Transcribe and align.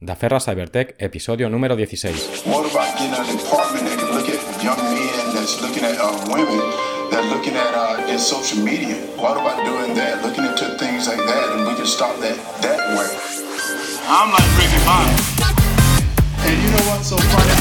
Daferra 0.00 0.40
Cybertech, 0.40 0.96
episodio 0.98 1.48
número 1.48 1.76
16. 1.76 2.50
What 2.50 2.66
about 2.66 2.98
getting 2.98 3.14
a 3.14 3.22
department 3.24 3.86
that 3.86 3.96
can 3.96 4.10
look 4.10 4.28
at 4.28 4.42
young 4.62 4.76
men 4.90 5.34
that's 5.34 5.62
looking 5.62 5.84
at 5.84 5.94
uh, 6.02 6.10
women 6.26 6.58
that 7.14 7.22
looking 7.30 7.54
at 7.54 7.72
uh, 7.72 8.02
in 8.10 8.18
social 8.18 8.58
media? 8.58 8.96
What 9.16 9.38
about 9.38 9.64
doing 9.64 9.94
that? 9.94 10.20
Looking 10.26 10.44
into 10.50 10.76
things 10.82 11.06
like 11.06 11.22
that, 11.22 11.46
and 11.54 11.66
we 11.68 11.74
can 11.78 11.86
stop 11.86 12.18
that 12.18 12.34
that 12.60 12.80
way. 12.98 13.06
I'm 14.10 14.34
like 14.34 14.50
Ricky 14.58 14.82
Bobby. 14.82 15.14
And 16.42 16.56
you 16.58 16.68
know 16.74 16.84
what's 16.90 17.08
so 17.08 17.16
funny? 17.30 17.54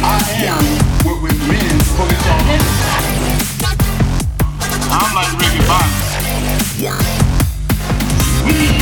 I 0.00 0.16
am 0.48 0.64
what 1.04 1.20
with 1.22 1.36
men 1.44 1.76
focus 1.92 2.24
on. 2.24 2.40
I'm 4.96 5.12
like 5.12 5.28
Ricky 5.38 5.60
Bobby. 5.68 5.92
We 8.48 8.76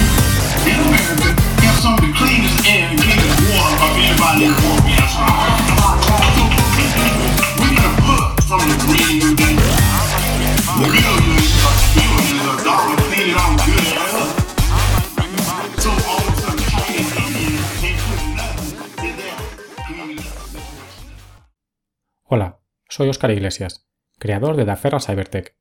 Hola, 22.24 22.58
soy 22.88 23.08
Óscar 23.08 23.30
Iglesias, 23.30 23.86
creador 24.18 24.56
de 24.56 24.64
Daferra 24.64 24.98
Cybertech, 24.98 25.56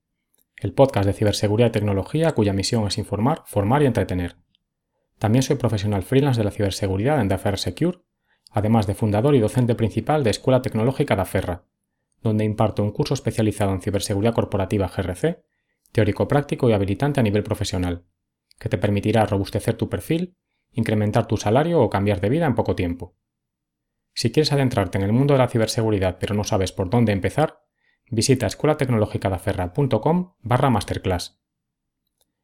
el 0.58 0.74
podcast 0.74 1.06
de 1.06 1.14
ciberseguridad 1.14 1.70
y 1.70 1.74
tecnología 1.74 2.32
cuya 2.32 2.54
misión 2.54 2.88
es 2.88 2.98
informar, 2.98 3.44
formar 3.46 3.84
y 3.84 3.86
entretener. 3.86 4.38
También 5.20 5.44
soy 5.44 5.58
profesional 5.58 6.02
freelance 6.02 6.40
de 6.40 6.46
la 6.46 6.52
ciberseguridad 6.52 7.22
en 7.22 7.28
Daferra 7.28 7.58
Secure, 7.58 8.00
además 8.54 8.86
de 8.88 8.94
fundador 8.94 9.36
y 9.36 9.40
docente 9.40 9.76
principal 9.76 10.24
de 10.24 10.30
Escuela 10.30 10.62
Tecnológica 10.62 11.16
Daferra, 11.16 11.64
donde 12.22 12.46
imparto 12.46 12.84
un 12.84 12.92
curso 12.92 13.16
especializado 13.16 13.74
en 13.74 13.82
ciberseguridad 13.82 14.34
corporativa 14.34 14.88
GRC, 14.88 15.44
teórico 15.92 16.28
práctico 16.28 16.70
y 16.70 16.74
habilitante 16.74 17.20
a 17.20 17.24
nivel 17.24 17.44
profesional, 17.44 18.06
que 18.60 18.70
te 18.70 18.78
permitirá 18.78 19.26
robustecer 19.26 19.76
tu 19.76 19.90
perfil, 19.90 20.38
incrementar 20.72 21.28
tu 21.28 21.36
salario 21.36 21.82
o 21.82 21.90
cambiar 21.90 22.22
de 22.22 22.30
vida 22.30 22.46
en 22.46 22.56
poco 22.56 22.76
tiempo. 22.76 23.16
Si 24.14 24.32
quieres 24.32 24.54
adentrarte 24.54 25.00
en 25.00 25.04
el 25.04 25.12
mundo 25.12 25.34
de 25.34 25.40
la 25.40 25.48
ciberseguridad 25.48 26.18
pero 26.20 26.36
no 26.36 26.44
sabes 26.44 26.72
por 26.72 26.90
dónde 26.92 27.12
empezar, 27.12 27.64
visita 28.10 28.46
escuelatecnologicadaferra.com 28.46 30.36
barra 30.42 30.70
masterclass. 30.70 31.42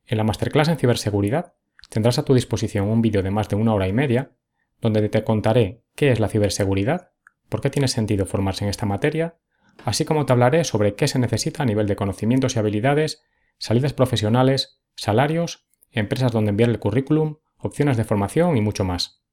En 0.07 0.17
la 0.17 0.23
masterclass 0.23 0.69
en 0.69 0.77
ciberseguridad 0.77 1.53
tendrás 1.89 2.17
a 2.17 2.25
tu 2.25 2.33
disposición 2.33 2.87
un 2.87 3.03
vídeo 3.03 3.21
de 3.21 3.29
más 3.29 3.47
de 3.47 3.55
una 3.55 3.75
hora 3.75 3.87
y 3.87 3.93
media 3.93 4.38
donde 4.81 5.07
te 5.09 5.23
contaré 5.23 5.83
qué 5.95 6.11
es 6.11 6.19
la 6.19 6.29
ciberseguridad, 6.29 7.11
por 7.49 7.61
qué 7.61 7.69
tiene 7.69 7.87
sentido 7.87 8.25
formarse 8.25 8.63
en 8.63 8.69
esta 8.69 8.85
materia, 8.85 9.37
así 9.83 10.05
como 10.05 10.25
te 10.25 10.33
hablaré 10.33 10.63
sobre 10.63 10.95
qué 10.95 11.07
se 11.07 11.19
necesita 11.19 11.63
a 11.63 11.65
nivel 11.65 11.87
de 11.87 11.95
conocimientos 11.95 12.55
y 12.55 12.59
habilidades, 12.59 13.23
salidas 13.57 13.93
profesionales, 13.93 14.81
salarios, 14.95 15.67
empresas 15.91 16.31
donde 16.31 16.49
enviar 16.49 16.69
el 16.69 16.79
currículum, 16.79 17.37
opciones 17.57 17.97
de 17.97 18.03
formación 18.03 18.57
y 18.57 18.61
mucho 18.61 18.83
más. 18.83 19.23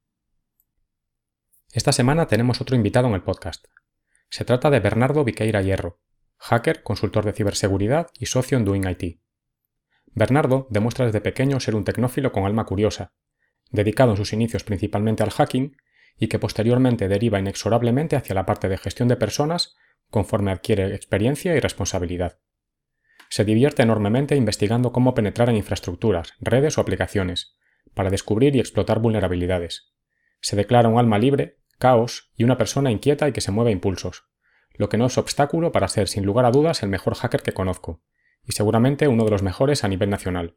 Esta 1.71 1.91
semana 1.91 2.27
tenemos 2.27 2.61
otro 2.61 2.75
invitado 2.75 3.07
en 3.07 3.13
el 3.13 3.23
podcast. 3.23 3.65
Se 4.29 4.45
trata 4.45 4.69
de 4.69 4.79
Bernardo 4.79 5.23
Viqueira 5.23 5.61
Hierro, 5.61 6.01
hacker, 6.37 6.83
consultor 6.83 7.25
de 7.25 7.33
ciberseguridad 7.33 8.09
y 8.17 8.25
socio 8.25 8.57
en 8.57 8.65
Doing 8.65 8.87
IT. 8.87 9.21
Bernardo 10.13 10.67
demuestra 10.69 11.05
desde 11.05 11.21
pequeño 11.21 11.59
ser 11.59 11.75
un 11.75 11.83
tecnófilo 11.83 12.31
con 12.31 12.45
alma 12.45 12.65
curiosa, 12.65 13.13
dedicado 13.71 14.11
en 14.11 14.17
sus 14.17 14.33
inicios 14.33 14.63
principalmente 14.63 15.23
al 15.23 15.31
hacking 15.31 15.77
y 16.17 16.27
que 16.27 16.39
posteriormente 16.39 17.07
deriva 17.07 17.39
inexorablemente 17.39 18.15
hacia 18.15 18.35
la 18.35 18.45
parte 18.45 18.69
de 18.69 18.77
gestión 18.77 19.07
de 19.07 19.17
personas 19.17 19.75
conforme 20.09 20.51
adquiere 20.51 20.95
experiencia 20.95 21.55
y 21.55 21.59
responsabilidad. 21.59 22.39
Se 23.29 23.43
divierte 23.43 23.83
enormemente 23.83 24.35
investigando 24.35 24.91
cómo 24.91 25.13
penetrar 25.13 25.49
en 25.49 25.57
infraestructuras, 25.57 26.33
redes 26.39 26.77
o 26.77 26.81
aplicaciones, 26.81 27.57
para 27.93 28.09
descubrir 28.09 28.55
y 28.55 28.59
explotar 28.59 28.99
vulnerabilidades. 28.99 29.93
Se 30.39 30.55
declara 30.55 30.87
un 30.87 30.97
alma 30.97 31.19
libre, 31.19 31.57
caos 31.77 32.31
y 32.35 32.43
una 32.43 32.57
persona 32.57 32.91
inquieta 32.91 33.27
y 33.27 33.33
que 33.33 33.41
se 33.41 33.51
mueve 33.51 33.71
a 33.71 33.73
impulsos, 33.73 34.23
lo 34.73 34.89
que 34.89 34.97
no 34.97 35.07
es 35.07 35.17
obstáculo 35.17 35.71
para 35.71 35.87
ser 35.87 36.07
sin 36.07 36.25
lugar 36.25 36.45
a 36.45 36.51
dudas 36.51 36.83
el 36.83 36.89
mejor 36.89 37.15
hacker 37.15 37.41
que 37.41 37.53
conozco, 37.53 38.01
y 38.45 38.53
seguramente 38.53 39.07
uno 39.07 39.25
de 39.25 39.31
los 39.31 39.43
mejores 39.43 39.83
a 39.83 39.87
nivel 39.87 40.09
nacional, 40.09 40.55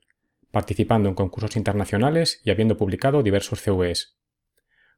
participando 0.50 1.09
en 1.09 1.15
concursos 1.15 1.56
internacionales 1.56 2.41
y 2.44 2.50
habiendo 2.50 2.77
publicado 2.77 3.22
diversos 3.22 3.61
CVEs. 3.62 4.19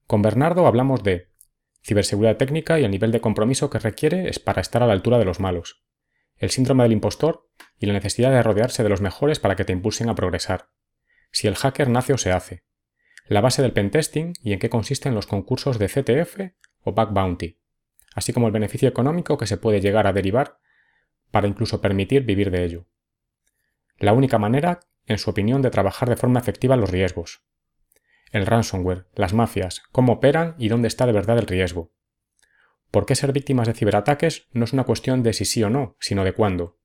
Con 0.06 0.22
Bernardo 0.22 0.66
hablamos 0.66 1.02
de 1.02 1.28
ciberseguridad 1.82 2.36
técnica 2.36 2.78
y 2.78 2.84
el 2.84 2.90
nivel 2.90 3.12
de 3.12 3.20
compromiso 3.20 3.70
que 3.70 3.78
requiere 3.78 4.28
es 4.28 4.38
para 4.38 4.60
estar 4.60 4.82
a 4.82 4.86
la 4.86 4.92
altura 4.92 5.18
de 5.18 5.24
los 5.24 5.40
malos, 5.40 5.84
el 6.36 6.50
síndrome 6.50 6.84
del 6.84 6.92
impostor 6.92 7.48
y 7.78 7.86
la 7.86 7.92
necesidad 7.92 8.30
de 8.30 8.42
rodearse 8.42 8.82
de 8.82 8.88
los 8.88 9.00
mejores 9.00 9.40
para 9.40 9.56
que 9.56 9.64
te 9.64 9.72
impulsen 9.72 10.08
a 10.08 10.14
progresar, 10.14 10.70
si 11.30 11.48
el 11.48 11.56
hacker 11.56 11.88
nace 11.88 12.12
o 12.12 12.19
se 12.19 12.32
hace, 12.32 12.64
la 13.26 13.40
base 13.40 13.62
del 13.62 13.72
pentesting 13.72 14.34
y 14.42 14.52
en 14.52 14.58
qué 14.58 14.69
consisten 14.69 15.14
los 15.14 15.26
concursos 15.26 15.78
de 15.78 15.88
CTF 15.88 16.52
o 16.84 16.92
Back 16.92 17.12
Bounty, 17.12 17.58
así 18.14 18.32
como 18.32 18.46
el 18.46 18.52
beneficio 18.52 18.88
económico 18.88 19.38
que 19.38 19.46
se 19.46 19.56
puede 19.56 19.80
llegar 19.80 20.06
a 20.06 20.12
derivar 20.12 20.58
para 21.30 21.48
incluso 21.48 21.80
permitir 21.80 22.24
vivir 22.24 22.50
de 22.50 22.64
ello. 22.64 22.86
La 23.98 24.12
única 24.12 24.38
manera, 24.38 24.80
en 25.12 25.18
su 25.18 25.30
opinión, 25.30 25.62
de 25.62 25.70
trabajar 25.70 26.08
de 26.08 26.16
forma 26.16 26.40
efectiva 26.40 26.76
los 26.76 26.90
riesgos. 26.90 27.42
El 28.32 28.46
ransomware, 28.46 29.06
las 29.14 29.34
mafias, 29.34 29.82
cómo 29.92 30.14
operan 30.14 30.54
y 30.58 30.68
dónde 30.68 30.88
está 30.88 31.06
de 31.06 31.12
verdad 31.12 31.38
el 31.38 31.46
riesgo. 31.46 31.92
¿Por 32.90 33.06
qué 33.06 33.14
ser 33.14 33.32
víctimas 33.32 33.66
de 33.66 33.74
ciberataques 33.74 34.48
no 34.52 34.64
es 34.64 34.72
una 34.72 34.84
cuestión 34.84 35.22
de 35.22 35.32
si 35.32 35.44
sí 35.44 35.62
o 35.62 35.70
no, 35.70 35.96
sino 35.98 36.24
de 36.24 36.32
cuándo? 36.32 36.78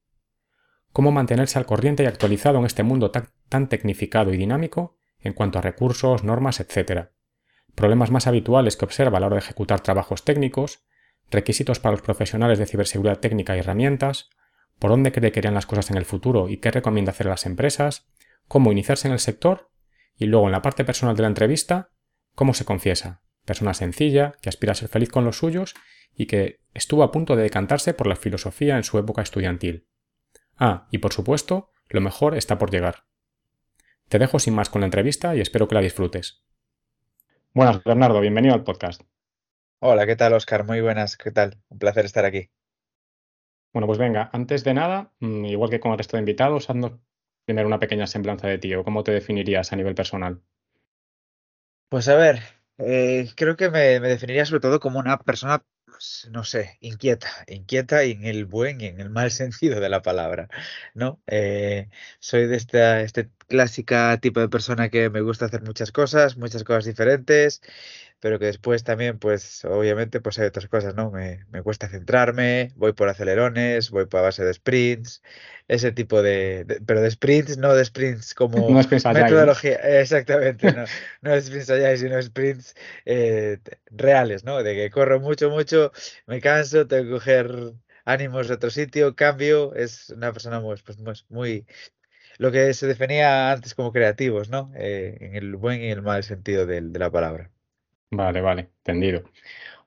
¿Cómo 0.94 1.12
mantenerse 1.12 1.60
al 1.60 1.66
corriente 1.66 2.04
y 2.04 2.06
actualizado 2.06 2.60
en 2.60 2.66
este 2.66 2.84
mundo 2.84 3.12
tan, 3.12 3.68
tecnificado 3.70 4.34
y 4.34 4.38
dinámico 4.38 4.98
en 5.20 5.34
cuanto 5.34 5.60
a 5.60 5.62
recursos, 5.62 6.24
normas, 6.24 6.60
etc.? 6.60 7.10
Problemas 7.76 8.10
más 8.10 8.26
habituales 8.26 8.78
que 8.78 8.86
observa 8.86 9.18
a 9.18 9.20
la 9.20 9.28
hora 9.28 9.36
de 9.36 9.42
ejecutar 9.42 9.82
trabajos 9.82 10.24
técnicos, 10.24 10.86
requisitos 11.30 11.80
para 11.80 11.92
los 11.92 12.02
profesionales 12.02 12.58
de 12.58 12.66
ciberseguridad 12.66 13.20
técnica 13.20 13.56
y 13.56 13.60
herramientas, 13.60 14.30
por 14.80 14.92
dónde 14.92 15.12
cree 15.12 15.32
que 15.32 15.40
irían 15.40 15.54
las 15.54 15.66
cosas 15.66 15.92
en 15.92 15.98
el 15.98 16.06
futuro 16.06 16.50
y 16.50 16.58
qué 16.58 16.72
recomienda 16.72 17.12
hacer 17.12 17.28
a 17.28 17.32
las 17.32 17.46
empresas, 17.46 18.08
cómo 18.48 18.72
iniciarse 18.72 19.08
en 19.08 19.14
el 19.14 19.20
sector 19.20 19.72
y 20.16 20.26
luego 20.26 20.48
en 20.48 20.52
la 20.52 20.62
parte 20.62 20.84
personal 20.84 21.16
de 21.16 21.22
la 21.22 21.28
entrevista, 21.28 21.92
cómo 22.34 22.54
se 22.54 22.66
confiesa, 22.66 23.22
persona 23.46 23.74
sencilla, 23.74 24.34
que 24.42 24.50
aspira 24.50 24.72
a 24.72 24.76
ser 24.76 24.90
feliz 24.90 25.10
con 25.10 25.26
los 25.26 25.38
suyos 25.38 25.76
y 26.16 26.26
que 26.26 26.62
estuvo 26.74 27.04
a 27.04 27.12
punto 27.12 27.36
de 27.36 27.44
decantarse 27.44 27.94
por 27.94 28.08
la 28.08 28.16
filosofía 28.16 28.78
en 28.78 28.84
su 28.84 28.98
época 28.98 29.22
estudiantil. 29.22 29.88
Ah, 30.58 30.88
y 30.92 30.98
por 30.98 31.14
supuesto, 31.14 31.72
lo 31.90 32.02
mejor 32.02 32.36
está 32.36 32.58
por 32.58 32.72
llegar. 32.72 33.06
Te 34.10 34.20
dejo 34.20 34.40
sin 34.40 34.56
más 34.56 34.70
con 34.70 34.82
la 34.82 34.88
entrevista 34.88 35.36
y 35.36 35.42
espero 35.42 35.68
que 35.68 35.76
la 35.76 35.82
disfrutes. 35.82 36.44
Buenas, 37.54 37.84
Bernardo, 37.84 38.20
bienvenido 38.22 38.54
al 38.54 38.64
podcast. 38.64 39.02
Hola, 39.80 40.06
¿qué 40.06 40.16
tal, 40.16 40.34
Oscar? 40.34 40.66
Muy 40.66 40.82
buenas, 40.82 41.18
¿qué 41.18 41.32
tal? 41.32 41.62
Un 41.70 41.78
placer 41.78 42.06
estar 42.06 42.26
aquí. 42.26 42.50
Bueno, 43.74 43.86
pues 43.86 44.00
venga, 44.00 44.30
antes 44.34 44.64
de 44.64 44.74
nada, 44.74 45.14
mm, 45.20 45.46
igual 45.46 45.70
que 45.70 45.80
con 45.80 45.92
el 45.92 45.98
resto 45.98 46.18
de 46.18 46.22
invitados, 46.22 46.70
haznos 46.70 46.94
primero 47.48 47.68
una 47.68 47.80
pequeña 47.80 48.08
semblanza 48.08 48.48
de 48.48 48.58
ti 48.58 48.76
o 48.76 48.84
cómo 48.84 49.04
te 49.04 49.14
definirías 49.14 49.72
a 49.72 49.78
nivel 49.78 49.96
personal. 49.96 50.42
Pues 51.90 52.10
a 52.10 52.16
ver, 52.18 52.42
eh, 52.78 53.30
creo 53.38 53.56
que 53.56 53.70
me, 53.70 54.02
definiría 54.02 54.46
sobre 54.46 54.60
todo 54.60 54.82
como 54.82 55.00
una 55.00 55.18
persona, 55.20 55.64
pues, 55.86 56.28
no 56.30 56.44
sé, 56.44 56.78
inquieta, 56.82 57.30
inquieta 57.48 58.04
en 58.04 58.26
el 58.26 58.44
buen 58.44 58.82
y 58.82 58.88
en 58.88 59.00
el 59.00 59.10
mal 59.10 59.32
sentido 59.32 59.80
de 59.80 59.88
la 59.88 60.02
palabra, 60.02 60.50
¿no? 60.94 61.22
Eh, 61.28 61.90
soy 62.20 62.48
de 62.48 62.58
esta 62.58 63.00
este 63.02 63.30
clásica 63.48 64.18
tipo 64.20 64.42
de 64.42 64.50
persona 64.50 64.90
que 64.90 65.10
me 65.10 65.22
gusta 65.22 65.46
hacer 65.46 65.62
muchas 65.62 65.94
cosas, 65.94 66.36
muchas 66.36 66.66
cosas 66.66 66.84
diferentes, 66.84 67.62
pero 68.20 68.40
que 68.40 68.46
después 68.46 68.84
también, 68.84 69.20
pues 69.20 69.64
obviamente, 69.66 70.22
pues 70.22 70.40
hay 70.40 70.48
otras 70.48 70.68
cosas, 70.68 70.96
¿no? 70.96 71.12
Me, 71.12 71.46
me 71.50 71.64
cuesta 71.64 71.88
centrarme, 71.90 72.72
voy 72.76 72.94
por 72.94 73.10
acelerones, 73.10 73.92
voy 73.92 74.06
por 74.06 74.22
base 74.22 74.44
de 74.46 74.54
sprints, 74.54 75.22
ese 75.68 75.92
tipo 75.92 76.22
de, 76.22 76.64
de- 76.66 76.82
pero 76.82 77.02
de 77.02 77.12
sprints, 77.12 77.58
no 77.58 77.74
de 77.76 77.86
sprints 77.86 78.34
como 78.36 78.68
No 78.74 78.80
es 78.80 78.88
pensar 78.88 79.18
ya, 79.18 79.30
¿no? 79.32 79.36
metodología, 79.36 79.76
exactamente, 80.02 80.74
no, 80.74 80.86
no 81.22 81.32
de 81.32 81.42
sprints 81.42 81.70
allá, 81.70 81.96
sino 81.98 82.22
sprints 82.22 82.76
eh, 83.06 83.60
reales, 83.92 84.44
¿no? 84.44 84.64
De 84.64 84.76
que 84.76 84.90
corro 84.90 85.20
mucho, 85.20 85.50
mucho, 85.50 85.92
me 86.26 86.42
canso, 86.42 86.88
tengo 86.88 87.04
que 87.06 87.12
coger 87.12 87.74
ánimos 88.06 88.48
de 88.48 88.54
otro 88.56 88.70
sitio, 88.70 89.16
cambio, 89.16 89.74
es 89.76 90.10
una 90.12 90.32
persona 90.34 90.62
pues, 90.62 90.82
pues, 90.84 90.98
pues, 91.04 91.26
muy, 91.30 91.66
lo 92.40 92.52
que 92.52 92.74
se 92.74 92.88
definía 92.88 93.52
antes 93.52 93.76
como 93.76 93.92
creativos, 93.94 94.50
¿no? 94.50 94.72
Eh, 94.76 95.18
en 95.22 95.36
el 95.36 95.56
buen 95.58 95.82
y 95.84 95.92
el 95.92 96.02
mal 96.04 96.24
sentido 96.24 96.66
de 96.68 96.82
la 96.82 97.12
palabra. 97.12 97.52
Vale, 98.10 98.42
vale, 98.42 98.62
entendido. 98.78 99.24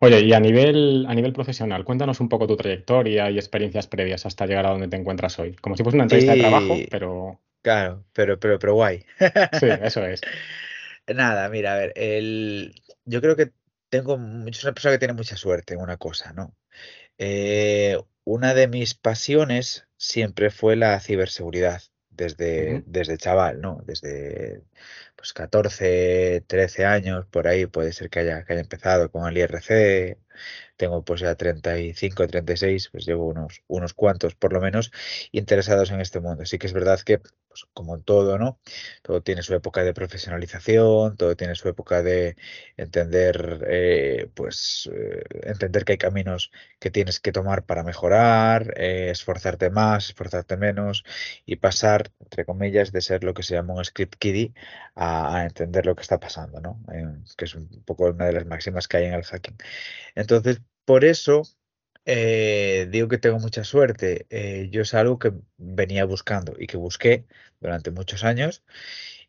Oye, 0.00 0.20
y 0.22 0.32
a 0.34 0.40
nivel, 0.40 1.06
a 1.08 1.14
nivel 1.14 1.32
profesional, 1.32 1.84
cuéntanos 1.84 2.20
un 2.20 2.28
poco 2.30 2.46
tu 2.48 2.56
trayectoria 2.56 3.30
y 3.30 3.38
experiencias 3.38 3.86
previas 3.88 4.26
hasta 4.26 4.46
llegar 4.46 4.66
a 4.66 4.70
donde 4.70 4.88
te 4.88 4.96
encuentras 4.96 5.38
hoy. 5.38 5.54
Como 5.56 5.76
si 5.76 5.82
fuese 5.84 5.96
una 5.96 6.04
entrevista 6.04 6.32
de 6.32 6.38
trabajo, 6.38 6.86
pero 6.90 7.40
Claro, 7.62 8.04
pero, 8.12 8.38
pero, 8.40 8.58
pero 8.58 8.74
guay. 8.74 9.04
sí, 9.52 9.66
eso 9.82 10.04
es. 10.06 10.26
Nada, 11.08 11.48
mira, 11.48 11.74
a 11.74 11.76
ver, 11.78 11.92
el... 11.96 12.74
yo 13.04 13.20
creo 13.20 13.36
que 13.36 13.52
tengo, 13.88 14.16
mu- 14.18 14.46
yo 14.48 14.52
soy 14.54 14.68
una 14.68 14.74
persona 14.74 14.94
que 14.94 14.98
tiene 14.98 15.14
mucha 15.14 15.36
suerte 15.36 15.74
en 15.74 15.80
una 15.80 15.96
cosa, 15.96 16.32
¿no? 16.32 16.54
Eh, 17.18 17.98
una 18.24 18.54
de 18.54 18.68
mis 18.68 18.94
pasiones 18.94 19.88
siempre 19.96 20.50
fue 20.50 20.76
la 20.76 21.00
ciberseguridad, 21.00 21.82
desde, 22.10 22.82
desde 22.86 23.18
chaval, 23.18 23.60
¿no? 23.60 23.80
Desde 23.86 24.62
pues 25.20 25.34
14, 25.34 26.44
13 26.46 26.86
años, 26.86 27.26
por 27.26 27.46
ahí 27.46 27.66
puede 27.66 27.92
ser 27.92 28.08
que 28.08 28.20
haya, 28.20 28.42
que 28.44 28.54
haya 28.54 28.62
empezado 28.62 29.10
con 29.10 29.28
el 29.28 29.36
IRC, 29.36 30.16
tengo 30.80 31.04
pues 31.04 31.20
ya 31.20 31.34
35, 31.34 32.26
36, 32.26 32.88
pues 32.90 33.04
llevo 33.04 33.26
unos, 33.26 33.62
unos 33.68 33.92
cuantos 33.92 34.34
por 34.34 34.54
lo 34.54 34.60
menos 34.62 34.90
interesados 35.30 35.90
en 35.90 36.00
este 36.00 36.20
mundo. 36.20 36.46
Sí 36.46 36.58
que 36.58 36.66
es 36.66 36.72
verdad 36.72 36.98
que, 37.00 37.18
pues, 37.18 37.66
como 37.74 37.94
en 37.96 38.02
todo, 38.02 38.38
¿no? 38.38 38.58
Todo 39.02 39.22
tiene 39.22 39.42
su 39.42 39.54
época 39.54 39.82
de 39.84 39.92
profesionalización, 39.92 41.16
todo 41.18 41.36
tiene 41.36 41.54
su 41.54 41.68
época 41.68 42.02
de 42.02 42.36
entender, 42.78 43.66
eh, 43.68 44.30
pues, 44.34 44.88
eh, 44.94 45.22
entender 45.42 45.84
que 45.84 45.92
hay 45.92 45.98
caminos 45.98 46.50
que 46.78 46.90
tienes 46.90 47.20
que 47.20 47.32
tomar 47.32 47.64
para 47.64 47.82
mejorar, 47.82 48.72
eh, 48.76 49.10
esforzarte 49.10 49.68
más, 49.70 50.08
esforzarte 50.10 50.56
menos 50.56 51.04
y 51.44 51.56
pasar, 51.56 52.10
entre 52.20 52.44
comillas, 52.46 52.90
de 52.92 53.02
ser 53.02 53.22
lo 53.24 53.34
que 53.34 53.42
se 53.42 53.54
llama 53.54 53.74
un 53.74 53.84
script 53.84 54.14
kiddie 54.18 54.54
a, 54.94 55.09
a 55.10 55.44
entender 55.44 55.86
lo 55.86 55.94
que 55.96 56.02
está 56.02 56.18
pasando, 56.20 56.60
¿no? 56.60 56.80
Que 57.36 57.44
es 57.44 57.54
un 57.54 57.68
poco 57.84 58.06
una 58.06 58.26
de 58.26 58.32
las 58.32 58.46
máximas 58.46 58.88
que 58.88 58.98
hay 58.98 59.04
en 59.06 59.14
el 59.14 59.24
hacking. 59.24 59.56
Entonces, 60.14 60.60
por 60.84 61.04
eso 61.04 61.42
eh, 62.06 62.88
digo 62.90 63.08
que 63.08 63.18
tengo 63.18 63.38
mucha 63.38 63.64
suerte. 63.64 64.26
Eh, 64.30 64.68
yo 64.70 64.82
es 64.82 64.94
algo 64.94 65.18
que 65.18 65.32
venía 65.58 66.04
buscando 66.04 66.54
y 66.58 66.66
que 66.66 66.76
busqué 66.76 67.26
durante 67.60 67.90
muchos 67.90 68.24
años 68.24 68.64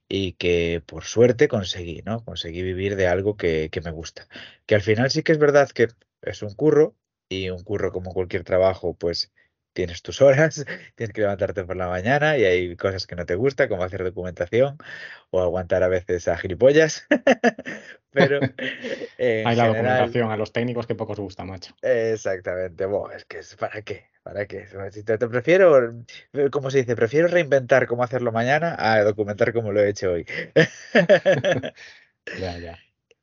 y 0.10 0.34
que 0.34 0.84
por 0.86 1.04
suerte 1.06 1.48
conseguí, 1.48 2.02
¿no? 2.06 2.24
Conseguí 2.26 2.62
vivir 2.64 2.96
de 2.96 3.08
algo 3.08 3.38
que 3.38 3.70
me 3.84 3.92
gusta. 3.92 4.28
Que 4.66 4.76
al 4.76 4.82
final 4.82 5.12
sí 5.12 5.24
que 5.24 5.32
es 5.34 5.40
verdad 5.40 5.70
que 5.72 5.90
es 6.22 6.42
un 6.44 6.54
curro 6.56 6.96
y 7.30 7.50
un 7.50 7.64
curro 7.64 7.92
como 7.92 8.14
cualquier 8.14 8.44
trabajo, 8.44 8.94
pues 8.96 9.32
tienes 9.74 10.02
tus 10.02 10.22
horas, 10.22 10.66
tienes 10.96 11.14
que 11.14 11.22
levantarte 11.22 11.64
por 11.64 11.76
la 11.76 11.88
mañana 11.88 12.38
y 12.38 12.46
hay 12.46 12.76
cosas 12.76 13.08
que 13.08 13.16
no 13.16 13.26
te 13.26 13.36
gusta, 13.36 13.68
como 13.68 13.84
hacer 13.84 14.04
documentación 14.04 14.78
o 15.30 15.42
aguantar 15.42 15.84
a 15.84 15.88
veces 15.88 16.28
a 16.28 16.38
gilipollas, 16.38 17.08
pero 18.12 18.40
Hay 19.20 19.44
la 19.44 19.66
general 19.66 19.74
documentación 19.74 20.32
a 20.32 20.38
los 20.38 20.52
técnicos 20.52 20.88
que 20.88 20.96
pocos 20.96 21.20
gusta, 21.20 21.44
macho. 21.46 21.76
Exactamente, 21.82 22.86
buah, 22.86 23.16
es 23.16 23.26
que 23.26 23.40
es 23.40 23.56
para 23.56 23.82
qué, 23.82 24.06
para 24.24 24.46
qué. 24.46 24.68
Si 24.92 25.04
te, 25.04 25.18
te 25.18 25.28
prefiero, 25.28 26.04
eh, 26.34 26.50
como 26.52 26.72
se 26.72 26.80
dice, 26.80 26.96
prefiero 26.96 27.28
reinventar 27.28 27.88
cómo 27.88 28.04
hacerlo 28.04 28.32
mañana 28.32 28.76
a 28.78 29.04
documentar 29.04 29.54
cómo 29.54 29.72
lo 29.72 29.82
he 29.82 29.90
hecho 29.90 30.12
hoy. 30.12 30.26
Ya, 32.40 32.58
ya. 32.60 32.80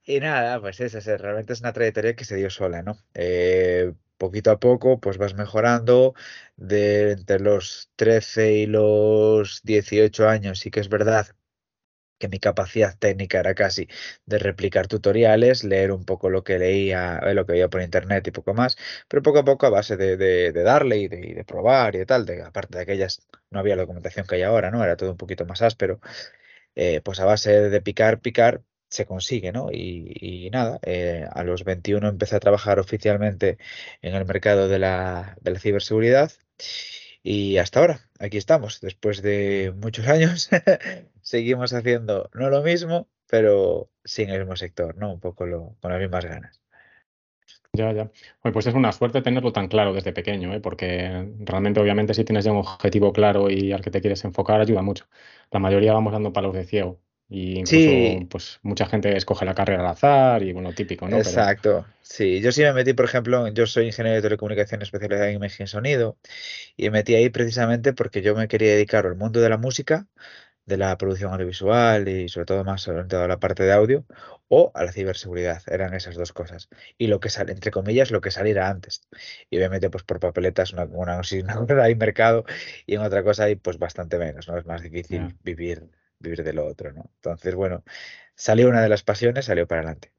Y 0.09 0.21
nada, 0.21 0.61
pues 0.61 0.81
eso, 0.81 0.99
es, 0.99 1.07
realmente 1.07 1.53
es 1.53 1.61
una 1.61 1.73
trayectoria 1.73 2.17
que 2.17 2.25
se 2.25 2.37
dio 2.37 2.49
sola, 2.49 2.83
¿no? 2.83 2.99
Eh, 3.13 3.93
poquito 4.19 4.51
a 4.53 4.61
poco, 4.61 5.01
pues 5.01 5.19
vas 5.19 5.35
mejorando. 5.35 6.15
De 6.57 7.13
entre 7.13 7.41
los 7.41 7.91
13 7.97 8.53
y 8.55 8.67
los 8.67 9.63
18 9.65 10.29
años, 10.29 10.61
sí 10.61 10.71
que 10.71 10.81
es 10.81 10.89
verdad 10.91 11.29
que 12.19 12.29
mi 12.29 12.41
capacidad 12.41 12.99
técnica 12.99 13.39
era 13.41 13.55
casi 13.55 13.89
de 14.27 14.39
replicar 14.41 14.89
tutoriales, 14.89 15.63
leer 15.65 15.93
un 15.93 16.05
poco 16.05 16.31
lo 16.31 16.43
que 16.45 16.59
leía, 16.59 17.19
eh, 17.25 17.35
lo 17.35 17.47
que 17.47 17.53
veía 17.53 17.69
por 17.69 17.81
internet 17.83 18.27
y 18.27 18.33
poco 18.33 18.55
más, 18.55 18.77
pero 19.09 19.23
poco 19.23 19.39
a 19.41 19.45
poco 19.45 19.67
a 19.67 19.71
base 19.71 19.97
de, 19.97 20.17
de- 20.17 20.53
darle 20.53 20.99
y 20.99 21.09
de, 21.09 21.21
y 21.27 21.35
de 21.35 21.45
probar 21.45 21.95
y 21.95 21.99
de 21.99 22.07
tal, 22.07 22.27
de, 22.27 22.43
aparte 22.43 22.77
de 22.79 22.83
aquellas, 22.83 23.27
no 23.51 23.61
había 23.61 23.77
la 23.77 23.83
documentación 23.83 24.27
que 24.27 24.35
hay 24.37 24.43
ahora, 24.43 24.71
¿no? 24.73 24.83
Era 24.83 24.97
todo 24.97 25.13
un 25.13 25.17
poquito 25.17 25.47
más 25.47 25.63
áspero, 25.63 26.01
eh, 26.75 27.01
pues 27.03 27.21
a 27.21 27.25
base 27.27 27.51
de 27.71 27.81
picar, 27.83 28.21
picar, 28.21 28.63
se 28.89 29.07
consigue, 29.07 29.53
¿no? 29.53 29.71
Y, 29.73 30.49
nada, 30.53 30.79
eh, 30.83 31.27
a 31.31 31.45
los 31.45 31.65
21 31.65 32.09
empecé 32.09 32.37
a 32.37 32.41
trabajar 32.41 32.79
oficialmente 32.79 33.59
en 34.03 34.15
el 34.15 34.25
mercado 34.25 34.69
de 34.69 34.79
la, 34.79 35.37
de 35.41 35.51
la 35.53 35.59
ciberseguridad 35.61 36.33
y 37.23 37.59
hasta 37.59 37.81
ahora, 37.81 38.01
aquí 38.19 38.39
estamos, 38.39 38.81
después 38.81 39.23
de 39.23 39.75
muchos 39.77 40.07
años, 40.09 40.49
seguimos 41.21 41.73
haciendo 41.73 42.31
no 42.35 42.49
lo 42.51 42.63
mismo, 42.63 43.09
pero 43.29 43.91
sí 44.05 44.23
en 44.23 44.31
el 44.31 44.41
mismo 44.41 44.57
sector, 44.57 44.97
¿no? 44.97 45.13
Un 45.13 45.21
poco 45.21 45.47
lo, 45.47 45.77
con 45.81 45.91
las 45.93 46.01
mismas 46.01 46.25
ganas. 46.25 46.61
Ya, 47.73 47.93
ya. 47.93 48.11
Oye, 48.43 48.53
pues 48.53 48.67
es 48.67 48.75
una 48.75 48.93
suerte 48.93 49.23
tenerlo 49.23 49.53
tan 49.53 49.69
claro 49.69 49.93
desde 49.93 50.13
pequeño, 50.13 50.53
¿eh? 50.55 50.61
Porque 50.61 51.33
realmente, 51.41 51.81
obviamente, 51.81 52.15
si 52.15 52.25
tienes 52.25 52.45
ya 52.45 52.53
un 52.53 52.59
objetivo 52.59 53.13
claro 53.13 53.51
y 53.51 53.73
al 53.73 53.83
que 53.83 53.91
te 53.91 54.01
quieres 54.01 54.25
enfocar, 54.25 54.61
ayuda 54.61 54.83
mucho. 54.83 55.07
La 55.51 55.61
mayoría 55.61 55.93
vamos 55.93 56.13
dando 56.13 56.33
palos 56.33 56.55
de 56.55 56.65
ciego. 56.65 57.01
Y 57.29 57.59
incluso, 57.59 57.91
Sí, 57.93 58.27
pues, 58.31 58.59
mucha 58.63 58.87
gente 58.87 59.17
escoge 59.17 59.45
la 59.45 59.55
carrera 59.55 59.81
al 59.83 59.89
azar 59.89 60.43
y 60.43 60.53
bueno, 60.53 60.75
típico, 60.75 61.09
¿no? 61.09 61.23
Pero. 61.23 61.43
exacto. 61.43 61.87
Sí, 62.01 62.41
yo 62.41 62.53
sí 62.53 62.63
me 62.63 62.73
metí, 62.73 62.95
por 62.95 63.05
ejemplo, 63.05 63.49
yo 63.49 63.67
soy 63.67 63.87
ingeniero 63.87 64.17
de 64.17 64.23
telecomunicación 64.23 64.81
especializado 64.83 65.29
en 65.29 65.37
imagen 65.37 65.65
y 65.65 65.67
sonido 65.69 66.19
y 66.77 66.85
me 66.85 66.91
metí 66.93 67.15
ahí 67.15 67.31
precisamente 67.31 67.93
porque 67.93 68.23
yo 68.23 68.35
me 68.35 68.49
quería 68.49 68.73
dedicar 68.73 69.07
al 69.07 69.17
mundo 69.17 69.41
de 69.41 69.51
la 69.51 69.59
música 69.59 70.09
de 70.67 70.77
la 70.79 70.97
producción 70.99 71.33
audiovisual 71.33 72.09
y 72.09 72.29
sobre 72.29 72.47
todo 72.47 72.65
más 72.65 72.89
orientado 72.89 73.25
a 73.25 73.29
la 73.29 73.41
parte 73.41 73.65
de 73.65 73.73
audio 73.73 74.07
o 74.49 74.73
a 74.75 74.85
la 74.85 74.93
ciberseguridad. 74.93 75.63
Eran 75.69 75.95
esas 75.95 76.17
dos 76.17 76.33
cosas. 76.33 76.69
Y 76.99 77.09
lo 77.09 77.21
que 77.21 77.31
sale, 77.31 77.53
entre 77.53 77.71
comillas, 77.71 78.11
lo 78.11 78.21
que 78.21 78.31
saliera 78.31 78.69
antes. 78.71 79.03
Y 79.51 79.59
obviamente, 79.59 79.91
pues 79.91 80.05
por 80.05 80.21
papeletas, 80.21 80.73
una, 80.73 80.85
una, 80.85 81.21
una 81.43 81.57
cosa 81.57 81.83
hay 81.85 81.95
mercado 81.97 82.45
y 82.87 82.95
en 82.97 83.03
otra 83.03 83.23
cosa 83.25 83.45
hay 83.45 83.57
pues 83.57 83.79
bastante 83.79 84.19
menos, 84.19 84.49
¿no? 84.49 84.59
Es 84.59 84.67
más 84.67 84.83
difícil 84.83 85.37
vivir, 85.43 85.91
vivir 86.21 86.43
de 86.45 86.53
lo 86.53 86.67
otro, 86.67 86.93
¿no? 86.93 87.05
Entonces, 87.17 87.55
bueno, 87.55 87.85
salió 88.37 88.69
una 88.69 88.83
de 88.83 88.89
las 88.91 89.03
pasiones, 89.05 89.47
salió 89.47 89.67
para 89.69 89.83
adelante. 89.83 90.13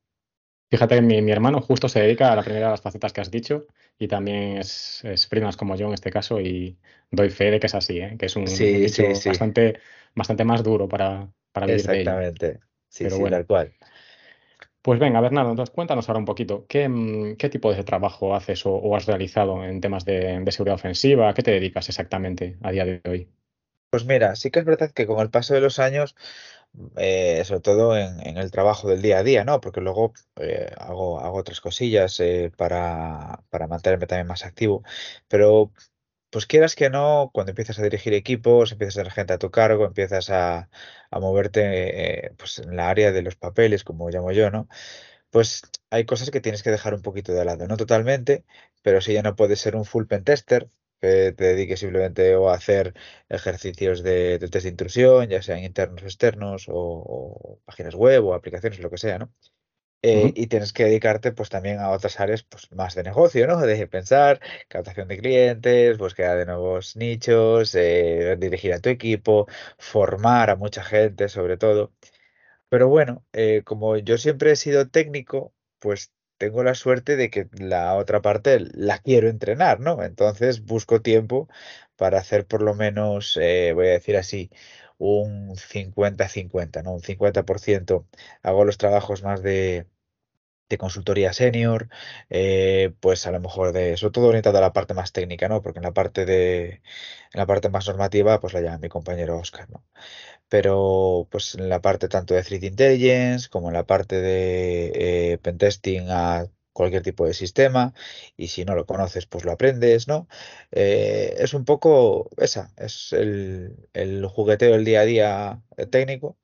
Fíjate 0.71 0.95
que 0.95 1.01
mi, 1.01 1.21
mi 1.23 1.31
hermano 1.31 1.61
justo 1.61 1.89
se 1.89 1.99
dedica 1.99 2.31
a 2.31 2.35
la 2.35 2.43
primera 2.43 2.67
de 2.67 2.71
las 2.71 2.81
facetas 2.81 3.11
que 3.11 3.21
has 3.21 3.31
dicho 3.31 3.65
y 3.97 4.07
también 4.07 4.57
es, 4.57 5.03
es 5.03 5.27
freelance 5.27 5.57
como 5.57 5.75
yo 5.75 5.87
en 5.87 5.93
este 5.93 6.11
caso 6.11 6.39
y 6.39 6.79
doy 7.09 7.29
fe 7.31 7.49
de 7.49 7.59
que 7.59 7.65
es 7.67 7.73
así, 7.75 7.99
¿eh? 7.99 8.15
Que 8.19 8.27
es 8.27 8.35
un, 8.35 8.43
un 8.49 8.79
Sí, 8.79 8.89
sí, 8.89 9.15
nicho 9.15 9.15
sí, 9.15 9.31
bastante, 9.31 9.79
bastante 10.13 10.45
más 10.45 10.63
duro 10.63 10.87
para, 10.87 11.31
para 11.51 11.65
vivir 11.67 11.87
de 11.89 12.01
ello. 12.01 12.19
exactamente. 12.19 12.59
Sí, 12.89 13.09
Pero 13.09 13.17
sí, 13.17 13.19
bueno. 13.19 13.27
tal 13.27 13.45
cual. 13.45 13.73
Pues 14.81 14.99
venga, 14.99 15.21
Bernardo, 15.21 15.51
entonces 15.51 15.73
cuéntanos 15.73 16.07
ahora 16.09 16.19
un 16.19 16.25
poquito, 16.25 16.65
¿qué, 16.67 16.87
mm, 16.89 17.35
qué 17.37 17.49
tipo 17.49 17.73
de 17.73 17.83
trabajo 17.83 18.35
haces 18.35 18.65
o, 18.65 18.73
o 18.73 18.95
has 18.95 19.05
realizado 19.05 19.63
en 19.63 19.79
temas 19.81 20.03
de, 20.05 20.39
de 20.41 20.51
seguridad 20.51 20.75
ofensiva? 20.75 21.29
¿A 21.29 21.33
qué 21.33 21.43
te 21.43 21.51
dedicas 21.51 21.87
exactamente 21.89 22.57
a 22.61 22.71
día 22.71 22.85
de 22.85 23.01
hoy? 23.09 23.29
Pues 23.89 24.06
mira, 24.06 24.36
sí 24.36 24.51
que 24.51 24.59
es 24.59 24.65
verdad 24.65 24.91
que 24.91 25.07
con 25.07 25.19
el 25.19 25.31
paso 25.31 25.53
de 25.53 25.62
los 25.62 25.80
años 25.80 26.15
eh, 26.97 27.44
sobre 27.45 27.62
todo 27.62 27.97
en, 27.97 28.38
el 28.38 28.51
trabajo 28.51 28.88
del 28.88 29.01
día 29.01 29.19
a 29.19 29.24
día, 29.24 29.44
¿no? 29.44 29.59
Porque 29.62 29.81
luego 29.81 30.13
eh, 30.38 30.71
hago, 30.77 31.15
otras 31.33 31.62
cosillas 31.62 32.19
eh, 32.19 32.52
para, 32.56 33.44
mantenerme 33.69 34.07
también 34.07 34.28
más 34.28 34.45
activo. 34.45 34.83
Pero, 35.28 35.71
pues 36.31 36.45
quieras 36.47 36.75
que 36.75 36.90
no, 36.90 37.31
cuando 37.33 37.52
empiezas 37.52 37.80
a 37.80 37.83
dirigir 37.83 38.13
equipos, 38.13 38.71
empiezas 38.71 38.97
a 38.97 39.02
tener 39.02 39.13
gente 39.13 39.33
a 39.33 39.40
tu 39.40 39.52
cargo, 39.52 39.85
empiezas 39.85 40.30
a, 40.30 40.69
moverte 41.11 42.28
eh, 42.28 42.31
pues 42.37 42.59
en 42.59 42.75
la 42.75 42.90
área 42.90 43.11
de 43.11 43.21
los 43.23 43.35
papeles, 43.35 43.83
como 43.83 44.09
llamo 44.09 44.31
yo, 44.31 44.52
¿no? 44.52 44.68
Pues 45.31 45.63
hay 45.92 46.06
cosas 46.06 46.31
que 46.31 46.42
tienes 46.42 46.63
que 46.63 46.71
dejar 46.71 46.94
un 46.95 47.02
poquito 47.04 47.33
de 47.33 47.45
lado, 47.45 47.68
no 47.68 47.78
totalmente, 47.78 48.45
pero 48.83 49.02
sí 49.02 49.13
ya 49.13 49.23
no 49.23 49.35
puedes 49.35 49.59
ser 49.61 49.75
un 49.75 49.85
full 49.85 50.06
pen 50.07 50.23
tester, 50.23 50.69
que 50.99 51.31
te 51.33 51.44
dediques 51.45 51.79
simplemente 51.79 52.35
o 52.35 52.49
a 52.49 52.56
hacer 52.56 52.94
ejercicios 53.29 54.03
de, 54.03 54.39
de 54.39 54.47
test 54.49 54.63
de 54.65 54.69
intrusión, 54.71 55.27
ya 55.29 55.41
sean 55.41 55.63
internos 55.63 56.03
o 56.03 56.06
externos, 56.06 56.69
o, 56.69 56.75
o 56.75 57.61
páginas 57.65 57.95
web 57.95 58.25
o 58.25 58.33
aplicaciones, 58.33 58.79
lo 58.79 58.89
que 58.89 58.97
sea, 58.97 59.19
¿no? 59.19 59.31
Eh, 60.01 60.31
y 60.35 60.47
tienes 60.47 60.71
que 60.71 60.85
dedicarte 60.85 61.33
pues 61.33 61.49
también 61.49 61.79
a 61.79 61.91
otras 61.91 62.19
áreas 62.21 62.44
pues 62.44 62.71
más 62.71 62.95
de 62.95 63.03
negocio, 63.03 63.47
¿no? 63.47 63.59
De 63.59 63.85
pensar, 63.87 64.39
captación 64.69 65.09
de 65.09 65.18
clientes, 65.18 65.97
búsqueda 65.97 66.35
de 66.37 66.45
nuevos 66.45 66.95
nichos, 66.95 67.75
eh, 67.75 68.37
dirigir 68.39 68.73
a 68.73 68.79
tu 68.79 68.89
equipo, 68.89 69.47
formar 69.77 70.49
a 70.51 70.56
mucha 70.56 70.83
gente 70.83 71.27
sobre 71.27 71.57
todo. 71.57 71.91
Pero 72.69 72.87
bueno, 72.89 73.25
eh, 73.33 73.63
como 73.65 73.97
yo 73.97 74.18
siempre 74.18 74.51
he 74.51 74.56
sido 74.56 74.89
técnico, 74.89 75.53
pues 75.79 76.11
tengo 76.39 76.63
la 76.63 76.75
suerte 76.75 77.17
de 77.17 77.29
que 77.31 77.49
la 77.59 77.95
otra 77.97 78.21
parte 78.23 78.59
la 78.73 78.99
quiero 78.99 79.29
entrenar, 79.29 79.79
¿no? 79.81 80.03
Entonces 80.03 80.65
busco 80.65 81.01
tiempo 81.03 81.49
para 81.97 82.19
hacer 82.19 82.47
por 82.47 82.63
lo 82.63 82.75
menos, 82.75 83.37
eh, 83.41 83.73
voy 83.75 83.87
a 83.89 83.91
decir 83.91 84.17
así, 84.17 84.51
un 84.99 85.55
cincuenta-cincuenta, 85.57 86.83
¿no? 86.83 86.93
Un 86.93 87.01
50% 87.03 88.07
hago 88.43 88.65
los 88.65 88.77
trabajos 88.79 89.23
más 89.23 89.43
de, 89.43 89.87
de 90.69 90.77
consultoría 90.77 91.33
senior, 91.33 91.89
eh, 92.29 92.93
pues 92.99 93.25
a 93.27 93.31
lo 93.31 93.39
mejor 93.39 93.73
de, 93.73 93.97
sobre 93.97 94.11
todo 94.13 94.27
orientado 94.27 94.57
a 94.59 94.61
la 94.61 94.73
parte 94.73 94.93
más 94.93 95.11
técnica, 95.13 95.47
¿no? 95.49 95.61
Porque 95.63 95.79
en 95.79 95.83
la 95.85 95.93
parte 95.93 96.25
de, 96.25 96.69
en 96.69 96.81
la 97.33 97.45
parte 97.47 97.69
más 97.69 97.87
normativa, 97.87 98.39
pues 98.39 98.53
la 98.53 98.61
llama 98.61 98.79
mi 98.79 98.89
compañero 98.89 99.37
Oscar, 99.39 99.69
¿no? 99.71 99.83
Pero 100.49 101.27
pues 101.31 101.56
en 101.56 101.69
la 101.69 101.81
parte 101.81 102.09
tanto 102.09 102.33
de 102.33 102.44
Threat 102.44 102.63
Intelligence 102.63 103.49
como 103.49 103.69
en 103.69 103.75
la 103.75 103.85
parte 103.85 104.19
de 104.21 105.33
eh, 105.33 105.37
pentesting 105.39 106.07
a 106.09 106.47
cualquier 106.73 107.03
tipo 107.03 107.25
de 107.25 107.33
sistema 107.33 107.94
y 108.37 108.47
si 108.49 108.65
no 108.65 108.75
lo 108.75 108.85
conoces 108.85 109.25
pues 109.25 109.45
lo 109.45 109.51
aprendes, 109.51 110.07
¿no? 110.07 110.27
Eh, 110.71 111.35
es 111.39 111.53
un 111.53 111.65
poco 111.65 112.29
esa, 112.37 112.71
es 112.77 113.13
el, 113.13 113.89
el 113.94 114.25
jugueteo 114.27 114.71
del 114.73 114.85
día 114.85 115.01
a 115.01 115.06
día 115.06 115.63
eh, 115.77 115.85
técnico 115.85 116.37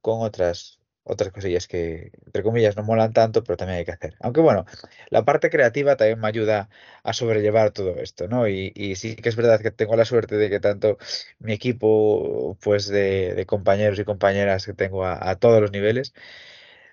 con 0.00 0.22
otras 0.22 0.79
otras 1.10 1.32
cosillas 1.32 1.66
que, 1.68 2.12
entre 2.26 2.42
comillas, 2.42 2.76
no 2.76 2.82
molan 2.82 3.12
tanto, 3.12 3.42
pero 3.44 3.56
también 3.56 3.78
hay 3.78 3.84
que 3.84 3.92
hacer. 3.92 4.16
Aunque 4.20 4.40
bueno, 4.40 4.66
la 5.10 5.24
parte 5.24 5.50
creativa 5.50 5.96
también 5.96 6.20
me 6.20 6.28
ayuda 6.28 6.70
a 7.02 7.12
sobrellevar 7.12 7.72
todo 7.72 7.96
esto, 7.96 8.28
¿no? 8.28 8.48
Y, 8.48 8.94
sí 8.96 9.16
que 9.16 9.28
es 9.28 9.36
verdad 9.36 9.60
que 9.60 9.70
tengo 9.70 9.96
la 9.96 10.04
suerte 10.04 10.36
de 10.36 10.50
que 10.50 10.60
tanto 10.60 10.98
mi 11.38 11.52
equipo, 11.52 12.56
pues 12.60 12.88
de, 12.88 13.44
compañeros 13.46 13.98
y 13.98 14.04
compañeras 14.04 14.66
que 14.66 14.74
tengo 14.74 15.04
a 15.06 15.34
todos 15.36 15.60
los 15.60 15.72
niveles, 15.72 16.14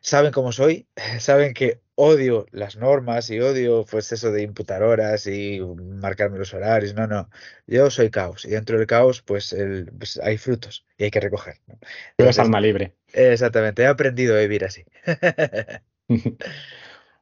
saben 0.09 0.31
cómo 0.31 0.51
soy, 0.51 0.87
saben 1.19 1.53
que 1.53 1.81
odio 1.95 2.45
las 2.51 2.75
normas 2.77 3.29
y 3.29 3.39
odio 3.39 3.85
pues 3.89 4.11
eso 4.11 4.31
de 4.31 4.43
imputar 4.43 4.83
horas 4.83 5.27
y 5.27 5.59
marcarme 5.61 6.37
los 6.39 6.53
horarios. 6.53 6.93
No, 6.95 7.07
no. 7.07 7.29
Yo 7.65 7.89
soy 7.89 8.09
caos 8.11 8.45
y 8.45 8.49
dentro 8.51 8.77
del 8.77 8.87
caos 8.87 9.21
pues, 9.21 9.53
el, 9.53 9.91
pues 9.97 10.19
hay 10.23 10.37
frutos 10.37 10.85
y 10.97 11.05
hay 11.05 11.11
que 11.11 11.19
recoger. 11.19 11.57
¿no? 11.67 11.79
Entonces, 12.17 12.39
alma 12.39 12.59
libre. 12.61 12.95
exactamente, 13.13 13.83
he 13.83 13.87
aprendido 13.87 14.35
a 14.35 14.39
vivir 14.39 14.63
así. 14.65 14.83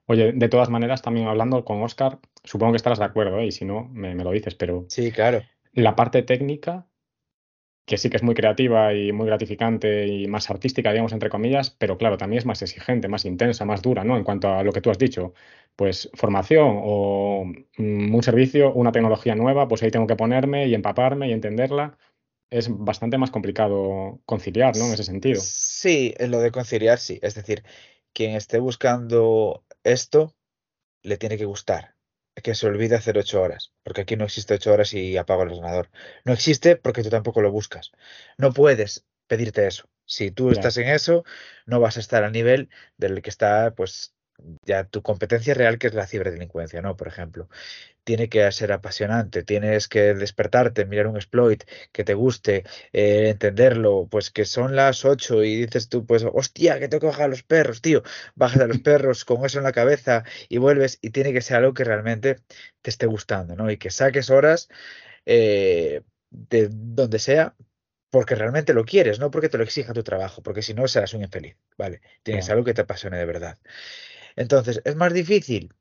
Oye, 0.07 0.33
de 0.33 0.49
todas 0.49 0.69
maneras, 0.69 1.01
también 1.01 1.27
hablando 1.27 1.65
con 1.65 1.81
Oscar, 1.81 2.19
supongo 2.43 2.73
que 2.73 2.77
estarás 2.77 2.99
de 2.99 3.05
acuerdo, 3.05 3.39
¿eh? 3.39 3.47
Y 3.47 3.51
si 3.51 3.65
no, 3.65 3.85
me, 3.89 4.13
me 4.15 4.23
lo 4.23 4.31
dices, 4.31 4.55
pero 4.55 4.85
Sí, 4.87 5.11
claro. 5.11 5.41
la 5.73 5.95
parte 5.95 6.21
técnica, 6.23 6.87
que 7.85 7.97
sí 7.97 8.09
que 8.09 8.17
es 8.17 8.23
muy 8.23 8.33
creativa 8.33 8.93
y 8.93 9.11
muy 9.11 9.27
gratificante 9.27 10.07
y 10.07 10.27
más 10.27 10.49
artística, 10.49 10.91
digamos, 10.91 11.13
entre 11.13 11.29
comillas, 11.29 11.69
pero 11.69 11.97
claro, 11.97 12.17
también 12.17 12.39
es 12.39 12.45
más 12.45 12.61
exigente, 12.61 13.07
más 13.07 13.25
intensa, 13.25 13.63
más 13.65 13.81
dura, 13.81 14.03
¿no? 14.03 14.17
En 14.17 14.23
cuanto 14.23 14.49
a 14.49 14.63
lo 14.63 14.71
que 14.71 14.81
tú 14.81 14.89
has 14.89 14.97
dicho, 14.97 15.33
pues 15.75 16.09
formación 16.13 16.79
o 16.83 17.45
mm, 17.77 18.15
un 18.15 18.23
servicio, 18.23 18.73
una 18.73 18.91
tecnología 18.91 19.35
nueva, 19.35 19.67
pues 19.67 19.83
ahí 19.83 19.91
tengo 19.91 20.07
que 20.07 20.15
ponerme 20.15 20.67
y 20.67 20.73
empaparme 20.73 21.29
y 21.29 21.33
entenderla. 21.33 21.97
Es 22.49 22.69
bastante 22.69 23.17
más 23.17 23.31
complicado 23.31 24.19
conciliar, 24.25 24.75
¿no? 24.77 24.85
En 24.85 24.93
ese 24.93 25.03
sentido. 25.03 25.41
Sí, 25.41 26.13
en 26.17 26.31
lo 26.31 26.39
de 26.39 26.51
conciliar, 26.51 26.99
sí. 26.99 27.19
Es 27.21 27.35
decir, 27.35 27.63
quien 28.13 28.35
esté 28.35 28.59
buscando 28.59 29.63
esto, 29.83 30.33
le 31.03 31.17
tiene 31.17 31.37
que 31.37 31.45
gustar. 31.45 31.94
Que 32.43 32.53
se 32.53 32.67
olvide 32.67 32.95
hacer 32.95 33.17
ocho 33.17 33.41
horas, 33.41 33.71
porque 33.83 34.01
aquí 34.01 34.15
no 34.15 34.25
existe 34.25 34.53
ocho 34.53 34.71
horas 34.71 34.93
y 34.93 35.17
apago 35.17 35.43
el 35.43 35.49
ordenador. 35.49 35.89
No 36.25 36.33
existe 36.33 36.75
porque 36.75 37.01
tú 37.01 37.09
tampoco 37.09 37.41
lo 37.41 37.51
buscas. 37.51 37.91
No 38.37 38.53
puedes 38.53 39.05
pedirte 39.27 39.65
eso. 39.67 39.89
Si 40.05 40.31
tú 40.31 40.51
estás 40.51 40.77
en 40.77 40.89
eso, 40.89 41.23
no 41.65 41.79
vas 41.79 41.97
a 41.97 41.99
estar 41.99 42.23
al 42.23 42.31
nivel 42.31 42.69
del 42.97 43.21
que 43.21 43.29
está, 43.29 43.73
pues, 43.75 44.14
ya 44.65 44.83
tu 44.85 45.01
competencia 45.01 45.53
real, 45.53 45.77
que 45.77 45.87
es 45.87 45.93
la 45.93 46.07
ciberdelincuencia, 46.07 46.81
¿no? 46.81 46.95
Por 46.97 47.07
ejemplo 47.07 47.47
tiene 48.05 48.29
que 48.29 48.49
ser 48.51 48.71
apasionante, 48.71 49.43
tienes 49.43 49.87
que 49.89 50.13
despertarte, 50.13 50.85
mirar 50.85 51.07
un 51.07 51.17
exploit 51.17 51.63
que 51.91 52.03
te 52.05 52.13
guste, 52.13 52.63
eh, 52.93 53.29
entenderlo, 53.29 54.07
pues 54.09 54.29
que 54.31 54.45
son 54.45 54.75
las 54.75 55.05
8 55.05 55.43
y 55.43 55.57
dices 55.65 55.89
tú, 55.89 56.05
pues, 56.05 56.23
hostia, 56.31 56.79
que 56.79 56.87
tengo 56.87 57.01
que 57.01 57.07
bajar 57.07 57.25
a 57.25 57.27
los 57.29 57.43
perros, 57.43 57.81
tío, 57.81 58.03
bajas 58.35 58.61
a 58.61 58.67
los 58.67 58.79
perros 58.79 59.25
con 59.25 59.43
eso 59.45 59.57
en 59.57 59.65
la 59.65 59.71
cabeza 59.73 60.23
y 60.49 60.59
vuelves 60.59 60.99
y 61.01 61.09
tiene 61.09 61.33
que 61.33 61.41
ser 61.41 61.57
algo 61.57 61.73
que 61.73 61.83
realmente 61.83 62.37
te 62.81 62.89
esté 62.91 63.07
gustando, 63.07 63.55
¿no? 63.55 63.69
Y 63.71 63.77
que 63.77 63.89
saques 63.89 64.29
horas 64.29 64.69
eh, 65.25 66.01
de 66.29 66.69
donde 66.71 67.19
sea. 67.19 67.55
Porque 68.11 68.35
realmente 68.35 68.73
lo 68.73 68.85
quieres, 68.85 69.19
no 69.19 69.29
porque 69.29 69.49
te 69.49 69.57
lo 69.57 69.65
exija 69.65 69.91
tu 69.91 70.01
trabajo, 70.03 70.41
porque 70.41 70.61
si 70.61 70.73
no 70.73 70.87
serás 70.87 71.13
un 71.13 71.23
infeliz, 71.23 71.57
¿vale? 71.77 72.01
Tienes 72.23 72.49
algo 72.49 72.63
que 72.63 72.73
te 72.73 72.81
apasione 72.81 73.17
de 73.17 73.25
verdad. 73.25 73.57
Entonces, 74.35 74.81
¿es 74.85 74.95
más 74.95 75.13
difícil? 75.13 75.73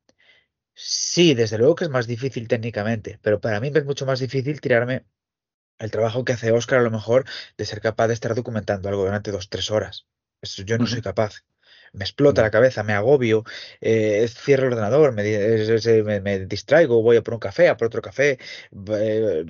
Sí, 0.74 1.34
desde 1.34 1.58
luego 1.58 1.76
que 1.76 1.84
es 1.84 1.90
más 1.90 2.06
difícil 2.06 2.48
técnicamente, 2.48 3.18
pero 3.22 3.40
para 3.40 3.60
mí 3.60 3.70
es 3.74 3.84
mucho 3.84 4.06
más 4.06 4.20
difícil 4.20 4.60
tirarme 4.60 5.06
el 5.78 5.90
trabajo 5.90 6.24
que 6.24 6.32
hace 6.34 6.52
Oscar 6.52 6.80
a 6.80 6.82
lo 6.82 6.90
mejor 6.90 7.26
de 7.58 7.64
ser 7.66 7.80
capaz 7.80 8.08
de 8.08 8.14
estar 8.14 8.34
documentando 8.34 8.88
algo 8.88 9.04
durante 9.04 9.32
dos, 9.32 9.48
tres 9.48 9.70
horas. 9.70 10.06
Eso 10.42 10.62
yo 10.62 10.78
no 10.78 10.86
soy 10.86 11.02
capaz. 11.02 11.44
Me 11.94 12.04
explota 12.04 12.42
la 12.42 12.50
cabeza, 12.50 12.82
me 12.82 12.92
agobio, 12.92 13.44
eh, 13.80 14.26
cierro 14.28 14.66
el 14.66 14.72
ordenador, 14.74 15.12
me, 15.12 15.22
es- 15.32 15.86
me- 16.04 16.20
me 16.20 16.40
distraigo, 16.46 17.02
voy 17.02 17.16
a 17.16 17.22
por 17.22 17.34
un 17.34 17.40
café, 17.40 17.68
a 17.68 17.76
por 17.76 17.86
otro 17.86 18.02
café, 18.02 18.38
eh, 18.90 19.44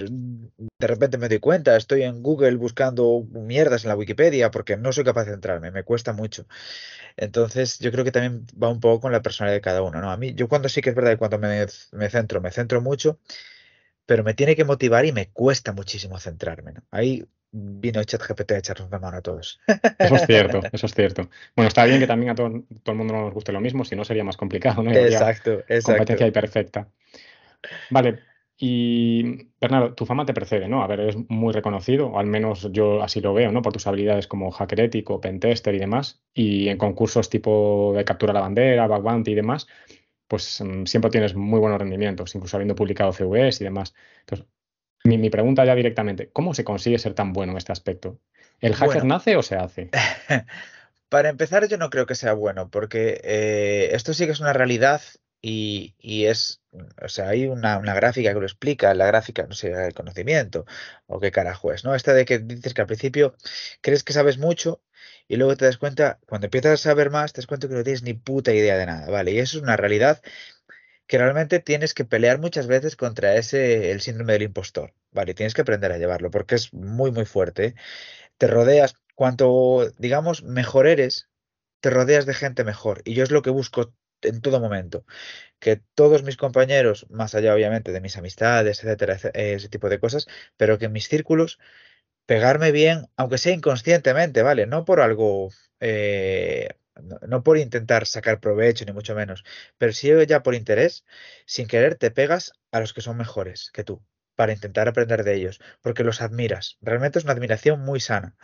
de 0.78 0.86
repente 0.86 1.18
me 1.18 1.28
doy 1.28 1.38
cuenta, 1.40 1.76
estoy 1.76 2.02
en 2.02 2.22
Google 2.22 2.56
buscando 2.56 3.24
mierdas 3.32 3.84
en 3.84 3.88
la 3.88 3.96
Wikipedia 3.96 4.50
porque 4.50 4.76
no 4.76 4.92
soy 4.92 5.04
capaz 5.04 5.24
de 5.24 5.32
centrarme, 5.32 5.70
me 5.70 5.82
cuesta 5.84 6.12
mucho. 6.12 6.46
Entonces, 7.16 7.78
yo 7.80 7.90
creo 7.92 8.04
que 8.04 8.12
también 8.12 8.46
va 8.62 8.68
un 8.70 8.80
poco 8.80 9.00
con 9.02 9.12
la 9.12 9.22
personalidad 9.22 9.56
de 9.58 9.60
cada 9.62 9.82
uno, 9.82 10.00
¿no? 10.00 10.10
A 10.10 10.16
mí, 10.16 10.34
yo 10.34 10.48
cuando 10.48 10.68
sí 10.68 10.80
que 10.82 10.90
es 10.90 10.96
verdad 10.96 11.12
que 11.12 11.18
cuando 11.18 11.38
me, 11.38 11.66
me 11.92 12.10
centro, 12.10 12.40
me 12.40 12.50
centro 12.50 12.80
mucho, 12.82 13.18
pero 14.06 14.24
me 14.24 14.34
tiene 14.34 14.56
que 14.56 14.64
motivar 14.64 15.04
y 15.06 15.12
me 15.12 15.28
cuesta 15.30 15.72
muchísimo 15.72 16.18
centrarme, 16.18 16.72
¿no? 16.72 16.82
Ahí 16.90 17.24
vino 17.50 18.02
ChatGPT 18.02 18.52
a 18.52 18.58
echarnos 18.58 18.88
una 18.88 18.98
mano 18.98 19.18
a 19.18 19.22
todos. 19.22 19.60
Eso 19.98 20.16
es 20.16 20.26
cierto, 20.26 20.60
eso 20.72 20.86
es 20.86 20.94
cierto. 20.94 21.30
Bueno, 21.54 21.68
está 21.68 21.84
bien 21.84 22.00
que 22.00 22.06
también 22.06 22.32
a 22.32 22.34
todo, 22.34 22.64
todo 22.82 22.92
el 22.92 22.98
mundo 22.98 23.14
no 23.14 23.22
nos 23.22 23.34
guste 23.34 23.52
lo 23.52 23.60
mismo, 23.60 23.84
si 23.84 23.94
no 23.94 24.04
sería 24.04 24.24
más 24.24 24.36
complicado, 24.36 24.82
¿no? 24.82 24.92
Y 24.92 24.96
habría 24.96 25.18
Exacto, 25.18 25.50
competencia 25.52 25.76
exacto. 25.76 26.24
ahí 26.24 26.30
perfecta. 26.30 26.88
Vale, 27.90 28.18
y 28.56 29.48
Bernardo, 29.60 29.94
tu 29.94 30.06
fama 30.06 30.24
te 30.24 30.34
precede, 30.34 30.68
¿no? 30.68 30.82
A 30.82 30.86
ver, 30.86 31.00
eres 31.00 31.16
muy 31.28 31.52
reconocido, 31.52 32.08
o 32.08 32.18
al 32.18 32.26
menos 32.26 32.68
yo 32.72 33.02
así 33.02 33.20
lo 33.20 33.34
veo, 33.34 33.50
¿no? 33.50 33.62
Por 33.62 33.72
tus 33.72 33.86
habilidades 33.86 34.26
como 34.26 34.50
hacker 34.50 34.80
ético, 34.80 35.20
pentester 35.20 35.74
y 35.74 35.78
demás, 35.78 36.22
y 36.32 36.68
en 36.68 36.78
concursos 36.78 37.30
tipo 37.30 37.92
de 37.96 38.04
captura 38.04 38.32
la 38.32 38.40
bandera, 38.40 38.86
bug 38.86 39.02
bounty 39.02 39.32
y 39.32 39.34
demás, 39.34 39.66
pues 40.28 40.60
mm, 40.60 40.84
siempre 40.86 41.10
tienes 41.10 41.34
muy 41.34 41.60
buenos 41.60 41.78
rendimientos, 41.78 42.34
incluso 42.34 42.56
habiendo 42.56 42.74
publicado 42.74 43.12
CVs 43.12 43.60
y 43.60 43.64
demás. 43.64 43.94
Entonces, 44.20 44.46
mi, 45.04 45.18
mi 45.18 45.30
pregunta 45.30 45.64
ya 45.64 45.74
directamente, 45.74 46.30
¿cómo 46.32 46.54
se 46.54 46.64
consigue 46.64 46.98
ser 46.98 47.14
tan 47.14 47.32
bueno 47.32 47.52
en 47.52 47.58
este 47.58 47.72
aspecto? 47.72 48.18
¿El 48.60 48.74
hacker 48.74 49.02
Bueno, 49.02 49.14
nace 49.14 49.36
o 49.36 49.42
se 49.42 49.56
hace? 49.56 49.90
para 51.08 51.28
empezar, 51.28 51.68
yo 51.68 51.76
no 51.76 51.90
creo 51.90 52.06
que 52.06 52.14
sea 52.14 52.32
bueno, 52.32 52.70
porque 52.70 53.20
eh, 53.22 53.90
esto 53.92 54.14
sí 54.14 54.26
que 54.26 54.32
es 54.32 54.40
una 54.40 54.52
realidad 54.52 55.02
y, 55.40 55.94
y 55.98 56.24
es, 56.24 56.62
o 57.02 57.08
sea, 57.08 57.28
hay 57.28 57.46
una, 57.46 57.76
una 57.76 57.92
gráfica 57.94 58.32
que 58.32 58.40
lo 58.40 58.46
explica, 58.46 58.94
la 58.94 59.06
gráfica, 59.06 59.46
no 59.46 59.54
sé, 59.54 59.72
el 59.72 59.92
conocimiento 59.92 60.64
o 61.06 61.20
qué 61.20 61.30
carajo 61.30 61.70
es, 61.72 61.84
¿no? 61.84 61.94
Esta 61.94 62.14
de 62.14 62.24
que 62.24 62.38
dices 62.38 62.72
que 62.72 62.80
al 62.80 62.86
principio 62.86 63.36
crees 63.82 64.02
que 64.02 64.14
sabes 64.14 64.38
mucho 64.38 64.82
y 65.28 65.36
luego 65.36 65.56
te 65.56 65.64
das 65.66 65.78
cuenta, 65.78 66.20
cuando 66.26 66.46
empiezas 66.46 66.72
a 66.74 66.76
saber 66.76 67.10
más, 67.10 67.32
te 67.32 67.40
das 67.40 67.46
cuenta 67.46 67.68
que 67.68 67.74
no 67.74 67.82
tienes 67.84 68.02
ni 68.02 68.14
puta 68.14 68.52
idea 68.52 68.76
de 68.76 68.86
nada, 68.86 69.10
¿vale? 69.10 69.32
Y 69.32 69.38
eso 69.38 69.58
es 69.58 69.62
una 69.62 69.76
realidad 69.76 70.22
que 71.06 71.18
realmente 71.18 71.60
tienes 71.60 71.94
que 71.94 72.04
pelear 72.04 72.38
muchas 72.40 72.66
veces 72.66 72.96
contra 72.96 73.36
ese, 73.36 73.90
el 73.92 74.00
síndrome 74.00 74.32
del 74.34 74.42
impostor, 74.42 74.94
¿vale? 75.12 75.34
Tienes 75.34 75.54
que 75.54 75.62
aprender 75.62 75.92
a 75.92 75.98
llevarlo 75.98 76.30
porque 76.30 76.54
es 76.56 76.72
muy, 76.72 77.10
muy 77.12 77.24
fuerte. 77.26 77.74
Te 78.38 78.46
rodeas, 78.48 78.96
cuanto, 79.14 79.90
digamos, 79.98 80.44
mejor 80.44 80.86
eres, 80.86 81.30
te 81.80 81.90
rodeas 81.90 82.26
de 82.26 82.34
gente 82.34 82.64
mejor. 82.64 83.02
Y 83.04 83.14
yo 83.14 83.24
es 83.24 83.30
lo 83.30 83.42
que 83.42 83.50
busco 83.50 83.94
en 84.22 84.40
todo 84.40 84.60
momento. 84.60 85.04
Que 85.60 85.82
todos 85.94 86.22
mis 86.24 86.36
compañeros, 86.36 87.06
más 87.10 87.34
allá 87.34 87.54
obviamente 87.54 87.92
de 87.92 88.00
mis 88.00 88.16
amistades, 88.16 88.82
etcétera, 88.84 89.18
ese 89.34 89.68
tipo 89.68 89.88
de 89.88 90.00
cosas, 90.00 90.26
pero 90.56 90.78
que 90.78 90.86
en 90.86 90.92
mis 90.92 91.08
círculos, 91.08 91.58
pegarme 92.26 92.72
bien, 92.72 93.06
aunque 93.16 93.38
sea 93.38 93.52
inconscientemente, 93.52 94.42
¿vale? 94.42 94.66
No 94.66 94.84
por 94.84 95.00
algo, 95.00 95.50
eh, 95.80 96.68
no, 97.28 97.42
por 97.42 97.58
intentar 97.58 98.06
sacar 98.06 98.40
provecho, 98.40 98.84
ni 98.84 98.92
mucho 98.92 99.14
menos, 99.14 99.44
pero 99.78 99.92
sí 99.92 100.10
ya 100.26 100.42
por 100.42 100.54
interés, 100.54 101.04
sin 101.46 101.66
querer 101.66 101.96
te 101.96 102.10
pegas 102.10 102.52
a 102.72 102.80
los 102.80 102.92
que 102.92 103.00
son 103.02 103.16
mejores 103.16 103.70
que 103.72 103.84
tú, 103.84 104.02
para 104.36 104.52
intentar 104.52 104.88
aprender 104.88 105.24
de 105.24 105.34
ellos, 105.34 105.60
porque 105.82 106.04
los 106.04 106.20
admiras. 106.22 106.78
Realmente 106.80 107.18
es 107.18 107.24
una 107.24 107.34
admiración 107.34 107.80
muy 107.80 108.00
sana. 108.00 108.36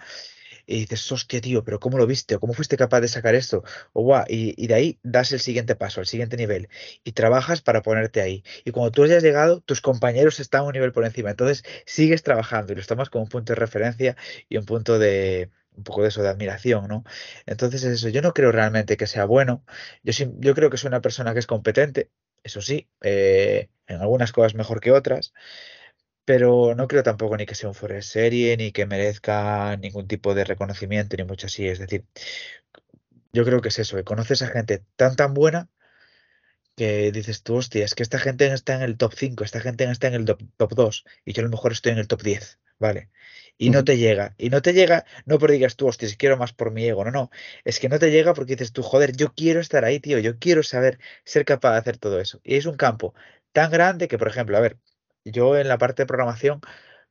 Y 0.70 0.80
dices, 0.80 1.10
hostia, 1.10 1.40
tío, 1.40 1.64
pero 1.64 1.80
¿cómo 1.80 1.98
lo 1.98 2.06
viste? 2.06 2.36
¿O 2.36 2.40
cómo 2.40 2.52
fuiste 2.52 2.76
capaz 2.76 3.00
de 3.00 3.08
sacar 3.08 3.34
esto? 3.34 3.64
O 3.92 4.16
y, 4.28 4.54
y 4.56 4.66
de 4.68 4.74
ahí 4.74 4.98
das 5.02 5.32
el 5.32 5.40
siguiente 5.40 5.74
paso, 5.74 6.00
el 6.00 6.06
siguiente 6.06 6.36
nivel, 6.36 6.68
y 7.04 7.12
trabajas 7.12 7.60
para 7.60 7.82
ponerte 7.82 8.20
ahí. 8.20 8.44
Y 8.64 8.70
cuando 8.70 8.92
tú 8.92 9.02
hayas 9.02 9.22
llegado, 9.22 9.60
tus 9.62 9.80
compañeros 9.80 10.38
están 10.40 10.64
un 10.64 10.72
nivel 10.72 10.92
por 10.92 11.04
encima. 11.04 11.30
Entonces 11.30 11.64
sigues 11.86 12.22
trabajando 12.22 12.72
y 12.72 12.76
lo 12.76 12.84
tomas 12.84 13.10
como 13.10 13.24
un 13.24 13.28
punto 13.28 13.52
de 13.52 13.58
referencia 13.58 14.16
y 14.48 14.56
un 14.58 14.64
punto 14.64 14.98
de, 15.00 15.50
un 15.76 15.82
poco 15.84 16.02
de 16.02 16.08
eso, 16.08 16.22
de 16.22 16.28
admiración, 16.28 16.86
¿no? 16.88 17.04
Entonces 17.46 17.82
eso, 17.84 18.08
yo 18.08 18.22
no 18.22 18.32
creo 18.32 18.52
realmente 18.52 18.96
que 18.96 19.06
sea 19.08 19.24
bueno. 19.24 19.64
Yo, 20.04 20.12
yo 20.38 20.54
creo 20.54 20.70
que 20.70 20.76
soy 20.76 20.88
una 20.88 21.00
persona 21.00 21.32
que 21.32 21.40
es 21.40 21.46
competente, 21.46 22.10
eso 22.44 22.60
sí, 22.62 22.88
eh, 23.02 23.68
en 23.86 24.00
algunas 24.00 24.32
cosas 24.32 24.54
mejor 24.54 24.80
que 24.80 24.92
otras. 24.92 25.32
Pero 26.30 26.76
no 26.76 26.86
creo 26.86 27.02
tampoco 27.02 27.36
ni 27.36 27.44
que 27.44 27.56
sea 27.56 27.68
un 27.70 27.74
fuera 27.74 27.96
de 27.96 28.02
serie, 28.02 28.56
ni 28.56 28.70
que 28.70 28.86
merezca 28.86 29.76
ningún 29.76 30.06
tipo 30.06 30.32
de 30.32 30.44
reconocimiento, 30.44 31.16
ni 31.16 31.24
mucho 31.24 31.46
así. 31.48 31.66
Es 31.66 31.80
decir, 31.80 32.04
yo 33.32 33.44
creo 33.44 33.60
que 33.60 33.68
es 33.70 33.78
eso, 33.80 33.96
que 33.96 34.04
conoces 34.04 34.42
a 34.42 34.46
gente 34.46 34.84
tan 34.94 35.16
tan 35.16 35.34
buena 35.34 35.68
que 36.76 37.10
dices 37.12 37.42
tú, 37.42 37.56
hostia, 37.56 37.84
es 37.84 37.94
que 37.96 38.04
esta 38.04 38.20
gente 38.20 38.46
está 38.46 38.76
en 38.76 38.82
el 38.82 38.96
top 38.96 39.12
5, 39.16 39.42
esta 39.42 39.60
gente 39.60 39.84
está 39.90 40.06
en 40.06 40.14
el 40.14 40.24
top, 40.24 40.40
top 40.56 40.74
2, 40.74 41.04
y 41.24 41.32
yo 41.32 41.40
a 41.42 41.44
lo 41.44 41.50
mejor 41.50 41.72
estoy 41.72 41.92
en 41.92 41.98
el 41.98 42.06
top 42.08 42.22
10, 42.22 42.60
¿vale? 42.78 43.10
Y 43.58 43.70
no 43.70 43.84
te 43.84 43.98
llega, 43.98 44.34
y 44.38 44.50
no 44.50 44.62
te 44.62 44.72
llega, 44.72 45.04
no 45.26 45.38
porque 45.38 45.54
digas 45.54 45.76
tú, 45.76 45.88
hostia, 45.88 46.08
si 46.08 46.16
quiero 46.16 46.36
más 46.36 46.52
por 46.52 46.70
mi 46.70 46.84
ego, 46.86 47.04
no, 47.04 47.10
no, 47.10 47.30
es 47.64 47.80
que 47.80 47.88
no 47.88 47.98
te 47.98 48.10
llega 48.12 48.34
porque 48.34 48.54
dices 48.54 48.72
tú, 48.72 48.82
joder, 48.82 49.16
yo 49.16 49.34
quiero 49.34 49.60
estar 49.60 49.84
ahí, 49.84 49.98
tío, 50.00 50.18
yo 50.20 50.38
quiero 50.38 50.62
saber, 50.62 51.00
ser 51.24 51.44
capaz 51.44 51.72
de 51.72 51.78
hacer 51.78 51.98
todo 51.98 52.20
eso. 52.20 52.40
Y 52.44 52.54
es 52.56 52.66
un 52.66 52.76
campo 52.76 53.14
tan 53.52 53.70
grande 53.72 54.08
que, 54.08 54.18
por 54.18 54.28
ejemplo, 54.28 54.56
a 54.56 54.60
ver, 54.60 54.78
yo 55.30 55.56
en 55.58 55.68
la 55.68 55.78
parte 55.78 56.02
de 56.02 56.06
programación 56.06 56.60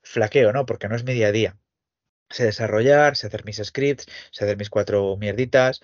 flaqueo, 0.03 0.53
¿no? 0.53 0.65
Porque 0.65 0.87
no 0.89 0.95
es 0.95 1.03
mi 1.03 1.13
día 1.13 1.27
a 1.27 1.31
día. 1.31 1.57
sé 2.29 2.45
desarrollar, 2.45 3.17
sé 3.17 3.27
hacer 3.27 3.45
mis 3.45 3.57
scripts, 3.63 4.05
sé 4.31 4.45
hacer 4.45 4.57
mis 4.57 4.69
cuatro 4.69 5.17
mierditas, 5.17 5.81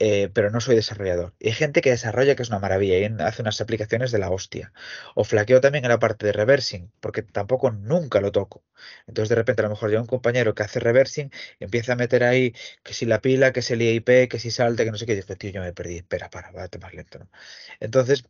eh, 0.00 0.30
pero 0.32 0.50
no 0.50 0.60
soy 0.60 0.76
desarrollador. 0.76 1.34
Y 1.40 1.48
hay 1.48 1.54
gente 1.54 1.80
que 1.80 1.90
desarrolla 1.90 2.36
que 2.36 2.42
es 2.42 2.48
una 2.50 2.60
maravilla 2.60 2.98
y 2.98 3.22
hace 3.22 3.42
unas 3.42 3.60
aplicaciones 3.60 4.12
de 4.12 4.18
la 4.18 4.30
hostia. 4.30 4.72
O 5.14 5.24
flaqueo 5.24 5.60
también 5.60 5.84
en 5.84 5.90
la 5.90 5.98
parte 5.98 6.26
de 6.26 6.32
reversing, 6.32 6.92
porque 7.00 7.22
tampoco 7.22 7.70
nunca 7.72 8.20
lo 8.20 8.32
toco. 8.32 8.64
Entonces 9.06 9.28
de 9.30 9.34
repente 9.36 9.62
a 9.62 9.64
lo 9.64 9.70
mejor 9.70 9.90
llega 9.90 10.00
un 10.00 10.06
compañero 10.06 10.54
que 10.54 10.62
hace 10.62 10.80
reversing 10.80 11.30
empieza 11.58 11.94
a 11.94 11.96
meter 11.96 12.24
ahí 12.24 12.54
que 12.84 12.94
si 12.94 13.06
la 13.06 13.20
pila, 13.20 13.52
que 13.52 13.62
si 13.62 13.74
el 13.74 13.82
IIP, 13.82 14.28
que 14.28 14.38
si 14.38 14.50
salta, 14.50 14.84
que 14.84 14.90
no 14.92 14.98
sé 14.98 15.06
qué. 15.06 15.12
Y 15.12 15.16
dices, 15.16 15.38
tío, 15.38 15.50
yo 15.50 15.60
me 15.62 15.72
perdí. 15.72 15.98
Espera, 15.98 16.30
para, 16.30 16.52
vete 16.52 16.78
más 16.78 16.94
lento, 16.94 17.18
¿no? 17.18 17.28
Entonces, 17.80 18.24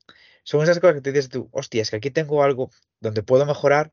son 0.48 0.62
esas 0.62 0.80
cosas 0.80 0.96
que 0.96 1.02
te 1.02 1.12
dices 1.12 1.28
tú, 1.30 1.48
hostia, 1.52 1.82
es 1.82 1.90
que 1.90 1.96
aquí 1.96 2.10
tengo 2.10 2.42
algo 2.42 2.70
donde 3.00 3.22
puedo 3.22 3.44
mejorar 3.46 3.92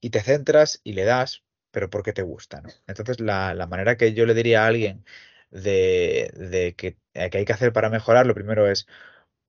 y 0.00 0.10
te 0.10 0.22
centras 0.22 0.80
y 0.84 0.92
le 0.94 1.04
das, 1.04 1.44
pero 1.72 1.90
porque 1.90 2.12
te 2.12 2.22
gusta, 2.22 2.60
¿no? 2.62 2.70
Entonces, 2.86 3.20
la, 3.20 3.54
la 3.54 3.66
manera 3.66 3.96
que 3.96 4.14
yo 4.14 4.26
le 4.26 4.34
diría 4.34 4.64
a 4.64 4.68
alguien 4.68 5.04
de, 5.50 6.32
de 6.36 6.74
que, 6.76 6.98
eh, 7.14 7.30
que 7.30 7.38
hay 7.38 7.44
que 7.44 7.52
hacer 7.52 7.72
para 7.72 7.90
mejorar, 7.90 8.26
lo 8.26 8.34
primero 8.34 8.70
es, 8.70 8.86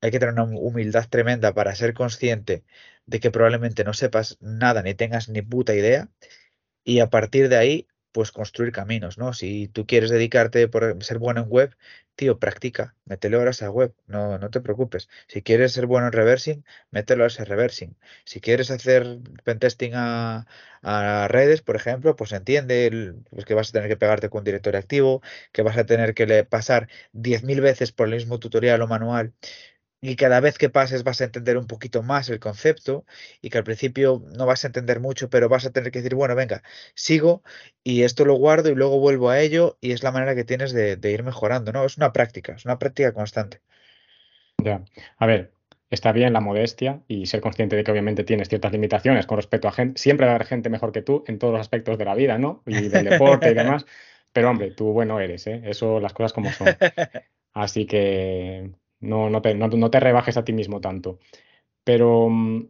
hay 0.02 0.12
que 0.12 0.20
tener 0.20 0.34
una 0.36 0.46
humildad 0.46 1.08
tremenda 1.10 1.54
para 1.54 1.76
ser 1.76 1.94
consciente 1.94 2.66
de 3.06 3.20
que 3.20 3.32
probablemente 3.32 3.84
no 3.86 3.94
sepas 3.94 4.38
nada 4.42 4.84
ni 4.84 4.96
tengas 4.96 5.30
ni 5.30 5.42
puta 5.44 5.76
idea 5.76 6.10
y 6.84 7.00
a 7.00 7.10
partir 7.10 7.50
de 7.50 7.58
ahí 7.58 7.88
pues 8.12 8.32
construir 8.32 8.72
caminos, 8.72 9.18
¿no? 9.18 9.34
Si 9.34 9.68
tú 9.70 9.86
quieres 9.86 10.10
dedicarte 10.10 10.68
por 10.68 11.04
ser 11.04 11.20
bueno 11.20 11.42
en 11.42 11.50
web, 11.50 11.76
tío, 12.16 12.40
practica, 12.40 12.96
métele 13.06 13.38
horas 13.38 13.62
a 13.62 13.70
web, 13.72 13.94
no, 14.08 14.38
no 14.38 14.50
te 14.50 14.62
preocupes. 14.62 15.10
Si 15.28 15.42
quieres 15.42 15.72
ser 15.74 15.86
bueno 15.86 16.08
en 16.08 16.14
reversing, 16.14 16.66
mételo 16.92 17.24
horas 17.24 17.40
en 17.40 17.46
reversing. 17.46 17.98
Si 18.26 18.42
quieres 18.42 18.72
hacer 18.72 19.20
pentesting 19.44 19.94
a, 19.96 20.46
a 20.82 21.28
redes, 21.30 21.62
por 21.62 21.76
ejemplo, 21.76 22.16
pues 22.16 22.32
entiende 22.34 23.14
pues 23.30 23.46
que 23.46 23.54
vas 23.54 23.70
a 23.70 23.72
tener 23.74 23.90
que 23.90 23.98
pegarte 23.98 24.30
con 24.30 24.40
un 24.40 24.46
directorio 24.46 24.80
activo, 24.80 25.22
que 25.52 25.62
vas 25.62 25.78
a 25.78 25.86
tener 25.86 26.14
que 26.14 26.26
le- 26.28 26.44
pasar 26.46 26.90
10.000 27.14 27.62
veces 27.62 27.92
por 27.92 28.08
el 28.08 28.16
mismo 28.16 28.40
tutorial 28.40 28.82
o 28.82 28.88
manual 28.88 29.34
y 30.02 30.16
cada 30.16 30.40
vez 30.40 30.58
que 30.58 30.70
pases 30.70 31.04
vas 31.04 31.22
a 31.22 31.26
entender 31.26 31.58
un 31.58 31.68
poquito 31.68 32.04
más 32.04 32.30
el 32.30 32.40
concepto 32.40 33.06
y 33.42 33.50
que 33.50 33.58
al 33.58 33.64
principio 33.64 34.24
no 34.38 34.46
vas 34.46 34.64
a 34.64 34.68
entender 34.68 35.00
mucho, 35.00 35.30
pero 35.30 35.50
vas 35.50 35.66
a 35.66 35.72
tener 35.72 35.92
que 35.92 36.00
decir, 36.00 36.16
bueno, 36.16 36.36
venga, 36.36 36.64
sigo 36.96 37.44
y 37.84 38.04
esto 38.04 38.26
lo 38.26 38.36
guardo 38.36 38.70
y 38.70 38.76
luego 38.76 39.00
vuelvo 39.00 39.30
a 39.30 39.40
ello 39.42 39.78
y 39.82 39.92
es 39.92 40.04
la 40.04 40.12
manera 40.12 40.36
que 40.36 40.46
tienes 40.46 40.74
de, 40.74 40.96
de 40.96 41.12
ir 41.12 41.24
mejorando, 41.24 41.72
¿no? 41.72 41.86
Es 41.86 41.98
una 41.98 42.14
práctica, 42.14 42.54
es 42.54 42.66
una 42.66 42.80
práctica 42.80 43.14
constante. 43.14 43.62
Ya. 44.64 44.84
A 45.18 45.26
ver, 45.26 45.52
está 45.90 46.12
bien 46.12 46.34
la 46.34 46.42
modestia 46.42 47.02
y 47.08 47.26
ser 47.26 47.42
consciente 47.42 47.76
de 47.76 47.84
que 47.84 47.92
obviamente 47.92 48.24
tienes 48.24 48.50
ciertas 48.50 48.72
limitaciones 48.72 49.26
con 49.26 49.38
respecto 49.38 49.68
a 49.68 49.72
gente. 49.72 50.00
Siempre 50.00 50.26
va 50.26 50.34
a 50.34 50.36
haber 50.36 50.48
gente 50.48 50.70
mejor 50.70 50.92
que 50.92 51.02
tú 51.02 51.24
en 51.28 51.40
todos 51.40 51.54
los 51.54 51.62
aspectos 51.62 51.98
de 51.98 52.06
la 52.06 52.16
vida, 52.16 52.38
¿no? 52.38 52.64
Y 52.66 52.88
del 52.90 53.06
deporte 53.06 53.52
y 53.52 53.54
demás. 53.54 53.86
Pero 54.32 54.50
hombre, 54.52 54.72
tú 54.72 54.94
bueno 54.94 55.20
eres, 55.20 55.48
¿eh? 55.48 55.62
Eso, 55.66 56.00
las 56.00 56.14
cosas 56.14 56.34
como 56.34 56.52
son. 56.52 56.68
Así 57.54 57.88
que 57.88 58.72
no, 59.02 59.30
no 59.30 59.42
te, 59.42 59.56
no, 59.56 59.68
no 59.68 59.90
te 59.92 60.00
rebajes 60.00 60.38
a 60.38 60.44
ti 60.46 60.54
mismo 60.54 60.82
tanto. 60.82 61.20
Pero 61.86 62.30
mm, 62.30 62.66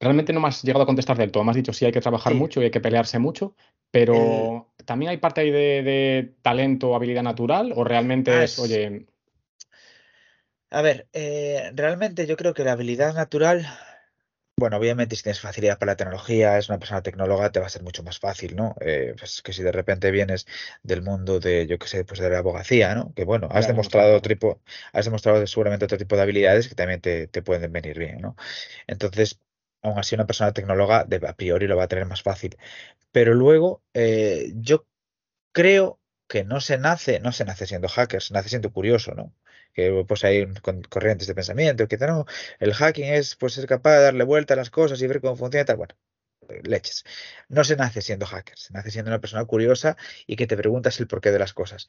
realmente 0.00 0.32
no 0.32 0.40
me 0.40 0.48
has 0.48 0.62
llegado 0.62 0.82
a 0.84 0.86
contestar 0.86 1.16
del 1.18 1.30
todo. 1.32 1.44
Me 1.44 1.50
has 1.50 1.56
dicho 1.56 1.72
sí 1.72 1.84
hay 1.84 1.92
que 1.92 2.00
trabajar 2.00 2.34
Sí, 2.34 2.34
mucho 2.34 2.60
y 2.60 2.64
hay 2.64 2.70
que 2.70 2.80
pelearse 2.80 3.18
mucho, 3.18 3.54
el... 4.10 4.52
pero 4.52 4.72
¿también 4.84 5.10
hay 5.10 5.18
parte 5.18 5.42
ahí 5.42 5.50
de, 5.50 5.82
de 5.82 6.36
talento 6.42 6.90
o 6.90 6.94
habilidad 6.96 7.22
natural? 7.22 7.72
¿O 7.76 7.84
realmente 7.84 8.38
Ah, 8.38 8.44
es, 8.44 8.58
es... 8.58 8.58
oye, 8.58 9.06
A 10.70 10.82
ver, 10.82 11.08
eh, 11.12 11.70
realmente 11.74 12.26
yo 12.26 12.36
creo 12.36 12.54
que 12.54 12.64
la 12.64 12.72
habilidad 12.72 13.14
natural 13.14 13.66
Bueno, 14.62 14.76
obviamente 14.76 15.16
si 15.16 15.24
tienes 15.24 15.40
facilidad 15.40 15.76
para 15.76 15.92
la 15.92 15.96
tecnología, 15.96 16.56
es 16.56 16.68
una 16.68 16.78
persona 16.78 17.02
tecnóloga, 17.02 17.50
te 17.50 17.58
va 17.58 17.66
a 17.66 17.68
ser 17.68 17.82
mucho 17.82 18.04
más 18.04 18.20
fácil, 18.20 18.54
¿no? 18.54 18.76
Eh, 18.80 19.12
pues 19.18 19.42
que 19.42 19.52
si 19.52 19.60
de 19.64 19.72
repente 19.72 20.12
vienes 20.12 20.46
del 20.84 21.02
mundo 21.02 21.40
de, 21.40 21.66
yo 21.66 21.80
qué 21.80 21.88
sé, 21.88 22.04
pues 22.04 22.20
de 22.20 22.30
la 22.30 22.38
abogacía, 22.38 22.94
¿no? 22.94 23.12
Que 23.14 23.24
bueno, 23.24 23.48
has 23.50 23.66
demostrado 23.66 24.16
otro 24.16 24.28
tipo, 24.28 24.62
has 24.92 25.04
demostrado 25.06 25.44
seguramente 25.48 25.84
otro 25.86 25.98
tipo 25.98 26.14
de 26.14 26.22
habilidades 26.22 26.68
que 26.68 26.76
también 26.76 27.00
te, 27.00 27.26
te 27.26 27.42
pueden 27.42 27.72
venir 27.72 27.98
bien, 27.98 28.20
¿no? 28.20 28.36
Entonces, 28.86 29.40
aún 29.82 29.98
así 29.98 30.14
una 30.14 30.26
persona 30.26 30.52
tecnóloga 30.52 31.04
de, 31.04 31.16
a 31.26 31.34
priori 31.34 31.66
lo 31.66 31.76
va 31.76 31.84
a 31.84 31.88
tener 31.88 32.06
más 32.06 32.22
fácil. 32.22 32.56
Pero 33.12 33.34
luego, 33.34 33.82
eh, 33.94 34.52
yo 34.56 34.86
creo 35.52 36.00
que 36.28 36.44
no 36.44 36.60
se 36.60 36.78
nace, 36.78 37.20
no 37.20 37.32
se 37.32 37.44
nace 37.44 37.66
siendo 37.66 37.88
hacker, 37.88 38.22
se 38.22 38.34
nace 38.34 38.48
siendo 38.50 38.72
curioso, 38.72 39.14
¿no? 39.14 39.34
Que 39.74 40.04
pues 40.06 40.24
hay 40.24 40.46
corrientes 40.90 41.26
de 41.28 41.34
pensamiento 41.34 41.88
que 41.88 41.96
no, 41.98 42.26
el 42.60 42.74
hacking 42.74 43.06
es 43.06 43.36
pues 43.36 43.54
ser 43.54 43.66
capaz 43.66 43.96
de 43.96 44.02
darle 44.04 44.24
vuelta 44.24 44.54
a 44.54 44.56
las 44.56 44.70
cosas 44.70 45.00
y 45.02 45.06
ver 45.06 45.20
cómo 45.20 45.36
funciona 45.36 45.62
y 45.62 45.66
tal. 45.66 45.76
Bueno, 45.78 45.94
eh, 46.48 46.60
leches. 46.64 47.04
No 47.48 47.64
se 47.64 47.76
nace 47.76 48.02
siendo 48.02 48.26
hacker, 48.26 48.58
se 48.58 48.72
nace 48.74 48.90
siendo 48.90 49.10
una 49.10 49.20
persona 49.20 49.44
curiosa 49.46 49.96
y 50.26 50.36
que 50.36 50.46
te 50.46 50.56
preguntas 50.56 51.00
el 51.00 51.06
porqué 51.08 51.30
de 51.32 51.38
las 51.40 51.54
cosas. 51.54 51.88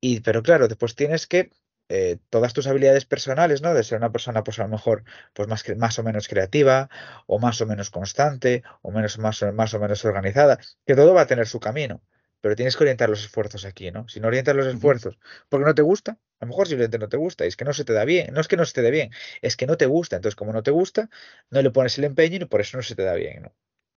Y, 0.00 0.20
pero 0.20 0.42
claro, 0.42 0.68
después 0.68 0.94
tienes 0.94 1.26
que 1.26 1.50
eh, 1.88 2.18
todas 2.30 2.52
tus 2.54 2.66
habilidades 2.66 3.04
personales, 3.06 3.62
¿no? 3.62 3.74
De 3.74 3.82
ser 3.84 3.98
una 3.98 4.12
persona, 4.12 4.42
pues 4.44 4.58
a 4.58 4.62
lo 4.64 4.68
mejor, 4.68 5.04
pues 5.34 5.48
más, 5.48 5.64
más 5.76 5.98
o 5.98 6.02
menos 6.02 6.28
creativa, 6.28 6.88
o 7.26 7.38
más 7.38 7.60
o 7.60 7.66
menos 7.66 7.90
constante, 7.90 8.62
o 8.82 8.90
menos, 8.90 9.18
más, 9.18 9.42
o- 9.42 9.52
más 9.52 9.74
o 9.74 9.80
menos 9.80 10.04
organizada, 10.04 10.58
que 10.86 10.94
todo 10.96 11.14
va 11.14 11.22
a 11.22 11.26
tener 11.26 11.46
su 11.46 11.60
camino. 11.60 12.02
Pero 12.44 12.56
tienes 12.56 12.76
que 12.76 12.84
orientar 12.84 13.08
los 13.08 13.24
esfuerzos 13.24 13.64
aquí, 13.64 13.90
¿no? 13.90 14.06
Si 14.06 14.20
no 14.20 14.28
orientas 14.28 14.54
los 14.54 14.66
esfuerzos 14.66 15.18
porque 15.48 15.64
no 15.64 15.74
te 15.74 15.80
gusta, 15.80 16.18
a 16.40 16.44
lo 16.44 16.48
mejor 16.48 16.68
simplemente 16.68 16.98
no 16.98 17.08
te 17.08 17.16
gusta, 17.16 17.46
y 17.46 17.48
es 17.48 17.56
que 17.56 17.64
no 17.64 17.72
se 17.72 17.86
te 17.86 17.94
da 17.94 18.04
bien. 18.04 18.34
No 18.34 18.42
es 18.42 18.48
que 18.48 18.58
no 18.58 18.66
se 18.66 18.74
te 18.74 18.82
dé 18.82 18.90
bien, 18.90 19.12
es 19.40 19.56
que 19.56 19.66
no 19.66 19.78
te 19.78 19.86
gusta. 19.86 20.16
Entonces, 20.16 20.36
como 20.36 20.52
no 20.52 20.62
te 20.62 20.70
gusta, 20.70 21.08
no 21.48 21.62
le 21.62 21.70
pones 21.70 21.96
el 21.96 22.04
empeño 22.04 22.36
y 22.36 22.44
por 22.44 22.60
eso 22.60 22.76
no 22.76 22.82
se 22.82 22.94
te 22.94 23.02
da 23.02 23.14
bien, 23.14 23.44
¿no? 23.44 23.54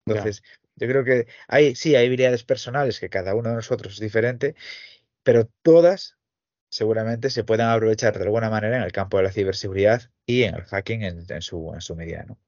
Entonces, 0.04 0.42
yo 0.76 0.87
creo 0.87 1.04
que 1.04 1.26
hay, 1.48 1.74
sí, 1.74 1.96
hay 1.96 2.04
habilidades 2.04 2.44
personales 2.44 3.00
que 3.00 3.09
cada 3.09 3.35
uno 3.35 3.48
de 3.48 3.54
nosotros 3.54 3.94
es 3.94 4.00
diferente, 4.00 4.57
pero 5.22 5.48
todas 5.62 6.18
seguramente 6.68 7.30
se 7.30 7.44
puedan 7.44 7.70
aprovechar 7.70 8.18
de 8.18 8.24
alguna 8.24 8.50
manera 8.50 8.76
en 8.76 8.83
el 8.83 8.92
campo 8.92 9.16
de 9.16 9.22
la 9.22 9.33
ciberseguridad 9.33 10.11
y 10.26 10.42
en 10.42 10.54
el 10.54 10.64
hacking 10.64 11.02
en, 11.02 11.24
en 11.30 11.40
su, 11.40 11.72
en 11.72 11.80
su 11.80 11.96
medida, 11.96 12.24
¿no? 12.28 12.38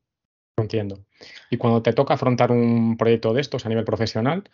entiendo. 0.59 1.05
Y 1.51 1.57
cuando 1.57 1.83
te 1.83 1.93
toca 1.93 2.15
afrontar 2.15 2.51
un 2.51 2.97
proyecto 2.97 3.33
de 3.33 3.41
estos 3.41 3.67
a 3.67 3.69
nivel 3.69 3.85
profesional, 3.85 4.45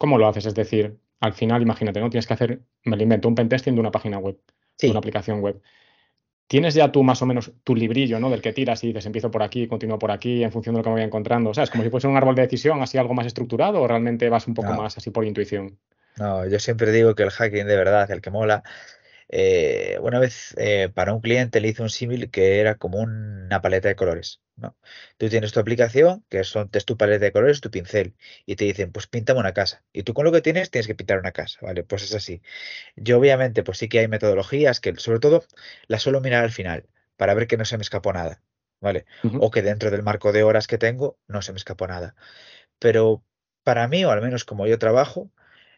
¿cómo 0.00 0.16
lo 0.16 0.26
haces? 0.26 0.46
Es 0.46 0.54
decir, 0.54 0.98
al 1.20 1.34
final, 1.34 1.60
imagínate, 1.60 2.00
¿no? 2.00 2.08
Tienes 2.08 2.26
que 2.26 2.32
hacer, 2.32 2.62
me 2.84 2.96
lo 2.96 3.02
invento, 3.02 3.28
un 3.28 3.34
pentesting 3.34 3.74
de 3.74 3.80
una 3.80 3.90
página 3.90 4.16
web, 4.16 4.38
de 4.78 4.90
una 4.90 4.98
aplicación 4.98 5.42
web. 5.42 5.60
¿Tienes 6.46 6.72
ya 6.72 6.90
tú 6.90 7.02
más 7.02 7.20
o 7.20 7.26
menos 7.26 7.52
tu 7.64 7.76
librillo, 7.76 8.18
¿no? 8.18 8.30
Del 8.30 8.40
que 8.40 8.54
tiras 8.54 8.82
y 8.82 8.88
dices, 8.88 9.04
empiezo 9.04 9.30
por 9.30 9.42
aquí, 9.42 9.68
continúo 9.68 9.98
por 9.98 10.10
aquí, 10.10 10.42
en 10.42 10.50
función 10.50 10.74
de 10.74 10.78
lo 10.78 10.84
que 10.84 10.88
me 10.88 10.94
voy 10.94 11.04
encontrando. 11.04 11.52
¿Sabes? 11.52 11.68
Como 11.68 11.84
si 11.84 11.90
fuese 11.90 12.08
un 12.08 12.16
árbol 12.16 12.34
de 12.34 12.42
decisión, 12.42 12.80
así 12.80 12.96
algo 12.96 13.12
más 13.12 13.26
estructurado, 13.26 13.82
o 13.82 13.86
realmente 13.86 14.30
vas 14.30 14.48
un 14.48 14.54
poco 14.54 14.70
no, 14.70 14.82
más 14.82 14.96
así 14.96 15.10
por 15.10 15.26
intuición. 15.26 15.78
no, 16.16 16.46
yo 16.48 16.58
siempre 16.58 16.92
digo 16.92 17.14
que 17.14 17.22
el 17.24 17.30
hacking 17.30 17.66
de 17.66 17.76
verdad, 17.76 18.10
el 18.10 18.22
que 18.22 18.30
mola, 18.30 18.62
eh, 19.32 19.98
una 20.02 20.18
vez 20.18 20.54
eh, 20.58 20.88
para 20.92 21.12
un 21.12 21.20
cliente 21.20 21.60
le 21.60 21.68
hice 21.68 21.82
un 21.82 21.90
símil 21.90 22.30
que 22.30 22.60
era 22.60 22.74
como 22.76 22.98
una 22.98 23.62
paleta 23.62 23.88
de 23.88 23.94
colores, 23.96 24.42
¿no? 24.56 24.76
Tú 25.18 25.28
tienes 25.28 25.52
tu 25.52 25.60
aplicación, 25.60 26.24
que 26.28 26.42
son, 26.44 26.68
es 26.72 26.84
tu 26.84 26.96
paleta 26.96 27.24
de 27.26 27.32
colores, 27.32 27.60
tu 27.60 27.70
pincel, 27.70 28.16
y 28.44 28.56
te 28.56 28.64
dicen, 28.64 28.92
pues 28.92 29.06
píntame 29.06 29.40
una 29.40 29.54
casa. 29.54 29.84
Y 29.92 30.02
tú 30.02 30.14
con 30.14 30.24
lo 30.24 30.32
que 30.32 30.42
tienes 30.42 30.70
tienes 30.70 30.88
que 30.88 30.96
pintar 30.96 31.18
una 31.20 31.32
casa, 31.32 31.58
¿vale? 31.62 31.84
Pues 31.84 32.02
es 32.02 32.14
así. 32.14 32.42
Yo 32.96 33.18
obviamente, 33.18 33.62
pues 33.62 33.78
sí 33.78 33.88
que 33.88 34.00
hay 34.00 34.08
metodologías 34.08 34.80
que 34.80 34.94
sobre 34.96 35.20
todo 35.20 35.44
las 35.88 36.02
suelo 36.02 36.20
mirar 36.20 36.44
al 36.44 36.52
final, 36.52 36.88
para 37.16 37.34
ver 37.34 37.46
que 37.46 37.56
no 37.56 37.64
se 37.64 37.76
me 37.78 37.82
escapó 37.82 38.12
nada, 38.12 38.42
¿vale? 38.80 39.06
O 39.40 39.50
que 39.50 39.62
dentro 39.62 39.90
del 39.90 40.02
marco 40.02 40.32
de 40.32 40.42
horas 40.42 40.66
que 40.66 40.78
tengo 40.78 41.18
no 41.28 41.42
se 41.42 41.52
me 41.52 41.58
escapó 41.58 41.86
nada. 41.86 42.16
Pero 42.78 43.24
para 43.64 43.88
mí, 43.88 44.04
o 44.04 44.10
al 44.10 44.22
menos 44.22 44.44
como 44.44 44.66
yo 44.66 44.78
trabajo, 44.78 45.30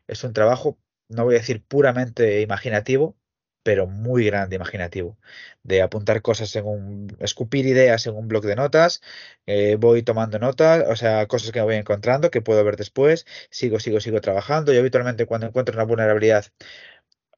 es 0.06 0.24
un 0.24 0.32
trabajo, 0.32 0.78
no 1.08 1.24
voy 1.24 1.36
a 1.36 1.38
decir 1.38 1.64
puramente 1.64 2.40
imaginativo, 2.42 3.16
pero 3.62 3.86
muy 3.86 4.24
grande 4.26 4.56
imaginativo, 4.56 5.16
de 5.62 5.82
apuntar 5.82 6.22
cosas 6.22 6.54
en 6.56 6.66
un, 6.66 7.16
escupir 7.20 7.66
ideas 7.66 8.06
en 8.06 8.14
un 8.16 8.28
bloc 8.28 8.44
de 8.44 8.56
notas, 8.56 9.02
eh, 9.46 9.76
voy 9.78 10.02
tomando 10.02 10.38
notas, 10.38 10.84
o 10.88 10.96
sea, 10.96 11.26
cosas 11.26 11.52
que 11.52 11.60
me 11.60 11.64
voy 11.66 11.76
encontrando, 11.76 12.30
que 12.30 12.40
puedo 12.42 12.64
ver 12.64 12.76
después, 12.76 13.26
sigo, 13.50 13.80
sigo, 13.80 14.00
sigo 14.00 14.20
trabajando. 14.20 14.72
Yo 14.72 14.80
habitualmente 14.80 15.26
cuando 15.26 15.46
encuentro 15.46 15.74
una 15.74 15.84
vulnerabilidad 15.84 16.46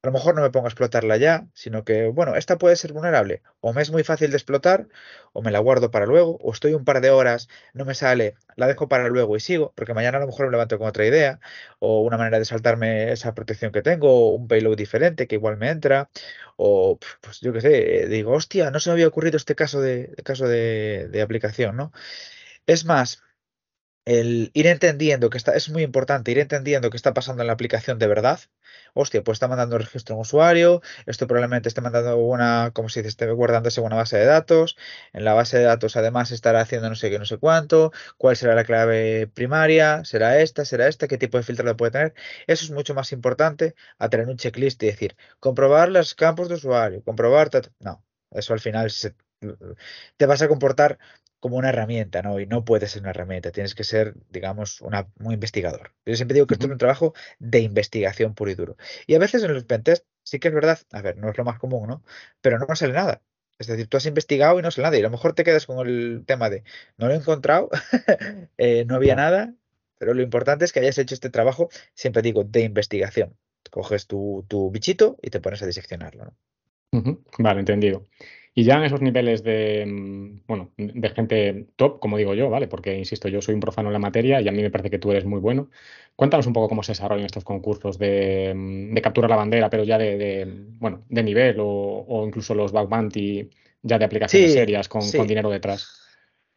a 0.05 0.09
lo 0.09 0.13
mejor 0.13 0.35
no 0.35 0.43
me 0.43 0.51
pongo 0.51 0.67
a 0.67 0.69
explotarla 0.69 1.17
ya, 1.17 1.47
sino 1.55 1.83
que, 1.83 2.09
bueno, 2.09 2.37
esta 2.37 2.59
puede 2.59 2.77
ser 2.77 2.93
vulnerable. 2.93 3.43
O 3.61 3.73
me 3.73 3.81
es 3.81 3.91
muy 3.91 4.05
fácil 4.05 4.31
de 4.31 4.37
explotar, 4.37 4.87
o 5.33 5.41
me 5.41 5.51
la 5.51 5.61
guardo 5.61 5.91
para 5.91 6.05
luego, 6.05 6.37
o 6.43 6.53
estoy 6.53 6.75
un 6.75 6.85
par 6.85 7.01
de 7.01 7.09
horas, 7.09 7.49
no 7.73 7.87
me 7.87 7.95
sale, 7.95 8.35
la 8.57 8.67
dejo 8.67 8.87
para 8.87 9.09
luego 9.09 9.35
y 9.35 9.41
sigo, 9.41 9.73
porque 9.75 9.95
mañana 9.95 10.19
a 10.19 10.21
lo 10.21 10.27
mejor 10.27 10.45
me 10.45 10.53
levanto 10.53 10.77
con 10.79 10.89
otra 10.89 11.07
idea, 11.07 11.41
o 11.79 12.03
una 12.03 12.19
manera 12.19 12.39
de 12.39 12.45
saltarme 12.45 13.13
esa 13.13 13.33
protección 13.35 13.73
que 13.73 13.81
tengo, 13.81 14.11
o 14.11 14.35
un 14.35 14.47
payload 14.47 14.77
diferente 14.77 15.27
que 15.27 15.37
igual 15.37 15.57
me 15.57 15.71
entra, 15.71 16.11
o 16.57 16.99
pues 17.23 17.41
yo 17.41 17.55
qué 17.55 17.63
sé, 17.63 18.07
digo, 18.09 18.33
hostia, 18.33 18.71
no 18.71 18.81
se 18.81 18.91
me 18.91 18.93
había 18.95 19.09
ocurrido 19.09 19.39
este 19.39 19.55
caso 19.55 19.81
de, 19.81 20.15
caso 20.23 20.47
de 20.47 21.23
aplicación, 21.23 21.77
¿no? 21.77 21.93
Es 22.67 22.85
más. 22.85 23.23
El 24.05 24.51
ir 24.55 24.67
entendiendo 24.67 25.31
que 25.31 25.39
está, 25.39 25.55
es 25.55 25.69
muy 25.71 25.83
importante 25.83 26.31
ir 26.31 26.39
entendiendo 26.39 26.91
qué 26.91 26.97
está 26.97 27.15
pasando 27.15 27.43
en 27.43 27.47
la 27.49 27.55
aplicación 27.55 27.99
de 27.99 28.07
verdad. 28.07 28.41
Hostia, 28.95 29.23
pues 29.25 29.37
está 29.37 29.49
mandando 29.49 29.77
un 29.77 29.83
registro 29.83 30.15
a 30.15 30.19
un 30.19 30.23
usuario, 30.23 30.83
esto 31.07 31.27
probablemente 31.27 31.69
esté 31.69 31.81
mandando 31.81 32.17
una, 32.17 32.71
como 32.75 32.89
dice, 32.89 33.01
esté 33.07 33.31
guardándose 33.31 33.81
una 33.81 33.97
base 33.97 34.17
de 34.19 34.25
datos. 34.27 34.77
En 35.13 35.25
la 35.25 35.35
base 35.35 35.59
de 35.59 35.65
datos 35.65 35.97
además 35.97 36.31
estará 36.31 36.61
haciendo 36.61 36.89
no 36.89 36.95
sé 36.97 37.11
qué, 37.11 37.19
no 37.19 37.25
sé 37.25 37.39
cuánto, 37.39 37.93
cuál 38.17 38.37
será 38.37 38.55
la 38.55 38.65
clave 38.65 39.27
primaria, 39.29 40.05
será 40.05 40.41
esta, 40.41 40.65
será 40.65 40.89
esta, 40.89 41.09
qué 41.09 41.19
tipo 41.19 41.39
de 41.39 41.45
filtro 41.45 41.65
lo 41.65 41.77
puede 41.77 41.93
tener. 41.93 42.15
Eso 42.47 42.65
es 42.65 42.71
mucho 42.71 42.95
más 42.95 43.13
importante 43.13 43.75
a 43.99 44.09
tener 44.09 44.29
un 44.29 44.37
checklist 44.37 44.83
y 44.83 44.87
decir, 44.87 45.17
comprobar 45.41 45.89
los 45.91 46.15
campos 46.15 46.49
de 46.49 46.55
usuario, 46.57 47.03
comprobar, 47.03 47.51
no, 47.81 48.05
eso 48.31 48.53
al 48.53 48.61
final 48.61 48.91
te 50.17 50.27
vas 50.27 50.43
a 50.43 50.49
comportar 50.49 50.99
como 51.45 51.59
una 51.59 51.69
herramienta, 51.69 52.23
¿no? 52.23 52.41
Y 52.41 52.47
no 52.47 52.65
puedes 52.65 52.93
ser 52.93 53.03
una 53.03 53.11
herramienta, 53.11 53.53
tienes 53.53 53.75
que 53.75 53.85
ser, 53.85 54.15
digamos, 54.31 54.81
una, 54.81 55.09
un 55.21 55.31
investigador. 55.31 55.93
Yo 56.07 56.17
siempre 56.17 56.33
digo 56.33 56.47
que 56.47 56.55
esto 56.55 56.65
es 56.65 56.73
un 56.73 56.79
trabajo 56.79 57.13
de 57.39 57.59
investigación 57.59 58.35
puro 58.35 58.51
y 58.51 58.55
duro. 58.55 58.79
Y 59.07 59.15
a 59.15 59.19
veces 59.19 59.45
en 59.45 59.53
los 59.53 59.65
pentests 59.65 60.07
sí 60.23 60.39
que 60.39 60.49
es 60.49 60.55
verdad, 60.55 60.79
a 60.91 61.03
ver, 61.03 61.19
no 61.19 61.29
es 61.29 61.37
lo 61.37 61.45
más 61.45 61.59
común, 61.59 61.87
¿no? 61.87 62.03
Pero 62.41 62.59
no 62.59 62.75
sale 62.75 62.95
nada. 62.95 63.21
Es 63.59 63.67
decir, 63.67 63.89
tú 63.89 63.99
has 63.99 64.07
investigado 64.07 64.59
y 64.59 64.63
no 64.63 64.71
sale 64.71 64.85
nada. 64.85 64.97
Y 64.97 65.01
a 65.01 65.03
lo 65.03 65.11
mejor 65.11 65.35
te 65.35 65.45
quedas 65.45 65.67
con 65.67 65.87
el 65.87 66.25
tema 66.27 66.49
de 66.49 66.65
no 66.97 67.09
lo 67.09 67.13
he 67.13 67.19
encontrado, 67.19 67.69
eh, 68.57 68.87
no 68.87 68.95
había 68.95 69.15
nada, 69.15 69.53
pero 69.99 70.15
lo 70.15 70.23
importante 70.23 70.65
es 70.65 70.73
que 70.73 70.81
hayas 70.81 70.97
hecho 70.97 71.15
este 71.15 71.29
trabajo, 71.29 71.69
siempre 71.93 72.23
digo, 72.23 72.45
de 72.45 72.63
investigación. 72.63 73.37
Coges 73.71 74.07
tu, 74.07 74.47
tu 74.49 74.71
bichito 74.71 75.19
y 75.21 75.29
te 75.29 75.41
pones 75.41 75.63
a 75.63 75.67
diseccionarlo, 75.67 76.25
¿no? 76.25 76.37
Vale, 77.39 77.61
entendido. 77.61 78.07
Y 78.57 78.65
ya 78.65 78.77
en 78.77 78.85
esos 78.85 79.01
niveles 79.03 79.43
de, 79.43 79.85
mm, 79.87 80.43
bueno, 80.47 80.73
de 80.77 81.09
gente 81.11 81.67
top, 81.77 81.99
como 82.01 82.17
digo 82.19 82.35
yo, 82.35 82.51
¿vale? 82.51 82.69
Porque, 82.69 82.97
insisto, 82.97 83.29
yo 83.29 83.43
soy 83.43 83.55
un 83.55 83.61
profano 83.61 83.89
en 83.89 83.93
la 83.95 83.99
materia 83.99 84.41
y 84.41 84.49
a 84.49 84.53
mí 84.53 84.63
me 84.63 84.71
parece 84.71 84.91
que 84.91 84.99
tú 85.01 85.11
eres 85.11 85.25
muy 85.25 85.41
bueno. 85.41 85.71
Cuéntanos 86.17 86.47
un 86.47 86.53
poco 86.53 86.69
cómo 86.69 86.83
se 86.85 86.93
desarrollan 86.93 87.27
estos 87.27 87.45
concursos 87.45 87.99
de, 87.99 88.53
mm, 88.55 88.95
de 88.95 89.03
capturar 89.03 89.31
la 89.31 89.37
bandera, 89.37 89.71
pero 89.71 89.85
ya 89.85 89.99
de, 89.99 90.17
de, 90.17 90.45
bueno, 90.79 91.05
de 91.09 91.23
nivel 91.25 91.57
o, 91.61 91.67
o 92.07 92.27
incluso 92.27 92.55
los 92.55 92.73
bug 92.73 92.89
bounty 92.89 93.51
ya 93.83 93.99
de 93.99 94.05
aplicaciones 94.05 94.53
Sí, 94.53 94.53
serias 94.53 94.89
con, 94.89 95.13
con 95.13 95.27
dinero 95.27 95.51
detrás. 95.51 96.04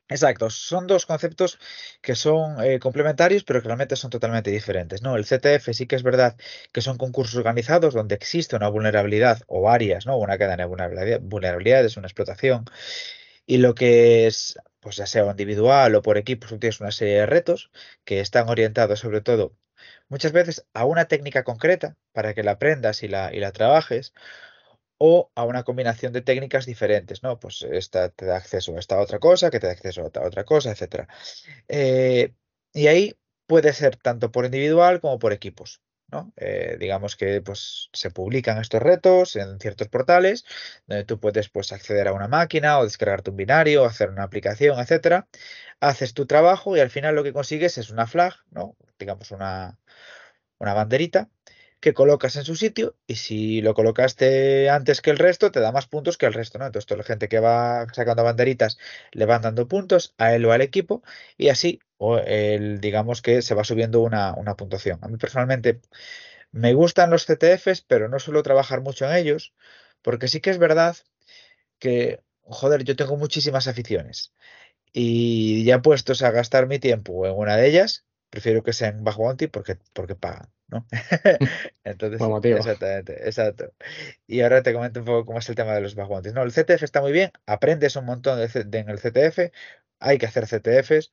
Exacto, 0.09 0.49
son 0.49 0.87
dos 0.87 1.05
conceptos 1.05 1.59
que 2.01 2.15
son 2.15 2.63
eh, 2.63 2.79
complementarios, 2.79 3.43
pero 3.43 3.61
que 3.61 3.67
realmente 3.67 3.97
son 3.97 4.09
totalmente 4.09 4.51
diferentes, 4.51 5.01
¿no? 5.01 5.17
El 5.17 5.25
CTF 5.25 5.73
sí 5.73 5.85
que 5.85 5.97
es 5.97 6.03
verdad 6.03 6.37
que 6.71 6.79
son 6.81 6.97
concursos 6.97 7.35
organizados 7.35 7.93
donde 7.93 8.15
existe 8.15 8.55
una 8.55 8.69
vulnerabilidad 8.69 9.41
o 9.47 9.61
varias, 9.61 10.05
¿no? 10.05 10.17
Una 10.17 10.37
cadena 10.37 10.63
de 10.63 10.69
vulnerabilidad- 10.69 11.19
vulnerabilidades, 11.21 11.97
una 11.97 12.07
explotación, 12.07 12.63
y 13.45 13.57
lo 13.57 13.75
que 13.75 14.27
es, 14.27 14.59
pues 14.81 14.97
ya 14.97 15.07
sea 15.07 15.25
individual 15.31 15.95
o 15.95 16.01
por 16.03 16.17
equipos, 16.17 16.49
tienes 16.59 16.81
una 16.81 16.91
serie 16.91 17.15
de 17.21 17.25
retos 17.27 17.71
que 18.05 18.19
están 18.21 18.49
orientados 18.49 18.99
sobre 19.01 19.21
todo 19.21 19.55
muchas 20.09 20.31
veces 20.33 20.65
a 20.73 20.85
una 20.85 21.05
técnica 21.07 21.43
concreta 21.43 21.97
para 22.13 22.33
que 22.33 22.43
la 22.43 22.51
aprendas 22.53 23.03
y 23.03 23.07
la, 23.09 23.33
y 23.33 23.39
la 23.41 23.51
trabajes 23.53 24.13
o 24.97 25.31
a 25.35 25.43
una 25.43 25.63
combinación 25.63 26.13
de 26.13 26.21
técnicas 26.21 26.65
diferentes, 26.65 27.23
¿no? 27.23 27.39
Pues 27.39 27.61
esta 27.63 28.09
te 28.09 28.25
da 28.25 28.37
acceso 28.37 28.75
a 28.75 28.79
esta 28.79 28.99
otra 28.99 29.19
cosa, 29.19 29.51
que 29.51 29.59
te 29.59 29.67
da 29.67 29.73
acceso 29.73 30.01
a 30.01 30.27
otra 30.27 30.43
cosa, 30.43 30.71
etcétera. 30.71 31.07
Eh, 31.67 32.33
y 32.73 32.87
ahí 32.87 33.15
puede 33.47 33.73
ser 33.73 33.95
tanto 33.97 34.31
por 34.31 34.45
individual 34.45 34.99
como 35.01 35.19
por 35.19 35.33
equipos, 35.33 35.81
¿no? 36.07 36.33
Eh, 36.37 36.77
digamos 36.79 37.15
que 37.15 37.41
pues 37.41 37.89
se 37.93 38.11
publican 38.11 38.59
estos 38.59 38.81
retos 38.81 39.35
en 39.35 39.59
ciertos 39.59 39.87
portales, 39.89 40.45
donde 40.87 41.05
tú 41.05 41.19
puedes 41.19 41.49
pues 41.49 41.71
acceder 41.71 42.07
a 42.07 42.13
una 42.13 42.27
máquina 42.27 42.79
o 42.79 42.83
descargarte 42.83 43.31
un 43.31 43.37
binario, 43.37 43.85
hacer 43.85 44.09
una 44.09 44.23
aplicación, 44.23 44.79
etcétera. 44.79 45.27
Haces 45.79 46.13
tu 46.13 46.25
trabajo 46.25 46.75
y 46.75 46.79
al 46.79 46.89
final 46.89 47.15
lo 47.15 47.23
que 47.23 47.33
consigues 47.33 47.77
es 47.77 47.89
una 47.91 48.07
flag, 48.07 48.35
¿no? 48.51 48.75
Digamos 48.99 49.31
una, 49.31 49.79
una 50.59 50.73
banderita 50.73 51.29
que 51.87 51.93
colocas 51.93 52.35
en 52.35 52.43
su 52.43 52.55
sitio 52.57 52.97
y 53.07 53.15
si 53.15 53.61
lo 53.61 53.73
colocaste 53.73 54.69
antes 54.69 55.01
que 55.01 55.09
el 55.09 55.17
resto, 55.17 55.51
te 55.51 55.61
da 55.61 55.71
más 55.71 55.87
puntos 55.87 56.17
que 56.17 56.25
el 56.25 56.33
resto, 56.33 56.59
¿no? 56.59 56.65
Entonces, 56.65 56.85
toda 56.85 56.97
la 56.97 57.05
gente 57.05 57.29
que 57.29 57.39
va 57.39 57.87
sacando 57.93 58.25
banderitas 58.25 58.77
le 59.13 59.25
van 59.25 59.41
dando 59.41 59.69
puntos 59.69 60.13
a 60.17 60.35
él 60.35 60.43
o 60.45 60.51
al 60.51 60.61
equipo 60.61 61.01
y 61.37 61.47
así, 61.47 61.79
o 61.97 62.17
el, 62.17 62.81
digamos 62.81 63.21
que 63.21 63.41
se 63.41 63.55
va 63.55 63.63
subiendo 63.63 64.01
una, 64.01 64.33
una 64.33 64.55
puntuación. 64.57 64.99
A 65.01 65.07
mí 65.07 65.17
personalmente 65.17 65.79
me 66.51 66.73
gustan 66.73 67.09
los 67.09 67.25
CTFs, 67.25 67.83
pero 67.83 68.09
no 68.09 68.19
suelo 68.19 68.43
trabajar 68.43 68.81
mucho 68.81 69.05
en 69.05 69.15
ellos, 69.15 69.53
porque 70.01 70.27
sí 70.27 70.41
que 70.41 70.49
es 70.49 70.57
verdad 70.57 70.97
que, 71.79 72.21
joder, 72.43 72.83
yo 72.83 72.95
tengo 72.97 73.17
muchísimas 73.17 73.67
aficiones 73.67 74.33
y 74.93 75.63
ya 75.65 75.81
puestos 75.81 76.21
a 76.23 76.31
gastar 76.31 76.67
mi 76.67 76.79
tiempo 76.79 77.25
en 77.27 77.33
una 77.37 77.55
de 77.57 77.67
ellas, 77.69 78.05
prefiero 78.29 78.63
que 78.63 78.73
sea 78.73 78.89
en 78.89 79.03
Bug 79.03 79.17
Bounty 79.17 79.47
porque, 79.47 79.77
porque 79.93 80.15
pagan, 80.15 80.49
¿no? 80.69 80.85
Entonces, 81.83 82.31
exactamente, 82.49 83.25
exacto. 83.27 83.73
Y 84.27 84.41
ahora 84.41 84.63
te 84.63 84.73
comento 84.73 84.99
un 85.01 85.05
poco 85.05 85.25
cómo 85.25 85.39
es 85.39 85.49
el 85.49 85.55
tema 85.55 85.73
de 85.73 85.81
los 85.81 85.95
Bounties. 85.95 86.33
No, 86.33 86.43
el 86.43 86.51
CTF 86.51 86.85
está 86.85 87.01
muy 87.01 87.11
bien, 87.11 87.31
aprendes 87.45 87.95
un 87.95 88.05
montón 88.05 88.39
de, 88.39 88.49
C- 88.49 88.63
de- 88.65 88.79
en 88.79 88.89
el 88.89 88.99
CTF, 88.99 89.51
hay 89.99 90.17
que 90.17 90.25
hacer 90.27 90.47
CTFs, 90.47 91.11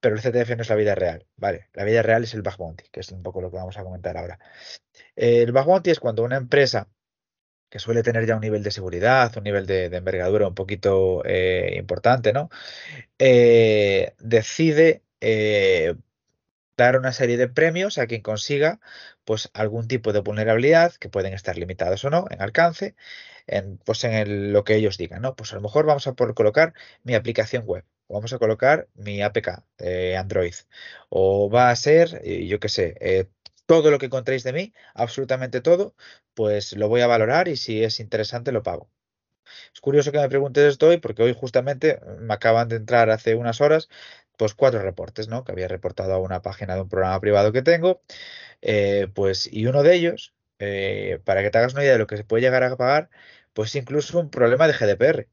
pero 0.00 0.16
el 0.16 0.22
CTF 0.22 0.56
no 0.56 0.62
es 0.62 0.68
la 0.70 0.76
vida 0.76 0.94
real, 0.94 1.26
¿vale? 1.36 1.68
La 1.74 1.84
vida 1.84 2.02
real 2.02 2.24
es 2.24 2.34
el 2.34 2.42
Bug 2.42 2.56
Bounty, 2.58 2.84
que 2.92 3.00
es 3.00 3.10
un 3.12 3.22
poco 3.22 3.40
lo 3.42 3.50
que 3.50 3.56
vamos 3.58 3.78
a 3.78 3.84
comentar 3.84 4.16
ahora. 4.16 4.38
Eh, 5.16 5.42
el 5.42 5.52
Bug 5.52 5.64
Bounty 5.66 5.90
es 5.90 6.00
cuando 6.00 6.24
una 6.24 6.36
empresa 6.36 6.88
que 7.70 7.78
suele 7.78 8.02
tener 8.02 8.26
ya 8.26 8.34
un 8.36 8.40
nivel 8.42 8.62
de 8.62 8.70
seguridad, 8.70 9.36
un 9.36 9.44
nivel 9.44 9.66
de, 9.66 9.90
de 9.90 9.96
envergadura 9.98 10.48
un 10.48 10.54
poquito 10.54 11.22
eh, 11.26 11.74
importante, 11.78 12.32
¿no? 12.32 12.48
eh, 13.18 14.14
decide 14.20 15.02
dar 16.78 16.96
una 16.98 17.12
serie 17.12 17.36
de 17.36 17.48
premios 17.48 17.98
a 17.98 18.06
quien 18.06 18.22
consiga 18.22 18.80
pues 19.24 19.50
algún 19.54 19.88
tipo 19.88 20.12
de 20.14 20.20
vulnerabilidad 20.20 20.94
que 20.94 21.10
pueden 21.10 21.34
estar 21.34 21.58
limitados 21.58 22.04
o 22.04 22.10
no 22.10 22.26
en 22.30 22.40
alcance 22.42 22.96
en, 23.46 23.78
pues 23.78 24.04
en 24.04 24.52
lo 24.52 24.64
que 24.64 24.76
ellos 24.76 24.98
digan, 24.98 25.22
¿no? 25.22 25.36
Pues 25.36 25.52
a 25.52 25.56
lo 25.56 25.62
mejor 25.62 25.86
vamos 25.86 26.06
a 26.06 26.14
por 26.14 26.34
colocar 26.34 26.74
mi 27.04 27.14
aplicación 27.14 27.64
web, 27.66 27.84
o 28.06 28.14
vamos 28.14 28.32
a 28.32 28.38
colocar 28.38 28.88
mi 28.94 29.22
APK 29.22 29.64
Android, 30.18 30.54
o 31.08 31.50
va 31.50 31.70
a 31.70 31.76
ser, 31.76 32.20
eh, 32.24 32.46
yo 32.46 32.60
qué 32.60 32.68
sé, 32.68 32.96
eh, 33.00 33.26
todo 33.66 33.90
lo 33.90 33.98
que 33.98 34.06
encontréis 34.06 34.44
de 34.44 34.52
mí, 34.52 34.74
absolutamente 34.94 35.60
todo, 35.60 35.94
pues 36.34 36.74
lo 36.76 36.88
voy 36.88 37.02
a 37.02 37.06
valorar 37.06 37.48
y 37.48 37.56
si 37.56 37.82
es 37.84 38.00
interesante 38.00 38.52
lo 38.52 38.62
pago. 38.62 38.90
Es 39.74 39.80
curioso 39.80 40.12
que 40.12 40.18
me 40.18 40.28
preguntes 40.28 40.64
esto 40.64 40.88
hoy 40.88 40.98
porque 40.98 41.22
hoy 41.22 41.34
justamente 41.34 42.00
me 42.20 42.34
acaban 42.34 42.68
de 42.68 42.76
entrar 42.76 43.10
hace 43.10 43.34
unas 43.34 43.60
horas 43.60 43.88
pues 44.38 44.54
cuatro 44.54 44.80
reportes, 44.80 45.28
¿no? 45.28 45.44
Que 45.44 45.52
había 45.52 45.68
reportado 45.68 46.14
a 46.14 46.18
una 46.18 46.42
página 46.42 46.74
de 46.76 46.82
un 46.82 46.88
programa 46.88 47.20
privado 47.20 47.52
que 47.52 47.62
tengo, 47.62 48.02
eh, 48.62 49.08
pues 49.14 49.48
y 49.52 49.66
uno 49.66 49.82
de 49.82 49.94
ellos, 49.94 50.34
eh, 50.60 51.20
para 51.24 51.42
que 51.42 51.50
te 51.50 51.58
hagas 51.58 51.74
una 51.74 51.82
idea 51.82 51.94
de 51.94 51.98
lo 51.98 52.06
que 52.06 52.16
se 52.16 52.24
puede 52.24 52.42
llegar 52.42 52.62
a 52.64 52.76
pagar, 52.76 53.10
pues 53.52 53.74
incluso 53.74 54.18
un 54.20 54.30
problema 54.30 54.68
de 54.68 54.74
GDPR. 54.74 55.28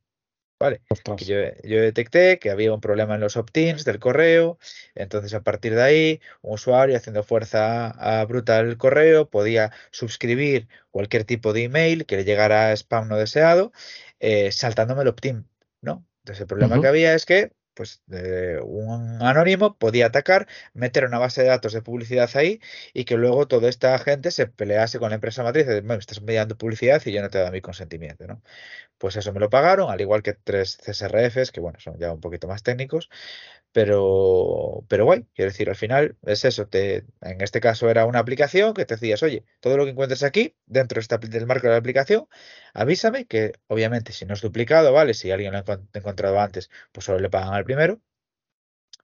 Vale, 0.57 0.81
que 1.17 1.25
yo, 1.25 1.35
yo 1.63 1.81
detecté 1.81 2.39
que 2.39 2.49
había 2.49 2.73
un 2.73 2.79
problema 2.79 3.15
en 3.15 3.21
los 3.21 3.35
opt-ins 3.35 3.83
del 3.83 3.99
correo, 3.99 4.57
entonces 4.95 5.33
a 5.33 5.43
partir 5.43 5.75
de 5.75 5.83
ahí, 5.83 6.21
un 6.41 6.53
usuario 6.53 6.95
haciendo 6.95 7.23
fuerza 7.23 7.89
a, 7.89 8.25
bruta 8.25 8.57
al 8.57 8.77
correo 8.77 9.29
podía 9.29 9.71
suscribir 9.91 10.69
cualquier 10.91 11.25
tipo 11.25 11.51
de 11.51 11.63
email 11.63 12.05
que 12.05 12.15
le 12.15 12.23
llegara 12.23 12.69
a 12.69 12.71
spam 12.73 13.09
no 13.09 13.17
deseado, 13.17 13.73
eh, 14.19 14.51
saltándome 14.53 15.01
el 15.01 15.09
opt-in, 15.09 15.45
¿no? 15.81 16.05
Entonces 16.23 16.41
el 16.41 16.47
problema 16.47 16.79
que 16.79 16.87
había 16.87 17.13
es 17.13 17.25
que 17.25 17.51
pues, 17.75 18.01
eh, 18.11 18.59
un 18.63 19.21
anónimo 19.21 19.77
podía 19.77 20.07
atacar, 20.07 20.47
meter 20.73 21.05
una 21.05 21.19
base 21.19 21.43
de 21.43 21.49
datos 21.49 21.73
de 21.73 21.81
publicidad 21.81 22.29
ahí 22.35 22.59
y 22.93 23.05
que 23.05 23.17
luego 23.17 23.47
toda 23.47 23.69
esta 23.69 23.97
gente 23.99 24.31
se 24.31 24.47
pelease 24.47 24.99
con 24.99 25.09
la 25.09 25.15
empresa 25.15 25.43
matriz, 25.43 25.67
de, 25.67 25.81
me 25.81 25.95
estás 25.95 26.19
enviando 26.19 26.57
publicidad 26.57 27.01
y 27.05 27.11
yo 27.11 27.21
no 27.21 27.29
te 27.29 27.39
doy 27.39 27.51
mi 27.51 27.61
consentimiento, 27.61 28.25
¿no? 28.27 28.41
Pues 28.97 29.15
eso 29.17 29.33
me 29.33 29.39
lo 29.39 29.49
pagaron, 29.49 29.91
al 29.91 30.01
igual 30.01 30.23
que 30.23 30.33
tres 30.33 30.77
CSRFs, 30.77 31.51
que 31.51 31.59
bueno, 31.59 31.79
son 31.79 31.97
ya 31.99 32.11
un 32.13 32.21
poquito 32.21 32.47
más 32.47 32.63
técnicos, 32.63 33.09
pero, 33.75 34.85
pero 34.89 35.05
guay, 35.05 35.27
quiero 35.35 35.51
decir, 35.51 35.69
al 35.69 35.75
final 35.75 36.17
es 36.23 36.45
eso, 36.45 36.67
en 36.71 37.41
este 37.41 37.59
caso 37.61 37.89
era 37.89 38.05
una 38.05 38.19
aplicación 38.19 38.73
que 38.73 38.85
te 38.85 38.95
decías, 38.95 39.21
oye, 39.23 39.43
todo 39.59 39.75
lo 39.77 39.83
que 39.85 39.91
encuentres 39.91 40.23
aquí, 40.23 40.55
dentro 40.65 41.01
del 41.29 41.45
marco 41.47 41.67
de 41.67 41.73
la 41.73 41.79
aplicación, 41.79 42.27
avísame 42.73 43.25
que 43.27 43.53
obviamente 43.67 44.13
si 44.13 44.25
no 44.25 44.33
es 44.33 44.41
duplicado, 44.41 44.93
¿vale? 44.93 45.13
Si 45.13 45.31
alguien 45.31 45.51
lo 45.53 45.57
ha 45.59 45.65
encon- 45.65 45.87
encontrado 45.93 46.39
antes, 46.39 46.69
pues 46.93 47.05
solo 47.05 47.19
le 47.19 47.29
pagan 47.29 47.53
al 47.53 47.65
primero, 47.65 48.01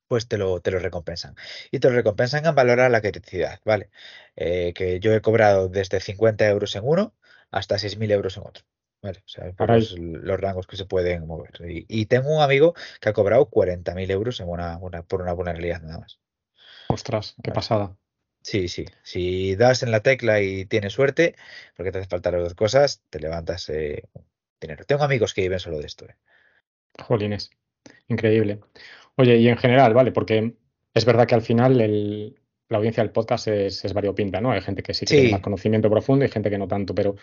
pues 0.07 0.27
te 0.27 0.37
lo, 0.37 0.59
te 0.61 0.71
lo 0.71 0.79
recompensan. 0.79 1.35
Y 1.71 1.79
te 1.79 1.89
lo 1.89 1.95
recompensan 1.95 2.45
en 2.45 2.53
valorar 2.55 2.91
la 2.91 3.01
criticidad, 3.01 3.59
¿vale? 3.65 3.89
Eh, 4.35 4.73
que 4.75 4.99
yo 4.99 5.13
he 5.13 5.21
cobrado 5.21 5.69
desde 5.69 5.99
50 6.01 6.47
euros 6.47 6.75
en 6.75 6.83
uno 6.85 7.15
hasta 7.51 7.79
6.000 7.79 8.11
euros 8.11 8.37
en 8.37 8.43
otro. 8.45 8.63
¿Vale? 9.01 9.19
O 9.19 9.27
sea, 9.27 9.51
los 9.97 10.39
rangos 10.39 10.67
que 10.67 10.77
se 10.77 10.85
pueden 10.85 11.25
mover. 11.25 11.51
Y, 11.67 11.85
y 11.89 12.05
tengo 12.05 12.35
un 12.35 12.41
amigo 12.43 12.73
que 12.99 13.09
ha 13.09 13.13
cobrado 13.13 13.49
40.000 13.49 14.11
euros 14.11 14.39
en 14.39 14.49
una, 14.49 14.77
una- 14.77 15.01
por 15.03 15.21
una 15.21 15.33
vulnerabilidad 15.33 15.81
nada 15.81 15.99
más. 15.99 16.19
Ostras, 16.89 17.35
qué 17.41 17.49
¿vale? 17.49 17.55
pasada. 17.55 17.97
Sí, 18.43 18.67
sí. 18.67 18.85
Si 19.03 19.55
das 19.55 19.83
en 19.83 19.91
la 19.91 20.01
tecla 20.01 20.41
y 20.41 20.65
tienes 20.65 20.93
suerte, 20.93 21.35
porque 21.75 21.91
te 21.91 21.99
hace 21.99 22.07
falta 22.07 22.31
las 22.31 22.41
dos 22.43 22.53
cosas, 22.55 23.01
te 23.09 23.19
levantas 23.19 23.69
eh, 23.69 24.03
dinero. 24.59 24.83
Tengo 24.85 25.03
amigos 25.03 25.33
que 25.33 25.41
viven 25.41 25.59
solo 25.59 25.79
de 25.79 25.85
esto. 25.87 26.05
eh. 26.05 26.15
Jolines. 27.01 27.49
Increíble. 28.07 28.59
Oye, 29.15 29.37
y 29.37 29.47
en 29.47 29.57
general, 29.57 29.93
¿vale? 29.93 30.11
Porque 30.11 30.55
Es 30.93 31.05
verdad 31.05 31.25
que 31.27 31.35
al 31.35 31.41
final 31.41 31.79
el, 31.81 32.39
la 32.69 32.77
audiencia 32.77 33.01
del 33.03 33.11
podcast 33.11 33.47
es, 33.47 33.83
es, 33.85 33.93
variopinta, 33.93 34.41
¿no? 34.41 34.51
Hay 34.51 34.61
gente 34.61 34.83
que 34.83 34.93
sí 34.93 35.05
que 35.05 35.09
Sí. 35.13 35.15
tiene 35.21 35.31
más 35.31 35.41
conocimiento 35.41 35.89
profundo 35.89 36.25
y 36.25 36.29
gente 36.29 36.49
que 36.49 36.57
no 36.57 36.67
tanto, 36.67 36.93
pero 36.93 37.15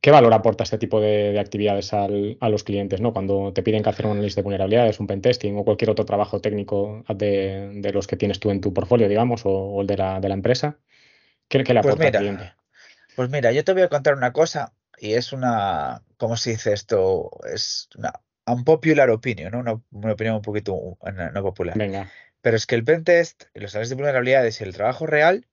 ¿qué 0.00 0.10
valor 0.10 0.32
aporta 0.34 0.64
este 0.64 0.78
tipo 0.78 1.00
de, 1.00 1.32
de 1.32 1.40
actividades 1.40 1.92
al, 1.92 2.36
a 2.40 2.48
los 2.48 2.64
clientes, 2.64 3.00
¿no? 3.00 3.12
Cuando 3.12 3.52
te 3.52 3.62
piden 3.62 3.82
que 3.82 3.88
hacer 3.90 4.06
un 4.06 4.12
análisis 4.12 4.36
de 4.36 4.42
vulnerabilidades, 4.42 5.00
un 5.00 5.06
pentesting 5.06 5.56
o 5.58 5.64
cualquier 5.64 5.90
otro 5.90 6.04
trabajo 6.04 6.40
técnico 6.40 7.04
de, 7.08 7.70
de 7.74 7.92
los 7.92 8.06
que 8.06 8.16
tienes 8.16 8.38
tú 8.40 8.50
en 8.50 8.60
tu 8.60 8.72
portfolio, 8.72 9.08
digamos, 9.08 9.44
o, 9.46 9.50
o 9.50 9.80
el 9.80 9.86
de 9.86 9.96
la, 9.96 10.20
de 10.20 10.28
la 10.28 10.34
empresa, 10.34 10.78
¿qué, 11.48 11.64
qué 11.64 11.74
le 11.74 11.80
Pues 11.80 11.94
aporta 11.94 12.08
al 12.08 12.14
cliente? 12.14 12.44
mira, 12.44 12.56
pues 13.14 13.30
mira, 13.30 13.52
yo 13.52 13.64
te 13.64 13.72
voy 13.72 13.82
a 13.82 13.88
contar 13.88 14.14
una 14.14 14.32
cosa 14.32 14.74
y 14.98 15.14
es 15.14 15.32
una, 15.32 16.02
¿cómo 16.16 16.36
se 16.36 16.50
dice 16.50 16.72
esto? 16.72 17.30
Es 17.52 17.88
una 17.96 18.12
unpopular 18.46 19.10
opinion, 19.10 19.52
¿no? 19.52 19.60
Una, 19.60 19.80
una 19.90 20.12
opinión 20.12 20.36
un 20.36 20.42
poquito 20.42 20.74
uh, 20.74 20.96
no, 21.14 21.30
no 21.32 21.42
popular. 21.42 21.76
Venga, 21.76 22.10
Pero 22.40 22.56
es 22.56 22.66
que 22.66 22.74
el 22.76 22.84
pentest, 22.84 23.44
los 23.54 23.74
análisis 23.74 23.90
de 23.90 23.96
vulnerabilidades 23.96 24.60
y 24.60 24.64
el 24.64 24.74
trabajo 24.74 25.06
real 25.06 25.46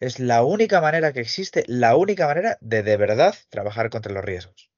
es 0.00 0.20
la 0.20 0.44
única 0.44 0.80
manera 0.80 1.12
que 1.12 1.20
existe, 1.20 1.64
la 1.68 1.96
única 1.96 2.26
manera 2.26 2.58
de 2.60 2.82
de 2.82 2.96
verdad 2.96 3.34
trabajar 3.50 3.90
contra 3.90 4.12
los 4.12 4.24
riesgos. 4.24 4.70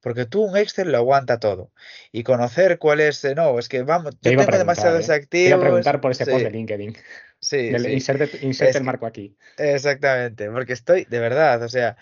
Porque 0.00 0.26
tú 0.26 0.42
un 0.42 0.56
Excel 0.56 0.90
lo 0.92 0.98
aguanta 0.98 1.38
todo. 1.38 1.72
Y 2.12 2.24
conocer 2.24 2.78
cuál 2.78 3.00
es, 3.00 3.24
eh, 3.24 3.34
no, 3.34 3.58
es 3.58 3.68
que 3.68 3.82
vamos, 3.82 4.16
yo 4.20 4.34
tengo 4.34 4.58
demasiados 4.58 5.08
¿eh? 5.08 5.20
Te 5.42 5.48
iba 5.48 5.56
a 5.56 5.58
activos. 5.58 5.60
preguntar 5.60 6.00
por 6.00 6.10
ese 6.12 6.26
post 6.26 6.44
de 6.44 6.50
Sí, 6.50 6.56
LinkedIn, 6.56 6.96
sí, 7.40 7.56
del 7.68 7.78
sí. 7.78 7.92
inserte, 7.92 8.38
inserte 8.42 8.78
el 8.78 8.84
marco 8.84 9.06
aquí. 9.06 9.36
exactamente, 9.56 10.50
porque 10.50 10.72
estoy, 10.72 11.04
de 11.06 11.20
verdad, 11.20 11.62
o 11.62 11.68
sea, 11.68 11.96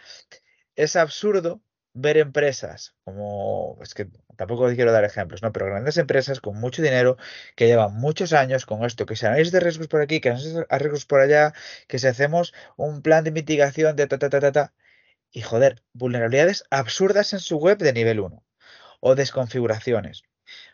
es 0.76 0.96
absurdo 0.96 1.62
ver 1.94 2.16
empresas 2.18 2.94
como, 3.04 3.78
es 3.82 3.94
que 3.94 4.08
tampoco 4.36 4.68
quiero 4.74 4.92
dar 4.92 5.04
ejemplos, 5.04 5.42
¿no? 5.42 5.52
Pero 5.52 5.66
grandes 5.66 5.96
empresas 5.98 6.40
con 6.40 6.58
mucho 6.58 6.82
dinero 6.82 7.16
que 7.56 7.66
llevan 7.66 7.94
muchos 7.94 8.32
años 8.32 8.66
con 8.66 8.84
esto, 8.84 9.06
que 9.06 9.16
se 9.16 9.26
análisis 9.26 9.52
de 9.52 9.60
riesgos 9.60 9.88
por 9.88 10.00
aquí, 10.02 10.20
que 10.20 10.30
análisis 10.30 10.54
de 10.54 10.66
riesgos 10.78 11.06
por 11.06 11.20
allá, 11.20 11.52
que 11.88 11.98
si 11.98 12.06
hacemos 12.06 12.54
un 12.76 13.02
plan 13.02 13.24
de 13.24 13.32
mitigación 13.32 13.96
de 13.96 14.06
ta, 14.06 14.18
ta, 14.18 14.30
ta, 14.30 14.40
ta, 14.40 14.52
ta, 14.52 14.74
y 15.32 15.42
joder, 15.42 15.82
vulnerabilidades 15.92 16.64
absurdas 16.70 17.32
en 17.32 17.40
su 17.40 17.58
web 17.58 17.78
de 17.78 17.92
nivel 17.92 18.20
1 18.20 18.44
o 19.00 19.14
desconfiguraciones. 19.14 20.22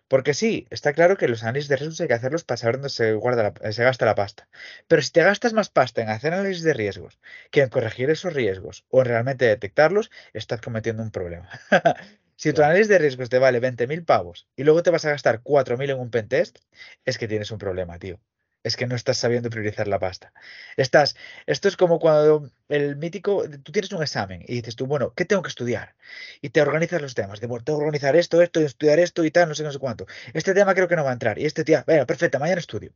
Porque 0.09 0.35
sí, 0.35 0.66
está 0.71 0.92
claro 0.92 1.16
que 1.16 1.29
los 1.29 1.42
análisis 1.42 1.69
de 1.69 1.77
riesgos 1.77 2.01
hay 2.01 2.09
que 2.09 2.14
hacerlos 2.14 2.45
para 2.45 2.57
saber 2.59 2.77
dónde 2.77 2.88
se 2.90 3.12
guarda 3.14 3.42
la- 3.62 3.73
se 3.73 3.85
gasta 3.85 4.05
la 4.07 4.14
pasta. 4.16 4.49
Pero 4.88 5.01
si 5.03 5.11
te 5.12 5.23
gastas 5.23 5.53
más 5.53 5.69
pasta 5.71 6.03
en 6.03 6.09
hacer 6.09 6.33
análisis 6.33 6.62
de 6.64 6.75
riesgos 6.75 7.19
que 7.53 7.62
en 7.62 7.69
corregir 7.71 8.11
esos 8.11 8.33
riesgos 8.33 8.85
o 8.88 9.01
en 9.01 9.07
realmente 9.07 9.45
detectarlos, 9.47 10.11
estás 10.33 10.61
cometiendo 10.61 11.03
un 11.03 11.11
problema. 11.11 11.49
Si 12.38 12.53
tu 12.53 12.62
análisis 12.62 12.88
de 12.88 12.99
riesgos 12.99 13.31
te 13.31 13.38
vale 13.38 13.61
20.000 13.61 14.05
pavos 14.05 14.47
y 14.57 14.64
luego 14.64 14.83
te 14.83 14.90
vas 14.90 15.07
a 15.07 15.11
gastar 15.11 15.40
4.000 15.42 15.88
en 15.90 15.99
un 15.99 16.11
pentest, 16.11 16.59
es 17.07 17.16
que 17.16 17.29
tienes 17.29 17.51
un 17.51 17.57
problema, 17.59 17.99
tío. 17.99 18.21
Es 18.66 18.76
que 18.76 18.87
no 18.88 18.96
estás 18.96 19.18
sabiendo 19.18 19.48
priorizar 19.48 19.87
la 19.87 20.00
pasta. 20.00 20.33
Estás, 20.76 21.16
esto 21.46 21.68
es 21.68 21.76
como 21.76 22.00
cuando 22.00 22.50
el 22.68 22.96
mítico, 22.96 23.44
tú 23.62 23.70
tienes 23.70 23.92
un 23.92 24.02
examen 24.02 24.42
y 24.48 24.57
dices 24.57 24.74
tú, 24.74 24.87
bueno, 24.87 25.14
¿qué 25.14 25.24
tengo 25.24 25.42
que 25.42 25.50
estudiar? 25.50 25.94
Y 26.40 26.50
te 26.50 26.62
organizas 26.62 27.00
los 27.00 27.14
temas. 27.14 27.38
De, 27.40 27.46
bueno, 27.46 27.64
tengo 27.64 27.79
que 27.79 27.85
organizar 27.85 28.16
esto, 28.16 28.42
esto, 28.42 28.61
estudiar 28.61 28.98
esto 28.98 29.24
y 29.24 29.31
tal, 29.31 29.48
no 29.48 29.55
sé, 29.55 29.62
no 29.62 29.70
sé 29.70 29.79
cuánto. 29.79 30.07
Este 30.35 30.52
tema 30.52 30.74
creo 30.74 30.88
que 30.88 30.96
no 30.96 31.05
va 31.05 31.11
a 31.11 31.12
entrar. 31.12 31.38
Y 31.38 31.44
este 31.46 31.62
tía, 31.64 31.85
venga, 31.87 32.07
perfecto, 32.07 32.40
mañana 32.40 32.59
estudio. 32.61 32.92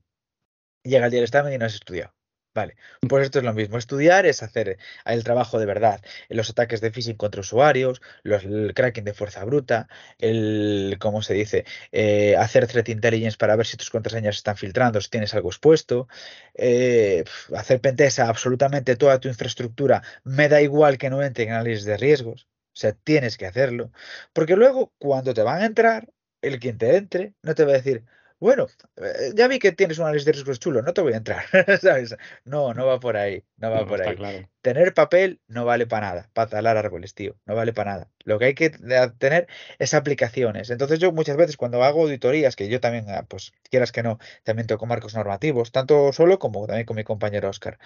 Llega 0.85 1.07
el 1.07 1.11
día 1.13 1.19
del 1.21 1.29
examen 1.29 1.53
y 1.53 1.59
no 1.59 1.67
has 1.67 1.75
estudiado. 1.75 2.13
Vale, 2.53 2.75
pues 3.07 3.25
esto 3.25 3.39
es 3.39 3.45
lo 3.45 3.55
mismo. 3.55 3.79
Estudiar 3.79 4.27
es 4.27 4.43
hacer 4.43 4.77
el 5.05 5.23
trabajo 5.23 5.61
de 5.61 5.67
verdad. 5.67 6.01
Los 6.29 6.51
ataques 6.51 6.81
de 6.81 6.91
phishing 6.91 7.17
contra 7.17 7.43
usuarios, 7.43 8.03
los, 8.25 8.43
el 8.45 8.75
cracking 8.75 9.05
de 9.05 9.15
fuerza 9.15 9.45
bruta, 9.45 9.89
el, 10.19 10.97
¿cómo 10.99 11.23
se 11.23 11.35
dice? 11.35 11.65
Eh, 11.93 12.35
hacer 12.37 12.67
threat 12.67 12.89
intelligence 12.89 13.37
para 13.39 13.55
ver 13.55 13.67
si 13.67 13.77
tus 13.77 13.89
contraseñas 13.91 14.35
están 14.37 14.57
filtrando, 14.57 15.01
si 15.01 15.09
tienes 15.11 15.33
algo 15.35 15.49
expuesto. 15.49 16.09
eh, 16.55 17.23
hacer 17.57 17.81
pentest 17.81 18.19
a 18.19 18.29
absolutamente 18.29 18.97
toda 18.97 19.21
tu 19.21 19.29
infraestructura. 19.29 20.03
Me 20.25 20.49
da 20.49 20.61
igual 20.61 20.99
que 20.99 21.09
no 21.11 21.23
entre 21.23 21.45
en 21.45 21.51
análisis 21.53 21.85
de 21.85 21.97
riesgos. 21.99 22.49
O 22.75 22.77
sea, 22.81 22.93
tienes 22.95 23.37
que 23.37 23.47
hacerlo. 23.47 23.93
Porque 24.33 24.57
luego, 24.57 24.93
cuando 24.99 25.35
te 25.35 25.43
van 25.43 25.63
a 25.63 25.67
entrar, 25.67 26.09
el 26.43 26.59
quien 26.59 26.79
te 26.79 26.97
entre 26.97 27.35
no 27.43 27.55
te 27.55 27.65
va 27.65 27.73
a 27.73 27.75
decir, 27.75 28.05
bueno, 28.41 28.67
eh, 28.97 29.33
ya 29.35 29.47
vi 29.49 29.59
que 29.59 29.73
tienes 29.73 29.99
un 29.99 30.05
análisis 30.05 30.25
de 30.27 30.33
riesgos 30.33 30.59
chulo, 30.59 30.83
no 30.83 30.93
te 30.95 31.03
voy 31.03 31.13
a 31.13 31.19
entrar, 31.19 31.45
¿sabes? 31.81 32.17
No, 32.45 32.75
no 32.75 32.87
va 32.87 32.99
por 32.99 33.17
ahí, 33.17 33.45
no 33.59 33.71
va 33.71 33.81
No, 33.81 33.87
por 33.87 34.01
ahí. 34.03 34.17
claro. 34.17 34.49
Tener 34.63 34.95
papel 34.95 35.41
no 35.47 35.65
vale 35.65 35.87
para 35.87 36.09
nada, 36.09 36.31
para 36.33 36.49
talar 36.51 36.77
árboles, 36.77 37.15
tío, 37.15 37.37
no 37.47 37.55
vale 37.55 37.73
para 37.73 37.93
nada. 37.93 38.11
Lo 38.25 38.39
que 38.39 38.47
hay 38.47 38.55
que 38.55 38.71
tener 39.19 39.47
es 39.79 39.95
aplicaciones. 39.95 40.71
Entonces 40.71 40.99
yo 40.99 41.13
muchas 41.13 41.37
veces 41.37 41.57
cuando 41.57 41.83
hago 41.85 42.03
auditorías, 42.03 42.57
que 42.57 42.69
yo 42.69 42.81
también, 42.81 43.07
ah, 43.11 43.25
pues 43.29 43.53
quieras 43.71 43.93
que 43.93 44.03
no, 44.03 44.19
también 44.43 44.67
toco 44.67 44.87
marcos 44.87 45.15
normativos, 45.15 45.71
tanto 45.73 46.13
solo 46.13 46.39
como 46.39 46.67
también 46.67 46.87
con 46.87 46.97
mi 46.97 47.05
compañero 47.05 47.49
Oscar. 47.49 47.79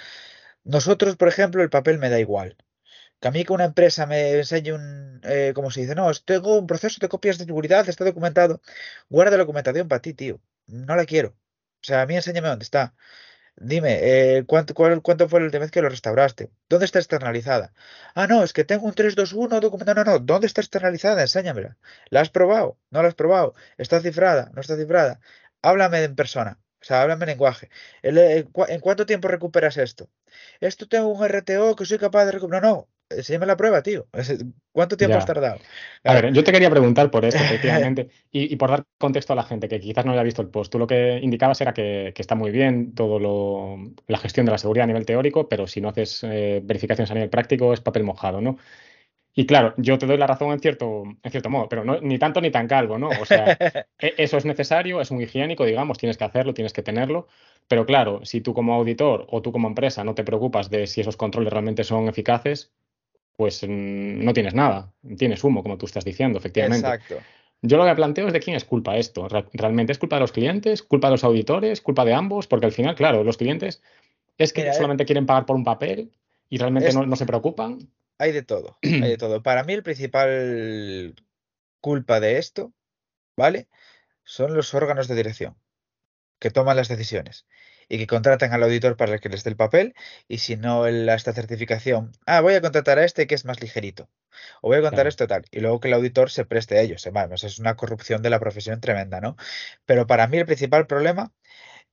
Nosotros, 0.65 1.17
por 1.17 1.29
ejemplo, 1.29 1.63
el 1.63 1.71
papel 1.71 1.99
me 1.99 2.11
da 2.11 2.21
igual. 2.21 2.57
Que 3.21 3.29
a 3.29 3.31
mí 3.31 3.45
que 3.45 3.53
una 3.53 3.65
empresa 3.65 4.07
me 4.07 4.33
enseñe 4.33 4.73
un, 4.73 5.21
eh, 5.25 5.53
¿cómo 5.55 5.71
se 5.71 5.81
dice? 5.83 5.95
No, 5.95 6.11
tengo 6.25 6.59
un 6.59 6.67
proceso 6.67 6.99
de 7.01 7.09
copias 7.09 7.39
de 7.39 7.47
seguridad, 7.47 7.89
está 7.89 8.05
documentado. 8.05 8.61
Guarda 9.09 9.33
la 9.33 9.39
documentación 9.45 9.89
para 9.89 10.03
ti, 10.03 10.13
tío. 10.15 10.41
No 10.67 10.95
la 10.97 11.05
quiero. 11.07 11.31
O 11.83 11.87
sea, 11.87 12.03
a 12.03 12.07
mí 12.07 12.15
enséñame 12.17 12.49
dónde 12.49 12.65
está. 12.65 12.95
Dime, 13.57 13.99
eh, 14.39 14.45
¿cuánto, 14.47 14.75
cuál- 14.75 15.03
cuánto 15.03 15.29
fue 15.29 15.41
la 15.41 15.47
última 15.47 15.63
vez 15.63 15.71
que 15.73 15.83
lo 15.83 15.89
restauraste? 15.91 16.51
¿Dónde 16.69 16.87
está 16.87 16.99
externalizada? 17.01 17.73
Ah, 18.15 18.27
no, 18.27 18.43
es 18.45 18.53
que 18.53 18.65
tengo 18.65 18.87
un 18.87 18.95
321 18.95 19.61
documentado. 19.61 20.05
No, 20.05 20.13
no, 20.13 20.19
¿dónde 20.21 20.47
está 20.49 20.61
externalizada? 20.63 21.23
Enséñamela. 21.23 21.77
¿La 22.11 22.21
has 22.23 22.31
probado? 22.31 22.79
¿No 22.91 23.03
la 23.03 23.09
has 23.09 23.15
probado? 23.15 23.55
¿Está 23.79 24.01
cifrada? 24.01 24.51
¿No 24.55 24.61
está 24.61 24.77
cifrada? 24.77 25.21
Háblame 25.63 26.03
en 26.05 26.17
persona. 26.17 26.61
O 26.83 26.85
sea, 26.85 27.03
háblame 27.03 27.25
en 27.25 27.31
lenguaje. 27.31 27.71
Eh, 28.03 28.47
¿En 28.69 28.81
cuánto 28.81 29.07
tiempo 29.07 29.29
recuperas 29.29 29.77
esto? 29.79 30.11
Esto 30.61 30.89
tengo 30.89 31.09
un 31.09 31.25
RTO 31.25 31.77
que 31.77 31.87
soy 31.87 31.99
capaz 31.99 32.25
de 32.27 32.33
recuperar. 32.33 32.63
No, 32.63 32.71
no, 32.77 32.89
enséñame 33.11 33.47
la 33.47 33.57
prueba, 33.57 33.83
tío. 33.83 34.09
Es- 34.13 34.45
¿Cuánto 34.73 34.97
tiempo 34.97 35.19
has 35.19 35.25
tardado? 35.25 35.61
A 36.05 36.13
ver, 36.15 36.33
yo 36.33 36.43
te 36.43 36.51
quería 36.53 36.71
preguntar 36.71 37.11
por 37.11 37.25
esto, 37.25 37.43
efectivamente, 37.45 38.09
y, 38.31 38.53
y 38.53 38.57
por 38.57 38.71
dar 38.71 38.85
contexto 38.99 39.33
a 39.33 39.37
la 39.37 39.45
gente 39.45 39.69
que 39.69 39.81
quizás 39.81 40.05
no 40.05 40.13
haya 40.13 40.23
visto 40.25 40.43
el 40.43 40.49
post. 40.51 40.73
Tú 40.73 40.79
lo 40.79 40.87
que 40.87 41.19
indicabas 41.23 41.61
era 41.61 41.73
que, 41.75 42.13
que 42.15 42.23
está 42.23 42.35
muy 42.35 42.51
bien 42.51 42.95
todo 42.95 43.19
lo, 43.21 43.77
la 44.09 44.19
gestión 44.19 44.47
de 44.47 44.53
la 44.53 44.59
seguridad 44.59 44.85
a 44.85 44.87
nivel 44.89 45.07
teórico, 45.07 45.49
pero 45.49 45.67
si 45.67 45.81
no 45.81 45.89
haces 45.91 46.21
eh, 46.25 46.61
verificaciones 46.65 47.11
a 47.11 47.15
nivel 47.15 47.31
práctico 47.31 47.73
es 47.73 47.81
papel 47.81 48.05
mojado, 48.05 48.41
¿no? 48.41 48.57
Y 49.37 49.47
claro, 49.47 49.75
yo 49.79 49.99
te 49.99 50.07
doy 50.07 50.17
la 50.17 50.27
razón 50.29 50.53
en 50.53 50.61
cierto, 50.61 51.03
en 51.23 51.31
cierto 51.31 51.51
modo, 51.51 51.69
pero 51.69 51.85
no, 51.85 52.01
ni 52.01 52.19
tanto 52.19 52.41
ni 52.41 52.51
tan 52.51 52.69
calvo, 52.69 52.99
¿no? 52.99 53.17
O 53.17 53.25
sea, 53.25 53.57
e- 53.99 54.15
eso 54.19 54.37
es 54.37 54.45
necesario, 54.45 55.01
es 55.01 55.11
muy 55.11 55.25
higiénico, 55.25 55.65
digamos, 55.65 55.99
tienes 55.99 56.17
que 56.19 56.25
hacerlo, 56.25 56.55
tienes 56.55 56.73
que 56.73 56.83
tenerlo, 56.83 57.27
pero 57.69 57.85
claro, 57.87 58.21
si 58.25 58.41
tú 58.41 58.55
como 58.55 58.75
auditor 58.75 59.27
o 59.31 59.43
tú 59.43 59.51
como 59.53 59.67
empresa 59.69 60.05
no 60.05 60.15
te 60.15 60.23
preocupas 60.25 60.71
de 60.71 60.87
si 60.87 61.01
esos 61.01 61.17
controles 61.17 61.53
realmente 61.53 61.83
son 61.85 62.09
eficaces, 62.09 62.73
pues 63.37 63.63
mm, 63.63 64.25
no 64.25 64.33
tienes 64.33 64.55
nada, 64.55 64.93
tienes 65.17 65.43
humo, 65.45 65.63
como 65.63 65.79
tú 65.79 65.87
estás 65.87 66.05
diciendo, 66.05 66.39
efectivamente. 66.39 66.87
Exacto. 66.87 67.19
Yo 67.63 67.79
lo 67.79 67.87
que 67.87 67.95
planteo 67.95 68.27
es 68.27 68.33
de 68.33 68.41
quién 68.41 68.57
es 68.57 68.65
culpa 68.65 68.97
esto. 68.97 69.29
Re- 69.29 69.47
¿Realmente 69.55 69.93
es 69.93 69.99
culpa 69.99 70.17
de 70.17 70.21
los 70.21 70.33
clientes, 70.33 70.83
culpa 70.83 71.09
de 71.09 71.13
los 71.13 71.25
auditores, 71.25 71.81
culpa 71.81 72.05
de 72.05 72.13
ambos? 72.13 72.47
Porque 72.47 72.67
al 72.67 72.73
final, 72.73 72.95
claro, 72.95 73.25
los 73.25 73.39
clientes 73.39 73.83
es 74.37 74.53
que 74.53 74.63
Mira, 74.63 74.73
eh, 74.73 74.77
solamente 74.77 75.07
quieren 75.07 75.27
pagar 75.27 75.47
por 75.47 75.57
un 75.57 75.65
papel 75.65 76.13
y 76.51 76.59
realmente 76.59 76.91
es, 76.91 76.95
no, 76.95 77.07
no 77.07 77.17
se 77.17 77.27
preocupan. 77.27 77.91
hay 78.19 78.33
de 78.33 78.43
todo, 78.43 78.79
hay 78.83 79.01
de 79.11 79.17
todo. 79.17 79.43
Para 79.43 79.65
mí 79.65 79.73
el 79.73 79.83
principal 79.83 81.15
culpa 81.81 82.21
de 82.21 82.39
esto, 82.39 82.73
¿vale? 83.37 83.69
Son 84.25 84.55
los 84.55 84.75
órganos 84.75 85.09
de 85.09 85.15
dirección 85.15 85.57
que 86.39 86.51
toman 86.51 86.77
las 86.77 86.89
decisiones 86.89 87.47
y 87.89 87.99
que 87.99 88.07
contratan 88.07 88.53
al 88.53 88.63
auditor 88.63 88.97
para 88.97 89.19
que 89.19 89.29
les 89.29 89.45
dé 89.45 89.51
el 89.51 89.57
papel 89.57 89.95
y 90.29 90.39
si 90.39 90.57
no 90.57 90.87
el- 90.87 91.09
esta 91.09 91.33
certificación, 91.33 92.13
ah, 92.27 92.41
voy 92.41 92.55
a 92.55 92.61
contratar 92.61 92.99
a 92.99 93.05
este 93.05 93.27
que 93.27 93.35
es 93.35 93.45
más 93.45 93.61
ligerito 93.61 94.09
o 94.63 94.69
voy 94.69 94.79
a 94.79 94.83
contar 94.83 95.05
Claro. 95.05 95.09
esto 95.09 95.27
tal 95.27 95.45
y 95.51 95.61
luego 95.61 95.81
que 95.81 95.89
el 95.89 95.95
auditor 95.95 96.31
se 96.31 96.45
preste 96.45 96.79
a 96.79 96.83
ellos. 96.83 97.09
Vamos, 97.13 97.45
es 97.45 97.59
una 97.59 97.77
corrupción 97.77 98.23
de 98.23 98.31
la 98.31 98.41
profesión 98.41 98.81
tremenda, 98.81 99.21
¿no? 99.21 99.37
Pero 99.87 100.07
para 100.07 100.27
mí 100.29 100.39
el 100.39 100.47
principal 100.47 100.87
problema 100.87 101.33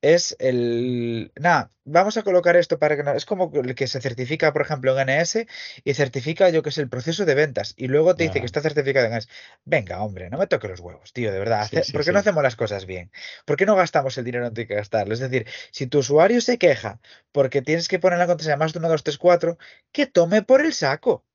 es 0.01 0.35
el... 0.39 1.31
Nada, 1.35 1.71
vamos 1.83 2.17
a 2.17 2.23
colocar 2.23 2.55
esto 2.55 2.79
para 2.79 2.95
que 2.95 3.03
no... 3.03 3.13
Es 3.13 3.25
como 3.25 3.51
el 3.53 3.75
que 3.75 3.87
se 3.87 4.01
certifica, 4.01 4.51
por 4.51 4.63
ejemplo, 4.63 4.99
en 4.99 5.09
NS 5.09 5.45
y 5.83 5.93
certifica, 5.93 6.49
yo 6.49 6.63
que 6.63 6.71
sé, 6.71 6.81
el 6.81 6.89
proceso 6.89 7.25
de 7.25 7.35
ventas 7.35 7.73
y 7.77 7.87
luego 7.87 8.15
te 8.15 8.23
dice 8.23 8.39
que 8.39 8.45
está 8.45 8.61
certificado 8.61 9.07
en 9.07 9.13
NS. 9.13 9.27
Venga, 9.63 10.01
hombre, 10.01 10.29
no 10.29 10.37
me 10.37 10.47
toque 10.47 10.67
los 10.67 10.79
huevos, 10.79 11.13
tío, 11.13 11.31
de 11.31 11.39
verdad. 11.39 11.69
Sí, 11.69 11.91
¿Por 11.91 12.03
qué 12.03 12.11
no 12.11 12.19
hacemos 12.19 12.43
las 12.43 12.55
cosas 12.55 12.85
bien? 12.85 13.11
¿Por 13.45 13.57
qué 13.57 13.65
no 13.65 13.75
gastamos 13.75 14.17
el 14.17 14.25
dinero 14.25 14.45
donde 14.45 14.61
hay 14.61 14.67
que 14.67 14.75
gastarlo? 14.75 15.13
Es 15.13 15.19
decir, 15.19 15.45
si 15.71 15.87
tu 15.87 15.99
usuario 15.99 16.41
se 16.41 16.57
queja 16.57 16.99
porque 17.31 17.61
tienes 17.61 17.87
que 17.87 17.99
poner 17.99 18.19
la 18.19 18.27
contraseña 18.27 18.57
más 18.57 18.73
de 18.73 18.79
1, 18.79 18.89
2, 18.89 19.03
3, 19.03 19.17
4, 19.17 19.57
que 19.91 20.07
tome 20.07 20.41
por 20.41 20.61
el 20.61 20.73
saco. 20.73 21.25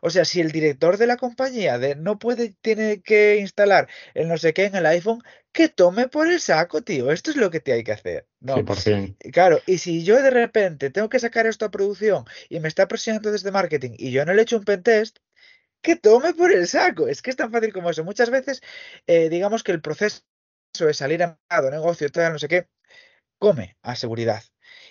O 0.00 0.10
sea, 0.10 0.24
si 0.24 0.40
el 0.40 0.50
director 0.50 0.96
de 0.96 1.06
la 1.06 1.16
compañía 1.16 1.78
de 1.78 1.96
no 1.96 2.18
puede, 2.18 2.54
tiene 2.60 3.02
que 3.02 3.36
instalar 3.36 3.88
el 4.14 4.28
no 4.28 4.38
sé 4.38 4.54
qué 4.54 4.66
en 4.66 4.76
el 4.76 4.86
iPhone, 4.86 5.22
que 5.52 5.68
tome 5.68 6.08
por 6.08 6.30
el 6.30 6.40
saco, 6.40 6.82
tío. 6.82 7.10
Esto 7.10 7.30
es 7.30 7.36
lo 7.36 7.50
que 7.50 7.60
te 7.60 7.72
hay 7.72 7.84
que 7.84 7.92
hacer. 7.92 8.26
No, 8.40 8.56
100%. 8.56 9.16
y 9.22 9.30
Claro, 9.30 9.60
y 9.66 9.78
si 9.78 10.04
yo 10.04 10.22
de 10.22 10.30
repente 10.30 10.90
tengo 10.90 11.08
que 11.08 11.18
sacar 11.18 11.46
esto 11.46 11.64
a 11.64 11.70
producción 11.70 12.24
y 12.48 12.60
me 12.60 12.68
está 12.68 12.88
presionando 12.88 13.32
desde 13.32 13.50
marketing 13.50 13.92
y 13.98 14.10
yo 14.12 14.24
no 14.24 14.32
le 14.32 14.40
he 14.40 14.42
hecho 14.42 14.56
un 14.56 14.64
pentest, 14.64 15.18
que 15.82 15.96
tome 15.96 16.34
por 16.34 16.52
el 16.52 16.66
saco. 16.66 17.08
Es 17.08 17.22
que 17.22 17.30
es 17.30 17.36
tan 17.36 17.50
fácil 17.50 17.72
como 17.72 17.90
eso. 17.90 18.04
Muchas 18.04 18.30
veces, 18.30 18.62
eh, 19.06 19.28
digamos 19.28 19.62
que 19.62 19.72
el 19.72 19.80
proceso 19.80 20.22
de 20.78 20.94
salir 20.94 21.22
a 21.22 21.38
mercado, 21.50 21.70
negocio, 21.70 22.10
tal, 22.10 22.32
no 22.32 22.38
sé 22.38 22.48
qué, 22.48 22.68
come 23.38 23.76
a 23.82 23.96
seguridad. 23.96 24.42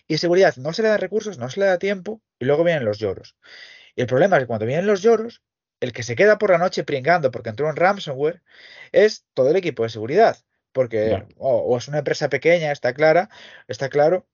Y 0.08 0.18
seguridad 0.18 0.56
no 0.58 0.74
se 0.74 0.82
le 0.82 0.90
da 0.90 0.98
recursos, 0.98 1.38
no 1.38 1.50
se 1.50 1.60
le 1.60 1.68
da 1.68 1.78
tiempo 1.78 2.22
y 2.40 2.46
luego 2.46 2.64
vienen 2.64 2.86
los 2.86 2.98
lloros. 2.98 3.36
Y 3.96 4.02
el 4.02 4.08
problema 4.08 4.38
es 4.38 4.44
que 4.44 4.48
cuando 4.48 4.66
vienen 4.66 4.88
los 4.88 5.02
lloros, 5.02 5.42
el 5.80 5.94
que 5.94 6.04
se 6.04 6.16
queda 6.16 6.38
por 6.38 6.52
la 6.52 6.58
noche 6.58 6.84
pringando 6.84 7.32
porque 7.32 7.50
entró 7.50 7.68
un 7.68 7.76
ransomware 7.76 8.44
es 8.92 9.26
todo 9.34 9.50
el 9.50 9.56
equipo 9.58 9.84
de 9.84 9.90
seguridad. 9.90 10.38
Porque 10.72 11.26
o, 11.38 11.58
o 11.58 11.78
es 11.78 11.88
una 11.88 12.00
empresa 12.00 12.30
pequeña, 12.30 12.72
está 12.72 12.94
clara, 12.94 13.30
está 13.68 13.90
claro, 13.90 14.28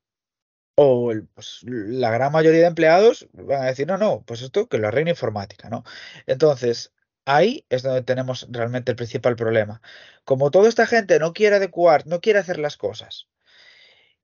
o 0.75 1.11
el- 1.11 1.27
pues, 1.27 1.61
la 1.63 2.11
gran 2.11 2.31
mayoría 2.31 2.61
de 2.61 2.67
empleados 2.67 3.27
van 3.33 3.61
a 3.63 3.65
decir, 3.67 3.87
no, 3.87 3.97
no, 3.97 4.23
pues 4.25 4.41
esto 4.41 4.67
que 4.67 4.77
lo 4.77 4.87
arregle 4.87 5.11
informática, 5.11 5.69
¿no? 5.69 5.83
Entonces, 6.27 6.93
ahí 7.25 7.65
es 7.69 7.83
donde 7.83 8.03
tenemos 8.03 8.47
realmente 8.51 8.91
el 8.91 8.97
principal 8.97 9.35
problema. 9.35 9.81
Como 10.25 10.51
toda 10.51 10.69
esta 10.69 10.87
gente 10.87 11.19
no 11.19 11.33
quiere 11.33 11.57
adecuar, 11.57 12.05
no 12.07 12.21
quiere 12.21 12.39
hacer 12.39 12.59
las 12.59 12.77
cosas, 12.77 13.27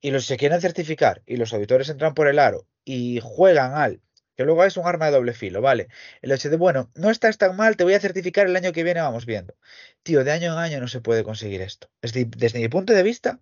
y 0.02 0.12
los 0.12 0.26
se 0.26 0.38
quieren 0.38 0.62
certificar, 0.62 1.22
y 1.26 1.38
los 1.38 1.54
auditores 1.54 1.90
entran 1.90 2.14
por 2.14 2.28
el 2.28 2.40
aro 2.40 2.68
y 2.84 3.20
juegan 3.22 3.74
al, 3.76 4.02
que 4.36 4.44
luego 4.46 4.64
es 4.66 4.78
un 4.78 4.88
arma 4.88 5.06
de 5.08 5.12
doble 5.14 5.34
filo, 5.34 5.62
¿vale? 5.62 5.88
El 6.22 6.32
hecho 6.32 6.50
de, 6.50 6.58
bueno, 6.58 6.92
no 6.96 7.10
estás 7.10 7.38
tan 7.38 7.56
mal, 7.56 7.76
te 7.78 7.84
voy 7.84 7.94
a 7.94 8.00
certificar 8.00 8.48
el 8.48 8.56
año 8.56 8.72
que 8.74 8.84
viene, 8.84 9.02
vamos 9.02 9.26
viendo. 9.26 9.56
Tío, 10.04 10.24
de 10.24 10.32
año 10.32 10.54
en 10.54 10.60
año 10.60 10.80
no 10.80 10.88
se 10.88 11.02
puede 11.02 11.24
conseguir 11.24 11.62
esto. 11.62 11.90
Es 12.02 12.14
decir, 12.14 12.30
desde 12.36 12.60
mi 12.60 12.70
punto 12.70 12.94
de 12.94 13.04
vista, 13.04 13.40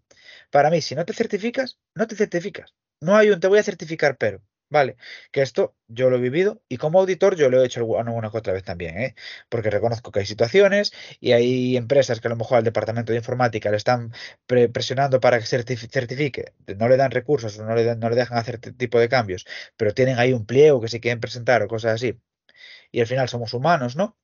para 0.52 0.70
mí, 0.70 0.82
si 0.82 0.96
no 0.96 1.06
te 1.06 1.14
certificas, 1.14 1.80
no 1.96 2.08
te 2.08 2.16
certificas. 2.16 2.76
No 3.02 3.16
hay 3.16 3.30
un 3.30 3.40
te 3.40 3.48
voy 3.48 3.60
a 3.60 3.64
certificar, 3.64 4.18
pero, 4.18 4.42
¿vale? 4.70 4.98
Que 5.32 5.42
esto 5.42 5.76
yo 5.88 6.10
lo 6.10 6.18
he 6.18 6.20
vivido 6.20 6.62
y 6.70 6.78
como 6.78 7.00
auditor 7.00 7.36
yo 7.36 7.50
lo 7.50 7.62
he 7.62 7.66
hecho 7.66 7.80
alguna 7.80 8.12
una 8.12 8.30
que 8.32 8.38
otra 8.38 8.54
vez 8.54 8.64
también, 8.64 8.98
¿eh? 9.00 9.16
Porque 9.50 9.70
reconozco 9.70 10.12
que 10.12 10.20
hay 10.20 10.26
situaciones 10.26 10.92
y 11.20 11.32
hay 11.34 11.78
empresas 11.78 12.20
que 12.22 12.28
a 12.28 12.32
lo 12.32 12.36
mejor 12.38 12.58
al 12.60 12.64
departamento 12.64 13.12
de 13.12 13.18
informática 13.20 13.72
le 13.72 13.78
están 13.78 14.12
pre- 14.46 14.70
presionando 14.70 15.20
para 15.20 15.40
que 15.40 15.46
certifi- 15.46 15.90
certifique, 15.90 16.54
no 16.78 16.88
le 16.90 16.98
dan 16.98 17.12
recursos 17.12 17.58
o 17.60 17.66
no 17.66 17.76
le, 17.76 17.96
no 17.96 18.10
le 18.10 18.16
dejan 18.16 18.38
hacer 18.38 18.56
este 18.56 18.72
tipo 18.74 19.00
de 19.00 19.10
cambios, 19.10 19.46
pero 19.78 19.94
tienen 19.94 20.20
ahí 20.20 20.34
un 20.34 20.46
pliego 20.46 20.82
que 20.82 20.88
se 20.90 21.00
quieren 21.00 21.20
presentar 21.20 21.62
o 21.64 21.68
cosas 21.68 21.94
así. 21.96 22.20
Y 22.92 23.02
al 23.02 23.08
final 23.08 23.30
somos 23.30 23.54
humanos, 23.54 23.96
¿no? 23.96 24.18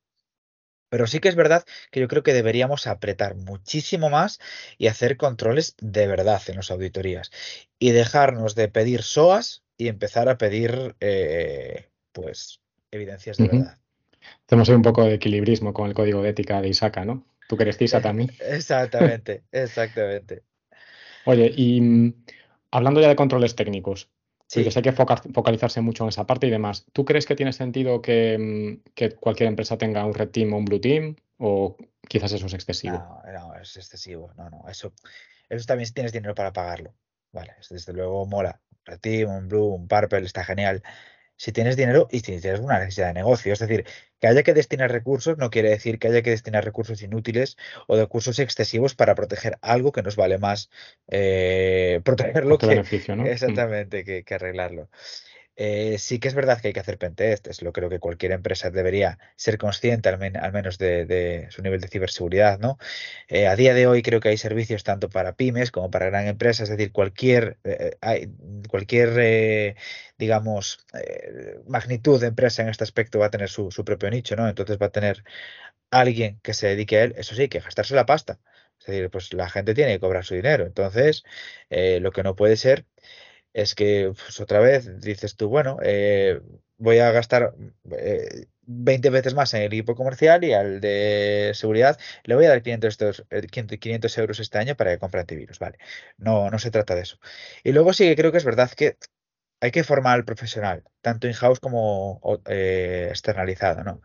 Pero 0.89 1.07
sí 1.07 1.19
que 1.19 1.29
es 1.29 1.35
verdad 1.35 1.65
que 1.91 1.99
yo 1.99 2.07
creo 2.07 2.23
que 2.23 2.33
deberíamos 2.33 2.87
apretar 2.87 3.35
muchísimo 3.35 4.09
más 4.09 4.39
y 4.77 4.87
hacer 4.87 5.17
controles 5.17 5.75
de 5.79 6.07
verdad 6.07 6.41
en 6.47 6.57
las 6.57 6.71
auditorías. 6.71 7.31
Y 7.79 7.91
dejarnos 7.91 8.55
de 8.55 8.67
pedir 8.67 9.03
SOAS 9.03 9.63
y 9.77 9.87
empezar 9.87 10.29
a 10.29 10.37
pedir, 10.37 10.95
eh, 10.99 11.89
pues, 12.11 12.61
evidencias 12.91 13.37
de 13.37 13.47
verdad. 13.47 13.77
Hacemos 14.47 14.69
ahí 14.69 14.75
un 14.75 14.81
poco 14.81 15.03
de 15.03 15.15
equilibrismo 15.15 15.73
con 15.73 15.87
el 15.87 15.93
código 15.93 16.21
de 16.21 16.29
ética 16.29 16.61
de 16.61 16.69
Isaka, 16.69 17.05
¿no? 17.05 17.25
Tú 17.47 17.57
que 17.57 17.63
eres 17.63 17.77
TISA 17.77 18.01
también. 18.01 18.31
Exactamente, 18.39 19.43
exactamente. 19.51 20.43
Oye, 21.25 21.51
y 21.55 21.81
mm, 21.81 22.13
hablando 22.71 23.01
ya 23.01 23.07
de 23.07 23.15
controles 23.15 23.55
técnicos, 23.55 24.09
Sí. 24.47 24.59
dices, 24.59 24.77
hay 24.77 24.83
que 24.83 24.91
foca- 24.91 25.21
focalizarse 25.33 25.81
mucho 25.81 26.03
en 26.03 26.09
esa 26.09 26.25
parte 26.27 26.47
y 26.47 26.51
demás. 26.51 26.85
¿Tú 26.93 27.03
crees 27.03 27.25
que 27.25 27.35
tiene 27.35 27.51
sentido 27.53 28.01
que, 28.01 28.37
mm, 28.37 28.91
que 28.93 29.11
cualquier 29.15 29.49
empresa 29.49 29.77
tenga 29.77 30.05
un 30.05 30.13
red 30.13 30.29
team 30.29 30.53
o 30.53 30.57
un 30.57 30.65
blue 30.65 30.79
team? 30.79 31.15
¿O 31.37 31.75
quizás 32.07 32.31
eso 32.31 32.45
es 32.45 32.53
excesivo? 32.53 32.97
No, 32.97 33.21
no, 33.33 33.55
es 33.55 33.75
excesivo. 33.75 34.31
No, 34.37 34.49
no, 34.49 34.69
eso, 34.69 34.93
eso 35.49 35.65
también 35.65 35.87
si 35.87 35.93
tienes 35.93 36.13
dinero 36.13 36.35
para 36.35 36.53
pagarlo. 36.53 36.93
Vale, 37.31 37.53
es- 37.59 37.69
desde 37.69 37.91
luego 37.93 38.25
mola. 38.25 38.61
Un 38.71 38.77
Red 38.85 38.99
Team, 38.99 39.29
un 39.29 39.47
Blue, 39.47 39.73
un 39.73 39.87
Purple, 39.87 40.25
está 40.25 40.43
genial. 40.45 40.83
Si 41.37 41.51
tienes 41.51 41.75
dinero 41.75 42.07
y 42.11 42.19
si 42.19 42.39
tienes 42.39 42.59
una 42.59 42.79
necesidad 42.79 43.07
de 43.07 43.13
negocio, 43.13 43.53
es 43.53 43.59
decir, 43.59 43.85
que 44.19 44.27
haya 44.27 44.43
que 44.43 44.53
destinar 44.53 44.91
recursos 44.91 45.37
no 45.37 45.49
quiere 45.49 45.69
decir 45.69 45.99
que 45.99 46.07
haya 46.07 46.21
que 46.21 46.29
destinar 46.29 46.63
recursos 46.63 47.01
inútiles 47.01 47.57
o 47.87 47.97
recursos 47.97 48.39
excesivos 48.39 48.95
para 48.95 49.15
proteger 49.15 49.57
algo 49.61 49.91
que 49.91 50.01
nos 50.01 50.15
vale 50.15 50.37
más 50.37 50.69
eh, 51.07 52.01
protegerlo 52.03 52.57
que. 52.57 52.75
Mm. 53.15 53.27
exactamente 53.27 54.03
que, 54.03 54.23
que 54.23 54.33
arreglarlo. 54.35 54.89
Eh, 55.57 55.97
sí 55.99 56.19
que 56.19 56.27
es 56.27 56.35
verdad 56.35 56.59
que 56.61 56.67
hay 56.67 56.73
que 56.73 56.81
hacer 56.81 56.97
pentests, 56.97 57.61
lo 57.61 57.71
creo 57.71 57.89
que 57.89 57.99
cualquier 57.99 58.33
empresa 58.33 58.71
debería 58.71 59.19
ser 59.37 59.57
consciente 59.57 60.09
al, 60.09 60.19
al 60.37 60.51
menos 60.53 60.77
de, 60.77 61.05
de 61.05 61.47
su 61.49 61.61
nivel 61.61 61.79
de 61.79 61.87
ciberseguridad, 61.87 62.59
¿no? 62.59 62.77
Eh, 63.29 63.47
a 63.47 63.55
día 63.55 63.73
de 63.73 63.87
hoy 63.87 64.01
creo 64.01 64.19
que 64.19 64.27
hay 64.29 64.37
servicios 64.37 64.83
tanto 64.83 65.09
para 65.09 65.35
pymes 65.37 65.71
como 65.71 65.89
para 65.91 66.07
gran 66.07 66.27
empresas, 66.27 66.69
es 66.69 66.77
decir, 66.77 66.91
cualquier, 66.91 67.57
eh, 67.63 67.97
hay- 68.01 68.29
cualquier 68.69 69.13
eh, 69.19 69.75
digamos, 70.17 70.85
eh, 70.93 71.57
magnitud 71.67 72.19
de 72.19 72.27
empresa 72.27 72.61
en 72.61 72.69
este 72.69 72.83
aspecto 72.83 73.19
va 73.19 73.27
a 73.27 73.29
tener 73.31 73.49
su, 73.49 73.71
su 73.71 73.85
propio 73.85 74.09
nicho, 74.09 74.35
¿no? 74.35 74.47
Entonces 74.49 74.77
va 74.81 74.87
a 74.87 74.91
tener 74.91 75.23
alguien 75.91 76.39
que 76.43 76.53
se 76.53 76.67
dedique 76.67 76.97
a 76.97 77.03
él, 77.03 77.13
eso 77.17 77.35
sí, 77.35 77.47
que 77.49 77.59
gastarse 77.59 77.95
la 77.95 78.05
pasta. 78.05 78.39
Es 78.79 78.87
decir, 78.87 79.09
pues 79.09 79.33
la 79.33 79.49
gente 79.49 79.73
tiene 79.73 79.93
que 79.93 79.99
cobrar 79.99 80.25
su 80.25 80.35
dinero. 80.35 80.65
Entonces, 80.65 81.23
eh, 81.69 81.99
lo 82.01 82.11
que 82.11 82.23
no 82.23 82.35
puede 82.35 82.57
ser 82.57 82.85
es 83.55 83.75
que 83.75 84.11
pues, 84.15 84.39
otra 84.41 84.59
vez 84.59 85.01
dices 85.01 85.37
tú, 85.37 85.49
bueno, 85.49 85.77
eh, 85.83 86.41
voy 86.77 86.99
a 86.99 87.11
gastar 87.11 87.55
eh, 87.97 88.47
20 88.63 89.09
veces 89.11 89.33
más 89.35 89.53
en 89.55 89.61
el 89.63 89.67
equipo 89.73 89.95
comercial 89.95 90.43
y 90.43 90.53
al 90.53 90.81
de 90.81 91.51
seguridad 91.55 91.99
le 92.25 92.35
voy 92.35 92.45
a 92.45 92.49
dar 92.49 92.63
500, 92.63 92.89
estos- 92.89 93.25
eh, 93.31 93.41
500 93.47 93.79
500 93.79 94.17
euros 94.19 94.39
este 94.41 94.57
año 94.59 94.75
para 94.77 94.91
que 94.91 94.99
compre 94.99 95.21
antivirus, 95.21 95.59
¿vale? 95.59 95.77
No, 96.17 96.51
no 96.51 96.59
se 96.59 96.71
trata 96.71 96.95
de 96.95 97.01
eso. 97.03 97.19
Y 97.63 97.71
luego 97.73 97.93
sí 97.93 98.05
que 98.05 98.15
creo 98.17 98.31
que 98.31 98.39
es 98.39 98.45
verdad 98.45 98.71
que 98.71 98.97
hay 99.61 99.71
que 99.71 99.83
formar 99.83 100.15
al 100.15 100.25
profesional, 100.25 100.83
tanto 101.01 101.27
in-house 101.27 101.59
como 101.59 102.21
eh, 102.47 103.07
externalizado, 103.09 103.83
¿no? 103.83 104.01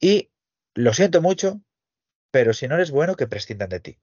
Y 0.00 0.30
lo 0.74 0.94
siento 0.94 1.22
mucho, 1.22 1.62
pero 2.32 2.54
si 2.54 2.68
no 2.68 2.76
eres 2.76 2.90
bueno, 2.92 3.16
que 3.16 3.28
prescindan 3.28 3.70
de 3.70 3.80
ti. 3.80 3.98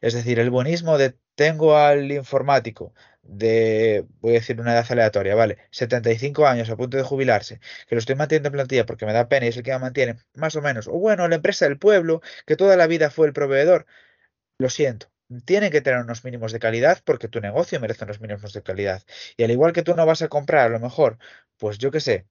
Es 0.00 0.14
decir, 0.14 0.38
el 0.38 0.50
buenismo 0.50 0.98
de 0.98 1.16
tengo 1.34 1.76
al 1.76 2.10
informático 2.12 2.94
de, 3.22 4.06
voy 4.20 4.32
a 4.32 4.34
decir 4.34 4.60
una 4.60 4.72
edad 4.72 4.86
aleatoria, 4.88 5.34
¿vale? 5.34 5.58
75 5.70 6.46
años 6.46 6.70
a 6.70 6.76
punto 6.76 6.96
de 6.96 7.02
jubilarse, 7.02 7.60
que 7.86 7.94
lo 7.94 7.98
estoy 7.98 8.14
manteniendo 8.14 8.48
en 8.48 8.52
plantilla 8.54 8.86
porque 8.86 9.06
me 9.06 9.12
da 9.12 9.28
pena 9.28 9.46
y 9.46 9.48
es 9.50 9.56
el 9.56 9.62
que 9.62 9.72
me 9.72 9.78
mantiene, 9.78 10.16
más 10.34 10.56
o 10.56 10.62
menos. 10.62 10.88
O 10.88 10.92
bueno, 10.92 11.28
la 11.28 11.36
empresa 11.36 11.66
del 11.66 11.78
pueblo, 11.78 12.20
que 12.46 12.56
toda 12.56 12.76
la 12.76 12.86
vida 12.86 13.10
fue 13.10 13.26
el 13.26 13.32
proveedor. 13.32 13.86
Lo 14.58 14.70
siento. 14.70 15.08
Tienen 15.44 15.72
que 15.72 15.80
tener 15.80 16.00
unos 16.00 16.24
mínimos 16.24 16.52
de 16.52 16.60
calidad 16.60 17.00
porque 17.04 17.28
tu 17.28 17.40
negocio 17.40 17.80
merece 17.80 18.04
unos 18.04 18.20
mínimos 18.20 18.52
de 18.52 18.62
calidad. 18.62 19.02
Y 19.36 19.44
al 19.44 19.50
igual 19.50 19.72
que 19.72 19.82
tú 19.82 19.94
no 19.96 20.06
vas 20.06 20.22
a 20.22 20.28
comprar, 20.28 20.66
a 20.66 20.68
lo 20.70 20.80
mejor, 20.80 21.18
pues 21.58 21.78
yo 21.78 21.90
qué 21.90 22.00
sé, 22.00 22.26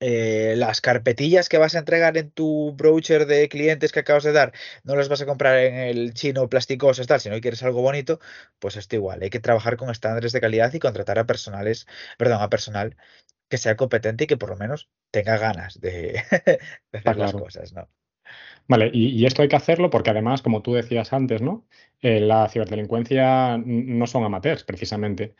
eh, 0.00 0.54
las 0.56 0.80
carpetillas 0.80 1.48
que 1.48 1.58
vas 1.58 1.74
a 1.74 1.78
entregar 1.78 2.16
en 2.16 2.30
tu 2.30 2.72
brochure 2.72 3.26
de 3.26 3.48
clientes 3.48 3.92
que 3.92 4.00
acabas 4.00 4.24
de 4.24 4.32
dar, 4.32 4.52
no 4.82 4.96
las 4.96 5.08
vas 5.08 5.20
a 5.20 5.26
comprar 5.26 5.58
en 5.58 5.74
el 5.74 6.14
chino 6.14 6.48
plasticoso, 6.48 7.04
tal, 7.04 7.20
si 7.20 7.28
no 7.30 7.40
quieres 7.40 7.62
algo 7.62 7.82
bonito, 7.82 8.18
pues 8.58 8.76
esto 8.76 8.96
igual. 8.96 9.22
Hay 9.22 9.30
que 9.30 9.40
trabajar 9.40 9.76
con 9.76 9.90
estándares 9.90 10.32
de 10.32 10.40
calidad 10.40 10.72
y 10.72 10.78
contratar 10.78 11.18
a 11.18 11.26
personales, 11.26 11.86
perdón, 12.18 12.42
a 12.42 12.50
personal 12.50 12.96
que 13.48 13.58
sea 13.58 13.76
competente 13.76 14.24
y 14.24 14.26
que 14.26 14.36
por 14.36 14.50
lo 14.50 14.56
menos 14.56 14.88
tenga 15.10 15.36
ganas 15.36 15.80
de, 15.80 16.22
hacer 16.92 17.16
las 17.16 17.32
cosas, 17.32 17.72
¿no? 17.72 17.88
Vale, 18.68 18.90
y, 18.92 19.08
y 19.08 19.26
esto 19.26 19.42
hay 19.42 19.48
que 19.48 19.56
hacerlo 19.56 19.90
porque 19.90 20.10
además, 20.10 20.42
como 20.42 20.62
tú 20.62 20.74
decías 20.74 21.12
antes, 21.12 21.42
¿no? 21.42 21.66
Eh, 22.00 22.20
la 22.20 22.48
ciberdelincuencia 22.48 23.58
no 23.58 24.06
son 24.06 24.24
amateurs, 24.24 24.64
precisamente. 24.64 25.34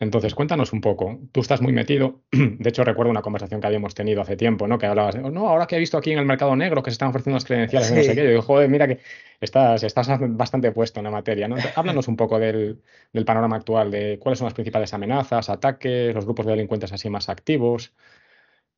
Entonces, 0.00 0.34
cuéntanos 0.34 0.72
un 0.72 0.80
poco. 0.80 1.20
Tú 1.32 1.40
estás 1.40 1.60
muy 1.60 1.72
metido. 1.72 2.22
De 2.32 2.68
hecho, 2.68 2.84
recuerdo 2.84 3.10
una 3.10 3.22
conversación 3.22 3.60
que 3.60 3.66
habíamos 3.68 3.94
tenido 3.94 4.20
hace 4.22 4.36
tiempo, 4.36 4.66
¿no? 4.66 4.76
Que 4.78 4.86
hablabas 4.86 5.14
de, 5.14 5.22
"Oh, 5.22 5.30
no, 5.30 5.48
ahora 5.48 5.66
que 5.66 5.76
he 5.76 5.78
visto 5.78 5.96
aquí 5.96 6.12
en 6.12 6.18
el 6.18 6.26
mercado 6.26 6.54
negro 6.56 6.82
que 6.82 6.90
se 6.90 6.94
están 6.94 7.08
ofreciendo 7.10 7.36
las 7.36 7.44
credenciales 7.44 7.90
de 7.90 7.96
no 7.96 8.02
sé 8.02 8.10
Sí. 8.10 8.14
qué. 8.16 8.22
Yo 8.24 8.30
digo, 8.30 8.42
joder, 8.42 8.68
mira 8.68 8.88
que 8.88 8.98
estás, 9.40 9.82
estás 9.84 10.08
bastante 10.36 10.72
puesto 10.72 11.00
en 11.00 11.04
la 11.04 11.10
materia, 11.10 11.46
¿no? 11.48 11.56
Entonces, 11.56 11.78
háblanos 11.78 12.08
un 12.08 12.16
poco 12.16 12.38
del, 12.38 12.82
del 13.12 13.24
panorama 13.24 13.56
actual, 13.56 13.90
de 13.90 14.18
cuáles 14.18 14.38
son 14.38 14.46
las 14.46 14.54
principales 14.54 14.92
amenazas, 14.94 15.48
ataques, 15.48 16.14
los 16.14 16.24
grupos 16.24 16.46
de 16.46 16.52
delincuentes 16.52 16.92
así 16.92 17.08
más 17.08 17.28
activos, 17.28 17.92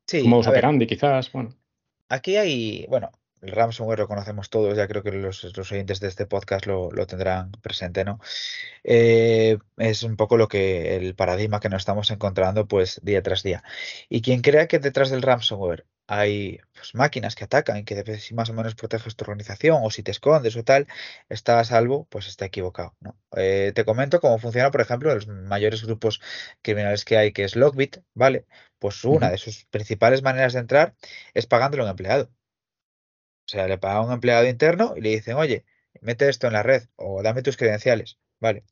Sí, 0.07 0.23
modus 0.29 0.47
operandi, 0.49 0.87
quizás. 0.87 1.33
Bueno, 1.33 1.51
aquí 2.09 2.37
hay, 2.37 2.87
bueno, 2.89 3.11
el 3.43 3.53
ransomware 3.53 3.99
lo 4.01 4.09
conocemos 4.09 4.51
todos, 4.51 4.77
ya 4.77 4.89
creo 4.89 5.03
que 5.03 5.13
los, 5.13 5.45
los 5.57 5.73
oyentes 5.73 6.01
de 6.01 6.09
este 6.09 6.27
podcast 6.27 6.67
lo, 6.67 6.91
lo 6.91 7.07
tendrán 7.07 7.53
presente, 7.63 8.05
¿no? 8.05 8.19
Eh, 8.85 9.59
es 9.77 10.03
un 10.03 10.17
poco 10.17 10.37
lo 10.37 10.49
que 10.49 10.97
el 10.97 11.15
paradigma 11.15 11.61
que 11.61 11.69
nos 11.69 11.83
estamos 11.83 12.11
encontrando 12.11 12.67
pues 12.67 13.01
día 13.03 13.23
tras 13.23 13.43
día. 13.43 13.63
Y 14.09 14.23
quien 14.23 14.43
crea 14.43 14.67
que 14.69 14.79
detrás 14.79 15.11
del 15.11 15.23
ransomware 15.23 15.87
hay 16.09 16.61
pues, 16.73 16.95
máquinas 16.95 17.35
que 17.35 17.45
atacan 17.45 17.79
y 17.79 17.85
que 17.85 17.97
debes- 17.97 18.21
si 18.25 18.35
más 18.35 18.49
o 18.51 18.53
menos 18.55 18.75
proteges 18.77 19.17
tu 19.17 19.25
organización 19.25 19.81
o 19.83 19.91
si 19.91 20.03
te 20.03 20.13
escondes 20.13 20.57
o 20.57 20.65
tal, 20.65 20.87
está 21.29 21.59
a 21.61 21.65
salvo, 21.65 22.07
pues 22.11 22.29
está 22.29 22.45
equivocado, 22.47 22.95
¿no? 23.01 23.19
Eh, 23.37 23.73
te 23.75 23.85
comento 23.85 24.21
cómo 24.21 24.39
funciona, 24.39 24.71
por 24.71 24.81
ejemplo, 24.81 25.13
los 25.15 25.27
mayores 25.29 25.85
grupos 25.85 26.21
criminales 26.63 27.05
que 27.05 27.17
hay, 27.19 27.33
que 27.33 27.45
es 27.45 27.57
Lockbit, 27.57 27.99
¿vale? 28.15 28.47
Pues 28.79 29.05
una 29.05 29.31
de 29.31 29.39
sus 29.39 29.65
principales 29.67 30.23
maneras 30.23 30.53
de 30.53 30.61
entrar 30.61 30.95
es 31.35 31.47
pagándole 31.47 31.83
a 31.83 31.85
un 31.87 31.91
empleado. 31.91 32.31
O 33.47 33.49
sea, 33.49 33.69
le 33.69 33.79
paga 33.79 33.97
a 33.99 34.03
un 34.03 34.13
empleado 34.13 34.47
interno 34.49 34.95
y 34.97 35.01
le 35.03 35.11
dicen, 35.11 35.37
oye, 35.37 35.65
mete 36.01 36.29
esto 36.29 36.49
en 36.49 36.55
la 36.55 36.65
red 36.65 36.83
o 36.97 37.23
dame 37.23 37.43
tus 37.43 37.57
credenciales, 37.57 38.19
¿vale? 38.41 38.65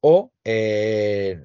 O, 0.00 0.32
eh, 0.44 1.42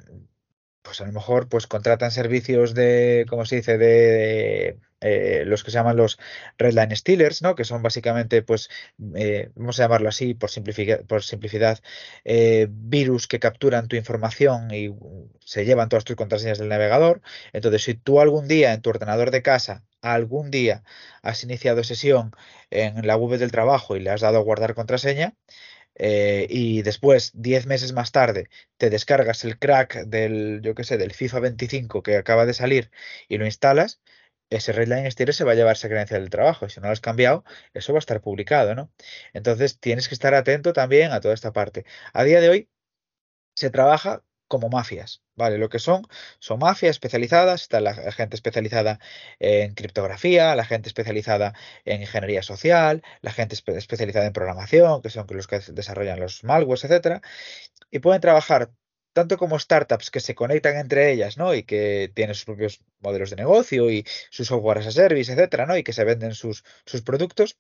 pues 0.84 1.02
a 1.02 1.06
lo 1.08 1.14
mejor, 1.14 1.50
pues 1.50 1.68
contratan 1.68 2.12
servicios 2.12 2.74
de, 2.76 3.26
¿cómo 3.30 3.45
se 3.45 3.58
dice?, 3.58 3.78
de 3.78 4.80
eh, 5.02 5.43
los 5.45 5.64
que 5.64 5.72
se 5.72 5.78
llaman 5.78 5.95
los 5.98 6.18
Redline 6.58 6.95
Stealers, 6.95 7.41
¿no? 7.43 7.56
Que 7.56 7.66
son 7.66 7.84
básicamente, 7.84 8.41
pues, 8.41 8.70
eh, 9.16 9.52
vamos 9.56 9.80
a 9.80 9.84
llamarlo 9.84 10.10
así 10.10 10.34
por, 10.34 10.50
por 11.08 11.24
simplicidad, 11.24 11.80
eh, 12.26 12.68
virus 12.70 13.28
que 13.28 13.39
capturan 13.39 13.88
tu 13.88 13.95
información 13.95 14.74
y 14.74 14.89
se 15.45 15.66
llevan 15.66 15.89
todas 15.89 16.04
tus 16.04 16.16
contraseñas 16.16 16.58
del 16.58 16.70
navegador. 16.70 17.22
Entonces, 17.54 17.84
si 17.84 17.93
tú 17.93 18.20
algún 18.22 18.48
día 18.48 18.74
en 18.74 18.82
tu 18.82 18.89
ordenador 18.89 19.32
de 19.32 19.43
casa, 19.43 19.86
algún 20.02 20.50
día 20.52 20.84
has 21.22 21.43
iniciado 21.43 21.84
sesión 21.84 22.32
en 22.72 23.06
la 23.06 23.18
web 23.18 23.39
del 23.39 23.52
trabajo 23.52 23.95
y 23.95 24.00
le 24.00 24.10
has 24.10 24.22
dado 24.22 24.38
a 24.38 24.41
guardar 24.41 24.74
contraseña, 24.76 25.36
y 26.00 26.82
después, 26.84 27.32
10 27.34 27.66
meses 27.66 27.93
más 27.93 28.12
tarde, 28.12 28.50
te 28.78 28.89
descargas 28.89 29.43
el 29.45 29.58
crack 29.58 30.06
del, 30.06 30.62
yo 30.64 30.76
qué 30.76 30.84
sé, 30.84 30.98
del 30.98 31.14
FIFA 31.14 31.39
25 31.39 32.04
que 32.04 32.18
acaba 32.18 32.45
de 32.45 32.54
salir 32.54 32.91
y 33.28 33.38
lo 33.38 33.45
instalas, 33.45 34.00
ese 34.50 34.72
Redline 34.72 35.10
Stereo 35.12 35.34
se 35.34 35.43
va 35.43 35.54
a 35.54 35.56
llevar 35.56 35.76
esa 35.76 35.89
creencia 35.89 36.20
del 36.20 36.30
trabajo. 36.30 36.66
Y 36.66 36.70
si 36.70 36.80
no 36.80 36.88
lo 36.88 36.93
has 36.93 37.02
cambiado, 37.02 37.43
eso 37.74 37.93
va 37.93 37.98
a 37.98 38.00
estar 38.00 38.22
publicado, 38.22 38.76
¿no? 38.76 38.91
Entonces 39.34 39.80
tienes 39.80 40.08
que 40.08 40.16
estar 40.16 40.34
atento 40.34 40.74
también 40.74 41.12
a 41.12 41.22
toda 41.22 41.34
esta 41.34 41.54
parte. 41.54 41.86
A 42.14 42.24
día 42.24 42.41
de 42.41 42.50
hoy 42.50 42.70
se 43.56 43.70
trabaja 43.70 44.24
como 44.48 44.70
mafias, 44.70 45.24
¿vale? 45.36 45.58
Lo 45.58 45.70
que 45.70 45.80
son, 45.80 46.04
son 46.39 46.60
mafias 46.60 46.91
especializadas, 46.91 47.64
está 47.64 47.82
la 47.82 47.93
gente 48.14 48.36
especializada 48.36 49.00
en 49.39 49.74
criptografía, 49.74 50.56
la 50.56 50.66
gente 50.66 50.89
especializada 50.89 51.54
en 51.86 52.02
ingeniería 52.02 52.43
social, 52.43 53.04
la 53.22 53.32
gente 53.32 53.56
especializada 53.56 54.26
en 54.26 54.34
programación, 54.34 55.02
que 55.02 55.10
son 55.10 55.28
los 55.30 55.48
que 55.48 55.60
desarrollan 55.60 56.20
los 56.20 56.43
malwares, 56.43 56.86
etcétera, 56.86 57.22
y 57.91 58.00
pueden 58.00 58.22
trabajar 58.22 58.72
tanto 59.18 59.38
como 59.38 59.57
startups 59.57 60.11
que 60.11 60.20
se 60.20 60.36
conectan 60.36 60.76
entre 60.78 61.11
ellas, 61.11 61.38
¿no? 61.38 61.55
Y 61.55 61.63
que 61.63 62.11
tienen 62.13 62.36
sus 62.36 62.45
propios 62.45 62.82
modelos 62.99 63.32
de 63.32 63.36
negocio 63.38 63.89
y 63.89 64.05
sus 64.30 64.47
software 64.47 64.78
as 64.78 64.88
a 64.88 64.91
service, 64.91 65.32
etcétera, 65.34 65.65
¿no? 65.65 65.76
Y 65.76 65.84
que 65.84 65.91
se 65.91 66.03
venden 66.03 66.36
sus, 66.36 66.63
sus 66.86 67.01
productos, 67.01 67.57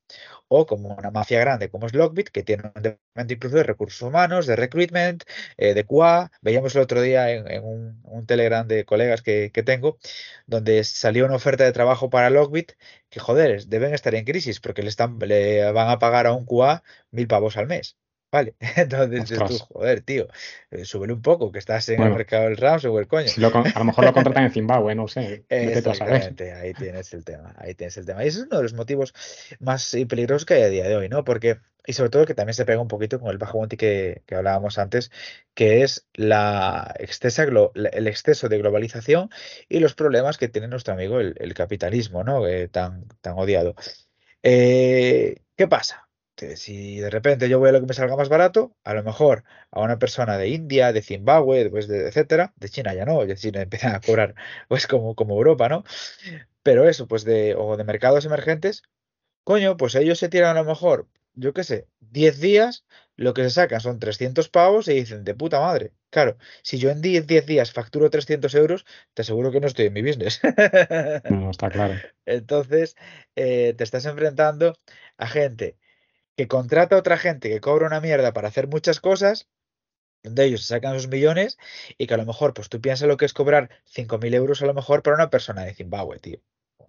o 0.47 0.67
como 0.67 0.89
una 0.95 1.09
mafia 1.09 1.39
grande 1.39 1.69
como 1.71 1.87
es 1.87 1.93
Lockbit, 1.95 2.29
que 2.29 2.43
tiene 2.43 2.71
un 2.75 2.81
departamento 2.83 3.33
incluso 3.33 3.57
de 3.57 3.63
recursos 3.63 4.01
humanos, 4.03 4.45
de 4.45 4.55
recruitment, 4.55 5.23
eh, 5.57 5.73
de 5.73 5.83
QA. 5.83 6.31
Veíamos 6.41 6.75
el 6.75 6.81
otro 6.83 7.01
día 7.01 7.31
en, 7.31 7.63
un, 7.63 8.25
Telegram 8.27 8.67
de 8.67 8.85
colegas 8.85 9.21
que, 9.23 9.49
tengo, 9.65 9.97
donde 10.45 10.83
salió 10.83 11.25
una 11.25 11.35
oferta 11.35 11.63
de 11.63 11.71
trabajo 11.71 12.09
para 12.11 12.29
Lockbit, 12.29 12.73
que 13.09 13.19
joder, 13.19 13.65
deben 13.65 13.93
estar 13.95 14.13
en 14.15 14.25
crisis 14.25 14.59
porque 14.59 14.83
le, 14.83 14.89
están, 14.89 15.17
le 15.19 15.71
van 15.71 15.89
a 15.89 15.97
pagar 15.99 16.27
a 16.27 16.33
un 16.33 16.45
QA 16.45 16.83
mil 17.11 17.27
pavos 17.27 17.57
al 17.57 17.67
mes. 17.67 17.97
Vale, 18.29 18.55
entonces 18.75 19.29
dices 19.29 19.39
tú, 19.47 19.57
joder, 19.73 20.01
tío, 20.01 20.27
eh, 20.71 20.83
súbele 20.83 21.13
un 21.13 21.21
poco, 21.21 21.51
que 21.51 21.59
estás 21.59 21.87
en 21.89 22.01
el 22.01 22.11
mercado 22.11 22.43
del 22.43 22.57
el 22.57 23.07
coño. 23.07 23.27
a 23.73 23.79
lo 23.79 23.85
mejor 23.85 24.05
lo 24.05 24.13
contratan 24.13 24.45
en 24.45 24.51
Zimbabue, 24.51 24.95
no 24.95 25.07
sé. 25.07 25.45
Exactamente, 25.49 26.51
ahí 26.51 26.73
tienes 26.73 27.13
el 27.13 27.23
tema, 27.23 27.55
ahí 27.57 27.73
tienes 27.73 27.95
el 27.97 28.05
tema. 28.05 28.25
Y 28.25 28.27
ese 28.27 28.39
es 28.39 28.45
uno 28.47 28.57
de 28.57 28.63
los 28.63 28.73
motivos 28.73 29.13
más 29.59 29.95
peligrosos 30.09 30.45
que 30.45 30.55
hay 30.55 30.63
a 30.63 30.69
día 30.69 30.87
de 30.89 30.97
hoy, 30.97 31.07
¿no? 31.07 31.23
Porque, 31.23 31.59
y 31.85 31.93
sobre 31.93 32.09
todo 32.09 32.25
que 32.25 32.33
también 32.33 32.53
se 32.53 32.65
pega 32.65 32.81
un 32.81 32.89
poquito 32.89 33.17
con 33.19 33.29
el 33.29 33.37
bajo 33.37 33.59
monte 33.59 33.77
que, 33.77 34.23
que 34.25 34.35
hablábamos 34.35 34.77
antes, 34.77 35.09
que 35.53 35.83
es 35.83 36.05
la 36.13 36.93
excesa, 36.99 37.43
el 37.43 38.07
exceso 38.07 38.49
de 38.49 38.57
globalización 38.57 39.29
y 39.69 39.79
los 39.79 39.95
problemas 39.95 40.37
que 40.37 40.49
tiene 40.49 40.67
nuestro 40.67 40.93
amigo 40.93 41.21
el, 41.21 41.53
capitalismo, 41.53 42.25
¿no? 42.25 42.45
Eh, 42.45 42.67
tan, 42.67 43.07
tan 43.21 43.35
odiado. 43.37 43.75
Eh, 44.43 45.37
¿Qué 45.55 45.67
pasa? 45.67 46.06
Si 46.55 46.99
de 46.99 47.09
repente 47.09 47.49
yo 47.49 47.59
voy 47.59 47.69
a 47.69 47.71
lo 47.71 47.79
que 47.79 47.87
me 47.87 47.93
salga 47.93 48.15
más 48.15 48.29
barato, 48.29 48.75
a 48.83 48.93
lo 48.93 49.03
mejor 49.03 49.43
a 49.71 49.81
una 49.81 49.99
persona 49.99 50.37
de 50.37 50.49
India, 50.49 50.93
de 50.93 51.01
Zimbabue, 51.01 51.69
pues 51.69 51.87
de, 51.87 52.07
etcétera, 52.07 52.53
de 52.55 52.69
China 52.69 52.93
ya 52.93 53.05
no, 53.05 53.25
de 53.25 53.35
China 53.35 53.61
empiezan 53.61 53.95
a 53.95 54.01
cobrar, 54.01 54.35
pues 54.67 54.87
como, 54.87 55.15
como 55.15 55.35
Europa, 55.35 55.69
¿no? 55.69 55.83
Pero 56.63 56.87
eso, 56.87 57.07
pues 57.07 57.23
de, 57.23 57.55
o 57.55 57.77
de 57.77 57.83
mercados 57.83 58.25
emergentes, 58.25 58.83
coño, 59.43 59.77
pues 59.77 59.95
ellos 59.95 60.19
se 60.19 60.29
tiran 60.29 60.57
a 60.57 60.61
lo 60.61 60.67
mejor, 60.67 61.07
yo 61.33 61.53
qué 61.53 61.63
sé, 61.63 61.87
10 61.99 62.39
días, 62.39 62.85
lo 63.15 63.33
que 63.33 63.43
se 63.43 63.49
sacan 63.49 63.79
son 63.79 63.99
300 63.99 64.49
pavos 64.49 64.87
y 64.87 64.93
dicen, 64.93 65.23
de 65.23 65.35
puta 65.35 65.59
madre. 65.59 65.93
Claro, 66.09 66.37
si 66.63 66.77
yo 66.77 66.89
en 66.89 67.01
10, 67.01 67.27
10 67.27 67.45
días 67.45 67.71
facturo 67.71 68.09
300 68.09 68.53
euros, 68.55 68.85
te 69.13 69.23
aseguro 69.23 69.51
que 69.51 69.59
no 69.59 69.67
estoy 69.67 69.87
en 69.87 69.93
mi 69.93 70.01
business. 70.01 70.41
No, 71.29 71.49
está 71.51 71.69
claro. 71.69 71.95
Entonces, 72.25 72.95
eh, 73.35 73.73
te 73.77 73.83
estás 73.83 74.05
enfrentando 74.05 74.77
a 75.17 75.27
gente 75.27 75.77
que 76.37 76.47
contrata 76.47 76.95
a 76.95 76.99
otra 76.99 77.17
gente 77.17 77.49
que 77.49 77.59
cobra 77.59 77.87
una 77.87 77.99
mierda 77.99 78.31
para 78.31 78.47
hacer 78.47 78.67
muchas 78.67 78.99
cosas, 78.99 79.47
de 80.23 80.45
ellos 80.45 80.61
se 80.61 80.67
sacan 80.67 80.93
sus 80.93 81.07
millones 81.07 81.57
y 81.97 82.05
que 82.05 82.13
a 82.13 82.17
lo 82.17 82.25
mejor, 82.25 82.53
pues 82.53 82.69
tú 82.69 82.79
piensas 82.79 83.07
lo 83.07 83.17
que 83.17 83.25
es 83.25 83.33
cobrar 83.33 83.69
5.000 83.85 84.33
euros 84.35 84.61
a 84.61 84.67
lo 84.67 84.73
mejor 84.75 85.01
para 85.01 85.15
una 85.15 85.31
persona 85.31 85.65
de 85.65 85.73
Zimbabue, 85.73 86.19
tío. 86.19 86.39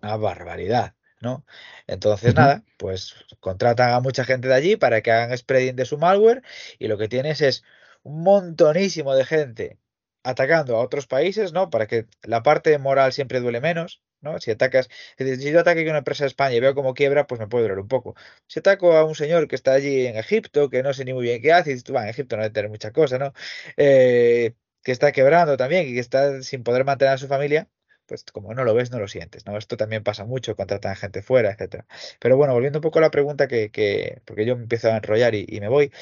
Una 0.02 0.16
barbaridad, 0.16 0.94
¿no? 1.20 1.46
Entonces, 1.86 2.34
nada, 2.34 2.62
pues 2.76 3.14
contratan 3.40 3.94
a 3.94 4.00
mucha 4.00 4.24
gente 4.24 4.48
de 4.48 4.54
allí 4.54 4.76
para 4.76 5.00
que 5.00 5.12
hagan 5.12 5.36
spreading 5.36 5.76
de 5.76 5.86
su 5.86 5.96
malware 5.96 6.42
y 6.78 6.88
lo 6.88 6.98
que 6.98 7.08
tienes 7.08 7.40
es 7.40 7.64
un 8.02 8.22
montonísimo 8.22 9.14
de 9.14 9.24
gente 9.24 9.78
atacando 10.22 10.76
a 10.76 10.80
otros 10.80 11.06
países, 11.06 11.52
¿no? 11.52 11.70
Para 11.70 11.86
que 11.86 12.06
la 12.22 12.42
parte 12.42 12.76
moral 12.78 13.12
siempre 13.12 13.40
duele 13.40 13.60
menos, 13.60 14.02
¿no? 14.20 14.38
Si 14.40 14.50
atacas, 14.50 14.88
si 15.18 15.50
yo 15.50 15.60
ataque 15.60 15.86
a 15.86 15.90
una 15.90 15.98
empresa 15.98 16.24
de 16.24 16.28
España 16.28 16.54
y 16.54 16.60
veo 16.60 16.74
cómo 16.74 16.94
quiebra, 16.94 17.26
pues 17.26 17.40
me 17.40 17.48
puede 17.48 17.64
durar 17.64 17.78
un 17.78 17.88
poco. 17.88 18.14
Si 18.46 18.60
ataco 18.60 18.96
a 18.96 19.04
un 19.04 19.14
señor 19.14 19.48
que 19.48 19.56
está 19.56 19.72
allí 19.72 20.06
en 20.06 20.16
Egipto, 20.16 20.70
que 20.70 20.82
no 20.82 20.92
sé 20.92 21.04
ni 21.04 21.12
muy 21.14 21.24
bien 21.24 21.42
qué 21.42 21.52
hace, 21.52 21.70
y 21.70 21.74
dices, 21.74 21.90
en 21.90 22.08
Egipto 22.08 22.36
no 22.36 22.42
debe 22.42 22.52
tener 22.52 22.70
mucha 22.70 22.92
cosa, 22.92 23.18
¿no? 23.18 23.32
Eh, 23.76 24.54
que 24.82 24.92
está 24.92 25.12
quebrando 25.12 25.56
también 25.56 25.88
y 25.88 25.94
que 25.94 26.00
está 26.00 26.42
sin 26.42 26.62
poder 26.62 26.84
mantener 26.84 27.14
a 27.14 27.18
su 27.18 27.28
familia, 27.28 27.68
pues 28.08 28.24
como 28.24 28.54
no 28.54 28.64
lo 28.64 28.74
ves, 28.74 28.90
no 28.90 28.98
lo 28.98 29.06
sientes, 29.06 29.46
¿no? 29.46 29.56
Esto 29.58 29.76
también 29.76 30.02
pasa 30.02 30.24
mucho, 30.24 30.56
contratan 30.56 30.96
gente 30.96 31.22
fuera, 31.22 31.50
etcétera. 31.52 31.86
Pero 32.18 32.36
bueno, 32.36 32.54
volviendo 32.54 32.78
un 32.78 32.82
poco 32.82 32.98
a 32.98 33.02
la 33.02 33.10
pregunta 33.10 33.48
que, 33.48 33.70
que 33.70 34.22
porque 34.24 34.46
yo 34.46 34.56
me 34.56 34.62
empiezo 34.62 34.88
a 34.90 34.96
enrollar 34.96 35.34
y, 35.34 35.46
me 35.60 35.68
voy, 35.68 35.92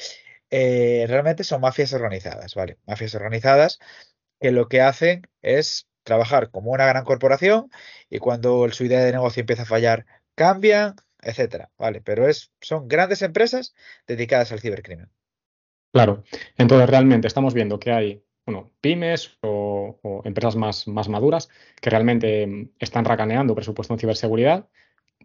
eh, 0.49 1.05
realmente 1.07 1.43
son 1.43 1.61
mafias 1.61 1.93
organizadas, 1.93 2.55
¿vale? 2.55 2.77
Mafias 2.85 3.15
organizadas 3.15 3.79
que 4.39 4.51
lo 4.51 4.67
que 4.67 4.81
hacen 4.81 5.23
es 5.41 5.87
trabajar 6.03 6.51
como 6.51 6.71
una 6.71 6.85
gran 6.85 7.03
corporación 7.03 7.69
y 8.09 8.19
cuando 8.19 8.69
su 8.71 8.85
idea 8.85 9.03
de 9.03 9.11
negocio 9.11 9.41
empieza 9.41 9.63
a 9.63 9.65
fallar, 9.65 10.05
cambian, 10.35 10.95
etcétera, 11.21 11.71
¿vale? 11.77 12.01
Pero 12.01 12.27
es, 12.27 12.51
son 12.61 12.87
grandes 12.87 13.21
empresas 13.21 13.75
dedicadas 14.07 14.51
al 14.51 14.61
cibercrimen. 14.61 15.11
Claro, 15.91 16.23
entonces 16.57 16.89
realmente 16.89 17.27
estamos 17.27 17.53
viendo 17.53 17.79
que 17.79 17.91
hay 17.91 18.23
bueno, 18.47 18.71
pymes 18.79 19.37
o, 19.41 20.21
empresas 20.23 20.55
más, 20.55 20.87
más, 20.87 21.09
maduras 21.09 21.49
que 21.81 21.89
realmente 21.89 22.47
mm, 22.47 22.69
están 22.79 23.03
racaneando 23.03 23.53
presupuesto 23.53 23.93
en 23.93 23.99
ciberseguridad, 23.99 24.69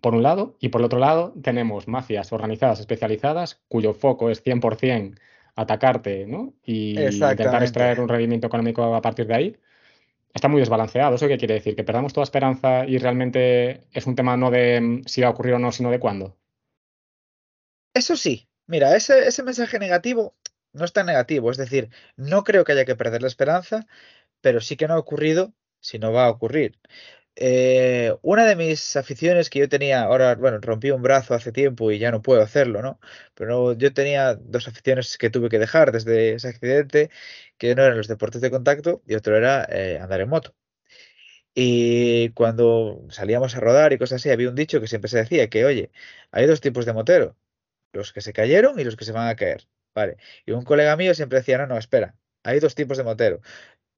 por 0.03 0.15
un 0.15 0.23
lado, 0.23 0.57
y 0.61 0.69
por 0.69 0.83
el 0.83 0.87
otro 0.87 0.99
lado 0.99 1.33
tenemos 1.43 1.89
mafias 1.89 2.33
organizadas 2.33 2.81
especializadas 2.81 3.63
cuyo 3.69 3.95
foco 3.95 4.29
es 4.29 4.45
100% 4.45 5.19
atacarte 5.55 6.27
¿no? 6.27 6.55
y 6.65 7.01
intentar 7.01 7.63
extraer 7.63 8.01
un 8.01 8.09
rendimiento 8.09 8.47
económico 8.47 8.95
a 8.95 9.01
partir 9.01 9.27
de 9.27 9.35
ahí 9.35 9.57
está 10.35 10.49
muy 10.49 10.61
desbalanceado. 10.61 11.15
¿Eso 11.15 11.29
qué 11.29 11.39
quiere 11.39 11.55
decir? 11.55 11.77
¿Que 11.77 11.85
perdamos 11.85 12.13
toda 12.13 12.25
esperanza 12.25 12.87
y 12.87 12.99
realmente 12.99 13.87
es 13.93 14.07
un 14.07 14.15
tema 14.15 14.37
no 14.37 14.51
de 14.51 14.81
mm, 14.81 15.03
si 15.07 15.21
va 15.21 15.29
a 15.29 15.31
ocurrir 15.31 15.55
o 15.55 15.59
no, 15.59 15.73
sino 15.73 15.91
de 15.91 16.01
cuándo? 16.01 16.37
Eso 17.95 18.17
sí. 18.17 18.49
Mira, 18.67 18.97
ese, 18.97 19.27
ese 19.27 19.43
mensaje 19.43 19.79
negativo 19.79 20.35
no 20.73 20.85
es 20.85 20.93
tan 20.93 21.07
negativo. 21.07 21.51
Es 21.51 21.59
decir, 21.59 21.91
no 22.17 22.45
creo 22.45 22.65
que 22.65 22.73
haya 22.73 22.85
que 22.85 22.97
perder 22.97 23.23
la 23.23 23.29
esperanza, 23.29 23.87
pero 24.41 24.61
sí 24.61 24.77
que 24.77 24.89
no 24.89 24.95
ha 24.95 24.99
ocurrido 24.99 25.53
si 25.81 25.99
no 25.99 26.13
va 26.13 26.27
a 26.27 26.31
ocurrir. 26.31 26.79
Eh, 27.35 28.15
una 28.23 28.45
de 28.45 28.57
mis 28.57 28.95
aficiones 28.97 29.49
que 29.49 29.61
yo 29.61 29.69
tenía, 29.69 30.03
ahora, 30.03 30.35
bueno, 30.35 30.59
rompí 30.61 30.91
un 30.91 31.03
brazo 31.03 31.35
hace 31.35 31.51
tiempo 31.51 31.91
y 31.91 31.99
ya 31.99 32.11
no 32.11 32.21
puedo 32.23 32.43
hacerlo, 32.43 32.83
¿no? 32.83 33.01
Pero 33.35 33.73
yo 33.73 33.93
tenía 33.95 34.35
dos 34.35 34.69
aficiones 34.69 35.17
que 35.17 35.31
tuve 35.31 35.49
que 35.49 35.59
dejar 35.59 35.93
desde 35.93 36.35
ese 36.35 36.49
accidente, 36.49 37.11
que 37.59 37.73
uno 37.73 37.83
eran 37.85 37.97
los 37.97 38.09
deportes 38.09 38.43
de 38.43 38.51
contacto 38.51 39.03
y 39.07 39.15
otro 39.15 39.37
era 39.37 39.65
eh, 39.71 39.99
andar 40.01 40.21
en 40.21 40.29
moto. 40.29 40.55
Y 41.55 42.31
cuando 42.31 43.05
salíamos 43.11 43.55
a 43.57 43.61
rodar 43.61 43.93
y 43.93 43.99
cosas 43.99 44.17
así, 44.23 44.31
había 44.31 44.49
un 44.49 44.55
dicho 44.55 44.81
que 44.81 44.87
siempre 44.89 45.11
se 45.11 45.19
decía 45.19 45.49
que, 45.51 45.65
oye, 45.65 45.91
hay 46.31 46.47
dos 46.47 46.61
tipos 46.61 46.87
de 46.87 46.93
motero, 46.95 47.37
los 47.93 48.13
que 48.13 48.23
se 48.23 48.33
cayeron 48.33 48.79
y 48.81 48.85
los 48.85 48.97
que 48.97 49.05
se 49.05 49.13
van 49.13 49.29
a 49.29 49.37
caer, 49.37 49.69
¿vale? 49.95 50.17
Y 50.47 50.53
un 50.53 50.65
colega 50.65 50.97
mío 50.97 51.15
siempre 51.15 51.41
decía, 51.41 51.59
no, 51.59 51.67
no, 51.67 51.79
espera, 51.79 52.17
hay 52.43 52.61
dos 52.61 52.75
tipos 52.75 52.97
de 52.99 53.05
motero, 53.05 53.41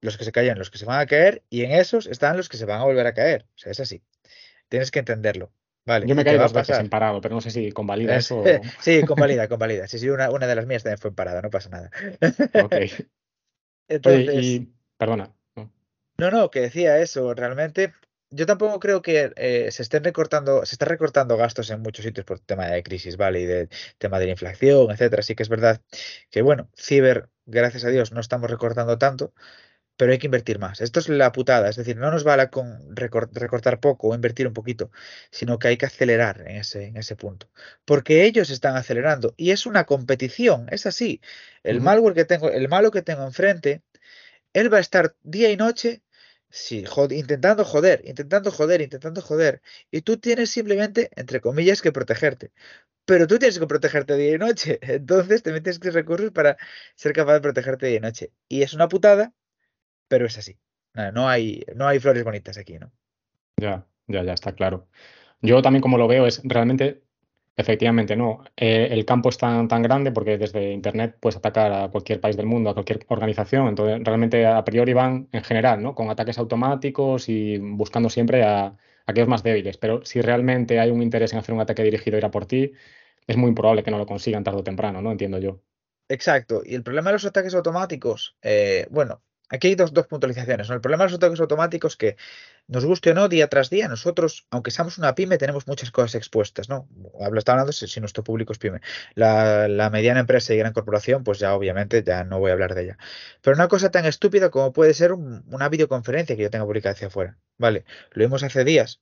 los 0.05 0.17
que 0.17 0.23
se 0.23 0.31
caen, 0.31 0.57
los 0.57 0.71
que 0.71 0.77
se 0.77 0.85
van 0.85 0.99
a 0.99 1.05
caer, 1.05 1.43
y 1.49 1.63
en 1.63 1.71
esos 1.71 2.07
están 2.07 2.37
los 2.37 2.49
que 2.49 2.57
se 2.57 2.65
van 2.65 2.79
a 2.79 2.85
volver 2.85 3.05
a 3.07 3.13
caer. 3.13 3.45
O 3.55 3.57
sea, 3.57 3.71
es 3.71 3.79
así. 3.79 4.01
Tienes 4.69 4.91
que 4.91 4.99
entenderlo. 4.99 5.51
Vale, 5.85 6.07
Yo 6.07 6.15
me 6.15 6.25
caí 6.25 6.37
dos 6.37 6.53
veces 6.53 6.79
en 6.79 6.89
parado, 6.89 7.21
pero 7.21 7.35
no 7.35 7.41
sé 7.41 7.51
si 7.51 7.71
convalida 7.71 8.15
eso. 8.15 8.43
sí, 8.81 9.03
convalida, 9.03 9.47
convalida. 9.47 9.87
Sí, 9.87 9.99
sí, 9.99 10.09
una, 10.09 10.31
una 10.31 10.47
de 10.47 10.55
las 10.55 10.65
mías 10.65 10.83
también 10.83 10.97
fue 10.97 11.09
en 11.09 11.15
parado, 11.15 11.41
no 11.41 11.49
pasa 11.51 11.69
nada. 11.69 11.91
ok. 12.63 12.75
Entonces, 13.87 14.61
perdona. 14.97 15.31
No. 16.17 16.31
no, 16.31 16.49
que 16.49 16.61
decía 16.61 16.97
eso. 16.99 17.35
Realmente, 17.35 17.93
yo 18.31 18.47
tampoco 18.47 18.79
creo 18.79 19.03
que 19.03 19.31
eh, 19.35 19.71
se 19.71 19.83
estén 19.83 20.03
recortando, 20.03 20.65
se 20.65 20.73
está 20.73 20.85
recortando 20.85 21.37
gastos 21.37 21.69
en 21.69 21.81
muchos 21.81 22.03
sitios 22.03 22.25
por 22.25 22.39
tema 22.39 22.65
de 22.67 22.81
crisis, 22.81 23.15
¿vale? 23.15 23.41
Y 23.41 23.45
de 23.45 23.69
tema 23.99 24.17
de 24.17 24.25
la 24.25 24.31
inflación, 24.31 24.89
etcétera. 24.89 25.19
Así 25.19 25.35
que 25.35 25.43
es 25.43 25.49
verdad 25.49 25.81
que, 26.31 26.41
bueno, 26.41 26.69
ciber, 26.75 27.29
gracias 27.45 27.83
a 27.83 27.89
Dios, 27.89 28.11
no 28.11 28.21
estamos 28.21 28.49
recortando 28.49 28.97
tanto, 28.97 29.33
pero 29.97 30.11
hay 30.11 30.17
que 30.17 30.27
invertir 30.27 30.59
más. 30.59 30.81
Esto 30.81 30.99
es 30.99 31.09
la 31.09 31.31
putada, 31.31 31.69
es 31.69 31.75
decir, 31.75 31.97
no 31.97 32.11
nos 32.11 32.23
vale 32.23 32.49
con 32.49 32.95
recortar 32.95 33.79
poco 33.79 34.09
o 34.09 34.15
invertir 34.15 34.47
un 34.47 34.53
poquito, 34.53 34.91
sino 35.31 35.59
que 35.59 35.69
hay 35.69 35.77
que 35.77 35.85
acelerar 35.85 36.41
en 36.41 36.57
ese, 36.57 36.85
en 36.85 36.97
ese 36.97 37.15
punto. 37.15 37.49
Porque 37.85 38.25
ellos 38.25 38.49
están 38.49 38.75
acelerando 38.75 39.33
y 39.37 39.51
es 39.51 39.65
una 39.65 39.85
competición, 39.85 40.67
es 40.71 40.85
así. 40.85 41.21
El 41.63 41.81
malware 41.81 42.13
que 42.13 42.25
tengo, 42.25 42.49
el 42.49 42.67
malo 42.69 42.91
que 42.91 43.01
tengo 43.01 43.23
enfrente, 43.23 43.83
él 44.53 44.73
va 44.73 44.77
a 44.77 44.81
estar 44.81 45.15
día 45.23 45.51
y 45.51 45.57
noche 45.57 46.01
sí, 46.55 46.85
intentando 47.11 47.65
joder, 47.65 48.01
intentando 48.05 48.51
joder, 48.51 48.81
intentando 48.81 49.21
joder. 49.21 49.61
Y 49.91 50.01
tú 50.01 50.17
tienes 50.17 50.49
simplemente, 50.51 51.09
entre 51.15 51.41
comillas, 51.41 51.81
que 51.81 51.91
protegerte. 51.91 52.51
Pero 53.05 53.27
tú 53.27 53.39
tienes 53.39 53.59
que 53.59 53.67
protegerte 53.67 54.15
día 54.17 54.33
y 54.35 54.37
noche. 54.37 54.79
Entonces 54.81 55.43
te 55.43 55.51
metes 55.51 55.79
que 55.79 55.91
recursos 55.91 56.31
para 56.31 56.57
ser 56.95 57.13
capaz 57.13 57.33
de 57.35 57.41
protegerte 57.41 57.87
día 57.87 57.97
y 57.97 57.99
noche. 57.99 58.31
Y 58.49 58.63
es 58.63 58.73
una 58.73 58.87
putada, 58.89 59.33
pero 60.07 60.25
es 60.25 60.37
así. 60.37 60.57
No, 61.13 61.27
hay, 61.27 61.65
no 61.75 61.87
hay 61.87 61.99
flores 61.99 62.23
bonitas 62.23 62.57
aquí, 62.57 62.79
¿no? 62.79 62.91
Ya, 63.57 63.85
ya, 64.07 64.23
ya 64.23 64.33
está 64.33 64.53
claro. 64.53 64.87
Yo 65.41 65.61
también 65.61 65.81
como 65.81 65.97
lo 65.97 66.07
veo 66.07 66.25
es 66.25 66.41
realmente, 66.45 67.03
efectivamente, 67.57 68.15
no. 68.15 68.45
Eh, 68.55 68.87
el 68.91 69.03
campo 69.03 69.27
es 69.29 69.37
tan, 69.37 69.67
tan 69.67 69.81
grande 69.81 70.13
porque 70.13 70.37
desde 70.37 70.71
Internet 70.71 71.17
puedes 71.19 71.35
atacar 71.35 71.73
a 71.73 71.89
cualquier 71.89 72.21
país 72.21 72.37
del 72.37 72.45
mundo, 72.45 72.69
a 72.69 72.73
cualquier 72.73 73.05
organización. 73.09 73.67
Entonces, 73.67 74.01
realmente 74.05 74.45
a 74.45 74.63
priori 74.63 74.93
van 74.93 75.27
en 75.33 75.43
general, 75.43 75.83
¿no? 75.83 75.93
Con 75.95 76.09
ataques 76.09 76.37
automáticos 76.37 77.27
y 77.27 77.57
buscando 77.57 78.09
siempre 78.09 78.43
a, 78.43 78.67
a 78.67 78.77
aquellos 79.05 79.27
más 79.27 79.43
débiles. 79.43 79.77
Pero 79.77 80.05
si 80.05 80.21
realmente 80.21 80.79
hay 80.79 80.91
un 80.91 81.01
interés 81.01 81.33
en 81.33 81.39
hacer 81.39 81.53
un 81.53 81.61
ataque 81.61 81.83
dirigido 81.83 82.15
a 82.15 82.19
ir 82.19 82.25
a 82.25 82.31
por 82.31 82.45
ti, 82.45 82.71
es 83.27 83.35
muy 83.35 83.49
improbable 83.49 83.83
que 83.83 83.91
no 83.91 83.97
lo 83.97 84.05
consigan 84.05 84.43
tarde 84.45 84.59
o 84.59 84.63
temprano, 84.63 85.01
¿no? 85.01 85.11
Entiendo 85.11 85.39
yo. 85.39 85.59
Exacto. 86.07 86.61
Y 86.63 86.75
el 86.75 86.83
problema 86.83 87.09
de 87.09 87.15
los 87.15 87.25
ataques 87.25 87.55
automáticos, 87.55 88.37
eh, 88.41 88.87
bueno, 88.91 89.21
Aquí 89.49 89.67
hay 89.67 89.75
dos, 89.75 89.93
dos 89.93 90.07
puntualizaciones. 90.07 90.69
El 90.69 90.81
problema 90.81 91.03
de 91.03 91.11
los 91.11 91.17
ataques 91.17 91.39
automáticos 91.39 91.97
que, 91.97 92.15
nos 92.67 92.85
guste 92.85 93.11
o 93.11 93.13
no, 93.13 93.27
día 93.29 93.47
tras 93.47 93.69
día, 93.69 93.87
nosotros, 93.87 94.47
aunque 94.49 94.71
seamos 94.71 94.97
una 94.97 95.13
pyme, 95.13 95.37
tenemos 95.37 95.67
muchas 95.67 95.91
cosas 95.91 96.15
expuestas, 96.15 96.67
¿no? 96.67 96.87
Hablo, 97.21 97.37
está 97.39 97.51
hablando 97.51 97.71
si, 97.71 97.99
nuestro 97.99 98.23
público 98.23 98.53
es 98.53 98.59
pyme. 98.59 98.81
La, 99.13 99.89
mediana 99.91 100.21
empresa 100.21 100.53
y 100.53 100.57
gran 100.57 100.73
corporación, 100.73 101.23
pues 101.23 101.39
ya 101.39 101.53
obviamente 101.53 102.03
ya 102.03 102.23
no 102.23 102.39
voy 102.39 102.49
a 102.49 102.53
hablar 102.53 102.73
de 102.73 102.83
ella. 102.83 102.97
Pero 103.41 103.55
una 103.55 103.67
cosa 103.67 103.91
tan 103.91 104.05
estúpida 104.05 104.49
como 104.49 104.73
puede 104.73 104.93
ser 104.93 105.13
una 105.13 105.69
videoconferencia 105.69 106.35
que 106.35 106.43
yo 106.43 106.49
tenga 106.49 106.65
publicada 106.65 106.93
hacia 106.93 107.07
afuera, 107.07 107.37
¿vale? 107.57 107.85
Lo 108.11 108.23
vimos 108.25 108.43
hace 108.43 108.63
días 108.63 109.01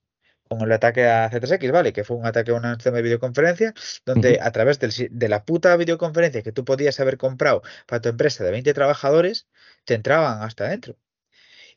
con 0.58 0.68
el 0.68 0.72
ataque 0.74 1.08
a 1.08 1.30
C3X, 1.30 1.72
¿vale? 1.72 1.94
Que 1.94 2.04
fue 2.04 2.18
un 2.18 2.26
ataque 2.26 2.52
a 2.52 2.56
un 2.56 2.64
sistema 2.76 2.98
de 2.98 3.04
videoconferencia, 3.04 3.74
donde 4.06 4.40
a 4.42 4.52
través 4.52 4.80
de 4.80 5.30
la 5.30 5.46
puta 5.46 5.76
videoconferencia 5.78 6.42
que 6.44 6.52
tú 6.52 6.66
podías 6.66 7.00
haber 7.00 7.18
comprado 7.18 7.62
para 7.88 8.02
tu 8.02 8.10
empresa 8.10 8.44
de 8.44 8.52
20 8.52 8.74
trabajadores, 8.74 9.48
te 9.86 9.94
entraban 9.96 10.42
hasta 10.44 10.66
adentro. 10.66 10.98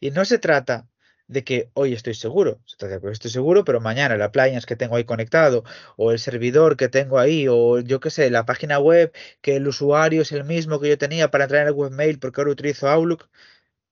Y 0.01 0.11
no 0.11 0.25
se 0.25 0.39
trata 0.39 0.89
de 1.29 1.45
que 1.45 1.71
hoy 1.75 1.93
estoy 1.93 2.15
seguro, 2.15 2.61
se 2.67 2.77
trata 2.77 2.95
de 2.97 3.01
que 3.01 3.07
hoy 3.09 3.13
estoy 3.13 3.31
seguro, 3.31 3.65
pero 3.65 3.81
mañana 3.81 4.17
la 4.17 4.27
appliance 4.27 4.67
que 4.67 4.77
tengo 4.77 4.97
ahí 4.97 5.05
conectado, 5.05 5.65
o 5.97 6.13
el 6.13 6.19
servidor 6.19 6.77
que 6.77 6.89
tengo 6.89 7.19
ahí, 7.19 7.47
o 7.49 7.81
yo 7.81 8.01
qué 8.01 8.11
sé, 8.11 8.31
la 8.31 8.47
página 8.47 8.79
web, 8.79 9.13
que 9.41 9.57
el 9.57 9.67
usuario 9.69 10.23
es 10.23 10.33
el 10.33 10.45
mismo 10.45 10.81
que 10.81 10.89
yo 10.89 10.99
tenía 10.99 11.31
para 11.31 11.45
entrar 11.45 11.63
en 11.63 11.69
el 11.69 11.75
webmail 11.75 12.19
porque 12.19 12.41
ahora 12.41 12.53
utilizo 12.53 12.89
Outlook, 12.89 13.29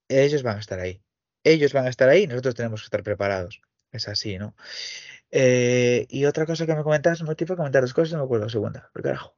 ellos 0.08 0.42
van 0.42 0.56
a 0.58 0.60
estar 0.60 0.80
ahí. 0.80 1.02
Ellos 1.44 1.72
van 1.72 1.86
a 1.86 1.90
estar 1.90 2.08
ahí 2.08 2.24
y 2.24 2.26
nosotros 2.26 2.54
tenemos 2.54 2.80
que 2.82 2.86
estar 2.86 3.02
preparados. 3.02 3.60
Es 3.94 4.08
así, 4.08 4.38
¿no? 4.38 4.56
Eh, 5.30 6.06
y 6.10 6.24
otra 6.24 6.46
cosa 6.46 6.66
que 6.66 6.74
me 6.74 6.82
comentas, 6.82 7.20
un 7.20 7.34
tipo 7.36 7.56
comentar 7.56 7.82
dos 7.82 7.94
cosas, 7.94 8.12
no 8.12 8.18
me 8.18 8.24
acuerdo 8.24 8.46
la 8.46 8.50
segunda, 8.50 8.90
por 8.92 9.02
carajo. 9.02 9.36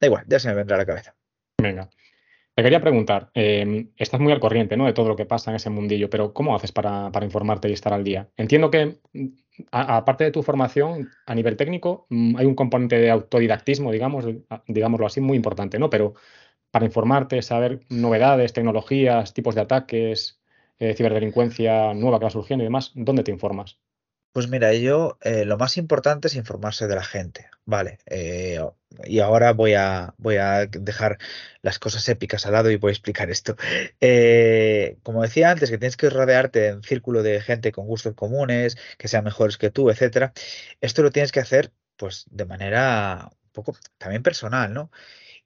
Da 0.00 0.06
igual, 0.06 0.24
ya 0.28 0.38
se 0.38 0.48
me 0.48 0.54
vendrá 0.54 0.76
la 0.76 0.84
cabeza. 0.84 1.16
Venga. 1.60 1.88
Te 2.54 2.62
quería 2.62 2.80
preguntar, 2.80 3.30
em, 3.34 3.90
estás 3.96 4.20
muy 4.20 4.32
al 4.32 4.40
corriente 4.40 4.76
¿no? 4.76 4.84
de 4.84 4.92
todo 4.92 5.08
lo 5.08 5.16
que 5.16 5.24
pasa 5.24 5.50
en 5.50 5.56
ese 5.56 5.70
mundillo, 5.70 6.10
pero 6.10 6.34
¿cómo 6.34 6.54
haces 6.54 6.72
para, 6.72 7.10
informarte 7.22 7.70
y 7.70 7.72
estar 7.72 7.92
al 7.92 8.04
día? 8.04 8.28
Entiendo 8.36 8.70
que, 8.70 8.98
aparte 9.70 10.24
de 10.24 10.30
tu 10.30 10.42
formación 10.42 11.08
a 11.24 11.34
nivel 11.34 11.56
técnico, 11.56 12.06
mm, 12.10 12.36
hay 12.36 12.46
un 12.46 12.54
componente 12.54 12.98
de 12.98 13.10
autodidactismo, 13.10 13.92
digamos, 13.92 14.26
digámoslo 14.66 15.06
así, 15.06 15.20
muy 15.20 15.36
importante, 15.36 15.78
¿no? 15.78 15.88
Pero 15.88 16.14
para 16.70 16.84
informarte, 16.84 17.40
saber 17.42 17.80
novedades, 17.88 18.52
tecnologías, 18.52 19.32
tipos 19.34 19.54
de 19.54 19.62
ataques, 19.62 20.37
eh, 20.78 20.94
ciberdelincuencia 20.94 21.94
nueva 21.94 22.18
que 22.18 22.24
va 22.24 22.30
surgiendo 22.30 22.62
y 22.62 22.66
demás, 22.66 22.92
¿dónde 22.94 23.22
te 23.24 23.30
informas? 23.30 23.78
Pues 24.32 24.48
mira, 24.48 24.72
yo 24.74 25.18
eh, 25.22 25.44
lo 25.44 25.56
más 25.58 25.76
importante 25.78 26.28
es 26.28 26.36
informarse 26.36 26.86
de 26.86 26.94
la 26.94 27.02
gente, 27.02 27.48
¿vale? 27.64 27.98
Eh, 28.06 28.60
y 29.04 29.20
ahora 29.20 29.52
voy 29.52 29.74
a, 29.74 30.14
voy 30.18 30.36
a 30.36 30.66
dejar 30.66 31.18
las 31.62 31.78
cosas 31.78 32.08
épicas 32.08 32.46
al 32.46 32.52
lado 32.52 32.70
y 32.70 32.76
voy 32.76 32.90
a 32.90 32.92
explicar 32.92 33.30
esto. 33.30 33.56
como 35.02 35.22
decía 35.22 35.50
antes, 35.50 35.70
que 35.70 35.78
tienes 35.78 35.96
que 35.96 36.10
rodearte 36.10 36.68
en 36.68 36.82
círculo 36.82 37.22
de 37.22 37.40
gente 37.40 37.72
con 37.72 37.86
gustos 37.86 38.14
comunes, 38.14 38.76
que 38.98 39.08
sean 39.08 39.24
mejores 39.24 39.56
que 39.56 39.70
tú, 39.70 39.90
etcétera. 39.90 40.32
Esto 40.80 41.02
lo 41.02 41.10
tienes 41.10 41.32
que 41.32 41.40
hacer, 41.40 41.72
pues, 41.96 42.26
de 42.30 42.44
manera 42.44 43.30
un 43.32 43.50
poco 43.52 43.76
también 43.98 44.22
personal, 44.22 44.72
¿no? 44.72 44.90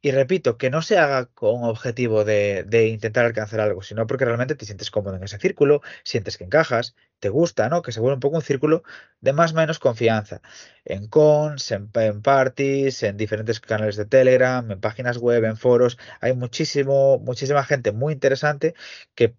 Y 0.04 0.10
repito, 0.10 0.58
que 0.58 0.68
no 0.68 0.82
se 0.82 0.98
haga 0.98 1.26
con 1.26 1.62
objetivo 1.62 2.24
de, 2.24 2.66
intentar 2.88 3.24
alcanzar 3.24 3.60
algo, 3.60 3.82
sino 3.82 4.06
porque 4.08 4.24
realmente 4.24 4.56
te 4.56 4.66
sientes 4.66 4.90
cómodo 4.90 5.14
en 5.16 5.22
ese 5.22 5.38
círculo, 5.38 5.80
sientes 6.02 6.36
que 6.36 6.44
encajas, 6.44 6.96
te 7.20 7.28
gusta, 7.28 7.68
¿no? 7.68 7.82
Que 7.82 7.92
se 7.92 8.00
vuelve 8.00 8.14
un 8.14 8.20
poco 8.20 8.36
un 8.36 8.42
círculo 8.42 8.82
de 9.20 9.32
más 9.32 9.52
o 9.52 9.56
menos 9.56 9.78
confianza. 9.78 10.42
En 10.84 11.06
cons, 11.06 11.70
en, 11.70 11.88
parties, 12.22 13.04
en 13.04 13.16
diferentes 13.16 13.60
canales 13.60 13.96
de 13.96 14.04
Telegram, 14.06 14.68
en 14.72 14.80
páginas 14.80 15.18
web, 15.18 15.44
en 15.44 15.56
foros. 15.56 15.98
Hay 16.20 16.34
muchísimo, 16.34 17.18
muchísima 17.20 17.64
gente 17.64 17.92
muy 17.92 18.12
interesante 18.14 18.74
que 19.14 19.36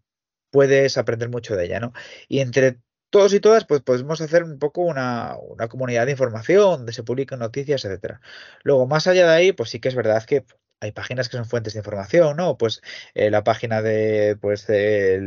puedes 0.49 0.97
aprender 0.97 1.29
mucho 1.29 1.55
de 1.57 1.65
ella, 1.65 1.79
¿no? 1.81 1.93
Y 2.29 2.39
entre 2.39 2.79
todos 3.13 3.31
y 3.35 3.39
todas, 3.39 3.65
pues 3.65 3.81
podemos 3.81 4.21
hacer 4.21 4.43
un 4.43 4.57
poco 4.57 4.81
una, 4.81 5.37
comunidad 5.69 6.07
de 6.07 6.13
información, 6.13 6.79
donde 6.79 6.93
se 6.93 7.03
publican 7.03 7.39
noticias, 7.39 7.85
etcétera. 7.85 8.21
Luego, 8.63 8.87
más 8.87 9.05
allá 9.05 9.27
de 9.27 9.33
ahí, 9.35 9.51
pues 9.53 9.69
sí 9.69 9.79
que 9.79 9.89
es 9.89 9.95
verdad 9.95 10.23
que 10.23 10.45
hay 10.79 10.91
páginas 10.93 11.29
que 11.29 11.37
son 11.37 11.45
fuentes 11.45 11.73
de 11.73 11.79
información, 11.81 12.35
¿no? 12.37 12.57
Pues 12.57 12.81
eh, 13.13 13.29
la 13.29 13.43
página 13.43 13.83
de, 13.83 14.35
pues, 14.41 14.65
de, 14.65 15.19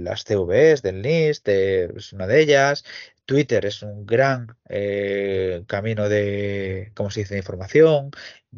las 0.00 0.24
CVs, 0.24 0.82
del 0.82 1.00
NIST, 1.02 1.48
es 1.48 2.12
una 2.12 2.26
de 2.26 2.40
ellas. 2.40 2.84
Twitter 3.24 3.64
es 3.66 3.82
un 3.82 4.04
gran 4.04 4.56
eh, 4.68 5.62
camino 5.68 6.08
de, 6.08 6.90
¿cómo 6.94 7.10
se 7.10 7.20
dice?, 7.20 7.34
de 7.34 7.40
información. 7.40 8.10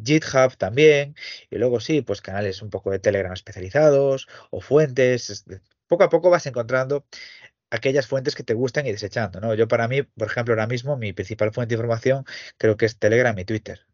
GitHub 0.03 0.57
también. 0.57 1.15
Y 1.51 1.57
luego 1.57 1.79
sí, 1.79 2.01
pues 2.01 2.21
canales 2.21 2.63
un 2.63 2.71
poco 2.71 2.89
de 2.89 2.99
Telegram 2.99 3.33
especializados 3.33 4.27
o 4.49 4.59
fuentes. 4.59 5.45
Poco 5.87 6.03
a 6.03 6.09
poco 6.09 6.29
vas 6.29 6.45
encontrando 6.47 7.05
aquellas 7.71 8.07
fuentes 8.07 8.35
que 8.35 8.43
te 8.43 8.53
gustan 8.53 8.87
y 8.87 8.91
desechando, 8.91 9.39
¿no? 9.39 9.53
Yo 9.53 9.67
para 9.67 9.87
mí, 9.87 10.01
por 10.03 10.27
ejemplo, 10.27 10.53
ahora 10.53 10.67
mismo 10.67 10.97
mi 10.97 11.13
principal 11.13 11.51
fuente 11.51 11.75
de 11.75 11.79
información 11.79 12.25
creo 12.57 12.77
que 12.77 12.85
es 12.85 12.97
Telegram 12.97 13.37
y 13.37 13.45
Twitter. 13.45 13.85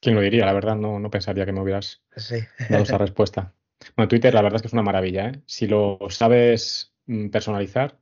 ¿Quién 0.00 0.14
lo 0.14 0.20
diría? 0.20 0.46
La 0.46 0.52
verdad 0.52 0.76
no, 0.76 0.98
no 1.00 1.10
pensaría 1.10 1.44
que 1.44 1.52
me 1.52 1.60
hubieras 1.60 2.02
sí. 2.16 2.36
dado 2.68 2.84
esa 2.84 2.98
respuesta. 2.98 3.54
Bueno, 3.94 4.08
Twitter 4.08 4.34
la 4.34 4.42
verdad 4.42 4.56
es 4.56 4.62
que 4.62 4.66
es 4.66 4.72
una 4.72 4.82
maravilla, 4.82 5.28
¿eh? 5.28 5.40
Si 5.46 5.68
lo 5.68 5.98
sabes 6.10 6.92
mm, 7.06 7.28
personalizar. 7.28 7.96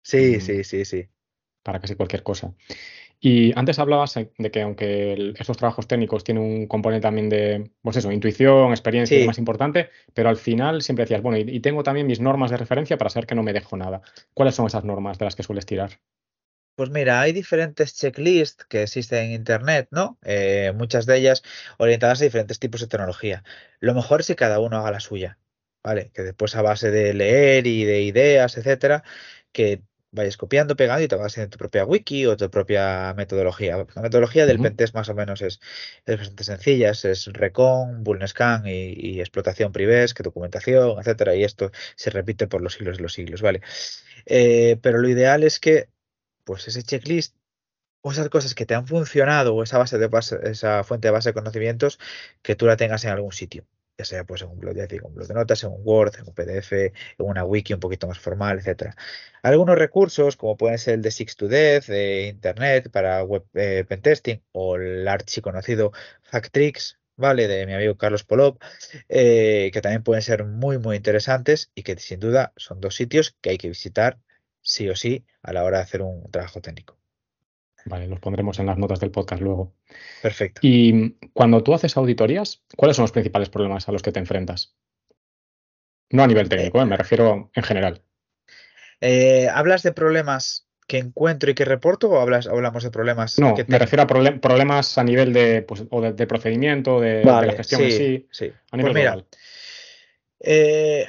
Sí, 0.00 0.36
mm, 0.36 0.40
sí, 0.40 0.62
sí, 0.62 0.84
sí. 0.84 1.08
Para 1.64 1.80
casi 1.80 1.96
cualquier 1.96 2.22
cosa. 2.22 2.54
Y 3.28 3.52
antes 3.58 3.80
hablabas 3.80 4.14
de 4.14 4.50
que 4.52 4.62
aunque 4.62 5.34
estos 5.36 5.56
trabajos 5.56 5.88
técnicos 5.88 6.22
tienen 6.22 6.44
un 6.44 6.68
componente 6.68 7.02
también 7.02 7.28
de, 7.28 7.72
pues 7.82 7.96
eso, 7.96 8.12
intuición, 8.12 8.70
experiencia 8.70 9.26
más 9.26 9.38
importante, 9.38 9.90
pero 10.14 10.28
al 10.28 10.36
final 10.36 10.80
siempre 10.80 11.06
decías, 11.06 11.22
bueno, 11.22 11.36
y, 11.38 11.58
tengo 11.58 11.82
también 11.82 12.06
mis 12.06 12.20
normas 12.20 12.52
de 12.52 12.56
referencia 12.56 12.96
para 12.96 13.10
saber 13.10 13.26
que 13.26 13.34
no 13.34 13.42
me 13.42 13.52
dejo 13.52 13.76
nada. 13.76 14.00
¿Cuáles 14.32 14.54
son 14.54 14.68
esas 14.68 14.84
normas 14.84 15.18
de 15.18 15.24
las 15.24 15.34
que 15.34 15.42
sueles 15.42 15.66
tirar? 15.66 15.98
Pues 16.76 16.90
mira, 16.90 17.20
hay 17.20 17.32
diferentes 17.32 17.96
checklists 17.96 18.64
que 18.66 18.84
existen 18.84 19.24
en 19.24 19.32
Internet, 19.32 19.88
¿no? 19.90 20.20
Eh, 20.22 20.72
muchas 20.76 21.04
de 21.04 21.18
ellas 21.18 21.42
orientadas 21.78 22.20
a 22.20 22.24
diferentes 22.26 22.60
tipos 22.60 22.80
de 22.80 22.86
tecnología. 22.86 23.42
Lo 23.80 23.92
mejor 23.92 24.20
es 24.20 24.28
que 24.28 24.36
cada 24.36 24.60
uno 24.60 24.76
haga 24.76 24.92
la 24.92 25.00
suya, 25.00 25.36
¿vale? 25.82 26.12
Que 26.14 26.22
después 26.22 26.54
a 26.54 26.62
base 26.62 26.92
de 26.92 27.12
leer 27.12 27.66
y 27.66 27.82
de 27.82 28.02
ideas, 28.02 28.56
etcétera, 28.56 29.02
que 29.50 29.82
vayas 30.16 30.36
copiando, 30.36 30.74
pegando 30.74 31.04
y 31.04 31.08
te 31.08 31.14
vas 31.14 31.32
haciendo 31.32 31.50
tu 31.50 31.58
propia 31.58 31.84
wiki 31.84 32.26
o 32.26 32.36
tu 32.36 32.50
propia 32.50 33.14
metodología. 33.14 33.86
La 33.94 34.02
metodología 34.02 34.46
del 34.46 34.58
pentest 34.60 34.94
más 34.94 35.08
o 35.08 35.14
menos 35.14 35.42
es, 35.42 35.60
bastante 36.06 36.42
sencilla, 36.42 36.90
es 36.90 37.26
recon, 37.32 38.02
bullscan 38.02 38.66
y, 38.66 38.94
y, 38.94 39.20
explotación 39.20 39.72
que 39.72 40.22
documentación, 40.22 40.98
etcétera, 40.98 41.36
y 41.36 41.44
esto 41.44 41.70
se 41.94 42.10
repite 42.10 42.48
por 42.48 42.62
los 42.62 42.74
siglos 42.74 42.96
de 42.96 43.02
los 43.02 43.12
siglos, 43.12 43.42
¿vale? 43.42 43.60
Eh, 44.26 44.78
pero 44.82 44.98
lo 44.98 45.08
ideal 45.08 45.44
es 45.44 45.60
que, 45.60 45.88
pues 46.44 46.68
ese 46.68 46.82
checklist 46.82 47.36
o 48.02 48.12
esas 48.12 48.28
cosas 48.28 48.54
que 48.54 48.66
te 48.66 48.74
han 48.74 48.86
funcionado 48.86 49.54
o 49.54 49.62
esa 49.62 49.78
base 49.78 49.98
de 49.98 50.08
base, 50.08 50.38
esa 50.44 50.84
fuente 50.84 51.08
de 51.08 51.12
base 51.12 51.30
de 51.30 51.34
conocimientos 51.34 51.98
que 52.42 52.56
tú 52.56 52.66
la 52.66 52.76
tengas 52.76 53.04
en 53.04 53.10
algún 53.10 53.32
sitio 53.32 53.66
ya 53.98 54.04
sea 54.04 54.24
pues 54.24 54.42
en 54.42 54.48
un 54.48 54.58
blog 54.58 54.76
un 55.04 55.14
blog 55.14 55.28
de 55.28 55.34
notas, 55.34 55.64
en 55.64 55.70
un 55.70 55.80
Word, 55.84 56.14
en 56.18 56.28
un 56.28 56.34
PDF, 56.34 56.72
en 56.72 56.92
una 57.18 57.44
wiki 57.44 57.72
un 57.74 57.80
poquito 57.80 58.06
más 58.06 58.18
formal, 58.18 58.58
etcétera. 58.58 58.94
Algunos 59.42 59.76
recursos, 59.78 60.36
como 60.36 60.56
pueden 60.56 60.78
ser 60.78 60.94
el 60.94 61.02
de 61.02 61.10
Six 61.10 61.36
to 61.36 61.48
Death, 61.48 61.86
de 61.86 62.28
Internet 62.28 62.90
para 62.90 63.22
web 63.24 63.44
eh, 63.54 63.84
pentesting, 63.88 64.42
o 64.52 64.76
el 64.76 65.06
archiconocido 65.08 65.92
Factrix, 66.22 66.98
¿vale? 67.16 67.48
De 67.48 67.66
mi 67.66 67.74
amigo 67.74 67.96
Carlos 67.96 68.24
Polop, 68.24 68.62
eh, 69.08 69.70
que 69.72 69.80
también 69.80 70.02
pueden 70.02 70.22
ser 70.22 70.44
muy, 70.44 70.78
muy 70.78 70.96
interesantes 70.96 71.70
y 71.74 71.82
que 71.82 71.96
sin 71.98 72.20
duda 72.20 72.52
son 72.56 72.80
dos 72.80 72.94
sitios 72.96 73.36
que 73.40 73.50
hay 73.50 73.58
que 73.58 73.68
visitar 73.68 74.18
sí 74.60 74.88
o 74.88 74.96
sí 74.96 75.24
a 75.42 75.52
la 75.52 75.64
hora 75.64 75.78
de 75.78 75.84
hacer 75.84 76.02
un 76.02 76.30
trabajo 76.30 76.60
técnico. 76.60 76.98
Vale, 77.86 78.08
los 78.08 78.18
pondremos 78.20 78.58
en 78.58 78.66
las 78.66 78.78
notas 78.78 79.00
del 79.00 79.10
podcast 79.10 79.40
luego. 79.40 79.74
Perfecto. 80.20 80.60
Y 80.62 81.12
cuando 81.32 81.62
tú 81.62 81.72
haces 81.72 81.96
auditorías, 81.96 82.62
¿cuáles 82.76 82.96
son 82.96 83.04
los 83.04 83.12
principales 83.12 83.48
problemas 83.48 83.88
a 83.88 83.92
los 83.92 84.02
que 84.02 84.12
te 84.12 84.18
enfrentas? 84.18 84.74
No 86.10 86.22
a 86.22 86.26
nivel 86.26 86.48
técnico, 86.48 86.80
¿eh? 86.80 86.84
me 86.86 86.96
refiero 86.96 87.50
en 87.54 87.62
general. 87.62 88.02
Eh, 89.00 89.48
¿Hablas 89.52 89.82
de 89.82 89.92
problemas 89.92 90.68
que 90.88 90.98
encuentro 90.98 91.50
y 91.50 91.54
que 91.54 91.64
reporto 91.64 92.08
o 92.10 92.20
hablas, 92.20 92.46
hablamos 92.46 92.82
de 92.84 92.90
problemas 92.90 93.38
No, 93.38 93.54
que 93.54 93.64
me 93.66 93.78
refiero 93.78 94.02
a 94.02 94.06
problem- 94.06 94.40
problemas 94.40 94.98
a 94.98 95.04
nivel 95.04 95.32
de, 95.32 95.62
pues, 95.62 95.84
o 95.90 96.00
de, 96.00 96.12
de 96.12 96.26
procedimiento, 96.26 97.00
de, 97.00 97.24
la 97.24 97.52
gestión 97.52 97.82
en 97.82 97.90
sí, 97.90 97.96
sí, 97.96 98.28
sí. 98.30 98.44
a 98.46 98.70
Pues 98.70 98.78
nivel 98.78 98.94
mira, 98.94 99.10
global. 99.12 99.26
eh, 100.40 101.06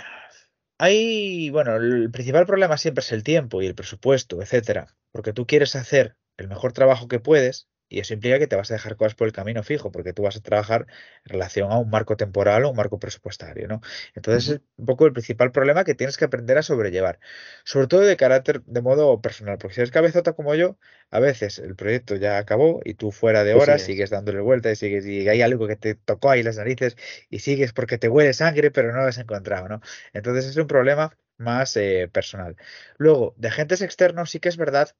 hay, 0.80 1.49
bueno, 1.51 1.75
el 1.75 2.09
principal 2.11 2.45
problema 2.45 2.78
siempre 2.78 3.01
es 3.03 3.11
el 3.11 3.23
tiempo 3.23 3.61
y 3.61 3.67
el 3.67 3.75
presupuesto, 3.75 4.41
etcétera, 4.41 4.88
porque 5.11 5.34
tú 5.34 5.45
quieres 5.45 5.75
hacer 5.75 6.15
el 6.38 6.47
mejor 6.47 6.73
trabajo 6.73 7.07
que 7.07 7.19
puedes 7.19 7.67
y 7.89 7.99
eso 7.99 8.13
implica 8.13 8.39
que 8.39 8.47
te 8.47 8.55
vas 8.55 8.69
a 8.71 8.73
dejar 8.73 8.97
cosas 8.97 9.15
por 9.15 9.27
el 9.27 9.33
camino 9.33 9.63
fijo, 9.63 9.91
porque 9.91 10.13
tú 10.13 10.23
vas 10.23 10.35
a 10.35 10.41
trabajar 10.41 10.88
en 11.25 11.29
relación 11.31 11.71
a 11.71 11.77
un 11.77 11.89
marco 11.89 12.17
temporal 12.17 12.65
o 12.65 12.69
un 12.71 12.75
marco 12.75 12.99
presupuestario, 12.99 13.67
¿no? 13.67 13.81
Entonces 14.13 14.49
es 14.49 14.61
un 14.75 14.85
poco 14.85 15.05
el 15.05 15.13
principal 15.13 15.51
problema 15.51 15.83
que 15.85 15.95
tienes 15.95 16.17
que 16.17 16.25
aprender 16.25 16.57
a 16.57 16.63
sobrellevar, 16.63 17.19
sobre 17.63 17.88
todo 17.88 18.01
de 18.01 18.17
carácter, 18.17 18.61
de 18.63 18.81
modo 18.81 19.21
personal, 19.21 19.57
porque 19.57 19.75
si 19.75 19.81
eres 19.81 19.91
cabezota 19.91 20.33
como 20.33 20.53
yo, 20.55 20.77
a 21.11 21.19
veces 21.19 21.59
el 21.59 21.75
proyecto 21.75 22.15
ya 22.15 22.38
acabó 22.38 22.81
y 22.83 22.95
tú 22.95 23.11
fuera 23.11 23.43
de 23.43 23.53
horas 23.53 23.81
sigues. 23.81 23.83
sigues 23.83 24.09
dándole 24.09 24.41
vuelta 24.41 24.71
y 24.71 24.75
sigues 24.75 25.05
y 25.05 25.27
hay 25.29 25.41
algo 25.41 25.67
que 25.67 25.75
te 25.77 25.95
tocó 25.95 26.29
ahí 26.29 26.43
las 26.43 26.57
narices 26.57 26.97
y 27.29 27.39
sigues 27.39 27.73
porque 27.73 27.97
te 27.97 28.09
huele 28.09 28.33
sangre, 28.33 28.71
pero 28.71 28.91
no 28.91 28.99
lo 29.01 29.07
has 29.07 29.17
encontrado, 29.17 29.69
¿no? 29.69 29.81
Entonces 30.13 30.45
es 30.45 30.57
un 30.57 30.67
problema 30.67 31.17
más 31.38 31.77
eh, 31.77 32.09
personal. 32.11 32.55
Luego, 32.97 33.33
de 33.38 33.47
agentes 33.47 33.81
externos 33.81 34.29
sí 34.31 34.39
que 34.39 34.49
es 34.49 34.57
verdad 34.57 34.95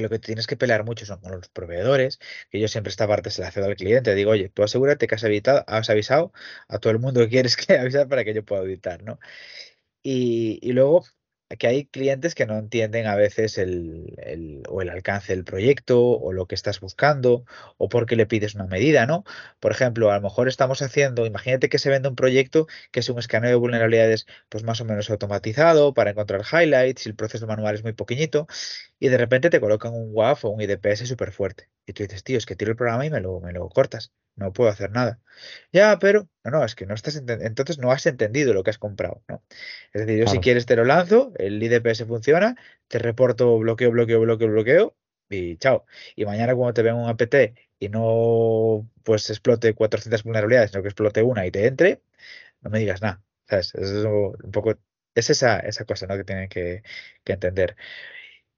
lo 0.00 0.08
que 0.08 0.18
tienes 0.18 0.46
que 0.46 0.56
pelear 0.56 0.84
mucho 0.84 1.06
son 1.06 1.20
con 1.20 1.32
los 1.32 1.48
proveedores, 1.48 2.18
que 2.50 2.60
yo 2.60 2.68
siempre 2.68 2.90
esta 2.90 3.06
parte 3.08 3.30
se 3.30 3.42
la 3.42 3.50
cedo 3.50 3.66
al 3.66 3.76
cliente, 3.76 4.14
digo, 4.14 4.30
oye, 4.32 4.48
tú 4.48 4.62
asegúrate 4.62 5.06
que 5.06 5.14
has, 5.14 5.24
evitado, 5.24 5.64
has 5.66 5.90
avisado 5.90 6.32
a 6.68 6.78
todo 6.78 6.92
el 6.92 6.98
mundo 6.98 7.20
que 7.20 7.28
quieres 7.28 7.56
que 7.56 7.78
avisar 7.78 8.08
para 8.08 8.24
que 8.24 8.34
yo 8.34 8.44
pueda 8.44 8.62
auditar, 8.62 9.02
¿no? 9.02 9.18
Y, 10.02 10.58
y 10.62 10.72
luego 10.72 11.04
que 11.58 11.66
hay 11.66 11.86
clientes 11.86 12.34
que 12.34 12.46
no 12.46 12.58
entienden 12.58 13.06
a 13.06 13.16
veces 13.16 13.58
el, 13.58 14.14
el- 14.18 14.62
o 14.68 14.82
el 14.82 14.88
alcance 14.90 15.34
del 15.34 15.44
proyecto 15.44 16.00
o 16.02 16.32
lo 16.32 16.46
que 16.46 16.54
estás 16.54 16.80
buscando 16.80 17.44
o 17.78 17.88
por 17.88 18.06
qué 18.06 18.16
le 18.16 18.26
pides 18.26 18.54
una 18.54 18.66
medida, 18.66 19.06
¿no? 19.06 19.24
Por 19.60 19.72
ejemplo, 19.72 20.10
a 20.10 20.14
lo 20.16 20.20
mejor 20.22 20.48
estamos 20.48 20.82
haciendo, 20.82 21.26
imagínate 21.26 21.68
que 21.68 21.78
se 21.78 21.90
vende 21.90 22.08
un 22.08 22.16
proyecto 22.16 22.66
que 22.92 23.00
es 23.00 23.08
un 23.08 23.18
escaneo 23.18 23.50
de 23.50 23.56
vulnerabilidades 23.56 24.26
pues 24.48 24.64
más 24.64 24.80
o 24.80 24.84
menos 24.84 25.10
automatizado 25.10 25.94
para 25.94 26.10
encontrar 26.10 26.42
highlights 26.52 27.06
y 27.06 27.08
el 27.10 27.16
proceso 27.16 27.46
manual 27.46 27.74
es 27.74 27.82
muy 27.82 27.92
pequeñito 27.92 28.46
y 28.98 29.08
de 29.08 29.18
repente 29.18 29.50
te 29.50 29.60
colocan 29.60 29.92
un 29.94 30.10
WAF 30.12 30.44
o 30.44 30.50
un 30.50 30.60
IDPS 30.60 31.06
súper 31.06 31.32
fuerte 31.32 31.68
y 31.86 31.92
tú 31.92 32.02
dices, 32.02 32.22
tío, 32.24 32.38
es 32.38 32.46
que 32.46 32.56
tiro 32.56 32.70
el 32.70 32.76
programa 32.76 33.06
y 33.06 33.10
me 33.10 33.20
lo, 33.20 33.40
me 33.40 33.52
lo 33.52 33.68
cortas, 33.68 34.12
no 34.36 34.52
puedo 34.52 34.70
hacer 34.70 34.90
nada. 34.90 35.20
Ya, 35.72 35.98
pero 35.98 36.28
no, 36.44 36.50
no, 36.50 36.64
es 36.64 36.74
que 36.74 36.86
no 36.86 36.94
estás 36.94 37.16
entonces 37.16 37.78
no 37.78 37.92
has 37.92 38.06
entendido 38.06 38.54
lo 38.54 38.62
que 38.62 38.70
has 38.70 38.78
comprado, 38.78 39.22
¿no? 39.28 39.42
Es 39.92 40.06
decir, 40.06 40.18
yo 40.20 40.26
si 40.26 40.38
quieres 40.40 40.66
te 40.66 40.76
lo 40.76 40.84
lanzo, 40.84 41.32
el 41.38 41.62
IDPS 41.62 42.06
funciona, 42.06 42.56
te 42.88 42.98
reporto 42.98 43.58
bloqueo, 43.58 43.90
bloqueo, 43.90 44.20
bloqueo, 44.20 44.48
bloqueo 44.48 44.96
y 45.28 45.56
chao. 45.58 45.84
Y 46.16 46.24
mañana 46.24 46.54
cuando 46.54 46.74
te 46.74 46.82
venga 46.82 46.98
un 46.98 47.08
APT 47.08 47.34
y 47.78 47.88
no 47.88 48.88
pues 49.02 49.30
explote 49.30 49.74
400 49.74 50.22
vulnerabilidades, 50.24 50.70
sino 50.70 50.82
que 50.82 50.88
explote 50.88 51.22
una 51.22 51.46
y 51.46 51.50
te 51.50 51.66
entre, 51.66 52.02
no 52.62 52.70
me 52.70 52.78
digas 52.80 53.02
nada. 53.02 53.22
¿Sabes? 53.48 53.74
Es 53.74 53.90
un 54.04 54.52
poco, 54.52 54.78
es 55.14 55.30
esa, 55.30 55.58
esa 55.60 55.84
cosa, 55.84 56.06
¿no? 56.06 56.16
que 56.16 56.24
tienen 56.24 56.48
que, 56.48 56.82
que 57.24 57.32
entender. 57.32 57.76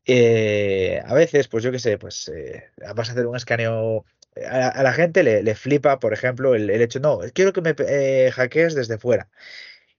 Eh, 0.04 1.00
a 1.04 1.14
veces, 1.14 1.48
pues 1.48 1.62
yo 1.64 1.70
qué 1.70 1.78
sé, 1.78 1.98
pues 1.98 2.28
eh, 2.28 2.70
vas 2.94 3.08
a 3.08 3.12
hacer 3.12 3.26
un 3.26 3.36
escaneo. 3.36 4.04
A, 4.46 4.82
la 4.82 4.92
gente 4.92 5.22
le, 5.22 5.42
le 5.42 5.54
flipa, 5.54 5.98
por 5.98 6.12
ejemplo, 6.12 6.54
el, 6.54 6.70
el 6.70 6.80
hecho, 6.82 7.00
no, 7.00 7.20
quiero 7.34 7.52
que 7.52 7.60
me 7.60 7.74
eh, 7.78 8.30
hackees 8.32 8.74
desde 8.74 8.98
fuera. 8.98 9.28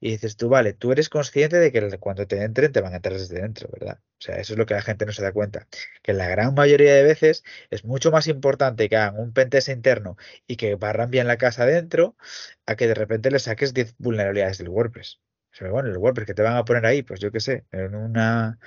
Y 0.03 0.11
dices 0.11 0.35
tú, 0.35 0.49
vale, 0.49 0.73
tú 0.73 0.91
eres 0.91 1.07
consciente 1.07 1.57
de 1.59 1.71
que 1.71 1.97
cuando 1.97 2.27
te 2.27 2.43
entren, 2.43 2.73
te 2.73 2.81
van 2.81 2.91
a 2.93 2.97
entrar 2.97 3.17
desde 3.17 3.41
dentro, 3.41 3.69
¿verdad? 3.71 3.99
O 4.01 4.21
sea, 4.21 4.35
eso 4.35 4.53
es 4.53 4.59
lo 4.59 4.65
que 4.65 4.73
la 4.73 4.81
gente 4.81 5.05
no 5.05 5.13
se 5.13 5.23
da 5.23 5.31
cuenta. 5.31 5.67
Que 6.01 6.11
la 6.11 6.27
gran 6.27 6.53
mayoría 6.55 6.93
de 6.93 7.03
veces 7.03 7.43
es 7.69 7.85
mucho 7.85 8.11
más 8.11 8.27
importante 8.27 8.89
que 8.89 8.97
hagan 8.97 9.17
un 9.17 9.31
pentest 9.31 9.69
interno 9.69 10.17
y 10.45 10.57
que 10.57 10.75
barran 10.75 11.09
bien 11.09 11.25
la 11.27 11.37
casa 11.37 11.63
adentro, 11.63 12.17
a 12.65 12.75
que 12.75 12.87
de 12.87 12.95
repente 12.95 13.31
le 13.31 13.39
saques 13.39 13.73
10 13.73 13.95
vulnerabilidades 13.97 14.57
del 14.57 14.69
WordPress. 14.69 15.21
O 15.53 15.55
sea, 15.55 15.69
bueno, 15.69 15.89
el 15.89 15.97
WordPress 15.97 16.27
que 16.27 16.33
te 16.33 16.41
van 16.41 16.57
a 16.57 16.65
poner 16.65 16.85
ahí, 16.85 17.01
pues 17.03 17.21
yo 17.21 17.31
qué 17.31 17.39
sé, 17.39 17.65
en 17.71 17.95
una, 17.95 18.59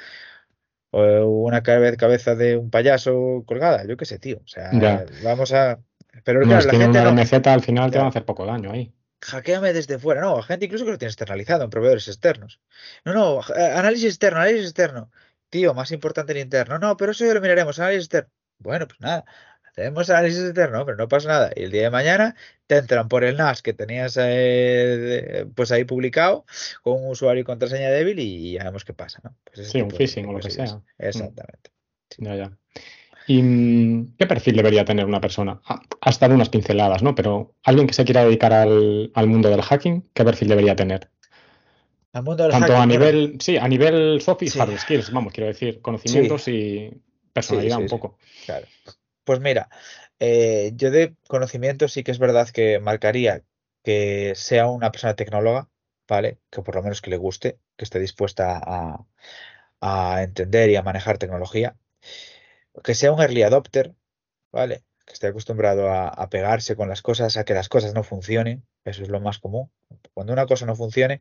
o 0.91 1.25
una 1.27 1.63
cabe- 1.63 1.97
cabeza 1.97 2.35
de 2.35 2.57
un 2.57 2.71
payaso 2.71 3.45
colgada, 3.47 3.85
yo 3.87 3.97
qué 3.97 4.05
sé, 4.05 4.19
tío. 4.19 4.39
O 4.45 4.47
sea, 4.49 4.71
Ya. 4.73 5.05
vamos 5.25 5.53
a... 5.53 5.79
Pero 6.25 6.41
No, 6.41 6.47
claro, 6.47 6.61
es 6.61 6.67
la 6.67 6.71
que 6.73 6.77
gente 6.79 6.99
una 7.01 7.13
no... 7.13 7.21
Al 7.53 7.63
final 7.63 7.91
te 7.91 7.99
van 7.99 8.07
a 8.07 8.11
hacer 8.11 8.25
poco 8.25 8.47
daño 8.47 8.73
ahí. 8.73 8.93
Hackeame 9.23 9.73
desde 9.73 9.99
fuera. 9.99 10.21
No, 10.21 10.41
gente 10.43 10.67
incluso 10.67 10.85
que 10.85 10.93
lo 10.93 10.99
tiene 10.99 11.11
externalizado 11.11 11.65
en 11.65 11.71
proveedores 11.71 12.09
externos. 12.09 12.61
No, 13.05 13.13
no, 13.15 13.41
eh, 13.55 13.73
análisis 13.75 14.07
externo, 14.11 14.39
análisis 14.41 14.65
externo. 14.67 15.11
Tío, 15.51 15.75
más 15.75 15.91
importante 15.93 16.33
el 16.33 16.39
interno. 16.39 16.79
No, 16.79 16.97
pero 16.97 17.13
eso 17.13 17.25
ya 17.27 17.35
lo 17.35 17.41
miraremos, 17.41 17.79
análisis 17.79 18.05
externo. 18.05 18.31
Bueno, 18.59 18.87
pues 18.87 19.01
nada, 19.01 19.25
hacemos 19.77 20.09
análisis 20.11 20.45
externo, 20.45 20.85
pero 20.85 20.97
no 20.97 21.09
pasa 21.09 21.29
nada. 21.29 21.51
Y 21.55 21.65
el 21.65 21.71
día 21.71 21.83
de 21.83 21.91
mañana 21.91 22.35
te 22.67 22.77
entran 22.79 23.09
por 23.09 23.25
el 23.25 23.37
NAS 23.37 23.63
que 23.63 23.73
tenías 23.75 24.17
eh, 24.21 25.47
pues 25.55 25.71
ahí 25.73 25.85
publicado 25.85 26.45
con 26.83 27.03
un 27.03 27.11
usuario 27.11 27.43
y 27.43 27.45
contraseña 27.45 27.91
débil 27.91 28.19
y 28.19 28.53
ya 28.55 28.65
vemos 28.65 28.85
qué 28.85 28.93
pasa, 28.95 29.21
¿no? 29.23 29.37
Pues 29.45 29.69
Sí, 29.69 29.81
un 29.81 29.91
phishing 29.91 30.27
o 30.27 30.33
lo 30.33 30.41
que 30.41 30.51
sea. 30.51 30.81
Exactamente. 30.99 31.71
Ya, 32.19 32.35
ya. 32.37 32.53
¿Y 33.29 33.43
mm, 33.43 34.17
qué 34.19 34.27
perfil 34.27 34.57
debería 34.57 34.85
tener 34.85 35.05
una 35.05 35.21
persona? 35.21 35.61
Ha- 35.65 35.83
Has 36.01 36.21
dado 36.21 36.35
unas 36.35 36.49
pinceladas, 36.49 37.03
¿no? 37.03 37.15
Pero 37.15 37.55
alguien 37.65 37.87
que 37.87 37.95
se 37.95 38.05
quiera 38.05 38.25
dedicar 38.25 38.53
al, 38.53 39.11
al 39.15 39.27
mundo 39.27 39.51
del 39.51 39.63
hacking, 39.63 40.09
¿qué 40.15 40.25
perfil 40.25 40.49
debería 40.49 40.77
tener? 40.77 41.11
Al 42.13 42.23
mundo 42.23 42.45
del 42.45 42.53
Tanto 42.53 42.73
a 42.75 42.77
hacking, 42.79 42.99
bueno, 42.99 43.13
nivel, 43.13 43.41
sí, 43.41 43.57
a 43.57 43.69
nivel 43.69 44.21
soft 44.21 44.43
y 44.43 44.49
Sí. 44.49 44.59
hard 44.61 44.79
skills, 44.79 45.11
vamos, 45.13 45.33
quiero 45.33 45.49
decir, 45.49 45.81
conocimientos 45.83 46.47
y 46.49 46.91
personalidad 47.33 47.77
sí, 47.79 47.83
un 47.83 47.89
poco. 47.89 48.19
Claro. 48.47 48.67
Pues 49.27 49.41
mira, 49.41 49.69
eh, 50.21 50.73
yo 50.77 50.91
de 50.93 51.17
conocimiento 51.29 51.89
sí 51.89 52.05
que 52.05 52.13
es 52.13 52.21
verdad 52.21 52.49
que 52.51 52.79
marcaría 52.79 53.45
que 53.83 54.35
sea 54.37 54.69
una 54.69 54.93
persona 54.93 55.17
tecnóloga, 55.17 55.69
¿vale? 56.09 56.39
Que 56.51 56.63
por 56.63 56.77
lo 56.77 56.83
menos 56.85 57.03
que 57.03 57.11
le 57.11 57.17
guste, 57.17 57.59
que 57.77 57.85
esté 57.85 57.99
dispuesta 57.99 58.61
a, 59.81 60.23
entender 60.23 60.71
y 60.71 60.77
a 60.77 60.83
manejar 60.83 61.19
tecnología. 61.19 61.77
Que 62.85 62.95
sea 62.95 63.13
un 63.13 63.21
early 63.21 63.43
adopter, 63.43 63.95
¿vale? 64.53 64.85
Que 65.07 65.15
esté 65.15 65.29
acostumbrado 65.29 65.89
a, 65.91 66.09
a 66.09 66.29
pegarse 66.31 66.77
con 66.77 66.89
las 66.89 67.03
cosas, 67.03 67.37
a 67.37 67.45
que 67.45 67.55
las 67.55 67.69
cosas 67.69 67.95
no 67.95 68.05
funcionen. 68.05 68.67
Eso 68.85 69.03
es 69.03 69.09
lo 69.09 69.21
más 69.21 69.39
común. 69.41 69.73
Cuando 70.15 70.33
una 70.35 70.47
cosa 70.47 70.67
no 70.67 70.77
funcione, 70.77 71.21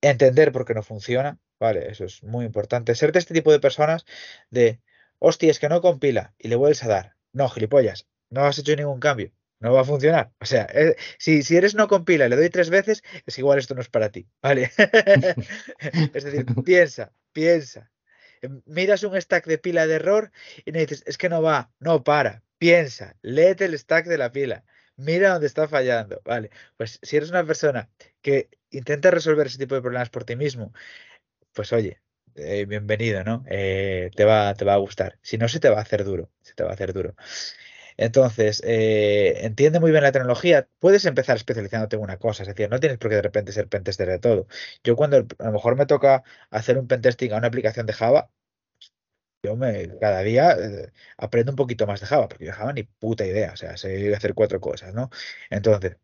entender 0.00 0.52
por 0.52 0.64
qué 0.66 0.74
no 0.74 0.82
funciona, 0.82 1.38
¿vale? 1.60 1.90
Eso 1.90 2.04
es 2.04 2.22
muy 2.24 2.46
importante. 2.46 2.94
Ser 2.96 3.12
de 3.12 3.20
este 3.20 3.34
tipo 3.34 3.52
de 3.52 3.60
personas 3.60 4.04
de, 4.50 4.80
hostia, 5.20 5.50
es 5.50 5.60
que 5.60 5.68
no 5.68 5.80
compila 5.82 6.34
y 6.38 6.48
le 6.48 6.56
vuelves 6.56 6.84
a 6.84 6.88
dar. 6.88 7.14
No, 7.34 7.48
gilipollas, 7.50 8.06
no 8.30 8.44
has 8.46 8.58
hecho 8.58 8.74
ningún 8.76 9.00
cambio. 9.00 9.30
No 9.60 9.72
va 9.74 9.80
a 9.82 9.84
funcionar. 9.84 10.32
O 10.40 10.46
sea, 10.46 10.66
eh, 10.72 10.96
si, 11.18 11.42
si 11.42 11.56
eres 11.56 11.74
no 11.74 11.88
compila 11.88 12.26
y 12.26 12.28
le 12.28 12.36
doy 12.36 12.50
tres 12.50 12.70
veces, 12.70 13.02
es 13.26 13.38
igual 13.38 13.58
esto 13.58 13.74
no 13.74 13.80
es 13.80 13.88
para 13.88 14.10
ti, 14.10 14.28
¿vale? 14.42 14.70
es 16.14 16.24
decir, 16.24 16.46
piensa, 16.64 17.12
piensa. 17.32 17.90
Em, 18.42 18.62
Miras 18.66 19.02
un 19.04 19.20
stack 19.20 19.46
de 19.46 19.58
pila 19.58 19.86
de 19.86 19.94
error 19.96 20.32
y 20.64 20.72
me 20.72 20.80
dices, 20.80 21.02
es 21.06 21.18
que 21.18 21.28
no 21.28 21.42
va, 21.42 21.72
no 21.78 22.04
para, 22.04 22.42
piensa, 22.58 23.16
léete 23.22 23.64
el 23.66 23.78
stack 23.78 24.06
de 24.06 24.18
la 24.18 24.32
pila, 24.32 24.64
mira 24.96 25.30
dónde 25.32 25.46
está 25.46 25.68
fallando, 25.68 26.20
¿vale? 26.24 26.50
Pues 26.76 26.98
si 27.02 27.16
eres 27.16 27.30
una 27.30 27.46
persona 27.46 27.90
que 28.22 28.50
intenta 28.70 29.10
resolver 29.10 29.46
ese 29.46 29.58
tipo 29.58 29.74
de 29.74 29.82
problemas 29.82 30.10
por 30.10 30.24
ti 30.24 30.36
mismo, 30.36 30.72
pues 31.54 31.72
oye, 31.72 32.02
eh, 32.36 32.64
bienvenido, 32.66 33.24
¿no? 33.24 33.44
Eh, 33.48 34.10
te 34.14 34.24
va, 34.24 34.54
te 34.54 34.64
va 34.64 34.74
a 34.74 34.76
gustar. 34.78 35.18
Si 35.22 35.38
no, 35.38 35.48
se 35.48 35.60
te 35.60 35.68
va 35.68 35.78
a 35.78 35.82
hacer 35.82 36.04
duro, 36.04 36.30
se 36.42 36.54
te 36.54 36.62
va 36.64 36.70
a 36.70 36.74
hacer 36.74 36.92
duro. 36.92 37.14
Entonces, 37.96 38.62
eh, 38.64 39.44
entiende 39.46 39.80
muy 39.80 39.90
bien 39.92 40.02
la 40.04 40.12
tecnología. 40.12 40.68
Puedes 40.80 41.04
empezar 41.06 41.36
especializándote 41.36 41.96
en 41.96 42.02
una 42.02 42.18
cosa, 42.18 42.42
es 42.42 42.48
decir, 42.48 42.70
no 42.70 42.80
tienes 42.80 42.98
por 42.98 43.10
qué 43.10 43.16
de 43.16 43.22
repente 43.22 43.52
ser 43.52 43.68
pentester 43.68 44.08
de 44.08 44.18
todo. 44.18 44.48
Yo 44.84 44.96
cuando 44.96 45.18
a 45.38 45.44
lo 45.46 45.52
mejor 45.52 45.76
me 45.76 45.86
toca 45.86 46.24
hacer 46.50 46.78
un 46.78 46.88
pentesting 46.88 47.32
a 47.32 47.38
una 47.38 47.48
aplicación 47.48 47.86
de 47.86 47.92
Java, 47.94 48.30
yo 49.42 49.56
me 49.56 49.98
cada 49.98 50.20
día 50.22 50.56
aprendo 51.18 51.52
un 51.52 51.56
poquito 51.56 51.86
más 51.86 52.00
de 52.00 52.06
Java, 52.06 52.28
porque 52.28 52.46
yo 52.46 52.52
Java 52.52 52.72
ni 52.72 52.84
puta 52.84 53.26
idea, 53.26 53.52
o 53.52 53.56
sea, 53.56 53.76
sé 53.76 54.14
hacer 54.14 54.34
cuatro 54.34 54.60
cosas, 54.60 54.94
¿no? 54.94 55.10
Entonces, 55.50 55.96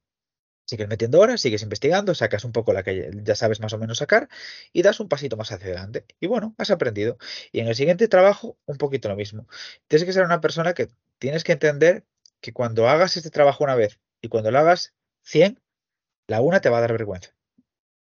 sigues 0.70 0.88
metiendo 0.88 1.20
horas, 1.20 1.40
sigues 1.40 1.62
investigando, 1.62 2.14
sacas 2.14 2.44
un 2.44 2.52
poco 2.52 2.72
la 2.72 2.82
que 2.82 3.10
ya- 3.24 3.34
sabes 3.36 3.60
más 3.60 3.72
o 3.74 3.78
menos 3.78 3.98
sacar 3.98 4.28
y 4.72 4.82
das 4.82 5.00
un 5.00 5.08
pasito 5.08 5.36
más 5.36 5.52
hacia 5.52 5.66
adelante. 5.68 6.06
Y 6.20 6.26
bueno, 6.28 6.54
has 6.58 6.70
aprendido. 6.70 7.18
Y 7.52 7.60
en 7.60 7.68
el 7.68 7.74
siguiente 7.76 8.08
trabajo, 8.08 8.58
un 8.66 8.76
poquito 8.78 9.08
lo 9.08 9.16
mismo. 9.16 9.46
Tienes 9.88 10.04
que 10.06 10.12
ser 10.12 10.24
una 10.24 10.40
persona 10.40 10.74
que 10.74 10.88
tienes 11.18 11.44
que 11.44 11.52
entender 11.52 12.04
que 12.40 12.52
cuando 12.52 12.88
hagas 12.88 13.16
este 13.16 13.30
trabajo 13.30 13.64
una 13.64 13.74
vez 13.74 14.00
y 14.22 14.28
cuando 14.28 14.50
lo 14.50 14.58
hagas 14.58 14.94
100, 15.22 15.60
la 16.28 16.40
una 16.42 16.60
te 16.60 16.70
va 16.70 16.78
a 16.78 16.82
dar 16.82 16.92
vergüenza. 16.92 17.34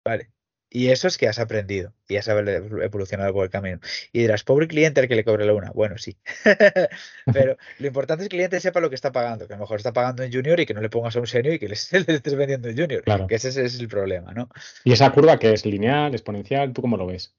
¿Vale? 0.05 0.31
Y 0.71 0.89
eso 0.89 1.07
es 1.07 1.17
que 1.17 1.27
has 1.27 1.39
aprendido 1.39 1.93
y 2.07 2.17
has 2.17 2.27
evolucionado 2.27 3.33
por 3.33 3.43
el 3.43 3.49
camino. 3.49 3.79
Y 4.11 4.19
dirás, 4.19 4.43
pobre 4.43 4.67
cliente 4.67 5.01
al 5.01 5.07
que 5.07 5.15
le 5.15 5.23
cobre 5.23 5.45
la 5.45 5.53
una. 5.53 5.71
Bueno, 5.71 5.97
sí. 5.97 6.17
Pero 7.33 7.57
lo 7.79 7.87
importante 7.87 8.23
es 8.23 8.29
que 8.29 8.35
el 8.35 8.39
cliente 8.39 8.59
sepa 8.59 8.79
lo 8.79 8.89
que 8.89 8.95
está 8.95 9.11
pagando, 9.11 9.47
que 9.47 9.53
a 9.53 9.57
lo 9.57 9.63
mejor 9.63 9.77
está 9.77 9.93
pagando 9.93 10.21
en 10.21 10.31
junior 10.31 10.59
y 10.59 10.67
que 10.67 10.75
no 10.75 10.81
le 10.81 10.89
pongas 10.89 11.15
a 11.15 11.19
un 11.19 11.27
senior 11.27 11.55
y 11.55 11.59
que 11.59 11.67
le, 11.67 11.73
estés 11.91 12.35
vendiendo 12.35 12.69
en 12.69 12.77
junior. 12.77 13.03
Claro. 13.03 13.25
Que 13.25 13.35
ese, 13.35 13.49
ese 13.49 13.65
es 13.65 13.79
el 13.79 13.87
problema, 13.87 14.31
¿no? 14.33 14.49
¿Y 14.83 14.91
esa 14.91 15.11
curva 15.11 15.39
que 15.39 15.51
es 15.53 15.65
lineal, 15.65 16.13
exponencial? 16.13 16.71
¿Tú 16.71 16.81
cómo 16.81 16.97
lo 16.97 17.07
ves? 17.07 17.33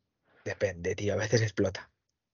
Depende, 0.45 0.97
tío. 0.97 1.15
A 1.15 1.17
veces 1.17 1.43
explota. 1.43 1.89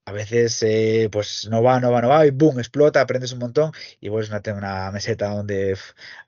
A 0.09 0.13
veces, 0.13 0.63
eh, 0.63 1.09
pues 1.11 1.49
no 1.51 1.65
va, 1.65 1.81
no 1.81 1.91
va, 1.91 2.01
no 2.01 2.09
va, 2.09 2.25
y 2.27 2.31
boom, 2.31 2.61
explota, 2.61 3.01
aprendes 3.01 3.33
un 3.33 3.41
montón 3.41 3.73
y 4.01 4.09
vuelves 4.09 4.31
a 4.33 4.41
tener 4.41 4.59
una 4.59 4.89
meseta 4.93 5.35
donde 5.35 5.77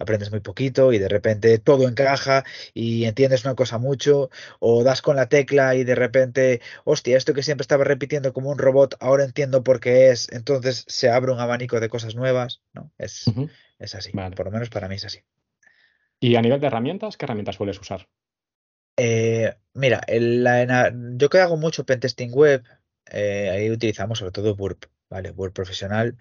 aprendes 0.01 0.33
muy 0.33 0.41
poquito 0.41 0.93
y 0.93 0.99
de 0.99 1.09
repente 1.09 1.59
todo 1.61 1.87
encaja 1.89 2.43
y 2.74 3.05
entiendes 3.05 3.45
una 3.45 3.55
cosa 3.55 3.79
mucho, 3.79 4.31
o 4.59 4.83
das 4.83 5.01
con 5.01 5.14
la 5.14 5.29
tecla 5.29 5.76
y 5.76 5.85
de 5.85 5.95
repente, 5.95 6.61
hostia, 6.85 7.16
esto 7.16 7.35
que 7.35 7.45
siempre 7.45 7.62
estaba 7.62 7.85
repitiendo 7.85 8.33
como 8.33 8.51
un 8.51 8.59
robot, 8.59 8.97
ahora 8.99 9.22
entiendo 9.22 9.62
por 9.62 9.79
qué 9.79 10.11
es, 10.11 10.26
entonces 10.33 10.85
se 10.89 11.09
abre 11.11 11.31
un 11.31 11.39
abanico 11.39 11.79
de 11.79 11.89
cosas 11.89 12.16
nuevas, 12.16 12.62
¿no? 12.72 12.91
Es, 12.99 13.26
es 13.79 13.95
así, 13.95 14.11
Vale. 14.12 14.35
por 14.35 14.47
lo 14.47 14.51
menos 14.53 14.70
para 14.70 14.89
mí 14.89 14.97
es 14.97 15.05
así. 15.05 15.20
Y 16.18 16.35
a 16.35 16.43
nivel 16.43 16.59
de 16.61 16.66
herramientas, 16.66 17.16
¿qué 17.16 17.26
herramientas 17.26 17.55
sueles 17.55 17.81
usar? 17.81 18.09
Eh, 18.97 19.55
mira, 19.74 20.01
el- 20.09 20.43
la 20.43 20.93
yo 21.16 21.31
que 21.31 21.39
hago 21.39 21.57
mucho 21.57 21.87
pentesting 21.87 22.33
web, 22.33 22.64
eh, 23.13 23.51
ahí 23.51 23.71
utilizamos 23.71 24.19
sobre 24.19 24.33
todo 24.33 24.55
Burp, 24.57 24.85
¿vale? 25.11 25.31
Burp 25.33 25.55
profesional 25.55 26.17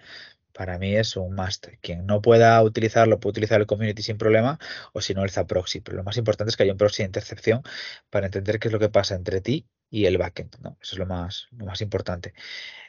para 0.53 0.79
mí 0.79 0.95
es 0.95 1.15
un 1.17 1.35
must. 1.35 1.67
Quien 1.81 2.05
no 2.07 2.21
pueda 2.21 2.61
utilizarlo 2.63 3.19
puede 3.19 3.31
utilizar 3.31 3.61
el 3.61 3.67
community 3.67 4.01
sin 4.03 4.17
problema 4.17 4.59
o 4.93 5.01
si 5.01 5.13
no 5.13 5.23
el 5.23 5.31
proxy. 5.47 5.81
Pero 5.81 5.97
lo 5.97 6.03
más 6.03 6.17
importante 6.17 6.49
es 6.51 6.57
que 6.57 6.63
haya 6.63 6.71
un 6.73 6.77
proxy 6.79 7.03
de 7.03 7.07
intercepción 7.07 7.61
para 8.09 8.25
entender 8.27 8.59
qué 8.59 8.67
es 8.69 8.71
lo 8.73 8.79
que 8.79 8.89
pasa 8.89 9.15
entre 9.15 9.41
ti 9.41 9.67
y 9.89 10.05
el 10.05 10.17
backend, 10.17 10.57
¿no? 10.61 10.77
Eso 10.81 10.95
es 10.95 10.99
lo 10.99 11.05
más, 11.05 11.47
lo 11.51 11.65
más 11.65 11.81
importante. 11.81 12.33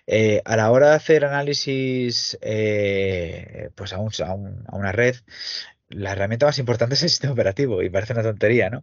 Eh, 0.07 0.43
a 0.45 0.57
la 0.57 0.71
hora 0.71 0.91
de 0.91 0.97
hacer 0.97 1.25
análisis 1.25 2.39
eh, 2.43 3.71
pues 3.75 3.93
un- 4.01 4.11
a 4.25 4.35
un- 4.35 4.65
a 4.69 4.77
una 4.77 4.93
red, 4.93 5.17
la 5.89 6.12
herramienta 6.12 6.47
más 6.47 6.59
importante 6.59 6.95
es 6.95 7.03
el 7.03 7.11
sistema 7.11 7.32
operativo 7.32 7.82
y 7.82 7.91
parece 7.91 8.12
una 8.12 8.22
tontería, 8.22 8.70
¿no? 8.70 8.82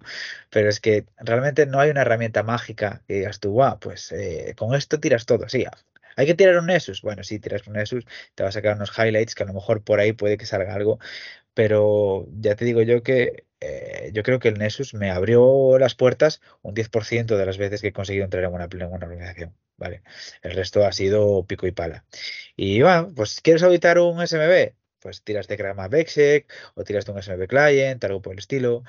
Pero 0.50 0.70
es 0.70 0.80
que 0.80 1.06
realmente 1.18 1.66
no 1.66 1.80
hay 1.80 1.90
una 1.92 2.02
herramienta 2.02 2.44
mágica 2.44 3.04
que 3.08 3.16
digas 3.16 3.40
tú, 3.40 3.52
guau, 3.52 3.80
pues 3.80 4.12
eh, 4.12 4.54
con 4.58 4.76
esto 4.76 5.00
tiras 5.00 5.26
todo. 5.26 5.48
Sí, 5.50 5.66
hay 6.16 6.26
que 6.26 6.36
tirar 6.36 6.58
un 6.58 6.68
Nessus. 6.68 7.02
Bueno, 7.02 7.24
sí, 7.24 7.40
tiras 7.40 7.68
un 7.68 7.74
Nessus, 7.74 8.06
te 8.36 8.44
va 8.44 8.50
a 8.50 8.52
sacar 8.52 8.76
unos 8.76 8.92
highlights 8.98 9.36
que 9.36 9.44
a 9.44 9.46
lo 9.48 9.54
mejor 9.54 9.84
por 9.84 10.00
ahí 10.00 10.14
puede 10.14 10.38
que 10.38 10.46
salga 10.46 10.74
algo, 10.74 11.00
pero 11.54 12.28
ya 12.40 12.56
te 12.56 12.66
digo 12.66 12.82
yo 12.82 13.04
que 13.04 13.46
eh, 13.62 14.12
yo 14.14 14.24
creo 14.24 14.40
que 14.40 14.50
el 14.50 14.60
Nessus 14.60 14.94
me 14.94 15.12
abrió 15.12 15.78
las 15.80 15.96
puertas 15.96 16.42
un 16.62 16.76
10% 16.76 17.38
de 17.38 17.46
las 17.46 17.58
veces 17.58 17.82
que 17.82 17.90
he 17.90 17.94
conseguido 17.94 18.26
entrar 18.26 18.44
en 18.44 18.54
una, 18.54 18.66
en 18.66 18.84
una 18.86 19.06
organización, 19.08 19.56
¿vale? 19.78 20.04
El 20.44 20.54
resto 20.54 20.86
ha 20.86 20.92
sido 20.92 21.46
pico 21.46 21.68
y 21.68 21.72
pala. 21.72 22.06
Y 22.56 22.82
bueno, 22.82 23.14
pues 23.16 23.42
¿quieres 23.42 23.64
auditar 23.64 24.00
un 24.00 24.26
SMB? 24.26 24.74
Pues 25.06 25.22
tiras 25.22 25.48
de 25.48 25.56
Grama 25.56 25.88
Bexec 25.88 26.52
o 26.74 26.84
tiras 26.84 27.06
de 27.06 27.12
un 27.12 27.22
SMB 27.22 27.48
Client, 27.48 28.04
algo 28.04 28.24
por 28.24 28.34
el 28.34 28.40
estilo. 28.40 28.84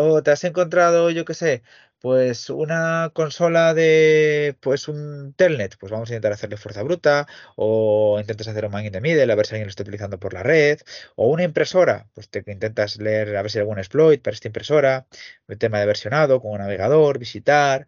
O 0.00 0.22
te 0.24 0.32
has 0.32 0.42
encontrado, 0.42 1.10
yo 1.10 1.24
qué 1.24 1.34
sé, 1.34 1.62
pues 2.00 2.50
una 2.50 3.12
consola 3.14 3.72
de, 3.72 4.56
pues 4.60 4.88
un 4.88 5.32
telnet, 5.36 5.76
pues 5.78 5.92
vamos 5.92 6.10
a 6.10 6.12
intentar 6.14 6.32
hacerle 6.32 6.56
fuerza 6.56 6.82
bruta, 6.82 7.28
o 7.54 8.18
intentas 8.18 8.48
hacer 8.48 8.64
un 8.64 8.72
man 8.72 8.84
in 8.84 8.90
the 8.90 9.00
middle, 9.00 9.32
a 9.32 9.36
ver 9.36 9.46
si 9.46 9.54
alguien 9.54 9.66
lo 9.66 9.70
está 9.70 9.84
utilizando 9.84 10.18
por 10.18 10.34
la 10.34 10.42
red, 10.42 10.80
o 11.14 11.28
una 11.28 11.44
impresora, 11.44 12.08
pues 12.14 12.28
te 12.28 12.42
intentas 12.46 12.96
leer 12.96 13.36
a 13.36 13.42
ver 13.42 13.50
si 13.52 13.58
hay 13.58 13.62
algún 13.62 13.78
exploit 13.78 14.20
para 14.22 14.34
esta 14.34 14.48
impresora, 14.48 15.06
el 15.46 15.58
tema 15.58 15.78
de 15.78 15.86
versionado 15.86 16.40
con 16.40 16.50
un 16.50 16.58
navegador, 16.58 17.20
visitar. 17.20 17.86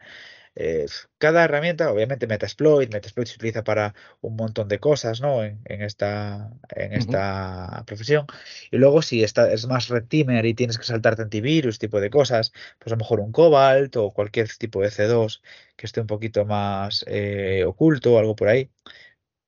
Eh, 0.56 0.86
cada 1.18 1.44
herramienta, 1.44 1.92
obviamente 1.92 2.26
Metasploit, 2.26 2.92
Metasploit 2.92 3.28
se 3.28 3.36
utiliza 3.36 3.64
para 3.64 3.94
un 4.20 4.36
montón 4.36 4.68
de 4.68 4.80
cosas, 4.80 5.20
¿no? 5.20 5.44
En, 5.44 5.60
en 5.66 5.82
esta, 5.82 6.50
en 6.70 6.92
esta 6.94 7.84
profesión. 7.86 8.26
Y 8.70 8.78
luego 8.78 9.02
si 9.02 9.22
esta, 9.24 9.50
es 9.52 9.66
más 9.66 9.88
red 9.88 10.04
teamer 10.06 10.44
y 10.46 10.54
tienes 10.54 10.78
que 10.78 10.84
saltarte 10.84 11.22
antivirus, 11.22 11.78
tipo 11.78 12.00
de 12.00 12.10
cosas, 12.10 12.52
pues 12.78 12.88
a 12.92 12.96
lo 12.96 12.98
mejor 12.98 13.20
un 13.20 13.32
Cobalt 13.32 13.96
o 13.96 14.12
cualquier 14.12 14.48
tipo 14.58 14.80
de 14.82 14.90
C2 14.90 15.42
que 15.76 15.86
esté 15.86 16.00
un 16.00 16.06
poquito 16.06 16.44
más 16.44 17.04
eh, 17.08 17.64
oculto 17.66 18.14
o 18.14 18.18
algo 18.18 18.34
por 18.36 18.48
ahí. 18.48 18.70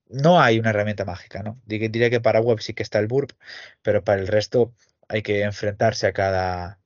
No 0.09 0.41
hay 0.41 0.59
una 0.59 0.71
herramienta 0.71 1.05
mágica, 1.05 1.43
¿no? 1.43 1.61
Dir- 1.67 1.89
Diría 1.91 2.09
que 2.09 2.21
para 2.21 2.41
web 2.41 2.59
sí 2.61 2.73
que 2.73 2.83
está 2.83 2.99
el 2.99 3.07
Burp, 3.07 3.31
pero 3.81 4.03
para 4.03 4.21
el 4.21 4.27
resto 4.27 4.73
hay 5.07 5.21
que 5.21 5.43
enfrentarse 5.43 6.07
a 6.07 6.13
cada, 6.13 6.79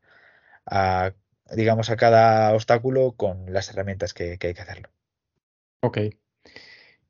a, 0.65 1.13
digamos, 1.55 1.89
a 1.89 1.95
cada 1.97 2.53
obstáculo 2.53 3.13
con 3.13 3.51
las 3.53 3.69
herramientas 3.69 4.13
que, 4.13 4.37
que 4.37 4.47
hay 4.47 4.53
que 4.53 4.61
hacerlo. 4.61 4.89
Ok. 5.81 5.97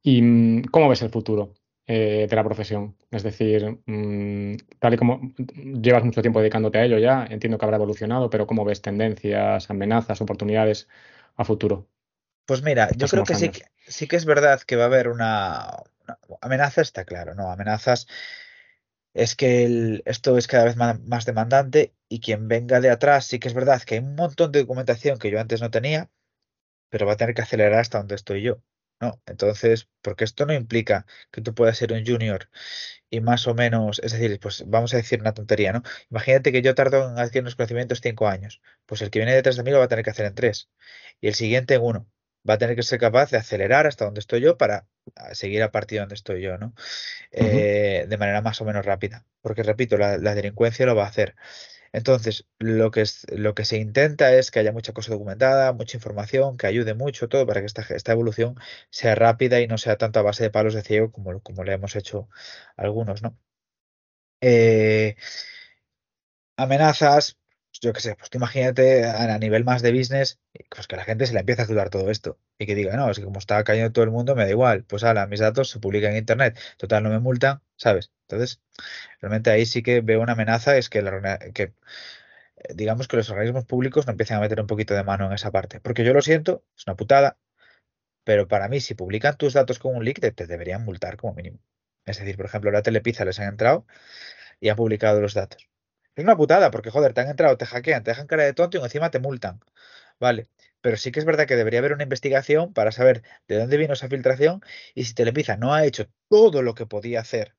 ¿Y 0.01 0.21
mm, 0.21 0.63
cómo 0.65 0.89
ves 0.89 1.01
el 1.01 1.09
futuro 1.09 1.53
eh, 1.87 2.27
de 2.29 2.35
la 2.35 2.43
profesión? 2.43 2.95
Es 3.11 3.23
decir, 3.23 3.79
mm, 3.85 4.55
tal 4.79 4.93
y 4.93 4.97
como 4.97 5.17
mm, 5.19 5.81
llevas 5.81 6.03
mucho 6.03 6.21
tiempo 6.21 6.39
dedicándote 6.39 6.77
a 6.79 6.85
ello 6.85 6.97
ya, 6.97 7.25
entiendo 7.29 7.57
que 7.57 7.65
habrá 7.65 7.77
evolucionado, 7.77 8.29
pero 8.29 8.47
¿cómo 8.47 8.65
ves 8.65 8.81
tendencias, 8.81 9.69
amenazas, 9.69 10.21
oportunidades 10.21 10.87
a 11.35 11.45
futuro? 11.45 11.87
Pues 12.45 12.61
mira, 12.61 12.89
yo 12.97 13.07
creo 13.07 13.23
que 13.23 13.35
sí, 13.35 13.49
que 13.49 13.63
sí 13.87 14.07
que 14.07 14.17
es 14.17 14.25
verdad 14.25 14.61
que 14.61 14.75
va 14.75 14.83
a 14.83 14.87
haber 14.87 15.07
una, 15.07 15.77
una- 16.03 16.19
amenaza, 16.41 16.81
está 16.81 17.05
claro, 17.05 17.35
¿no? 17.35 17.49
Amenazas 17.49 18.07
es 19.13 19.35
que 19.35 19.65
el- 19.65 20.03
esto 20.05 20.37
es 20.37 20.47
cada 20.47 20.65
vez 20.65 20.75
ma- 20.75 20.99
más, 21.05 21.25
demandante 21.25 21.93
y 22.13 22.19
quien 22.19 22.47
venga 22.47 22.79
de 22.79 22.91
atrás, 22.91 23.25
sí 23.25 23.39
que 23.39 23.47
es 23.47 23.55
verdad 23.55 23.81
que 23.81 23.95
hay 23.95 24.01
un 24.01 24.15
montón 24.15 24.51
de 24.51 24.59
documentación 24.59 25.17
que 25.17 25.31
yo 25.31 25.39
antes 25.39 25.61
no 25.61 25.71
tenía, 25.71 26.11
pero 26.89 27.05
va 27.07 27.13
a 27.13 27.17
tener 27.17 27.35
que 27.35 27.41
acelerar 27.43 27.79
hasta 27.79 27.99
donde 27.99 28.15
estoy 28.15 28.43
yo, 28.43 28.63
¿no? 29.01 29.21
Entonces, 29.25 29.89
porque 30.01 30.23
esto 30.25 30.45
no 30.45 30.53
implica 30.53 31.05
que 31.31 31.41
tú 31.41 31.55
puedas 31.55 31.77
ser 31.77 31.93
un 31.93 32.05
junior 32.05 32.49
y 33.09 33.21
más 33.21 33.47
o 33.47 33.55
menos, 33.55 33.99
es 34.03 34.13
decir, 34.13 34.39
pues 34.39 34.63
vamos 34.67 34.93
a 34.93 34.97
decir 34.97 35.21
una 35.21 35.33
tontería, 35.33 35.73
¿no? 35.73 35.83
Imagínate 36.11 36.51
que 36.51 36.61
yo 36.61 36.75
tardo 36.75 37.09
en 37.09 37.19
adquirir 37.19 37.43
unos 37.43 37.55
conocimientos 37.55 38.01
cinco 38.01 38.27
años, 38.27 38.61
pues 38.85 39.01
el 39.01 39.09
que 39.11 39.19
viene 39.19 39.33
detrás 39.35 39.57
de 39.57 39.63
mí 39.63 39.71
lo 39.71 39.79
va 39.79 39.85
a 39.85 39.87
tener 39.89 40.05
que 40.05 40.11
hacer 40.11 40.25
en 40.27 40.35
tres 40.35 40.69
y 41.21 41.27
el 41.27 41.35
siguiente 41.35 41.75
en 41.75 41.83
uno. 41.83 42.09
Va 42.49 42.55
a 42.55 42.57
tener 42.57 42.75
que 42.75 42.83
ser 42.83 42.99
capaz 42.99 43.31
de 43.31 43.37
acelerar 43.37 43.87
hasta 43.87 44.05
donde 44.05 44.19
estoy 44.19 44.41
yo 44.41 44.57
para 44.57 44.87
ah, 45.15 45.33
seguir 45.35 45.63
a 45.63 45.71
partir 45.71 45.97
de 45.97 46.01
donde 46.01 46.15
estoy 46.15 46.41
yo, 46.41 46.57
¿no? 46.57 46.73
Eh, 47.31 48.05
de 48.07 48.17
manera 48.17 48.41
más 48.41 48.61
o 48.61 48.65
menos 48.65 48.85
rápida. 48.85 49.25
Porque, 49.41 49.63
repito, 49.63 49.97
la, 49.97 50.17
la 50.17 50.35
delincuencia 50.35 50.85
lo 50.85 50.95
va 50.95 51.05
a 51.05 51.07
hacer. 51.09 51.35
Entonces, 51.93 52.47
lo 52.59 52.91
que, 52.91 53.01
es, 53.01 53.25
lo 53.31 53.55
que 53.55 53.65
se 53.65 53.77
intenta 53.77 54.33
es 54.35 54.51
que 54.51 54.59
haya 54.59 54.71
mucha 54.73 54.93
cosa 54.93 55.13
documentada, 55.13 55.73
mucha 55.73 55.97
información, 55.97 56.57
que 56.57 56.67
ayude 56.67 56.93
mucho 56.95 57.29
todo 57.29 57.45
para 57.47 57.61
que 57.61 57.67
esta, 57.67 57.83
esta 57.95 58.11
evolución 58.13 58.55
sea 58.89 59.15
rápida 59.15 59.61
y 59.61 59.67
no 59.67 59.77
sea 59.77 59.97
tanto 59.97 60.19
a 60.19 60.23
base 60.23 60.43
de 60.43 60.51
palos 60.51 60.73
de 60.73 60.81
ciego 60.83 61.11
como, 61.11 61.39
como 61.41 61.63
le 61.63 61.73
hemos 61.73 61.95
hecho 61.95 62.29
algunos, 62.77 63.21
¿no? 63.21 63.37
Eh, 64.41 65.15
amenazas, 66.57 67.37
yo 67.83 67.93
qué 67.93 68.01
sé, 68.01 68.15
pues 68.15 68.29
tú 68.29 68.37
imagínate 68.37 69.05
a, 69.05 69.37
nivel 69.39 69.65
más 69.65 69.81
de 69.81 69.91
business, 69.91 70.39
pues 70.69 70.87
que 70.87 70.95
la 70.95 71.03
gente 71.03 71.25
se 71.27 71.33
le 71.33 71.41
empieza 71.41 71.63
a 71.63 71.65
dudar 71.65 71.89
todo 71.89 72.09
esto 72.09 72.39
y 72.57 72.65
que 72.65 72.75
diga, 72.75 72.95
no, 72.95 73.11
es 73.11 73.19
que 73.19 73.25
como 73.25 73.39
está 73.39 73.63
cayendo 73.63 73.91
todo 73.91 74.05
el 74.05 74.11
mundo, 74.11 74.35
me 74.35 74.45
da 74.45 74.49
igual, 74.49 74.85
pues 74.85 75.03
ala, 75.03 75.27
mis 75.27 75.41
datos 75.41 75.69
se 75.69 75.79
publican 75.79 76.11
en 76.11 76.17
internet, 76.19 76.57
total, 76.77 77.03
no 77.03 77.09
me 77.09 77.19
multan, 77.19 77.61
¿sabes? 77.75 78.11
Entonces, 78.21 78.61
realmente 79.21 79.51
ahí 79.51 79.65
sí 79.65 79.83
que 79.83 80.01
veo 80.01 80.21
una 80.21 80.33
amenaza, 80.33 80.77
es 80.77 80.89
que, 80.89 81.01
la, 81.01 81.39
que 81.53 81.63
eh, 81.63 81.73
digamos 82.75 83.07
que 83.07 83.17
los 83.17 83.29
organismos 83.29 83.65
públicos 83.65 84.07
no 84.07 84.11
empiecen 84.11 84.37
a 84.37 84.39
meter 84.41 84.61
un 84.61 84.67
poquito 84.67 84.93
de 84.93 85.03
mano 85.03 85.27
en 85.27 85.33
esa 85.33 85.51
parte, 85.51 85.79
porque 85.81 86.03
yo 86.05 86.13
lo 86.13 86.21
siento, 86.21 86.63
es 86.77 86.87
una 86.87 86.95
putada, 86.95 87.37
pero 88.23 88.47
para 88.47 88.69
mí, 88.69 88.79
si 88.81 88.95
publican 88.95 89.37
tus 89.37 89.53
datos 89.53 89.79
con 89.79 89.95
un 89.95 90.05
leak, 90.05 90.19
te, 90.21 90.31
te 90.31 90.47
deberían 90.47 90.85
multar 90.85 91.17
como 91.17 91.33
mínimo. 91.35 91.59
Es 92.05 92.19
decir, 92.19 92.37
por 92.37 92.45
ejemplo, 92.47 92.71
la 92.71 92.83
Telepizza 92.83 93.25
les 93.25 93.39
han 93.39 93.49
entrado 93.49 93.85
y 94.59 94.69
han 94.69 94.77
publicado 94.77 95.21
los 95.21 95.33
datos. 95.33 95.72
Es 96.15 96.23
una 96.23 96.35
putada, 96.37 96.69
porque 96.71 96.89
joder, 96.91 97.13
te 97.13 97.21
han 97.21 97.29
entrado, 97.29 97.57
te 97.57 97.65
hackean, 97.65 98.03
te 98.03 98.11
dejan 98.11 98.27
cara 98.27 98.43
de 98.43 98.53
tonto 98.53 98.77
y 98.77 98.81
encima 98.81 99.09
te 99.11 99.19
multan. 99.19 99.59
Vale. 100.19 100.47
Pero 100.81 100.97
sí 100.97 101.11
que 101.11 101.19
es 101.19 101.25
verdad 101.25 101.47
que 101.47 101.55
debería 101.55 101.79
haber 101.79 101.93
una 101.93 102.03
investigación 102.03 102.73
para 102.73 102.91
saber 102.91 103.23
de 103.47 103.57
dónde 103.57 103.77
vino 103.77 103.93
esa 103.93 104.09
filtración 104.09 104.61
y 104.93 105.05
si 105.05 105.13
Telepizza 105.13 105.55
no 105.57 105.73
ha 105.73 105.85
hecho 105.85 106.07
todo 106.29 106.61
lo 106.61 106.75
que 106.75 106.85
podía 106.85 107.21
hacer 107.21 107.55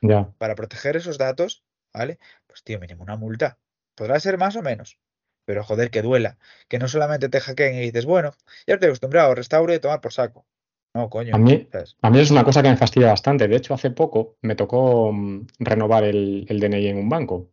Ya. 0.00 0.30
para 0.38 0.54
proteger 0.54 0.96
esos 0.96 1.18
datos, 1.18 1.64
¿vale? 1.92 2.18
Pues 2.46 2.62
tío, 2.62 2.78
mínimo 2.78 3.02
una 3.02 3.16
multa. 3.16 3.58
Podrá 3.96 4.20
ser 4.20 4.38
más 4.38 4.54
o 4.56 4.62
menos. 4.62 4.98
Pero 5.44 5.64
joder, 5.64 5.90
que 5.90 6.02
duela. 6.02 6.38
Que 6.68 6.78
no 6.78 6.88
solamente 6.88 7.28
te 7.28 7.40
hackeen 7.40 7.74
y 7.76 7.80
dices, 7.80 8.06
bueno, 8.06 8.32
ya 8.66 8.74
estoy 8.74 8.88
acostumbrado, 8.88 9.34
restauro 9.34 9.74
y 9.74 9.80
tomar 9.80 10.00
por 10.00 10.12
saco. 10.12 10.46
No, 10.94 11.10
coño. 11.10 11.34
A 11.34 11.38
mí, 11.38 11.68
¿sabes? 11.72 11.96
a 12.00 12.10
mí 12.10 12.20
es 12.20 12.30
una 12.30 12.44
cosa 12.44 12.62
que 12.62 12.70
me 12.70 12.76
fastidia 12.76 13.08
bastante. 13.08 13.48
De 13.48 13.56
hecho, 13.56 13.74
hace 13.74 13.90
poco 13.90 14.36
me 14.42 14.54
tocó 14.54 15.12
mm, 15.12 15.46
renovar 15.58 16.04
el, 16.04 16.46
el 16.48 16.60
DNI 16.60 16.88
en 16.88 16.98
un 16.98 17.08
banco, 17.08 17.50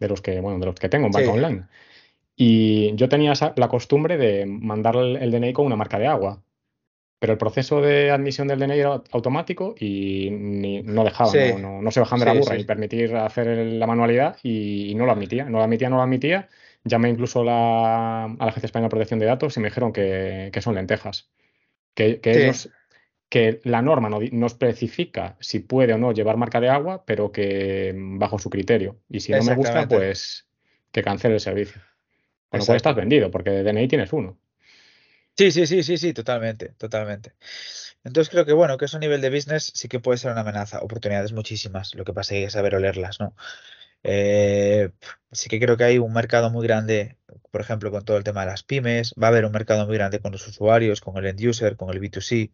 de 0.00 0.08
los 0.08 0.20
que, 0.22 0.40
bueno, 0.40 0.58
de 0.58 0.66
los 0.66 0.74
que 0.74 0.88
tengo, 0.88 1.06
un 1.06 1.12
banco 1.12 1.30
Sí. 1.32 1.38
online. 1.38 1.64
Y 2.36 2.94
yo 2.96 3.08
tenía 3.08 3.32
esa- 3.32 3.52
la 3.56 3.68
costumbre 3.68 4.16
de 4.16 4.46
mandar 4.46 4.96
el, 4.96 5.16
el 5.16 5.30
DNI 5.30 5.52
con 5.52 5.66
una 5.66 5.76
marca 5.76 5.98
de 5.98 6.06
agua. 6.08 6.42
pero 7.22 7.34
el 7.34 7.38
proceso 7.38 7.82
de 7.82 8.10
admisión 8.10 8.48
del 8.48 8.58
DNI 8.60 8.78
era 8.80 9.02
automático 9.12 9.74
y 9.78 10.30
ni- 10.30 10.82
no 10.82 11.04
dejaban, 11.04 11.32
Sí, 11.32 11.38
no, 11.52 11.58
no- 11.58 11.82
no 11.82 11.90
se 11.90 12.00
bajaban 12.00 12.20
de 12.20 12.24
la 12.26 12.32
burra 12.32 12.56
y 12.56 12.64
permitir 12.64 13.14
hacer 13.14 13.46
la 13.58 13.86
manualidad 13.86 14.38
y, 14.42 14.94
no 14.94 15.04
lo 15.04 15.12
admitía, 15.12 15.44
no 15.44 15.58
lo 15.58 15.64
admitía, 15.64 15.90
no 15.90 15.96
lo 15.96 16.02
admitía. 16.02 16.48
Llamé 16.82 17.10
incluso 17.10 17.44
la- 17.44 18.24
a 18.24 18.28
la 18.38 18.46
Agencia 18.46 18.68
Española 18.68 18.86
de 18.86 18.90
Protección 18.92 19.20
de 19.20 19.26
Datos 19.26 19.54
y 19.56 19.60
me 19.60 19.68
dijeron 19.68 19.92
que, 19.92 20.48
que 20.50 20.62
son 20.62 20.76
lentejas, 20.76 21.30
que, 21.94 22.20
que 22.20 22.30
ellos, 22.44 22.70
que 23.30 23.60
la 23.64 23.80
norma 23.80 24.10
no, 24.10 24.18
no 24.32 24.46
especifica 24.46 25.36
si 25.40 25.60
puede 25.60 25.94
o 25.94 25.98
no 25.98 26.12
llevar 26.12 26.36
marca 26.36 26.60
de 26.60 26.68
agua, 26.68 27.04
pero 27.06 27.30
que 27.30 27.94
mm, 27.96 28.18
bajo 28.18 28.38
su 28.38 28.50
criterio. 28.50 28.98
Y 29.08 29.20
si 29.20 29.32
no 29.32 29.42
me 29.42 29.54
gusta, 29.54 29.88
pues 29.88 30.48
que 30.92 31.02
cancele 31.02 31.34
el 31.34 31.40
servicio. 31.40 31.80
Con 32.50 32.60
lo 32.60 32.66
cual 32.66 32.76
estás 32.76 32.96
vendido, 32.96 33.30
porque 33.30 33.50
de 33.50 33.62
DNI 33.62 33.86
tienes 33.86 34.12
uno. 34.12 34.36
Sí, 35.38 35.52
sí, 35.52 35.64
sí, 35.66 35.84
sí, 35.84 35.96
sí, 35.96 36.12
totalmente, 36.12 36.70
totalmente. 36.70 37.34
Entonces 38.02 38.30
creo 38.30 38.44
que 38.44 38.52
bueno, 38.52 38.76
que 38.76 38.86
eso 38.86 38.96
a 38.96 39.00
nivel 39.00 39.20
de 39.20 39.30
business 39.30 39.70
sí 39.74 39.88
que 39.88 40.00
puede 40.00 40.18
ser 40.18 40.32
una 40.32 40.40
amenaza. 40.40 40.80
Oportunidades 40.80 41.32
muchísimas, 41.32 41.94
lo 41.94 42.04
que 42.04 42.12
pasa 42.12 42.34
es 42.34 42.54
saber 42.54 42.74
olerlas, 42.74 43.20
¿no? 43.20 43.36
Eh, 44.02 44.90
sí 45.30 45.48
que 45.48 45.60
creo 45.60 45.76
que 45.76 45.84
hay 45.84 45.98
un 45.98 46.12
mercado 46.12 46.50
muy 46.50 46.66
grande, 46.66 47.16
por 47.50 47.60
ejemplo, 47.60 47.90
con 47.90 48.04
todo 48.04 48.16
el 48.16 48.24
tema 48.24 48.40
de 48.40 48.46
las 48.46 48.64
pymes, 48.64 49.14
va 49.22 49.28
a 49.28 49.30
haber 49.30 49.44
un 49.44 49.52
mercado 49.52 49.86
muy 49.86 49.96
grande 49.96 50.20
con 50.20 50.32
los 50.32 50.46
usuarios, 50.48 51.00
con 51.00 51.16
el 51.18 51.26
end 51.26 51.46
user, 51.46 51.76
con 51.76 51.90
el 51.90 52.00
B2C. 52.00 52.50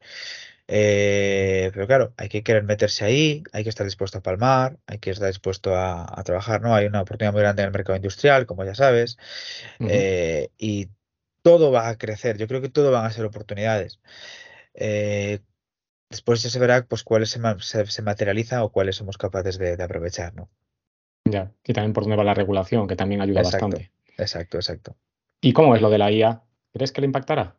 Eh, 0.69 1.71
pero 1.75 1.87
claro, 1.87 2.14
hay 2.17 2.29
que 2.29 2.43
querer 2.43 2.64
meterse 2.64 3.05
ahí, 3.05 3.43
hay 3.53 3.62
que 3.64 3.71
estar 3.71 3.87
dispuesto 3.87 4.19
a 4.19 4.23
palmar, 4.23 4.79
hay 4.87 4.99
que 4.99 5.11
estar 5.11 5.29
dispuesto 5.29 5.75
a, 5.77 6.05
a 6.21 6.25
trabajar, 6.25 6.61
¿no? 6.62 6.75
Hay 6.75 6.87
una 6.87 7.03
oportunidad 7.03 7.33
muy 7.33 7.43
grande 7.43 7.62
en 7.62 7.67
el 7.69 7.73
mercado 7.73 7.97
industrial, 7.97 8.47
como 8.47 8.64
ya 8.64 8.75
sabes, 8.75 9.17
eh, 9.85 10.51
y 10.59 10.89
todo 11.43 11.71
va 11.73 11.89
a 11.89 11.99
crecer. 11.99 12.39
Yo 12.39 12.49
creo 12.49 12.61
que 12.62 12.69
todo 12.71 12.91
van 12.93 13.07
a 13.07 13.11
ser 13.12 13.25
oportunidades. 13.27 14.01
Eh, 14.75 15.41
después 16.11 16.43
ya 16.43 16.51
se 16.51 16.59
verá 16.61 16.87
pues 16.87 17.05
cuáles 17.05 17.31
se, 17.31 17.39
ma- 17.41 17.59
se- 17.61 17.87
se 17.87 18.03
materializan 18.03 18.61
o 18.62 18.73
cuáles 18.73 18.97
somos 18.97 19.19
capaces 19.19 19.59
de, 19.59 19.77
de 19.77 19.85
aprovechar, 19.85 20.35
¿no? 20.35 20.51
Ya. 21.25 21.53
Y 21.64 21.73
también 21.73 21.93
por 21.93 22.03
dónde 22.05 22.17
va 22.17 22.25
la 22.25 22.35
regulación, 22.35 22.89
que 22.89 22.97
también 22.97 23.21
ayuda 23.21 23.43
Exacto, 23.43 23.77
bastante. 23.77 23.93
exacto, 24.17 24.57
exacto. 24.59 24.97
¿Y 25.41 25.55
cómo 25.55 25.75
es 25.75 25.81
lo 25.81 25.89
de 25.89 25.97
la 25.97 26.11
IA? 26.12 26.45
¿Crees 26.75 26.93
que 26.93 27.01
le 27.01 27.07
impactará? 27.07 27.57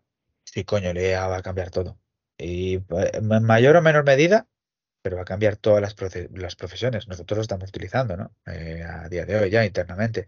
Sí, 0.51 0.63
coño, 0.65 0.93
la 0.93 1.01
IA 1.03 1.27
va 1.27 1.37
a 1.37 1.43
cambiar 1.43 1.69
todo. 1.69 1.99
Y 2.37 2.75
eh, 2.75 3.11
en 3.13 3.43
mayor 3.43 3.75
o 3.75 3.81
menor 3.81 4.05
medida, 4.05 4.47
pero 5.01 5.17
va 5.17 5.23
a 5.23 5.25
cambiar 5.25 5.55
todas 5.57 5.81
las, 5.81 5.93
profesiones. 6.55 7.07
Nosotros 7.07 7.37
lo 7.37 7.41
estamos 7.41 7.69
utilizando, 7.69 8.17
¿no? 8.17 8.35
Eh, 8.45 8.83
a 8.83 9.09
día 9.09 9.25
de 9.25 9.37
hoy 9.37 9.49
ya 9.49 9.65
internamente. 9.65 10.27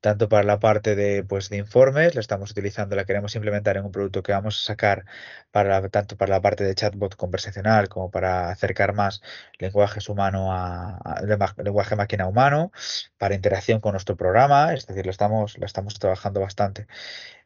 Tanto 0.00 0.28
para 0.30 0.44
la 0.44 0.58
parte 0.60 0.96
de, 0.96 1.24
pues, 1.24 1.50
de 1.50 1.58
informes, 1.58 2.14
la 2.14 2.22
estamos 2.22 2.50
utilizando, 2.52 2.96
la 2.96 3.04
queremos 3.04 3.34
implementar 3.36 3.76
en 3.76 3.84
un 3.84 3.92
producto 3.92 4.22
que 4.22 4.32
vamos 4.32 4.58
a 4.62 4.66
sacar 4.66 5.04
para, 5.50 5.88
tanto 5.90 6.16
para 6.16 6.30
la 6.32 6.40
parte 6.42 6.64
de 6.64 6.74
chatbot 6.74 7.16
conversacional 7.16 7.88
como 7.90 8.10
para 8.10 8.50
acercar 8.50 8.94
más 8.94 9.22
lenguajes 9.58 10.08
humano 10.08 10.52
a, 10.52 11.22
lenguaje 11.62 11.96
máquina 11.96 12.26
humano, 12.26 12.72
para 13.18 13.34
interacción 13.34 13.80
con 13.80 13.92
nuestro 13.92 14.16
programa, 14.16 14.72
es 14.74 14.86
decir, 14.86 15.04
lo 15.04 15.12
estamos, 15.12 15.58
lo 15.58 15.66
estamos 15.66 15.98
trabajando 15.98 16.40
bastante. 16.40 16.86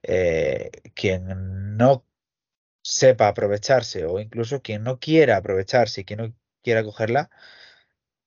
Eh, 0.02 0.70
quien 0.94 1.76
no 1.76 2.04
sepa 2.84 3.28
aprovecharse 3.28 4.06
o 4.06 4.20
incluso 4.20 4.62
quien 4.62 4.84
no 4.84 5.00
quiera 5.00 5.38
aprovecharse 5.38 6.02
y 6.02 6.04
quien 6.06 6.20
no 6.20 6.34
quiera 6.62 6.84
cogerla, 6.84 7.30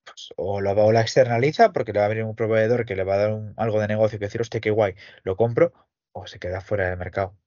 pues, 0.04 0.34
o, 0.38 0.62
la, 0.62 0.72
o 0.74 0.92
la 0.92 1.02
externaliza 1.02 1.72
porque 1.74 1.94
le 1.94 2.00
va 2.00 2.06
a 2.06 2.10
venir 2.10 2.24
un 2.24 2.36
proveedor 2.36 2.86
que 2.86 2.96
le 2.96 3.04
va 3.04 3.16
a 3.16 3.18
dar 3.18 3.34
un- 3.34 3.54
algo 3.58 3.80
de 3.82 3.88
negocio 3.88 4.20
que 4.20 4.26
decir, 4.26 4.42
hostia, 4.42 4.62
qué 4.62 4.72
guay, 4.72 4.96
lo 5.24 5.36
compro, 5.36 5.74
o 6.14 6.28
se 6.28 6.40
queda 6.40 6.62
fuera 6.62 6.90
del 6.90 6.98
mercado. 6.98 7.38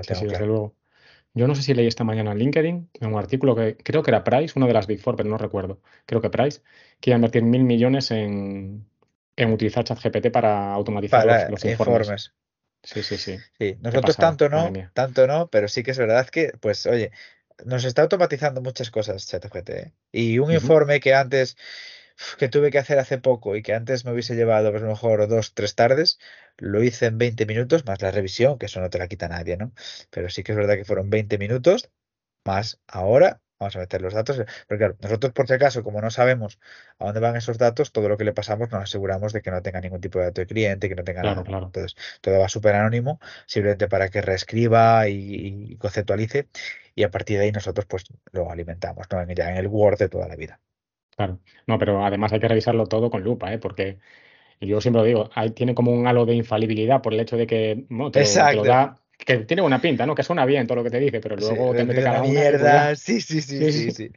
Sí, 0.00 0.14
sí, 0.14 0.26
desde 0.26 0.46
luego. 0.46 0.76
Yo 1.34 1.48
no 1.48 1.54
sé 1.56 1.62
si 1.62 1.74
leí 1.74 1.86
esta 1.88 2.04
mañana 2.04 2.32
en 2.32 2.38
LinkedIn, 2.38 2.90
en 2.94 3.08
un 3.14 3.18
artículo 3.18 3.56
que 3.56 3.76
creo 3.78 4.02
que 4.02 4.10
era 4.10 4.24
Price, 4.24 4.54
una 4.58 4.66
de 4.68 4.74
las 4.74 4.86
Big 4.88 5.00
Four, 5.00 5.16
pero 5.16 5.28
no 5.30 5.38
recuerdo. 5.38 5.80
Creo 6.06 6.20
que 6.22 6.30
Price, 6.30 6.62
que 7.00 7.10
iba 7.10 7.16
a 7.16 7.18
invertir 7.18 7.44
mil 7.44 7.64
millones 7.64 8.10
en, 8.12 8.88
en 9.36 9.52
utilizar 9.52 9.84
ChatGPT 9.84 10.30
para 10.32 10.72
automatizar 10.74 11.24
los, 11.24 11.48
los 11.48 11.64
informes. 11.64 12.08
informes. 12.08 12.34
Sí, 12.84 13.02
sí, 13.02 13.16
sí. 13.16 13.38
Sí, 13.58 13.76
nosotros 13.80 14.16
pasada, 14.16 14.36
tanto 14.36 14.48
no, 14.48 14.72
tanto 14.92 15.26
no, 15.26 15.48
pero 15.48 15.68
sí 15.68 15.82
que 15.82 15.92
es 15.92 15.98
verdad 15.98 16.28
que, 16.28 16.52
pues, 16.60 16.86
oye, 16.86 17.10
nos 17.64 17.84
está 17.84 18.02
automatizando 18.02 18.60
muchas 18.60 18.90
cosas 18.90 19.26
ChatGPT. 19.26 19.70
¿eh? 19.70 19.92
Y 20.12 20.38
un 20.38 20.52
informe 20.52 21.00
que 21.00 21.14
antes, 21.14 21.56
que 22.38 22.48
tuve 22.48 22.70
que 22.70 22.78
hacer 22.78 22.98
hace 22.98 23.18
poco 23.18 23.56
y 23.56 23.62
que 23.62 23.74
antes 23.74 24.04
me 24.04 24.12
hubiese 24.12 24.34
llevado, 24.36 24.70
pues, 24.70 24.82
a 24.82 24.86
lo 24.86 24.92
mejor 24.92 25.26
dos, 25.28 25.54
tres 25.54 25.74
tardes, 25.74 26.18
lo 26.58 26.82
hice 26.82 27.06
en 27.06 27.18
20 27.18 27.46
minutos, 27.46 27.86
más 27.86 28.02
la 28.02 28.10
revisión, 28.10 28.58
que 28.58 28.66
eso 28.66 28.80
no 28.80 28.90
te 28.90 28.98
la 28.98 29.08
quita 29.08 29.28
nadie, 29.28 29.56
¿no? 29.56 29.72
Pero 30.10 30.28
sí 30.28 30.42
que 30.42 30.52
es 30.52 30.56
verdad 30.56 30.76
que 30.76 30.84
fueron 30.84 31.10
20 31.10 31.38
minutos, 31.38 31.90
más 32.44 32.80
ahora 32.86 33.40
vamos 33.58 33.76
a 33.76 33.78
meter 33.80 34.02
los 34.02 34.14
datos. 34.14 34.36
Porque 34.68 34.78
claro, 34.78 34.96
nosotros 35.00 35.32
por 35.32 35.46
si 35.48 35.54
acaso, 35.54 35.82
como 35.82 36.00
no 36.00 36.10
sabemos 36.10 36.58
a 36.98 37.06
dónde 37.06 37.20
van 37.20 37.36
esos 37.36 37.58
datos, 37.58 37.92
todo 37.92 38.08
lo 38.08 38.16
que 38.16 38.24
le 38.24 38.32
pasamos 38.32 38.70
nos 38.70 38.82
aseguramos 38.82 39.32
de 39.32 39.42
que 39.42 39.50
no 39.50 39.62
tenga 39.62 39.80
ningún 39.80 40.00
tipo 40.00 40.18
de 40.18 40.26
dato 40.26 40.40
de 40.40 40.46
cliente, 40.46 40.88
que 40.88 40.94
no 40.96 41.04
tenga 41.04 41.22
Claro, 41.22 41.42
nada. 41.42 41.44
claro. 41.44 41.74
Entonces, 41.74 41.94
todo 42.20 42.38
va 42.40 42.48
súper 42.48 42.74
anónimo, 42.74 43.20
simplemente 43.46 43.88
para 43.88 44.08
que 44.08 44.20
reescriba 44.22 45.08
y, 45.08 45.72
y 45.72 45.76
conceptualice, 45.78 46.48
y 46.94 47.02
a 47.04 47.10
partir 47.10 47.38
de 47.38 47.44
ahí 47.44 47.52
nosotros 47.52 47.86
pues 47.86 48.04
lo 48.32 48.50
alimentamos, 48.50 49.06
¿no? 49.10 49.20
En- 49.22 49.34
Ya 49.34 49.50
en 49.50 49.56
el 49.56 49.66
Word 49.68 49.98
de 49.98 50.08
toda 50.08 50.28
la 50.28 50.36
vida. 50.36 50.60
Claro. 51.16 51.40
No, 51.66 51.78
pero 51.78 52.04
además 52.04 52.32
hay 52.32 52.40
que 52.40 52.48
revisarlo 52.48 52.86
todo 52.86 53.08
con 53.10 53.22
lupa, 53.22 53.52
¿eh? 53.52 53.58
Porque 53.58 53.98
yo 54.60 54.80
siempre 54.80 55.00
lo 55.02 55.06
digo, 55.06 55.30
ahí 55.34 55.50
tiene 55.52 55.74
como 55.74 55.92
un 55.92 56.06
halo 56.08 56.26
de 56.26 56.34
infalibilidad 56.36 57.02
por 57.02 57.14
el 57.14 57.20
hecho 57.20 57.36
de 57.36 57.46
que 57.48 57.86
bueno, 57.90 58.12
te, 58.12 58.46
te 58.46 58.56
lo 58.56 58.64
da, 58.66 58.96
que 59.18 59.38
tiene 59.38 59.62
buena 59.62 59.80
pinta, 59.80 60.06
¿no? 60.06 60.14
Que 60.14 60.22
suena 60.22 60.44
bien 60.46 60.66
todo 60.66 60.76
lo 60.76 60.84
que 60.84 60.90
te 60.90 61.00
dice, 61.00 61.20
pero 61.20 61.36
Sí, 61.36 61.54
luego 61.56 61.74
te 61.74 61.84
mete 61.84 62.02
cada 62.02 62.22
una 62.22 62.22
mierda. 62.22 62.94
Sí, 62.96 63.20
sí, 63.20 63.42
sí, 63.42 63.64
Sí, 63.66 63.90
sí. 63.90 64.10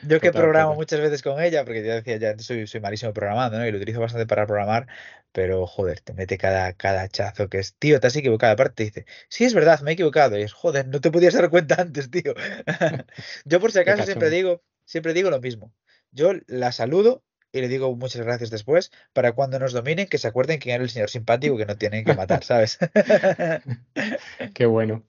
Yo 0.00 0.20
que 0.20 0.32
Total, 0.32 0.32
programo 0.32 0.74
total. 0.74 0.76
muchas 0.76 1.00
veces 1.00 1.22
con 1.22 1.40
ella, 1.42 1.64
porque 1.64 1.84
ya 1.84 1.96
decía, 1.96 2.16
ya 2.18 2.38
soy, 2.38 2.66
soy 2.66 2.80
malísimo 2.80 3.12
programando, 3.14 3.58
¿no? 3.58 3.66
Y 3.66 3.72
lo 3.72 3.78
utilizo 3.78 4.00
bastante 4.00 4.26
para 4.26 4.46
programar, 4.46 4.88
pero 5.32 5.66
joder, 5.66 6.00
te 6.00 6.14
mete 6.14 6.38
cada, 6.38 6.72
cada 6.74 7.02
hachazo 7.02 7.48
que 7.48 7.58
es, 7.58 7.76
tío, 7.76 8.00
te 8.00 8.08
has 8.08 8.16
equivocado. 8.16 8.54
Aparte 8.54 8.74
te 8.76 8.84
dice, 8.84 9.06
sí, 9.30 9.44
es 9.44 9.54
verdad, 9.54 9.80
me 9.82 9.92
he 9.92 9.94
equivocado. 9.94 10.38
Y 10.38 10.42
es, 10.42 10.52
joder, 10.52 10.88
no 10.88 11.00
te 11.00 11.10
podías 11.12 11.34
dar 11.34 11.50
cuenta 11.50 11.76
antes, 11.80 12.10
tío. 12.10 12.34
Yo 13.44 13.60
por 13.60 13.72
si 13.72 13.78
acaso 13.80 14.04
siempre 14.04 14.30
digo, 14.30 14.64
siempre 14.84 15.14
digo 15.14 15.30
lo 15.30 15.40
mismo. 15.40 15.74
Yo 16.12 16.32
la 16.48 16.72
saludo 16.72 17.24
y 17.58 17.62
le 17.62 17.68
digo 17.68 17.94
muchas 17.96 18.24
gracias 18.24 18.50
después 18.50 18.90
para 19.12 19.32
cuando 19.32 19.58
nos 19.58 19.72
dominen 19.72 20.06
que 20.06 20.18
se 20.18 20.28
acuerden 20.28 20.58
quién 20.58 20.76
era 20.76 20.84
el 20.84 20.90
señor 20.90 21.10
simpático 21.10 21.56
que 21.56 21.66
no 21.66 21.76
tienen 21.76 22.04
que 22.04 22.14
matar, 22.14 22.44
¿sabes? 22.44 22.78
Qué 24.54 24.66
bueno. 24.66 25.04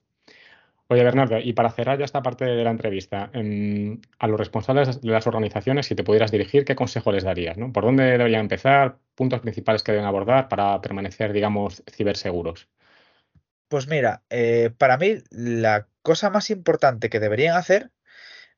Oye, 0.88 1.04
Bernardo, 1.04 1.38
y 1.38 1.52
para 1.52 1.70
cerrar 1.70 2.00
ya 2.00 2.04
esta 2.04 2.20
parte 2.20 2.44
de 2.44 2.64
la 2.64 2.70
entrevista, 2.70 3.30
em, 3.32 4.00
a 4.18 4.26
los 4.26 4.40
responsables 4.40 5.00
de 5.00 5.10
las 5.12 5.24
organizaciones, 5.28 5.86
si 5.86 5.94
te 5.94 6.02
pudieras 6.02 6.32
dirigir, 6.32 6.64
¿qué 6.64 6.74
consejo 6.74 7.12
les 7.12 7.22
darías, 7.22 7.56
no? 7.56 7.72
¿Por 7.72 7.84
dónde 7.84 8.02
deberían 8.02 8.40
empezar? 8.40 8.98
¿Puntos 9.14 9.38
principales 9.38 9.84
que 9.84 9.92
deben 9.92 10.06
abordar 10.06 10.48
para 10.48 10.80
permanecer, 10.80 11.32
digamos, 11.32 11.84
ciberseguros? 11.92 12.68
Pues 13.68 13.86
mira, 13.86 14.24
eh, 14.30 14.70
para 14.76 14.98
mí 14.98 15.18
la 15.30 15.86
cosa 16.02 16.28
más 16.28 16.50
importante 16.50 17.08
que 17.08 17.20
deberían 17.20 17.56
hacer 17.56 17.92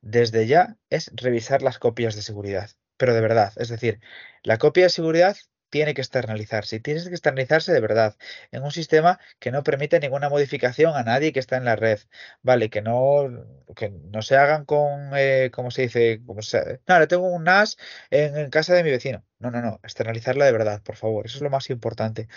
desde 0.00 0.46
ya 0.46 0.78
es 0.88 1.12
revisar 1.14 1.60
las 1.60 1.78
copias 1.78 2.14
de 2.16 2.22
seguridad. 2.22 2.70
Pero 2.96 3.14
de 3.14 3.20
verdad, 3.20 3.52
es 3.56 3.68
decir, 3.68 4.00
la 4.42 4.58
copia 4.58 4.84
de 4.84 4.90
seguridad 4.90 5.36
tiene 5.70 5.94
que 5.94 6.02
externalizarse 6.02 6.76
y 6.76 6.80
tiene 6.80 7.02
que 7.02 7.08
externalizarse 7.10 7.72
de 7.72 7.80
verdad 7.80 8.16
en 8.50 8.62
un 8.62 8.72
sistema 8.72 9.18
que 9.38 9.50
no 9.50 9.62
permite 9.62 9.98
ninguna 10.00 10.28
modificación 10.28 10.94
a 10.94 11.02
nadie 11.02 11.32
que 11.32 11.40
está 11.40 11.56
en 11.56 11.64
la 11.64 11.76
red. 11.76 11.98
Vale, 12.42 12.68
que 12.68 12.82
no, 12.82 13.28
que 13.74 13.88
no 13.88 14.20
se 14.20 14.36
hagan 14.36 14.66
con, 14.66 15.12
eh, 15.16 15.50
¿cómo 15.52 15.70
se 15.70 15.82
dice? 15.82 16.22
Como 16.26 16.42
se, 16.42 16.80
no, 16.86 16.98
le 16.98 17.06
tengo 17.06 17.26
un 17.28 17.44
NAS 17.44 17.78
en, 18.10 18.36
en 18.36 18.50
casa 18.50 18.74
de 18.74 18.84
mi 18.84 18.90
vecino. 18.90 19.24
No, 19.38 19.50
no, 19.50 19.62
no, 19.62 19.80
externalizarla 19.82 20.44
de 20.44 20.52
verdad, 20.52 20.82
por 20.82 20.96
favor. 20.96 21.26
Eso 21.26 21.38
es 21.38 21.42
lo 21.42 21.50
más 21.50 21.70
importante. 21.70 22.28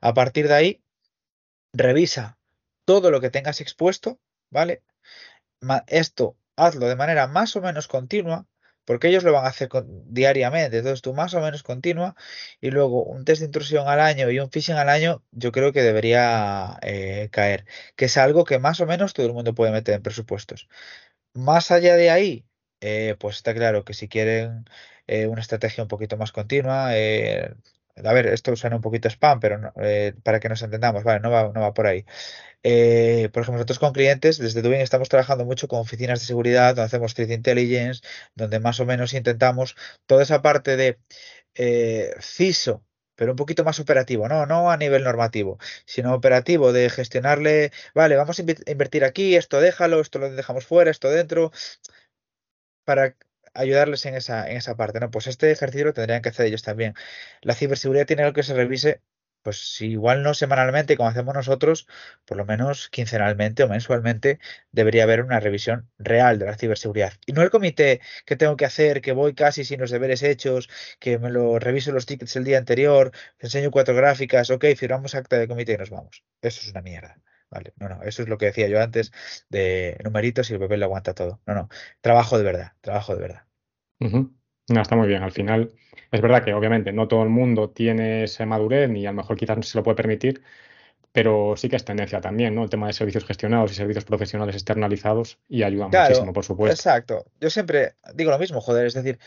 A 0.00 0.12
partir 0.14 0.48
de 0.48 0.54
ahí, 0.54 0.82
revisa 1.72 2.38
todo 2.84 3.10
lo 3.12 3.20
que 3.20 3.30
tengas 3.30 3.60
expuesto, 3.60 4.18
¿vale? 4.50 4.82
Esto 5.86 6.36
hazlo 6.56 6.88
de 6.88 6.96
manera 6.96 7.26
más 7.26 7.54
o 7.56 7.60
menos 7.60 7.88
continua, 7.88 8.46
porque 8.84 9.08
ellos 9.08 9.24
lo 9.24 9.32
van 9.32 9.44
a 9.44 9.48
hacer 9.48 9.68
con- 9.68 9.86
diariamente, 10.12 10.78
entonces 10.78 11.02
tú 11.02 11.14
más 11.14 11.34
o 11.34 11.40
menos 11.40 11.62
continua, 11.62 12.14
y 12.60 12.70
luego 12.70 13.04
un 13.04 13.24
test 13.24 13.40
de 13.40 13.46
intrusión 13.46 13.88
al 13.88 14.00
año 14.00 14.30
y 14.30 14.38
un 14.40 14.50
phishing 14.50 14.76
al 14.76 14.88
año, 14.88 15.22
yo 15.32 15.52
creo 15.52 15.72
que 15.72 15.82
debería 15.82 16.78
eh, 16.82 17.28
caer, 17.32 17.66
que 17.96 18.06
es 18.06 18.16
algo 18.16 18.44
que 18.44 18.58
más 18.58 18.80
o 18.80 18.86
menos 18.86 19.12
todo 19.14 19.26
el 19.26 19.32
mundo 19.32 19.54
puede 19.54 19.72
meter 19.72 19.94
en 19.94 20.02
presupuestos. 20.02 20.68
Más 21.34 21.70
allá 21.70 21.96
de 21.96 22.10
ahí, 22.10 22.46
eh, 22.80 23.16
pues 23.18 23.36
está 23.36 23.54
claro 23.54 23.84
que 23.84 23.94
si 23.94 24.08
quieren 24.08 24.64
eh, 25.06 25.26
una 25.26 25.40
estrategia 25.40 25.84
un 25.84 25.88
poquito 25.88 26.16
más 26.16 26.32
continua, 26.32 26.96
a 27.96 28.12
ver, 28.12 28.26
esto 28.28 28.54
suena 28.56 28.76
un 28.76 28.82
poquito 28.82 29.08
spam, 29.08 29.40
pero 29.40 29.58
no- 29.58 29.72
eh, 29.82 30.14
para 30.22 30.40
que 30.40 30.48
nos 30.48 30.62
entendamos, 30.62 31.04
vale, 31.04 31.20
no 31.20 31.30
va, 31.30 31.50
no 31.54 31.60
va 31.60 31.74
por 31.74 31.86
ahí. 31.86 32.04
Eh, 32.62 33.30
por 33.32 33.42
ejemplo, 33.42 33.58
nosotros 33.58 33.78
con 33.78 33.92
clientes, 33.92 34.38
desde 34.38 34.62
Dubin 34.62 34.80
estamos 34.80 35.08
trabajando 35.08 35.44
mucho 35.44 35.68
con 35.68 35.80
oficinas 35.80 36.20
de 36.20 36.26
seguridad, 36.26 36.68
donde 36.76 36.82
hacemos 36.84 37.14
threat 37.14 37.30
intelligence, 37.30 38.02
donde 38.34 38.60
más 38.60 38.80
o 38.80 38.86
menos 38.86 39.14
intentamos 39.14 39.76
toda 40.06 40.22
esa 40.24 40.42
parte 40.42 40.76
de 40.76 40.98
eh, 41.54 42.14
CISO, 42.20 42.84
pero 43.16 43.32
un 43.32 43.36
poquito 43.36 43.64
más 43.64 43.80
operativo, 43.80 44.28
¿no? 44.28 44.46
No 44.46 44.70
a 44.70 44.76
nivel 44.76 45.04
normativo, 45.04 45.58
sino 45.86 46.14
operativo 46.14 46.72
de 46.72 46.90
gestionarle, 46.90 47.72
vale, 47.94 48.16
vamos 48.16 48.38
a 48.38 48.42
invertir 48.42 49.04
aquí, 49.04 49.36
esto 49.36 49.60
déjalo, 49.60 50.00
esto 50.00 50.18
lo 50.18 50.30
dejamos 50.30 50.66
fuera, 50.66 50.90
esto 50.90 51.10
dentro, 51.10 51.52
para 52.84 53.14
ayudarles 53.60 54.04
en 54.06 54.14
esa, 54.14 54.50
en 54.50 54.56
esa 54.56 54.76
parte, 54.76 55.00
¿no? 55.00 55.10
Pues 55.10 55.26
este 55.26 55.50
ejercicio 55.50 55.86
lo 55.86 55.92
tendrían 55.94 56.22
que 56.22 56.30
hacer 56.30 56.46
ellos 56.46 56.62
también. 56.62 56.94
La 57.42 57.54
ciberseguridad 57.54 58.06
tiene 58.06 58.22
algo 58.22 58.34
que 58.34 58.42
se 58.42 58.54
revise, 58.54 59.02
pues 59.42 59.58
si 59.76 59.86
igual 59.92 60.22
no 60.22 60.34
semanalmente 60.34 60.96
como 60.96 61.08
hacemos 61.08 61.34
nosotros, 61.34 61.86
por 62.24 62.36
lo 62.36 62.44
menos 62.44 62.88
quincenalmente 62.90 63.62
o 63.62 63.68
mensualmente 63.68 64.38
debería 64.72 65.04
haber 65.04 65.22
una 65.22 65.40
revisión 65.40 65.90
real 65.98 66.38
de 66.38 66.46
la 66.46 66.56
ciberseguridad. 66.56 67.14
Y 67.26 67.32
no 67.32 67.42
el 67.42 67.50
comité 67.50 68.00
que 68.26 68.36
tengo 68.36 68.56
que 68.56 68.66
hacer, 68.66 69.00
que 69.00 69.12
voy 69.12 69.34
casi 69.34 69.64
sin 69.64 69.80
los 69.80 69.90
deberes 69.90 70.22
hechos, 70.22 70.68
que 70.98 71.18
me 71.18 71.30
lo 71.30 71.58
reviso 71.58 71.92
los 71.92 72.06
tickets 72.06 72.36
el 72.36 72.44
día 72.44 72.58
anterior, 72.58 73.12
te 73.38 73.46
enseño 73.46 73.70
cuatro 73.70 73.94
gráficas, 73.94 74.50
ok, 74.50 74.66
firmamos 74.76 75.14
acta 75.14 75.38
de 75.38 75.48
comité 75.48 75.72
y 75.74 75.78
nos 75.78 75.90
vamos. 75.90 76.24
Eso 76.42 76.60
es 76.62 76.70
una 76.70 76.82
mierda. 76.82 77.20
Vale, 77.50 77.72
no, 77.76 77.88
no, 77.88 78.02
eso 78.04 78.22
es 78.22 78.28
lo 78.28 78.38
que 78.38 78.46
decía 78.46 78.68
yo 78.68 78.80
antes 78.80 79.12
de 79.48 79.98
numeritos 80.04 80.50
y 80.50 80.52
el 80.54 80.60
bebé 80.60 80.76
lo 80.76 80.86
aguanta 80.86 81.14
todo. 81.14 81.40
No, 81.46 81.54
no, 81.54 81.68
trabajo 82.00 82.38
de 82.38 82.44
verdad, 82.44 82.72
trabajo 82.80 83.14
de 83.14 83.22
verdad. 83.22 83.49
No, 84.00 84.80
está 84.80 84.96
muy 84.96 85.08
bien. 85.08 85.22
Al 85.22 85.32
final, 85.32 85.72
es 86.10 86.20
verdad 86.20 86.44
que 86.44 86.54
obviamente 86.54 86.92
no 86.92 87.08
todo 87.08 87.22
el 87.22 87.28
mundo 87.28 87.70
tiene 87.70 88.24
esa 88.24 88.46
madurez 88.46 88.88
ni 88.88 89.06
a 89.06 89.10
lo 89.10 89.16
mejor 89.16 89.36
quizás 89.36 89.56
no 89.56 89.62
se 89.62 89.76
lo 89.78 89.82
puede 89.84 89.96
permitir, 89.96 90.42
pero 91.12 91.54
sí 91.56 91.68
que 91.68 91.76
es 91.76 91.84
tendencia 91.84 92.20
también, 92.20 92.54
¿no? 92.54 92.62
El 92.62 92.70
tema 92.70 92.86
de 92.86 92.92
servicios 92.92 93.24
gestionados 93.24 93.72
y 93.72 93.74
servicios 93.74 94.04
profesionales 94.04 94.54
externalizados 94.54 95.38
y 95.48 95.64
ayuda 95.64 95.88
muchísimo, 95.88 96.32
por 96.32 96.44
supuesto. 96.44 96.74
exacto. 96.74 97.24
Yo 97.40 97.50
siempre 97.50 97.94
digo 98.14 98.30
lo 98.30 98.38
mismo, 98.38 98.60
joder, 98.60 98.86
es 98.86 98.94
decir, 98.94 99.18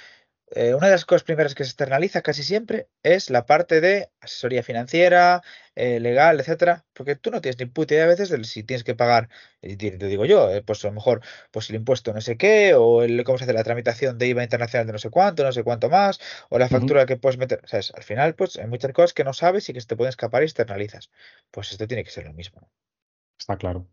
eh, 0.56 0.74
una 0.76 0.88
de 0.88 0.94
las 0.94 1.06
cosas 1.06 1.24
primeras 1.24 1.56
que 1.56 1.64
se 1.64 1.70
externaliza 1.72 2.22
casi 2.22 2.44
siempre 2.44 2.88
es 3.02 3.30
la 3.30 3.46
parte 3.46 3.82
de 3.82 4.10
asesoría 4.22 4.64
financiera, 4.64 5.42
eh, 5.76 6.00
legal, 6.00 6.40
etcétera, 6.40 6.86
porque 6.94 7.16
tú 7.16 7.32
no 7.32 7.42
tienes 7.42 7.60
ni 7.60 7.66
puta 7.66 7.96
idea 7.96 8.04
a 8.06 8.08
veces 8.08 8.30
de 8.30 8.44
si 8.44 8.64
tienes 8.64 8.84
que 8.84 8.94
pagar, 8.96 9.30
y 9.62 9.76
te 9.78 9.92
te 9.98 10.08
digo 10.08 10.26
yo, 10.26 10.52
eh, 10.52 10.62
pues 10.62 10.84
a 10.86 10.90
lo 10.90 10.94
mejor 10.94 11.22
pues 11.52 11.70
el 11.70 11.76
impuesto 11.78 12.14
no 12.14 12.22
sé 12.22 12.38
qué, 12.38 12.76
o 12.76 13.04
el 13.04 13.24
cómo 13.24 13.38
se 13.38 13.46
hace 13.46 13.54
la 13.54 13.64
tramitación 13.64 14.18
de 14.18 14.28
IVA 14.28 14.44
internacional 14.44 14.86
de 14.88 14.94
no 14.94 15.00
sé 15.00 15.10
cuánto, 15.10 15.44
no 15.44 15.52
sé 15.52 15.64
cuánto 15.64 15.90
más, 15.90 16.20
o 16.50 16.60
la 16.60 16.70
factura 16.70 17.06
que 17.06 17.18
puedes 17.18 17.38
meter, 17.38 17.62
¿sabes? 17.66 17.92
Al 17.96 18.04
final, 18.04 18.36
pues 18.36 18.58
hay 18.58 18.68
muchas 18.68 18.92
cosas 18.94 19.14
que 19.14 19.24
no 19.24 19.34
sabes 19.34 19.68
y 19.70 19.74
que 19.74 19.82
se 19.82 19.88
te 19.88 19.96
pueden 19.96 20.10
escapar 20.10 20.44
y 20.44 20.46
externalizas. 20.46 21.10
Pues 21.52 21.72
esto 21.72 21.88
tiene 21.88 22.04
que 22.04 22.12
ser 22.12 22.26
lo 22.26 22.34
mismo. 22.34 22.70
Está 23.40 23.58
claro. 23.58 23.88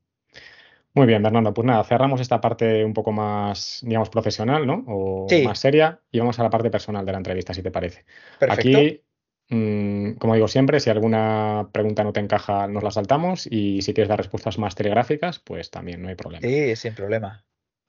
Muy 0.95 1.07
bien, 1.07 1.23
Bernardo. 1.23 1.55
Pues 1.55 1.67
nada, 1.67 1.85
cerramos 1.85 2.21
esta 2.21 2.41
parte 2.41 2.85
un 2.85 2.93
poco 2.93 3.13
más, 3.13 3.81
digamos, 3.83 4.11
profesional, 4.11 4.67
¿no? 4.67 4.85
O 4.89 5.29
Sí, 5.29 5.45
más 5.45 5.59
seria 5.61 6.01
y 6.11 6.19
vamos 6.19 6.39
a 6.39 6.43
la 6.43 6.51
parte 6.51 6.71
personal 6.71 7.07
de 7.07 7.13
la 7.13 7.19
entrevista, 7.19 7.55
si 7.55 7.63
te 7.63 7.71
parece. 7.71 8.05
perfecto. 8.39 8.79
Aquí, 8.79 9.03
mm, 9.51 10.15
como 10.15 10.35
digo 10.35 10.49
siempre, 10.49 10.81
si 10.81 10.91
alguna 10.91 11.69
pregunta 11.73 12.03
no 12.03 12.13
te 12.13 12.21
encaja, 12.21 12.67
nos 12.67 12.83
la 12.83 12.91
saltamos 12.91 13.47
y 13.47 13.83
si 13.83 13.95
quieres 13.95 14.09
dar 14.09 14.19
respuestas 14.19 14.59
más 14.59 14.75
telegráficas, 14.75 15.39
pues 15.39 15.71
también 15.71 16.03
no 16.03 16.09
hay 16.09 16.17
problema. 16.17 16.47
Sí, 16.47 16.75
sin 16.77 16.95
problema. 16.95 17.45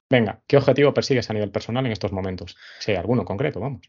Venga, 0.10 0.44
¿qué 0.46 0.58
objetivo 0.58 0.94
persigues 0.94 1.30
a 1.30 1.34
nivel 1.34 1.52
personal 1.52 1.86
en 1.86 1.92
estos 1.94 2.12
momentos? 2.12 2.56
Si 2.80 2.92
hay 2.92 2.98
alguno 2.98 3.26
concreto, 3.26 3.60
vamos. 3.60 3.82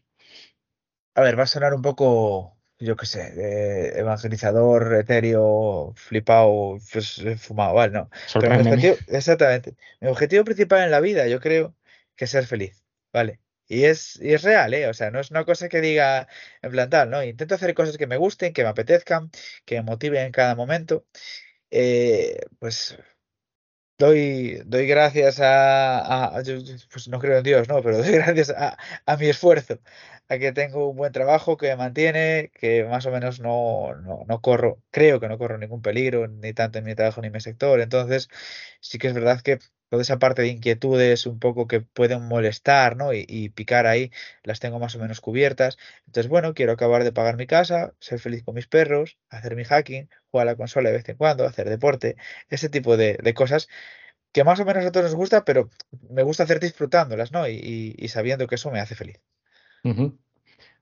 A 1.15 1.21
ver, 1.21 1.37
va 1.39 1.43
a 1.43 1.47
sonar 1.47 1.73
un 1.73 1.81
poco, 1.81 2.57
yo 2.85 2.95
qué 2.95 3.05
sé, 3.05 3.99
evangelizador, 3.99 4.93
etéreo, 4.95 5.93
flipado, 5.95 6.77
pues, 6.91 7.19
eh, 7.19 7.37
fumado, 7.37 7.73
vale, 7.75 7.93
no. 7.93 8.09
Pero 8.37 8.51
mi 8.51 8.59
Sorpréndeme. 8.61 8.61
objetivo, 8.61 8.97
exactamente, 9.07 9.75
mi 10.01 10.07
objetivo 10.09 10.43
principal 10.43 10.83
en 10.83 10.91
la 10.91 10.99
vida, 10.99 11.27
yo 11.27 11.39
creo, 11.39 11.75
que 12.15 12.25
es 12.25 12.31
ser 12.31 12.45
feliz, 12.45 12.83
¿vale? 13.11 13.39
Y 13.67 13.85
es, 13.85 14.17
y 14.21 14.33
es 14.33 14.43
real, 14.43 14.73
¿eh? 14.73 14.87
O 14.87 14.93
sea, 14.93 15.09
no 15.11 15.19
es 15.19 15.31
una 15.31 15.45
cosa 15.45 15.69
que 15.69 15.81
diga 15.81 16.27
en 16.61 16.71
plan 16.71 16.89
tal, 16.89 17.09
¿no? 17.09 17.23
Intento 17.23 17.55
hacer 17.55 17.73
cosas 17.73 17.97
que 17.97 18.07
me 18.07 18.17
gusten, 18.17 18.53
que 18.53 18.63
me 18.63 18.69
apetezcan, 18.69 19.31
que 19.65 19.75
me 19.75 19.83
motiven 19.83 20.25
en 20.25 20.31
cada 20.31 20.55
momento. 20.55 21.05
Eh, 21.71 22.39
pues 22.59 22.97
doy, 23.97 24.61
doy 24.65 24.87
gracias 24.87 25.39
a, 25.39 26.35
a- 26.37 26.43
pues 26.91 27.07
no 27.07 27.19
creo 27.19 27.37
en 27.37 27.43
Dios, 27.43 27.67
¿no? 27.67 27.81
Pero 27.81 27.97
doy 28.03 28.11
gracias 28.11 28.49
a, 28.51 28.77
a 29.05 29.17
mi 29.17 29.27
esfuerzo, 29.29 29.79
a 30.29 30.37
que 30.39 30.51
tengo 30.51 30.89
un 30.89 30.97
buen 30.97 31.11
trabajo 31.11 31.57
que 31.57 31.67
me 31.67 31.75
mantiene, 31.75 32.51
que 32.53 32.83
más 32.85 33.05
o 33.05 33.11
menos 33.11 33.39
no, 33.39 33.95
no, 33.95 34.23
no 34.27 34.41
corro, 34.41 34.81
creo 34.91 35.19
que 35.19 35.27
no 35.27 35.37
corro 35.37 35.57
ningún 35.57 35.81
peligro, 35.81 36.27
ni 36.27 36.53
tanto 36.53 36.79
en 36.79 36.85
mi 36.85 36.95
trabajo 36.95 37.21
ni 37.21 37.27
en 37.27 37.33
mi 37.33 37.41
sector. 37.41 37.79
Entonces, 37.81 38.29
sí 38.79 38.97
que 38.97 39.07
es 39.07 39.13
verdad 39.13 39.41
que 39.41 39.59
toda 39.89 40.01
esa 40.01 40.17
parte 40.19 40.41
de 40.41 40.47
inquietudes 40.49 41.25
un 41.27 41.39
poco 41.39 41.67
que 41.67 41.81
pueden 41.81 42.23
molestar, 42.27 42.97
¿no? 42.97 43.13
Y, 43.13 43.49
picar 43.49 43.85
ahí, 43.85 44.11
las 44.43 44.59
tengo 44.59 44.79
más 44.79 44.95
o 44.95 44.99
menos 44.99 45.21
cubiertas. 45.21 45.77
Entonces, 46.07 46.29
bueno, 46.29 46.53
quiero 46.55 46.71
acabar 46.73 47.03
de 47.03 47.11
pagar 47.11 47.37
mi 47.37 47.45
casa, 47.47 47.93
ser 47.99 48.19
feliz 48.19 48.43
con 48.43 48.55
mis 48.55 48.67
perros, 48.67 49.17
hacer 49.29 49.55
mi 49.55 49.63
hacking, 49.65 50.09
jugar 50.31 50.47
a 50.47 50.51
la 50.51 50.57
consola 50.57 50.89
de 50.89 50.97
vez 50.97 51.09
en 51.09 51.17
cuando, 51.17 51.45
hacer 51.45 51.69
deporte, 51.69 52.15
ese 52.49 52.69
tipo 52.69 52.97
de, 52.97 53.17
de 53.21 53.33
cosas 53.35 53.69
que 54.33 54.43
más 54.43 54.59
o 54.59 54.65
menos 54.65 54.85
a 54.85 54.91
todos 54.91 55.05
nos 55.07 55.15
gusta, 55.15 55.45
pero 55.45 55.69
me 56.09 56.23
gusta 56.23 56.43
hacer 56.43 56.59
disfrutándolas, 56.59 57.31
¿no? 57.31 57.47
Y 57.47 58.07
sabiendo 58.09 58.47
que 58.47 58.55
eso 58.55 58.71
me 58.71 58.79
hace 58.79 58.95
feliz. 58.95 59.21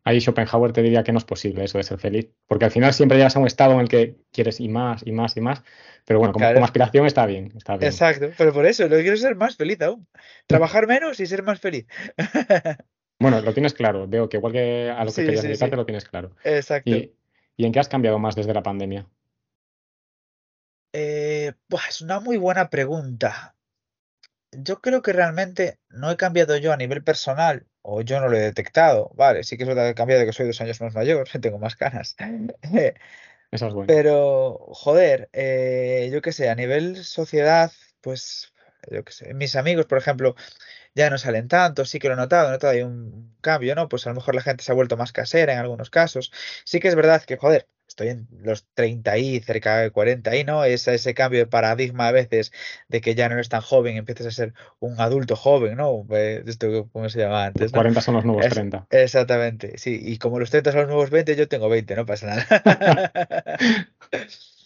Ahí 0.04 0.20
Schopenhauer 0.20 0.74
te 0.74 0.82
diría 0.82 1.04
que 1.04 1.12
no 1.12 1.20
es 1.20 1.26
posible 1.26 1.64
eso 1.64 1.78
de 1.78 1.84
ser 1.84 2.00
feliz, 2.00 2.30
porque 2.48 2.66
al 2.66 2.72
final 2.72 2.92
siempre 2.94 3.18
llegas 3.18 3.36
a 3.36 3.40
un 3.40 3.46
estado 3.46 3.74
en 3.74 3.82
el 3.82 3.88
que 3.88 4.16
quieres 4.32 4.60
y 4.60 4.68
más 4.68 5.06
y 5.06 5.12
más 5.12 5.38
y 5.38 5.42
más, 5.42 5.62
pero 6.06 6.20
bueno, 6.20 6.34
como, 6.34 6.46
aspiración 6.46 7.06
está 7.06 7.26
bien, 7.28 7.54
está 7.56 7.78
bien. 7.78 7.92
exacto, 7.92 8.32
pero 8.36 8.52
por 8.52 8.66
eso, 8.66 8.84
lo 8.88 8.96
que 8.96 9.02
quiero 9.02 9.14
es 9.16 9.22
ser 9.22 9.36
más 9.36 9.56
feliz 9.56 9.80
aún. 9.82 10.08
Trabajar 10.48 10.88
menos 10.88 11.20
y 11.20 11.28
ser 11.28 11.44
más 11.44 11.60
feliz. 11.60 11.86
Bueno, 13.20 13.40
lo 13.42 13.54
tienes 13.54 13.76
claro, 13.76 14.08
veo 14.08 14.28
que 14.28 14.38
igual 14.38 14.54
que 14.54 14.90
a 14.90 15.04
lo 15.06 15.12
que 15.12 15.12
Sí, 15.12 15.26
querías 15.26 15.42
sí, 15.42 15.48
dedicarte 15.50 15.76
sí, 15.76 15.78
lo 15.78 15.86
tienes 15.86 16.06
claro. 16.06 16.36
exacto. 16.44 16.90
¿Y, 16.90 17.14
y 17.56 17.66
en 17.66 17.72
qué 17.72 17.80
has 17.80 17.88
cambiado 17.88 18.18
más 18.18 18.36
desde 18.36 18.54
la 18.56 18.64
pandemia? 18.64 19.08
Eh, 20.94 21.54
es 21.90 22.02
una 22.02 22.20
muy 22.20 22.38
buena 22.38 22.70
pregunta. 22.70 23.56
Yo 24.52 24.82
creo 24.82 25.02
que 25.02 25.14
realmente 25.14 25.80
no 25.90 26.12
he 26.12 26.18
cambiado 26.18 26.58
yo 26.58 26.74
a 26.74 26.78
nivel 26.78 27.04
personal, 27.04 27.68
o 27.82 28.02
yo 28.02 28.20
no 28.20 28.30
lo 28.30 28.38
he 28.38 28.42
detectado. 28.42 29.12
Vale, 29.16 29.44
sí 29.44 29.58
que 29.58 29.64
es 29.64 29.70
verdad 29.70 29.86
que 29.86 29.92
he 29.92 29.96
cambiado, 29.96 30.26
que 30.26 30.34
soy 30.34 30.48
dos 30.48 30.62
años 30.62 30.82
más 30.82 30.94
mayor, 30.94 31.28
tengo 31.42 31.60
más 31.60 31.76
canas. 31.76 32.16
Esa 33.52 33.68
es 33.68 33.74
buena. 33.74 33.88
Pero, 33.88 34.58
joder, 34.72 35.30
eh, 35.34 36.10
yo 36.12 36.22
qué 36.22 36.32
sé, 36.32 36.50
a 36.50 36.56
nivel 36.56 37.04
sociedad, 37.04 37.72
pues, 38.00 38.54
yo 38.90 39.04
qué 39.04 39.12
sé, 39.12 39.34
mis 39.34 39.56
amigos, 39.58 39.86
por 39.88 39.98
ejemplo, 39.98 40.36
ya 40.96 41.10
no 41.10 41.18
salen 41.18 41.48
tanto, 41.48 41.86
sí 41.86 42.00
que 42.00 42.08
lo 42.08 42.14
he 42.14 42.18
notado, 42.18 42.48
he 42.48 42.52
notado 42.52 42.74
ahí 42.74 42.82
un 42.82 43.36
cambio, 43.42 43.76
¿no? 43.76 43.90
Pues 43.90 44.06
a 44.08 44.10
lo 44.10 44.16
mejor 44.16 44.36
la 44.36 44.42
gente 44.42 44.64
se 44.64 44.72
ha 44.72 44.76
vuelto 44.76 44.98
más 44.98 45.12
casera 45.12 45.54
en 45.54 45.60
algunos 45.60 45.90
casos. 45.90 46.32
Sí 46.66 46.80
que 46.80 46.88
es 46.88 46.96
verdad 46.96 47.24
que, 47.24 47.38
joder, 47.38 47.68
estoy 47.92 48.10
en 48.10 48.28
los 48.44 48.66
30 48.74 49.18
y 49.18 49.40
cerca 49.42 49.78
de 49.80 49.92
40 49.92 50.36
y, 50.36 50.44
¿no? 50.44 50.64
Es 50.66 50.88
ese 50.88 51.14
cambio 51.14 51.40
de 51.40 51.48
paradigma 51.48 52.08
a 52.08 52.12
veces 52.12 52.52
de 52.88 53.02
que 53.02 53.16
ya 53.16 53.28
no 53.30 53.36
eres 53.36 53.50
tan 53.50 53.62
joven, 53.62 53.98
empiezas 53.98 54.28
a 54.28 54.32
ser 54.32 54.54
un 54.80 55.00
adulto 55.00 55.36
joven, 55.36 55.78
¿no? 55.78 56.06
Eh, 56.12 56.44
Esto, 56.48 56.90
¿cómo 56.92 57.10
se 57.10 57.20
llama 57.20 57.48
Los 57.56 57.70
antes, 57.70 57.74
no? 57.74 57.78
40 57.80 58.02
son 58.02 58.16
los 58.16 58.26
nuevos 58.26 58.46
Es, 58.46 58.50
30. 58.50 58.88
exactamente, 58.90 59.78
sí. 59.78 60.00
Y 60.02 60.18
como 60.18 60.40
los 60.40 60.50
30 60.52 60.72
son 60.72 60.82
los 60.82 60.90
nuevos 60.90 61.10
20, 61.10 61.36
yo 61.36 61.48
tengo 61.48 61.70
20, 61.70 61.96
no 61.96 62.06
pasa 62.06 62.28
nada. 62.28 62.48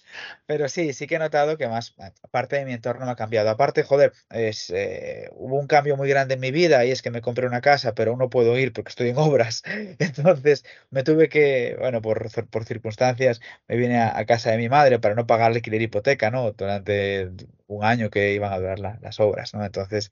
Pero 0.45 0.70
sí, 0.70 0.93
sí 0.93 1.07
que 1.07 1.16
he 1.16 1.20
notado 1.20 1.57
que 1.57 1.68
más, 1.68 1.95
aparte 2.24 2.57
de 2.57 2.66
mi 2.66 2.74
entorno 2.74 3.05
me 3.05 3.11
ha 3.11 3.16
cambiado. 3.16 3.49
Aparte, 3.49 3.84
joder, 3.84 4.13
es, 4.30 4.70
eh, 4.70 5.30
hubo 5.34 5.59
un 5.59 5.68
cambio 5.68 5.97
muy 5.97 6.09
grande 6.09 6.36
en 6.36 6.39
mi 6.39 6.51
vida 6.51 6.86
y 6.86 6.91
es 6.91 7.01
que 7.01 7.11
me 7.11 7.22
compré 7.22 7.47
una 7.47 7.61
casa, 7.61 7.93
pero 7.95 8.16
no 8.18 8.30
puedo 8.30 8.57
ir 8.57 8.74
porque 8.74 8.89
estoy 8.89 9.09
en 9.09 9.18
obras. 9.18 9.63
Entonces 9.99 10.66
me 10.89 11.03
tuve 11.03 11.30
que, 11.30 11.76
bueno, 11.80 12.01
por, 12.01 12.30
por 12.49 12.66
circunstancias, 12.66 13.41
me 13.68 13.78
vine 13.78 14.01
a, 14.01 14.26
casa 14.26 14.51
de 14.51 14.57
mi 14.57 14.70
madre 14.70 14.99
para 14.99 15.16
no 15.16 15.28
pagar 15.28 15.51
alquiler 15.51 15.82
hipoteca, 15.82 16.32
¿no? 16.32 16.51
Durante 16.51 17.30
un 17.68 17.84
año 17.84 18.09
que 18.09 18.34
iban 18.34 18.53
a 18.53 18.59
durar 18.59 18.80
la- 18.80 18.99
las 19.01 19.20
obras, 19.20 19.53
¿no? 19.53 19.66
Entonces, 19.66 20.11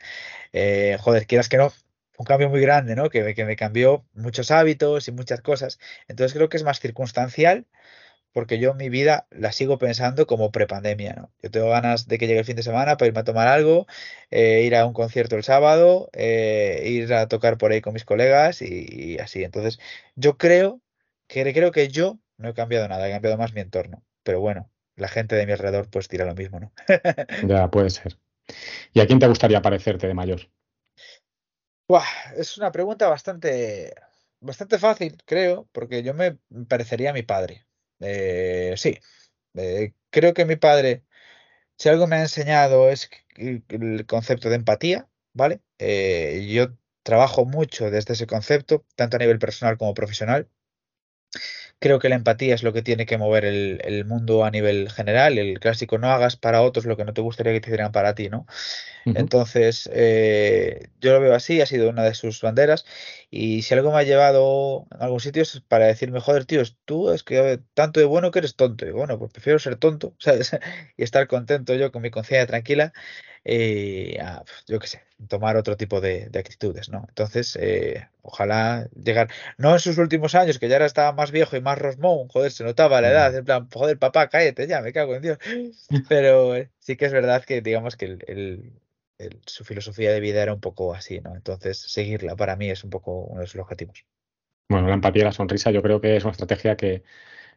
eh, 0.54 0.98
joder, 1.02 1.28
quieras 1.28 1.50
que 1.50 1.58
no, 1.58 1.72
un 2.18 2.26
cambio 2.26 2.50
muy 2.50 2.62
grande, 2.62 2.96
¿no? 2.96 3.10
Que, 3.10 3.34
que 3.36 3.46
me 3.46 3.56
cambió 3.56 4.06
muchos 4.14 4.52
hábitos 4.52 5.08
y 5.08 5.12
muchas 5.12 5.42
cosas. 5.42 5.80
Entonces 6.08 6.34
creo 6.36 6.50
que 6.50 6.58
es 6.58 6.64
más 6.64 6.80
circunstancial 6.80 7.68
porque 8.34 8.60
yo 8.60 8.74
mi 8.74 8.90
vida 8.90 9.28
la 9.32 9.52
sigo 9.52 9.78
pensando 9.78 10.28
como 10.28 10.52
prepandemia, 10.52 11.14
¿no? 11.14 11.34
Yo 11.42 11.52
tengo 11.52 11.70
ganas 11.70 12.08
de 12.08 12.18
que 12.18 12.28
llegue 12.28 12.40
el 12.40 12.46
fin 12.46 12.56
de 12.56 12.64
semana 12.64 12.98
para 12.98 13.08
irme 13.08 13.22
a 13.22 13.24
tomar 13.24 13.48
algo, 13.48 13.88
eh, 14.32 14.64
ir 14.66 14.76
a 14.76 14.86
un 14.86 14.94
concierto 14.94 15.36
el 15.38 15.44
sábado, 15.44 16.10
eh, 16.14 16.84
ir 16.86 17.14
a 17.14 17.28
tocar 17.28 17.58
por 17.58 17.72
ahí 17.72 17.82
con 17.82 17.94
mis 17.94 18.06
colegas 18.06 18.62
y, 18.62 18.88
y 19.16 19.20
así. 19.20 19.44
Entonces, 19.44 19.80
yo 20.16 20.38
creo 20.38 20.82
que 21.28 21.54
creo 21.54 21.72
que 21.72 21.88
yo 21.90 22.20
no 22.38 22.50
he 22.50 22.54
cambiado 22.54 22.88
nada, 22.88 23.08
he 23.08 23.12
cambiado 23.12 23.38
más 23.38 23.54
mi 23.54 23.62
entorno. 23.62 24.04
Pero 24.24 24.42
bueno, 24.42 24.70
la 24.96 25.08
gente 25.08 25.36
de 25.36 25.46
mi 25.46 25.54
alrededor 25.54 25.90
pues 25.90 26.08
dirá 26.10 26.26
lo 26.26 26.36
mismo, 26.36 26.60
¿no? 26.60 26.74
Ya 27.48 27.70
puede 27.70 27.90
ser. 27.90 28.18
¿Y 28.94 29.02
a 29.02 29.08
quién 29.08 29.20
te 29.20 29.28
gustaría 29.28 29.62
parecerte 29.62 30.08
de 30.08 30.14
mayor? 30.14 30.42
Buah, 31.88 32.06
es 32.38 32.58
una 32.58 32.72
pregunta 32.72 33.08
bastante, 33.10 33.94
bastante 34.40 34.80
fácil, 34.80 35.18
creo, 35.26 35.68
porque 35.72 36.04
yo 36.04 36.14
me 36.14 36.38
parecería 36.68 37.12
a 37.12 37.14
mi 37.14 37.24
padre. 37.24 37.66
Eh, 38.04 38.74
sí, 38.78 38.98
eh, 39.56 39.94
creo 40.12 40.34
que 40.34 40.46
mi 40.46 40.56
padre 40.58 41.06
Si 41.78 41.90
algo 41.90 42.08
me 42.08 42.18
ha 42.18 42.22
enseñado 42.22 42.90
es 42.90 43.10
el 43.38 44.06
concepto 44.08 44.50
de 44.50 44.56
empatía, 44.58 45.10
¿vale? 45.34 45.62
Eh, 45.80 46.48
yo 46.54 46.78
trabajo 47.04 47.46
mucho 47.46 47.92
desde 47.92 48.14
ese 48.14 48.28
concepto, 48.28 48.86
tanto 48.96 49.18
a 49.18 49.20
nivel 49.20 49.40
personal 49.40 49.78
como 49.78 49.94
profesional. 49.96 50.50
Creo 51.80 52.00
que 52.00 52.10
la 52.10 52.16
empatía 52.16 52.56
es 52.56 52.64
lo 52.64 52.74
que 52.74 52.82
tiene 52.82 53.06
que 53.06 53.18
mover 53.18 53.46
el, 53.46 53.82
el 53.84 54.06
mundo 54.06 54.46
a 54.46 54.52
nivel 54.52 54.90
general. 54.92 55.38
El 55.38 55.60
clásico 55.60 55.98
no 55.98 56.10
hagas 56.10 56.36
para 56.38 56.62
otros 56.62 56.86
lo 56.86 56.98
que 56.98 57.06
no 57.06 57.14
te 57.14 57.22
gustaría 57.22 57.54
que 57.54 57.62
te 57.62 57.70
hicieran 57.70 57.92
para 57.92 58.16
ti, 58.16 58.30
¿no? 58.30 58.46
Entonces, 59.14 59.90
eh, 59.94 60.90
yo 61.02 61.14
lo 61.14 61.22
veo 61.22 61.36
así, 61.36 61.62
ha 61.62 61.66
sido 61.68 61.90
una 61.90 62.04
de 62.04 62.16
sus 62.16 62.42
banderas. 62.42 62.86
Y 63.30 63.62
si 63.64 63.74
algo 63.76 63.92
me 63.92 64.00
ha 64.00 64.04
llevado 64.04 64.88
en 64.92 65.02
algún 65.04 65.20
sitio 65.20 65.44
es 65.44 65.62
para 65.68 65.86
decirme, 65.88 66.20
joder, 66.20 66.46
tío, 66.46 66.62
es- 66.62 66.78
tú 66.86 67.12
es 67.12 67.24
que 67.24 67.60
tanto 67.76 68.00
de 68.00 68.06
bueno 68.08 68.32
que 68.32 68.40
eres 68.40 68.56
tonto. 68.56 68.86
Y 68.88 68.92
bueno, 68.92 69.20
pues 69.20 69.32
prefiero 69.32 69.60
ser 69.60 69.76
tonto, 69.78 70.16
¿sabes? 70.20 70.52
Y 70.98 71.04
estar 71.04 71.28
contento 71.28 71.76
yo 71.76 71.92
con 71.92 72.02
mi 72.02 72.10
conciencia 72.12 72.48
tranquila, 72.48 72.94
eh, 73.46 74.18
a, 74.22 74.44
yo 74.68 74.80
qué 74.80 74.88
sé, 74.88 75.04
tomar 75.28 75.58
otro 75.58 75.78
tipo 75.78 76.02
de, 76.02 76.30
de 76.30 76.40
actitudes, 76.40 76.90
¿no? 76.90 77.06
Entonces, 77.10 77.58
eh, 77.62 78.10
ojalá 78.22 78.90
llegar, 78.96 79.30
no 79.58 79.74
en 79.74 79.80
sus 79.80 79.98
últimos 79.98 80.36
años, 80.36 80.60
que 80.60 80.70
ya 80.70 80.76
ahora 80.76 80.86
estaba 80.86 81.12
más 81.14 81.32
viejo 81.32 81.56
y 81.58 81.62
más 81.62 81.78
rosmón, 81.78 82.28
joder, 82.30 82.52
se 82.52 82.64
notaba 82.64 83.02
la 83.02 83.10
edad, 83.12 83.32
Ya. 83.34 83.38
en 83.40 83.46
plan, 83.46 83.70
joder, 83.74 83.98
papá, 84.00 84.30
cállate 84.30 84.68
ya, 84.68 84.82
me 84.82 84.94
cago 84.94 85.16
en 85.16 85.22
Dios. 85.24 85.38
Pero 86.10 86.56
eh, 86.56 86.72
sí 86.80 86.96
que 86.98 87.06
es 87.06 87.14
verdad 87.14 87.44
que 87.46 87.62
digamos 87.62 87.96
que 87.98 88.06
el, 88.06 88.24
el- 88.28 88.74
el- 89.18 89.42
su 89.46 89.64
filosofía 89.64 90.12
de 90.12 90.20
vida 90.20 90.42
era 90.44 90.54
un 90.54 90.60
poco 90.62 90.94
así, 90.94 91.20
¿no? 91.22 91.36
Entonces, 91.36 91.80
seguirla 91.80 92.36
para 92.36 92.56
mí 92.56 92.70
es 92.70 92.84
un 92.84 92.90
poco 92.90 93.22
uno 93.26 93.42
de 93.42 93.48
sus 93.48 93.62
objetivos. 93.62 94.06
Bueno, 94.70 94.88
la 94.88 94.96
empatía 94.96 95.22
y 95.24 95.26
la 95.26 95.32
sonrisa 95.32 95.72
yo 95.72 95.82
creo 95.84 96.02
que 96.02 96.16
es 96.16 96.24
una 96.24 96.32
estrategia 96.32 96.76
que 96.78 97.04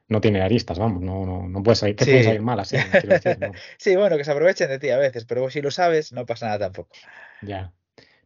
no 0.09 0.21
tiene 0.21 0.43
aristas, 0.43 0.79
vamos, 0.79 1.03
no, 1.03 1.27
no, 1.27 1.49
no 1.49 1.63
puede 1.63 1.77
salir, 1.77 1.97
puede 1.97 2.05
Sí. 2.05 2.25
salir 2.25 2.43
mal 2.43 2.61
así, 2.61 2.77
decir, 2.77 3.39
no. 3.41 3.53
Sí, 3.79 3.97
bueno, 3.97 4.17
que 4.17 4.25
se 4.25 4.31
aprovechen 4.33 4.69
de 4.69 4.79
ti 4.79 4.91
a 4.91 4.99
veces, 4.99 5.25
pero 5.25 5.51
si 5.51 5.61
lo 5.63 5.71
sabes, 5.71 6.13
no 6.13 6.27
pasa 6.27 6.47
nada 6.47 6.59
tampoco. 6.59 6.97
Ya. 7.43 7.73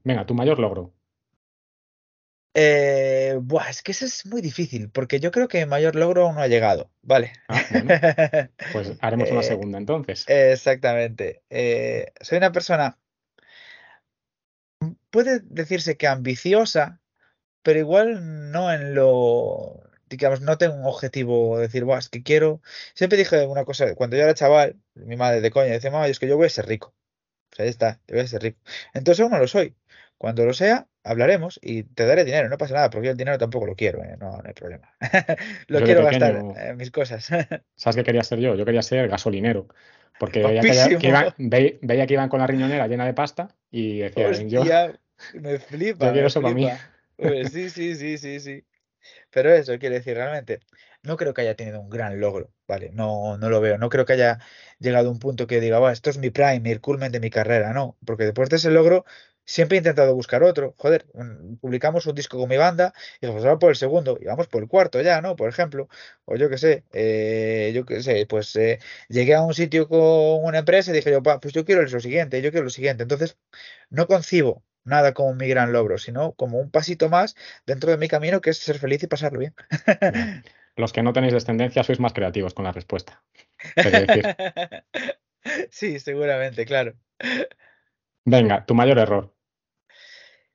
Venga, 0.05 0.27
tu 0.27 0.35
mayor 0.35 0.59
logro. 0.59 0.93
Eh, 2.55 3.39
buah, 3.41 3.71
es 3.71 3.83
que 3.83 3.93
eso 3.93 4.05
es 4.05 4.27
muy 4.27 4.43
difícil, 4.43 4.91
porque 4.91 5.21
yo 5.21 5.31
creo 5.31 5.47
que 5.47 5.59
mi 5.61 5.67
mayor 5.67 5.95
logro 5.95 6.27
aún 6.27 6.35
no 6.35 6.43
ha 6.43 6.49
llegado, 6.49 6.91
¿vale? 7.03 7.33
Ah, 7.49 7.65
bueno, 7.71 7.91
pues 8.73 8.93
haremos 9.01 9.31
una 9.31 9.41
Eh, 9.41 9.45
segunda 9.45 9.79
entonces. 9.79 10.27
exactamente. 10.29 11.43
Eh, 11.49 12.13
soy 12.21 12.39
una 12.39 12.51
persona, 12.53 12.99
puede 15.11 15.41
decirse 15.45 15.97
que 15.97 16.07
ambiciosa, 16.09 17.01
pero 17.63 17.81
igual 17.81 18.53
no 18.53 18.73
en 18.73 18.95
lo, 18.95 19.83
digamos, 20.11 20.41
no 20.43 20.59
tengo 20.59 20.75
un 20.77 20.85
objetivo 20.87 21.57
de 21.59 21.65
decir, 21.65 21.85
Buah, 21.85 21.99
es 22.01 22.09
que 22.11 22.23
quiero. 22.23 22.63
Siempre 22.95 23.19
dije 23.19 23.47
una 23.47 23.65
cosa, 23.65 23.95
cuando 23.95 24.17
yo 24.17 24.25
era 24.25 24.35
chaval, 24.35 24.81
mi 24.95 25.17
madre 25.17 25.41
de 25.41 25.51
coña 25.51 25.73
decía, 25.73 25.91
mamá, 25.91 26.09
es 26.09 26.19
que 26.21 26.29
yo 26.29 26.37
voy 26.37 26.47
a 26.47 26.51
ser 26.51 26.67
rico. 26.67 26.95
Pues 27.51 27.61
ahí 27.61 27.69
está, 27.69 28.01
yo 28.07 28.17
voy 28.17 28.25
a 28.25 28.27
ser 28.29 28.43
rico. 28.43 28.61
Entonces 28.95 29.23
aún 29.23 29.33
no 29.33 29.39
lo 29.39 29.49
soy. 29.49 29.77
Cuando 30.19 30.45
lo 30.45 30.53
sea, 30.55 30.89
hablaremos 31.03 31.59
y 31.63 31.85
te 31.85 32.07
daré 32.07 32.25
dinero, 32.25 32.49
no 32.49 32.59
pasa 32.59 32.75
nada, 32.75 32.91
porque 32.91 33.07
yo 33.07 33.13
el 33.13 33.17
dinero 33.17 33.39
tampoco 33.39 33.67
lo 33.67 33.75
quiero, 33.77 34.03
¿eh? 34.05 34.17
No, 34.21 34.33
no 34.37 34.43
hay 34.47 34.53
problema. 34.55 34.95
Lo 35.69 35.79
Yo 35.81 35.87
quiero 35.87 36.05
gastar 36.05 36.45
en 36.57 36.77
mis 36.77 36.91
cosas. 36.91 37.27
¿sabes 37.77 37.97
qué 37.97 38.05
quería 38.05 38.23
ser 38.23 38.39
yo? 38.39 38.55
Yo 38.55 38.65
quería 38.67 38.83
ser 38.83 39.09
gasolinero, 39.09 39.67
porque 40.19 40.41
veía 40.43 40.63
que, 40.63 40.99
que 40.99 41.09
iban, 41.09 41.35
ve- 41.39 41.79
veía 41.83 42.07
que 42.07 42.15
iban 42.15 42.29
con 42.29 42.41
la 42.41 42.47
riñonera 42.47 42.87
llena 42.87 43.07
de 43.07 43.15
pasta 43.15 43.57
y 43.71 44.01
decía, 44.01 44.31
yo, 44.33 44.63
me 45.33 45.59
flipa, 45.59 46.07
yo 46.07 46.13
quiero 46.13 46.27
eso 46.29 46.43
para 46.43 46.55
mí. 46.55 46.69
Pues 47.17 47.51
sí, 47.53 47.71
sí, 47.71 47.95
sí, 47.97 48.19
sí, 48.19 48.41
sí. 48.41 48.65
Pero 49.31 49.53
eso 49.53 49.79
quiere 49.79 49.97
decir, 49.97 50.15
realmente, 50.17 50.61
no 51.03 51.17
creo 51.17 51.35
que 51.35 51.43
haya 51.43 51.57
tenido 51.57 51.81
un 51.81 51.91
gran 51.91 52.21
logro, 52.21 52.53
¿vale? 52.69 52.91
No, 52.93 53.37
no 53.39 53.49
lo 53.51 53.61
veo. 53.61 53.79
No 53.79 53.89
creo 53.89 54.05
que 54.05 54.13
haya 54.15 54.39
llegado 54.79 55.09
a 55.09 55.13
un 55.13 55.19
punto 55.19 55.47
que 55.47 55.61
diga, 55.61 55.79
"Buah, 55.79 55.93
esto 55.93 56.11
es 56.11 56.19
mi 56.19 56.31
prime, 56.31 56.71
el 56.71 56.81
culmen 56.81 57.13
de 57.13 57.21
mi 57.21 57.31
carrera. 57.31 57.73
No, 57.73 57.97
porque 58.07 58.25
después 58.25 58.49
de 58.51 58.57
ese 58.57 58.71
logro 58.71 59.05
siempre 59.45 59.77
he 59.77 59.81
intentado 59.81 60.15
buscar 60.15 60.43
otro. 60.43 60.75
Joder, 60.79 61.07
publicamos 61.61 62.07
un 62.07 62.15
disco 62.15 62.39
con 62.39 62.49
mi 62.49 62.57
banda 62.57 62.93
y 63.21 63.27
pues 63.27 63.43
vamos 63.45 63.59
por 63.61 63.71
el 63.71 63.77
segundo 63.77 64.19
y 64.21 64.25
vamos 64.27 64.47
por 64.49 64.63
el 64.63 64.69
cuarto 64.69 65.01
ya, 65.01 65.21
¿no? 65.21 65.37
Por 65.37 65.49
ejemplo. 65.49 65.89
O 66.25 66.37
yo 66.37 66.49
qué 66.51 66.59
sé, 66.59 66.85
eh, 66.93 67.73
yo 67.75 67.85
qué 67.85 68.03
sé, 68.03 68.27
pues 68.27 68.55
eh, 68.57 68.79
llegué 69.09 69.35
a 69.35 69.43
un 69.43 69.55
sitio 69.55 69.89
con 69.89 70.01
una 70.45 70.59
empresa 70.59 70.91
y 70.91 70.95
dije 70.95 71.11
yo, 71.11 71.23
"Pa, 71.23 71.41
pues 71.41 71.55
yo 71.55 71.65
quiero 71.65 71.83
lo 71.83 72.01
siguiente, 72.01 72.41
yo 72.43 72.51
quiero 72.51 72.65
lo 72.65 72.71
siguiente. 72.71 73.03
Entonces, 73.03 73.37
no 73.91 74.07
concibo 74.07 74.65
nada 74.85 75.15
como 75.15 75.35
mi 75.35 75.49
gran 75.49 75.73
logro, 75.73 75.99
sino 75.99 76.33
como 76.33 76.59
un 76.59 76.71
pasito 76.71 77.09
más 77.09 77.37
dentro 77.67 77.91
de 77.91 77.99
mi 77.99 78.09
camino 78.09 78.41
que 78.41 78.51
es 78.51 78.59
ser 78.59 78.79
feliz 78.79 79.03
y 79.03 79.07
pasarlo 79.07 79.39
bien. 79.41 79.55
Los 80.77 80.93
que 80.93 81.03
no 81.03 81.13
tenéis 81.13 81.35
descendencia 81.35 81.83
sois 81.83 82.01
más 82.01 82.13
creativos 82.13 82.55
con 82.55 82.65
la 82.65 82.73
respuesta. 82.73 83.23
Decir. 83.77 84.25
Sí, 85.71 85.99
seguramente, 86.01 86.67
claro. 86.67 86.95
Venga, 88.27 88.67
tu 88.67 88.75
mayor 88.75 88.99
error. 88.99 89.35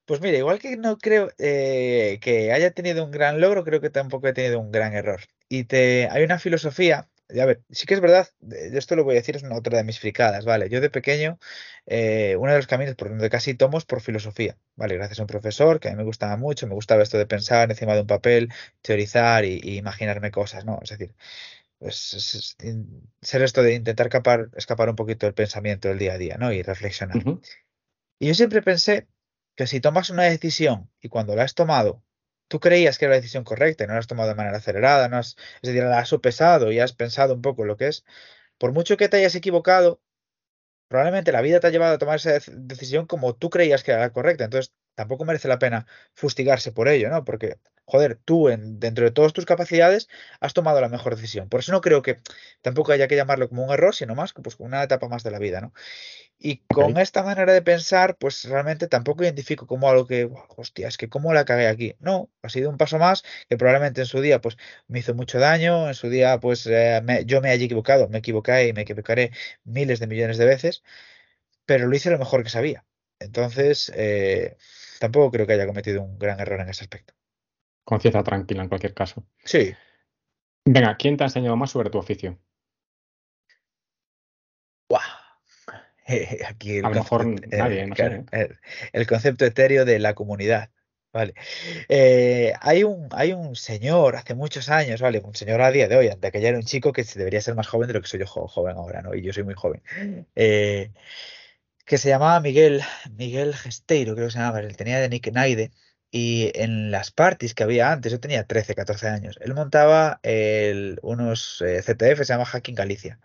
Pues 0.05 0.21
mira, 0.21 0.37
igual 0.37 0.59
que 0.59 0.77
no 0.77 0.97
creo 0.99 1.31
eh, 1.39 2.19
que 2.21 2.51
haya 2.51 2.69
tenido 2.71 3.03
un 3.03 3.09
gran 3.11 3.41
logro, 3.41 3.63
creo 3.63 3.81
que 3.81 3.89
tampoco 3.89 4.27
he 4.27 4.33
tenido 4.33 4.59
un 4.59 4.71
gran 4.71 4.93
error. 4.93 5.21
Y 5.49 5.63
te, 5.63 6.07
hay 6.11 6.23
una 6.23 6.37
filosofía, 6.37 7.09
y 7.29 7.39
a 7.39 7.45
ver, 7.45 7.63
sí 7.71 7.85
que 7.85 7.93
es 7.95 8.01
verdad, 8.01 8.27
esto 8.51 8.95
lo 8.95 9.03
voy 9.03 9.15
a 9.15 9.19
decir, 9.19 9.35
es 9.35 9.43
una 9.43 9.55
otra 9.57 9.77
de 9.77 9.83
mis 9.83 9.99
fricadas, 9.99 10.45
¿vale? 10.45 10.69
Yo 10.69 10.81
de 10.81 10.89
pequeño, 10.89 11.39
eh, 11.85 12.35
uno 12.39 12.51
de 12.51 12.57
los 12.57 12.67
caminos 12.67 12.95
por 12.95 13.09
donde 13.09 13.29
casi 13.29 13.55
tomo 13.55 13.77
es 13.77 13.85
por 13.85 14.01
filosofía, 14.01 14.57
¿vale? 14.75 14.95
Gracias 14.95 15.19
a 15.19 15.23
un 15.23 15.27
profesor 15.27 15.79
que 15.79 15.87
a 15.89 15.91
mí 15.91 15.97
me 15.97 16.03
gustaba 16.03 16.37
mucho, 16.37 16.67
me 16.67 16.75
gustaba 16.75 17.03
esto 17.03 17.17
de 17.17 17.25
pensar 17.27 17.69
encima 17.71 17.95
de 17.95 18.01
un 18.01 18.07
papel, 18.07 18.49
teorizar 18.81 19.45
y, 19.45 19.59
y 19.63 19.77
imaginarme 19.77 20.31
cosas, 20.31 20.65
¿no? 20.65 20.79
Es 20.83 20.89
decir, 20.91 21.15
pues, 21.79 22.13
es- 22.13 22.57
ser 23.21 23.41
esto 23.43 23.63
de 23.63 23.75
intentar 23.75 24.07
escapar, 24.07 24.49
escapar 24.55 24.89
un 24.89 24.95
poquito 24.95 25.25
del 25.27 25.33
pensamiento 25.35 25.87
del 25.89 25.99
día 25.99 26.13
a 26.13 26.17
día, 26.17 26.37
¿no? 26.37 26.51
Y 26.53 26.61
reflexionar. 26.63 27.27
Y 28.19 28.27
yo 28.27 28.33
siempre 28.33 28.61
pensé 28.61 29.07
que 29.55 29.67
si 29.67 29.79
tomas 29.81 30.09
una 30.09 30.23
decisión 30.23 30.91
y 31.01 31.09
cuando 31.09 31.35
la 31.35 31.43
has 31.43 31.53
tomado, 31.55 32.03
tú 32.47 32.59
creías 32.59 32.97
que 32.97 33.05
era 33.05 33.13
la 33.13 33.17
decisión 33.21 33.43
correcta 33.43 33.83
y 33.83 33.87
no 33.87 33.93
la 33.93 33.99
has 33.99 34.07
tomado 34.07 34.29
de 34.29 34.35
manera 34.35 34.57
acelerada, 34.57 35.09
no 35.09 35.17
has, 35.17 35.35
es 35.61 35.69
decir, 35.73 35.83
la 35.83 35.99
has 35.99 36.09
sopesado 36.09 36.71
y 36.71 36.79
has 36.79 36.93
pensado 36.93 37.33
un 37.35 37.41
poco 37.41 37.65
lo 37.65 37.77
que 37.77 37.87
es, 37.87 38.05
por 38.59 38.73
mucho 38.73 38.97
que 38.97 39.09
te 39.09 39.17
hayas 39.17 39.35
equivocado, 39.35 40.01
probablemente 40.87 41.31
la 41.31 41.41
vida 41.41 41.59
te 41.59 41.67
ha 41.67 41.69
llevado 41.71 41.95
a 41.95 41.97
tomar 41.97 42.17
esa 42.17 42.31
dec- 42.37 42.51
decisión 42.55 43.05
como 43.07 43.35
tú 43.35 43.49
creías 43.49 43.83
que 43.83 43.91
era 43.91 44.01
la 44.01 44.11
correcta. 44.13 44.45
Entonces, 44.45 44.73
tampoco 44.95 45.25
merece 45.25 45.47
la 45.47 45.59
pena 45.59 45.85
fustigarse 46.13 46.71
por 46.71 46.87
ello, 46.87 47.09
¿no? 47.09 47.23
Porque, 47.25 47.57
joder, 47.85 48.15
tú 48.25 48.49
en- 48.49 48.79
dentro 48.79 49.05
de 49.05 49.11
todas 49.11 49.33
tus 49.33 49.45
capacidades 49.45 50.07
has 50.39 50.53
tomado 50.53 50.81
la 50.81 50.89
mejor 50.89 51.15
decisión. 51.15 51.49
Por 51.49 51.59
eso 51.61 51.71
no 51.71 51.81
creo 51.81 52.01
que 52.01 52.19
tampoco 52.61 52.91
haya 52.91 53.07
que 53.07 53.15
llamarlo 53.15 53.49
como 53.49 53.63
un 53.65 53.71
error, 53.73 53.93
sino 53.95 54.15
más 54.15 54.33
que 54.33 54.41
pues, 54.41 54.55
como 54.55 54.67
una 54.67 54.83
etapa 54.83 55.07
más 55.09 55.23
de 55.23 55.31
la 55.31 55.39
vida, 55.39 55.61
¿no? 55.61 55.73
Y 56.37 56.59
con 56.69 56.97
esta 56.97 57.23
manera 57.23 57.53
de 57.53 57.61
pensar, 57.61 58.17
pues 58.17 58.43
realmente 58.45 58.87
tampoco 58.87 59.23
identifico 59.23 59.67
como 59.67 59.89
algo 59.89 60.05
que, 60.07 60.25
"Buah, 60.25 60.45
hostia, 60.57 60.87
es 60.87 60.97
que 60.97 61.09
cómo 61.09 61.33
la 61.33 61.45
cagué 61.45 61.67
aquí. 61.67 61.95
No, 61.99 62.29
ha 62.41 62.49
sido 62.49 62.69
un 62.69 62.77
paso 62.77 62.97
más 62.99 63.23
que 63.49 63.57
probablemente 63.57 64.01
en 64.01 64.07
su 64.07 64.21
día 64.21 64.41
pues 64.41 64.57
me 64.87 64.99
hizo 64.99 65.13
mucho 65.15 65.39
daño, 65.39 65.87
en 65.87 65.93
su 65.95 66.09
día 66.09 66.39
pues 66.39 66.65
eh, 66.67 67.01
me- 67.03 67.25
yo 67.25 67.41
me 67.41 67.49
haya 67.49 67.65
equivocado, 67.65 68.09
me 68.09 68.19
equivoqué 68.19 68.67
y 68.67 68.73
me 68.73 68.81
equivocaré 68.81 69.31
miles 69.63 69.99
de 69.99 70.07
millones 70.07 70.37
de 70.37 70.45
veces, 70.45 70.83
pero 71.65 71.87
lo 71.87 71.95
hice 71.95 72.09
lo 72.11 72.19
mejor 72.19 72.43
que 72.43 72.49
sabía. 72.49 72.85
Entonces, 73.19 73.91
eh, 73.95 74.57
tampoco 74.99 75.31
creo 75.31 75.47
que 75.47 75.53
haya 75.53 75.67
cometido 75.67 76.01
un 76.01 76.17
gran 76.17 76.39
error 76.39 76.61
en 76.61 76.69
ese 76.69 76.83
aspecto. 76.83 77.13
Conciencia 77.83 78.23
tranquila 78.23 78.63
en 78.63 78.69
cualquier 78.69 78.93
caso. 78.93 79.25
Sí, 79.43 79.75
Venga, 80.67 80.97
¿quién 80.97 81.15
te 81.15 81.23
ha 81.23 81.27
enseñado 81.27 81.55
más 81.55 81.69
sobre 81.69 81.91
tu 81.91 81.99
oficio? 81.99 82.39
¡guau! 84.89 85.01
Aquí 86.47 86.77
el 86.77 86.85
A 86.85 86.89
lo 86.89 86.95
mejor 86.95 87.23
concepto, 87.23 87.57
nadie, 87.57 87.81
eh, 87.81 87.87
no 87.87 87.95
sé, 87.95 88.01
claro, 88.01 88.25
¿eh? 88.31 88.49
el, 88.93 89.07
concepto 89.07 89.45
etéreo 89.45 89.85
de 89.85 89.99
la 89.99 90.15
comunidad. 90.15 90.71
Vale. 91.13 91.33
Eh, 91.87 92.53
hay 92.59 92.83
un, 92.83 93.07
hay 93.11 93.31
un 93.31 93.55
señor 93.55 94.17
hace 94.17 94.33
muchos 94.35 94.69
años, 94.69 95.01
¿vale? 95.01 95.21
Un 95.23 95.33
señor 95.33 95.61
a 95.61 95.71
día 95.71 95.87
de 95.87 95.95
hoy, 95.95 96.09
de 96.09 96.31
que 96.31 96.41
ya 96.41 96.49
era 96.49 96.57
un 96.57 96.65
chico 96.65 96.91
que 96.91 97.03
debería 97.03 97.39
ser 97.39 97.55
más 97.55 97.67
joven 97.67 97.87
de 97.87 97.93
lo 97.93 98.01
que 98.01 98.07
soy 98.07 98.19
yo 98.19 98.27
jo- 98.27 98.47
joven 98.47 98.75
ahora, 98.75 99.01
¿no? 99.01 99.15
Y 99.15 99.21
yo 99.21 99.31
soy 99.31 99.43
muy 99.43 99.53
joven. 99.53 99.81
Eh, 100.35 100.91
que 101.85 101.97
se 101.97 102.09
llamaba 102.09 102.39
Miguel, 102.39 102.81
Miguel 103.17 103.55
Gesteiro, 103.55 104.15
creo 104.15 104.27
que 104.27 104.31
se 104.33 104.39
llamaba, 104.39 104.59
él 104.61 104.75
tenía 104.77 104.99
de 104.99 105.09
Nick 105.09 105.31
Naide. 105.31 105.71
Y 106.11 106.51
en 106.55 106.91
las 106.91 107.11
parties 107.11 107.53
que 107.53 107.63
había 107.63 107.91
antes, 107.91 108.11
yo 108.11 108.19
tenía 108.21 108.45
13, 108.47 108.73
14 108.75 109.07
años, 109.09 109.37
él 109.41 109.53
montaba 109.53 110.19
el- 110.23 110.99
unos 111.03 111.61
eh, 111.61 111.81
ZF, 111.83 112.23
se 112.25 112.33
llama 112.33 112.45
Hacking 112.45 112.75
Galicia. 112.75 113.19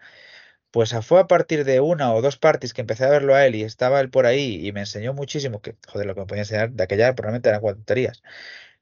Pues 0.72 0.94
a- 0.94 1.02
fue 1.02 1.20
a 1.20 1.26
partir 1.28 1.64
de 1.64 1.80
una 1.80 2.12
o 2.14 2.22
dos 2.22 2.36
parties 2.38 2.74
que 2.74 2.80
empecé 2.82 3.04
a 3.04 3.10
verlo 3.10 3.34
a 3.34 3.46
él 3.46 3.54
y 3.56 3.62
estaba 3.64 4.00
él 4.00 4.10
por 4.10 4.26
ahí 4.26 4.66
y 4.66 4.72
me 4.72 4.80
enseñó 4.80 5.14
muchísimo, 5.14 5.60
que 5.62 5.76
joder, 5.88 6.06
lo 6.06 6.14
que 6.14 6.20
me 6.20 6.26
podía 6.26 6.42
enseñar 6.42 6.72
de 6.72 6.84
aquella 6.84 7.14
probablemente 7.14 7.48
eran 7.48 7.60
cuatro 7.60 7.78
tonterías, 7.78 8.22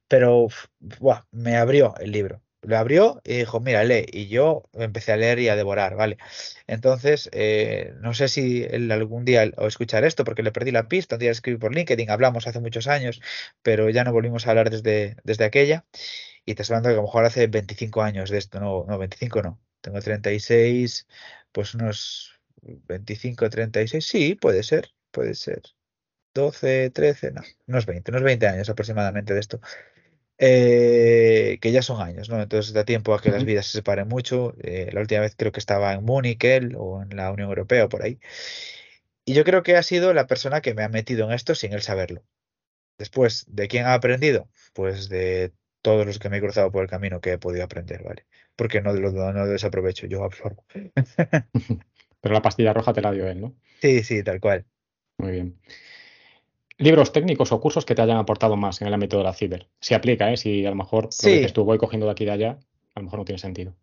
pero 0.08 0.48
buah, 0.80 1.24
me 1.32 1.56
abrió 1.58 1.94
el 2.00 2.12
libro. 2.12 2.42
Lo 2.62 2.76
abrió 2.76 3.20
y 3.24 3.38
dijo, 3.38 3.60
mira, 3.60 3.84
lee. 3.84 4.04
Y 4.12 4.28
yo 4.28 4.64
empecé 4.74 5.12
a 5.12 5.16
leer 5.16 5.38
y 5.38 5.48
a 5.48 5.56
devorar, 5.56 5.94
¿vale? 5.96 6.18
Entonces, 6.66 7.28
eh, 7.32 7.94
no 8.00 8.14
sé 8.14 8.28
si 8.28 8.64
él 8.64 8.90
algún 8.90 9.24
día 9.24 9.50
o 9.56 9.66
escuchar 9.66 10.04
esto, 10.04 10.24
porque 10.24 10.42
le 10.42 10.52
perdí 10.52 10.72
la 10.72 10.88
pista. 10.88 11.16
Un 11.16 11.20
día 11.20 11.30
escribí 11.30 11.58
por 11.58 11.74
LinkedIn, 11.74 12.10
hablamos 12.10 12.46
hace 12.46 12.60
muchos 12.60 12.88
años, 12.88 13.20
pero 13.62 13.88
ya 13.90 14.04
no 14.04 14.12
volvimos 14.12 14.46
a 14.46 14.50
hablar 14.50 14.70
desde, 14.70 15.16
desde 15.24 15.44
aquella. 15.44 15.86
Y 16.44 16.54
te 16.54 16.62
estoy 16.62 16.74
hablando 16.76 16.90
que 16.90 16.94
a 16.94 16.96
lo 16.96 17.02
mejor 17.02 17.24
hace 17.24 17.46
25 17.46 18.02
años 18.02 18.30
de 18.30 18.38
esto, 18.38 18.60
no, 18.60 18.84
no, 18.88 18.98
25 18.98 19.42
no. 19.42 19.60
Tengo 19.80 20.00
36, 20.00 21.06
pues 21.52 21.74
unos 21.74 22.40
25, 22.62 23.48
36, 23.50 24.06
sí, 24.06 24.34
puede 24.34 24.62
ser, 24.62 24.90
puede 25.10 25.34
ser. 25.34 25.62
12, 26.34 26.90
13, 26.90 27.32
no, 27.32 27.42
unos 27.66 27.86
20, 27.86 28.10
unos 28.12 28.22
20 28.22 28.46
años 28.48 28.68
aproximadamente 28.70 29.34
de 29.34 29.40
esto. 29.40 29.60
Eh, 30.38 31.58
que 31.60 31.72
ya 31.72 31.82
son 31.82 32.00
años, 32.00 32.28
¿no? 32.28 32.40
Entonces 32.40 32.72
da 32.72 32.84
tiempo 32.84 33.14
a 33.14 33.20
que 33.20 33.30
las 33.30 33.44
vidas 33.44 33.66
se 33.66 33.72
separen 33.78 34.08
mucho. 34.08 34.54
Eh, 34.62 34.90
la 34.92 35.00
última 35.00 35.20
vez 35.22 35.34
creo 35.36 35.52
que 35.52 35.60
estaba 35.60 35.92
en 35.92 36.04
Múnich 36.04 36.42
él, 36.44 36.74
o 36.78 37.02
en 37.02 37.16
la 37.16 37.32
Unión 37.32 37.48
Europea 37.48 37.84
o 37.86 37.88
por 37.88 38.02
ahí. 38.02 38.20
Y 39.24 39.34
yo 39.34 39.44
creo 39.44 39.62
que 39.62 39.76
ha 39.76 39.82
sido 39.82 40.14
la 40.14 40.26
persona 40.26 40.60
que 40.60 40.74
me 40.74 40.82
ha 40.82 40.88
metido 40.88 41.26
en 41.26 41.32
esto 41.32 41.54
sin 41.54 41.72
él 41.72 41.82
saberlo. 41.82 42.24
Después, 42.98 43.44
¿de 43.48 43.68
quién 43.68 43.86
ha 43.86 43.94
aprendido? 43.94 44.48
Pues 44.72 45.08
de 45.08 45.52
todos 45.82 46.06
los 46.06 46.18
que 46.18 46.28
me 46.28 46.38
he 46.38 46.40
cruzado 46.40 46.72
por 46.72 46.82
el 46.82 46.90
camino 46.90 47.20
que 47.20 47.32
he 47.32 47.38
podido 47.38 47.64
aprender, 47.64 48.02
¿vale? 48.02 48.26
Porque 48.56 48.80
no 48.80 48.92
lo 48.92 49.12
no 49.12 49.32
lo 49.32 49.46
desaprovecho, 49.46 50.06
yo 50.06 50.24
absorbo. 50.24 50.64
Pero 52.20 52.34
la 52.34 52.42
pastilla 52.42 52.72
roja 52.72 52.92
te 52.92 53.02
la 53.02 53.12
dio 53.12 53.28
él, 53.28 53.40
¿no? 53.40 53.54
Sí, 53.80 54.02
sí, 54.02 54.22
tal 54.22 54.40
cual. 54.40 54.66
Muy 55.18 55.32
bien. 55.32 55.60
Libros 56.86 57.12
técnicos 57.12 57.52
o 57.52 57.60
cursos 57.64 57.84
que 57.86 57.94
te 57.94 58.02
hayan 58.02 58.16
aportado 58.18 58.56
más 58.56 58.80
en 58.80 58.88
el 58.88 58.94
ámbito 58.94 59.16
de 59.18 59.24
la 59.24 59.32
ciber. 59.34 59.68
Si 59.80 59.94
aplica, 59.94 60.32
¿eh? 60.32 60.36
Si 60.36 60.66
a 60.66 60.70
lo 60.70 60.76
mejor 60.76 61.14
lo 61.20 61.30
que 61.30 61.30
Sí, 61.30 61.34
dices 61.36 61.52
tú 61.52 61.64
voy 61.64 61.78
cogiendo 61.78 62.06
de 62.06 62.12
aquí 62.12 62.24
y 62.24 62.26
de 62.26 62.32
allá, 62.32 62.58
a 62.94 63.00
lo 63.00 63.04
mejor 63.04 63.18
no 63.20 63.24
tiene 63.24 63.38
sentido. 63.38 63.76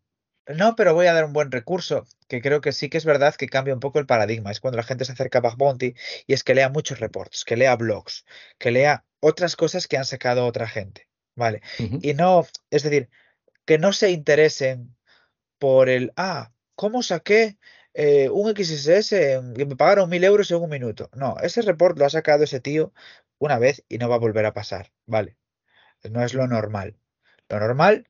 no, 0.47 0.75
pero 0.75 0.93
voy 0.93 1.07
a 1.07 1.13
dar 1.13 1.25
un 1.25 1.33
buen 1.33 1.51
recurso, 1.51 2.07
que 2.27 2.41
creo 2.41 2.61
que 2.61 2.71
sí 2.71 2.89
que 2.89 2.97
es 2.97 3.05
verdad 3.05 3.35
que 3.35 3.47
cambia 3.47 3.73
un 3.73 3.79
poco 3.79 3.99
el 3.99 4.05
paradigma. 4.05 4.51
Es 4.51 4.59
cuando 4.59 4.77
la 4.77 4.83
gente 4.83 5.05
se 5.05 5.13
acerca 5.13 5.39
a 5.39 5.41
Bug 5.41 5.57
Bounty 5.57 5.95
y 6.27 6.33
es 6.33 6.43
que 6.43 6.53
lea 6.55 6.69
muchos 6.69 6.99
reports, 6.99 7.45
que 7.45 7.57
lea 7.57 7.75
blogs, 7.75 8.25
que 8.59 8.71
lea 8.71 9.05
otras 9.19 9.55
cosas 9.55 9.87
que 9.87 9.97
han 9.97 10.05
sacado 10.05 10.45
otra 10.45 10.67
gente, 10.67 11.09
¿vale? 11.35 11.61
Y 12.01 12.13
no, 12.13 12.45
es 12.69 12.83
decir, 12.83 13.09
que 13.65 13.79
no 13.79 13.93
se 13.93 14.11
interesen 14.11 14.95
por 15.59 15.89
el, 15.89 16.13
ah, 16.17 16.51
¿cómo 16.75 17.03
saqué 17.03 17.57
eh, 17.95 18.29
un 18.29 18.55
XSS 18.55 19.09
que 19.55 19.65
me 19.65 19.75
pagaron 19.75 20.09
mil 20.09 20.23
euros 20.23 20.51
en 20.51 20.57
un 20.57 20.69
minuto? 20.69 21.09
No, 21.15 21.37
ese 21.41 21.61
report 21.61 21.97
lo 21.97 22.05
ha 22.05 22.09
sacado 22.09 22.43
ese 22.43 22.59
tío 22.59 22.93
una 23.39 23.59
vez 23.59 23.83
y 23.89 23.97
no 23.97 24.09
va 24.09 24.15
a 24.15 24.19
volver 24.19 24.45
a 24.45 24.53
pasar, 24.53 24.91
¿vale? 25.05 25.37
No 26.03 26.23
es 26.23 26.33
lo 26.33 26.47
normal. 26.47 26.97
Lo 27.49 27.59
normal 27.59 28.07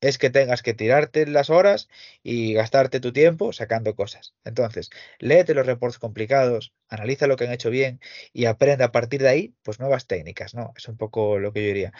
es 0.00 0.18
que 0.18 0.30
tengas 0.30 0.62
que 0.62 0.74
tirarte 0.74 1.26
las 1.26 1.50
horas 1.50 1.88
y 2.22 2.54
gastarte 2.54 3.00
tu 3.00 3.12
tiempo 3.12 3.52
sacando 3.52 3.94
cosas. 3.96 4.34
Entonces, 4.44 4.90
léete 5.18 5.54
los 5.54 5.66
reports 5.66 5.98
complicados, 5.98 6.74
analiza 6.88 7.26
lo 7.26 7.36
que 7.36 7.44
han 7.46 7.52
hecho 7.52 7.70
bien 7.70 8.00
y 8.32 8.46
aprende 8.46 8.84
a 8.84 8.92
partir 8.92 9.22
de 9.22 9.28
ahí, 9.28 9.54
pues 9.62 9.80
nuevas 9.80 10.06
técnicas, 10.06 10.54
¿no? 10.54 10.72
Es 10.76 10.88
un 10.88 10.96
poco 10.96 11.38
lo 11.38 11.52
que 11.52 11.62
yo 11.62 11.68
diría. 11.68 11.92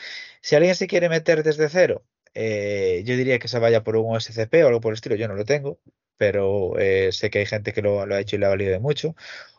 Si 0.43 0.55
alguien 0.57 0.75
se 0.75 0.87
quiere 0.87 1.09
meter 1.09 1.43
desde 1.43 1.69
cero, 1.69 2.05
eh, 2.35 3.03
yo 3.07 3.17
diría 3.17 3.39
que 3.39 3.49
se 3.49 3.59
vaya 3.59 3.83
por 3.85 3.97
un 3.97 4.15
OSCP 4.17 4.65
o 4.65 4.69
algo 4.69 4.81
por 4.81 4.93
el 4.93 4.97
estilo, 4.97 5.17
yo 5.17 5.29
no 5.29 5.35
lo 5.35 5.45
tengo, 5.45 5.81
pero 6.17 6.79
eh, 6.79 7.13
sé 7.13 7.31
que 7.31 7.41
hay 7.41 7.47
gente 7.47 7.73
que 7.73 7.83
lo, 7.83 8.07
lo 8.07 8.15
ha 8.15 8.21
hecho 8.21 8.37
y 8.37 8.39
le 8.39 8.47
ha 8.47 8.51
valido 8.51 8.73
de 8.73 8.81
mucho, 8.81 9.15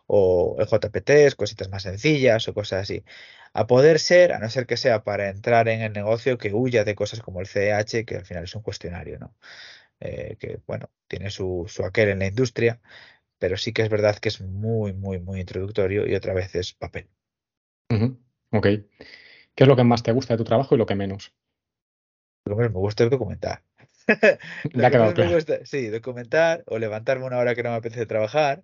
o 0.08 0.58
JPTs, 0.60 1.36
cositas 1.36 1.70
más 1.70 1.84
sencillas 1.84 2.48
o 2.48 2.54
cosas 2.54 2.84
así. 2.84 3.04
A 3.54 3.68
poder 3.68 4.00
ser, 4.00 4.34
a 4.34 4.40
no 4.40 4.50
ser 4.50 4.66
que 4.66 4.78
sea 4.78 5.04
para 5.04 5.30
entrar 5.30 5.70
en 5.70 5.82
el 5.82 5.94
negocio, 5.94 6.38
que 6.38 6.54
huya 6.54 6.84
de 6.84 6.96
cosas 6.96 7.22
como 7.22 7.40
el 7.42 7.48
CEH, 7.48 8.06
que 8.06 8.18
al 8.18 8.26
final 8.26 8.44
es 8.44 8.56
un 8.56 8.62
cuestionario, 8.62 9.18
¿no? 9.20 9.36
Eh, 10.00 10.36
que, 10.40 10.60
bueno, 10.68 10.90
tiene 11.08 11.30
su, 11.30 11.66
su 11.68 11.86
aquel 11.86 12.10
en 12.10 12.20
la 12.20 12.28
industria, 12.28 12.82
pero 13.40 13.58
sí 13.58 13.74
que 13.74 13.82
es 13.82 13.90
verdad 13.90 14.18
que 14.18 14.30
es 14.30 14.42
muy, 14.42 14.94
muy, 14.94 15.20
muy 15.20 15.40
introductorio 15.40 16.08
y 16.08 16.16
otra 16.16 16.34
vez 16.34 16.54
es 16.56 16.74
papel. 16.74 17.10
Ujú. 17.90 18.20
Ok. 18.52 18.68
¿Qué 19.56 19.64
es 19.64 19.68
lo 19.68 19.76
que 19.76 19.84
más 19.84 20.04
te 20.04 20.12
gusta 20.12 20.34
de 20.34 20.38
tu 20.38 20.44
trabajo 20.44 20.76
y 20.76 20.78
lo 20.78 20.86
que 20.86 20.96
menos? 20.96 21.34
Lo 22.46 22.56
que 22.56 22.58
menos 22.58 22.74
me 22.74 22.80
gusta 22.80 23.06
es 23.06 23.10
documentar. 23.10 23.64
Ha 24.84 24.92
quedado 24.92 25.14
me 25.14 25.14
claro. 25.14 25.34
gusta, 25.34 25.66
sí, 25.66 25.88
documentar 25.90 26.64
o 26.68 26.78
levantarme 26.80 27.26
una 27.26 27.38
hora 27.40 27.56
que 27.56 27.64
no 27.64 27.72
me 27.72 27.78
apetece 27.78 28.06
trabajar 28.06 28.64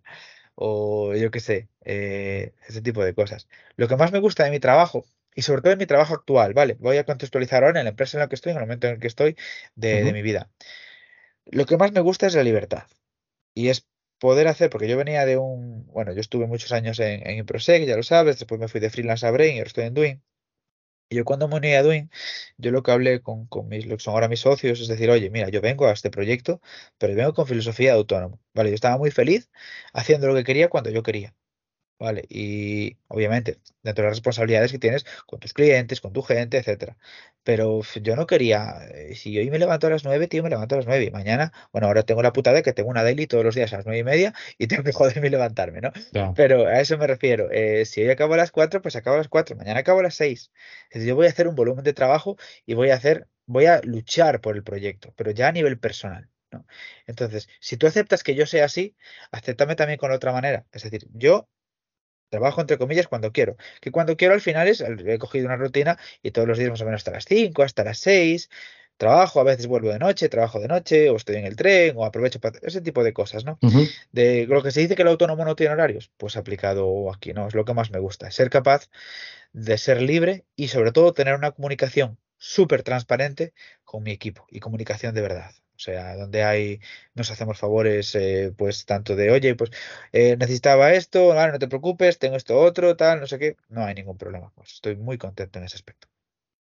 o 0.56 1.16
yo 1.16 1.32
qué 1.32 1.40
sé, 1.40 1.70
eh, 1.86 2.54
ese 2.68 2.82
tipo 2.82 3.04
de 3.04 3.14
cosas. 3.16 3.48
Lo 3.78 3.88
que 3.88 3.98
más 3.98 4.12
me 4.12 4.20
gusta 4.20 4.44
de 4.46 4.52
mi 4.52 4.60
trabajo, 4.60 5.06
y 5.36 5.44
sobre 5.44 5.62
todo 5.62 5.74
en 5.74 5.80
mi 5.80 5.88
trabajo 5.88 6.16
actual, 6.16 6.54
¿vale? 6.54 6.76
Voy 6.80 6.98
a 6.98 7.06
contextualizar 7.06 7.64
ahora 7.64 7.80
en 7.82 7.86
la 7.86 7.92
empresa 7.92 8.18
en 8.18 8.22
la 8.22 8.30
que 8.30 8.36
estoy, 8.36 8.52
en 8.54 8.58
el 8.60 8.64
momento 8.64 8.88
en 8.88 8.96
el 8.96 9.00
que 9.02 9.08
estoy 9.08 9.38
de, 9.76 10.04
de 10.06 10.14
mi 10.14 10.22
vida. 10.24 10.52
Lo 11.46 11.66
que 11.68 11.78
más 11.78 11.92
me 11.92 12.00
gusta 12.02 12.28
es 12.28 12.36
la 12.36 12.44
libertad. 12.44 12.84
Y 13.56 13.70
es 13.70 13.88
poder 14.20 14.48
hacer, 14.50 14.70
porque 14.72 14.88
yo 14.90 14.98
venía 14.98 15.26
de 15.26 15.38
un, 15.38 15.88
bueno, 15.88 16.14
yo 16.14 16.22
estuve 16.22 16.48
muchos 16.48 16.72
años 16.74 17.00
en, 17.00 17.28
en 17.28 17.38
Improsec, 17.40 17.86
ya 17.86 17.98
lo 17.98 18.04
sabes, 18.04 18.40
después 18.40 18.60
me 18.62 18.68
fui 18.70 18.80
de 18.82 18.90
freelance 18.92 19.26
a 19.28 19.32
Brain 19.32 19.56
y 19.56 19.60
ahora 19.60 19.68
estoy 19.70 19.86
en 19.86 19.94
Doing. 19.96 20.24
Yo 21.12 21.26
cuando 21.26 21.48
me 21.48 21.56
uní 21.58 21.74
a 21.76 21.84
Doing, 21.84 22.10
yo 22.58 22.72
lo 22.72 22.82
que 22.84 22.92
hablé 22.92 23.22
con, 23.22 23.46
con 23.48 23.68
mis, 23.68 23.86
lo 23.86 23.98
que 23.98 24.04
son 24.04 24.14
ahora 24.14 24.28
mis 24.30 24.40
socios 24.40 24.80
es 24.80 24.88
decir, 24.88 25.10
oye, 25.10 25.30
mira, 25.30 25.50
yo 25.50 25.62
vengo 25.62 25.86
a 25.88 25.92
este 25.92 26.10
proyecto, 26.10 26.62
pero 26.98 27.14
vengo 27.16 27.34
con 27.34 27.48
filosofía 27.48 27.92
de 27.92 27.98
autónomo, 27.98 28.40
¿vale? 28.54 28.70
Yo 28.70 28.76
estaba 28.76 28.98
muy 28.98 29.12
feliz 29.12 29.50
haciendo 29.94 30.28
lo 30.28 30.36
que 30.36 30.44
quería 30.46 30.70
cuando 30.70 30.90
yo 30.90 31.04
quería. 31.04 31.36
¿Vale? 32.02 32.26
Y 32.30 32.98
obviamente, 33.07 33.60
dentro 33.84 34.03
de 34.03 34.10
las 34.10 34.18
responsabilidades 34.18 34.72
que 34.72 34.80
tienes 34.80 35.06
con 35.28 35.40
tus 35.40 35.53
clientes, 35.53 36.02
con 36.02 36.14
tu 36.14 36.22
gente, 36.23 36.57
etcétera. 36.57 36.98
Pero 37.44 37.82
yo 38.02 38.15
no 38.15 38.26
quería, 38.26 38.88
eh, 38.91 39.15
si 39.15 39.38
hoy 39.38 39.49
me 39.52 39.60
levanto 39.60 39.88
a 39.88 39.90
las 39.91 40.03
9, 40.03 40.28
tío, 40.28 40.41
me 40.44 40.49
levanto 40.49 40.76
a 40.76 40.80
las 40.80 40.88
9 40.88 41.06
y 41.06 41.11
mañana, 41.11 41.53
bueno, 41.72 41.88
ahora 41.88 42.03
tengo 42.03 42.22
la 42.23 42.34
putada 42.34 42.57
de 42.57 42.64
que 42.64 42.73
tengo 42.73 42.90
una 42.90 43.03
daily 43.03 43.28
todos 43.28 43.44
los 43.45 43.56
días 43.56 43.72
a 43.73 43.78
las 43.78 43.86
9 43.86 43.99
y 43.99 44.03
media 44.03 44.34
y 44.57 44.68
tengo 44.68 44.84
que 44.84 44.91
joderme 44.94 45.28
y 45.28 45.30
levantarme, 45.30 45.82
¿no? 45.82 45.91
Pero 46.36 46.68
a 46.68 46.80
eso 46.82 46.98
me 46.98 47.07
refiero. 47.07 47.49
eh, 47.52 47.86
si 47.86 48.02
hoy 48.02 48.10
acabo 48.10 48.34
a 48.34 48.38
las 48.38 48.52
4, 48.52 48.82
pues 48.82 48.95
acabo 48.95 49.15
a 49.15 49.18
las 49.19 49.28
4, 49.28 49.56
mañana 49.56 49.80
acabo 49.82 49.99
a 49.99 50.03
las 50.03 50.15
6. 50.15 50.52
Es 50.90 50.94
decir, 50.95 51.10
yo 51.10 51.15
voy 51.15 51.28
a 51.28 51.30
hacer 51.30 51.48
un 51.48 51.56
volumen 51.56 51.84
de 51.84 51.94
trabajo 51.94 52.36
y 52.65 52.73
voy 52.73 52.90
a 52.90 52.95
hacer, 52.95 53.28
voy 53.45 53.65
a 53.68 53.80
luchar 53.84 54.41
por 54.41 54.56
el 54.56 54.64
proyecto, 54.64 55.14
pero 55.15 55.32
ya 55.32 55.48
a 55.49 55.52
nivel 55.52 55.80
personal. 55.80 56.30
¿no? 56.52 56.65
Entonces, 57.07 57.48
si 57.60 57.78
tú 57.78 57.88
aceptas 57.88 58.23
que 58.23 58.36
yo 58.36 58.45
sea 58.45 58.65
así, 58.65 58.95
acéptame 59.32 59.76
también 59.76 59.98
con 59.99 60.11
otra 60.11 60.32
manera. 60.34 60.65
Es 60.72 60.84
decir, 60.84 61.07
yo 61.14 61.48
Trabajo 62.32 62.62
entre 62.62 62.78
comillas 62.78 63.10
cuando 63.10 63.34
quiero. 63.34 63.58
Que 63.82 63.91
cuando 63.91 64.16
quiero 64.16 64.34
al 64.34 64.40
final 64.40 64.70
es, 64.70 64.80
he 64.80 65.18
cogido 65.20 65.45
una 65.48 65.58
rutina 65.58 65.99
y 66.24 66.32
todos 66.32 66.48
los 66.48 66.58
días 66.58 66.70
más 66.70 66.82
o 66.82 66.86
menos 66.86 66.99
hasta 66.99 67.12
las 67.12 67.26
5, 67.26 67.62
hasta 67.62 67.84
las 67.84 67.99
6. 67.99 68.49
Trabajo, 68.95 69.41
a 69.41 69.44
veces 69.44 69.68
vuelvo 69.68 69.90
de 69.90 69.99
noche, 69.99 70.30
trabajo 70.30 70.60
de 70.62 70.70
noche, 70.70 71.10
o 71.10 71.18
estoy 71.18 71.36
en 71.36 71.45
el 71.45 71.58
tren, 71.58 71.94
o 71.98 72.06
aprovecho 72.06 72.40
para 72.40 72.58
ese 72.62 72.80
tipo 72.82 73.03
de 73.03 73.12
cosas, 73.14 73.44
¿no? 73.44 73.58
De 74.14 74.45
lo 74.48 74.64
que 74.64 74.72
se 74.72 74.80
dice 74.80 74.95
que 74.95 75.02
el 75.02 75.10
autónomo 75.10 75.44
no 75.44 75.56
tiene 75.56 75.74
horarios, 75.74 76.10
pues 76.18 76.38
aplicado 76.38 77.12
aquí, 77.12 77.34
¿no? 77.34 77.48
Es 77.48 77.53
lo 77.56 77.66
que 77.66 77.74
más 77.74 77.91
me 77.91 77.99
gusta. 77.99 78.32
Ser 78.32 78.49
capaz 78.49 78.90
de 79.52 79.78
ser 79.78 80.02
libre 80.02 80.45
y 80.56 80.70
sobre 80.70 80.91
todo 80.94 81.14
tener 81.14 81.36
una 81.36 81.52
comunicación 81.52 82.18
súper 82.38 82.84
transparente 82.84 83.53
con 83.84 84.03
mi 84.03 84.12
equipo 84.12 84.45
y 84.49 84.62
comunicación 84.62 85.14
de 85.16 85.22
verdad. 85.22 85.52
O 85.82 85.84
sea, 85.84 86.16
donde 86.16 86.44
hay, 86.44 86.80
nos 87.16 87.32
hacemos 87.32 87.58
favores, 87.58 88.14
eh, 88.14 88.53
pues 88.56 88.86
tanto 88.86 89.16
de, 89.16 89.32
oye, 89.32 89.56
pues 89.56 89.72
eh, 90.12 90.38
necesitaba 90.38 90.94
esto, 90.94 91.30
vale, 91.30 91.53
no 91.53 91.58
te 91.58 91.68
preocupes, 91.68 92.20
tengo 92.20 92.36
esto 92.36 92.60
otro, 92.60 92.95
tal, 92.95 93.20
no 93.20 93.26
sé 93.26 93.40
qué, 93.40 93.58
no 93.68 93.84
hay 93.84 93.95
ningún 93.95 94.16
problema. 94.16 94.52
Pues 94.53 94.74
estoy 94.74 94.95
muy 94.95 95.18
contento 95.18 95.58
en 95.58 95.66
ese 95.66 95.78
aspecto. 95.78 96.08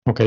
Ok. 0.06 0.22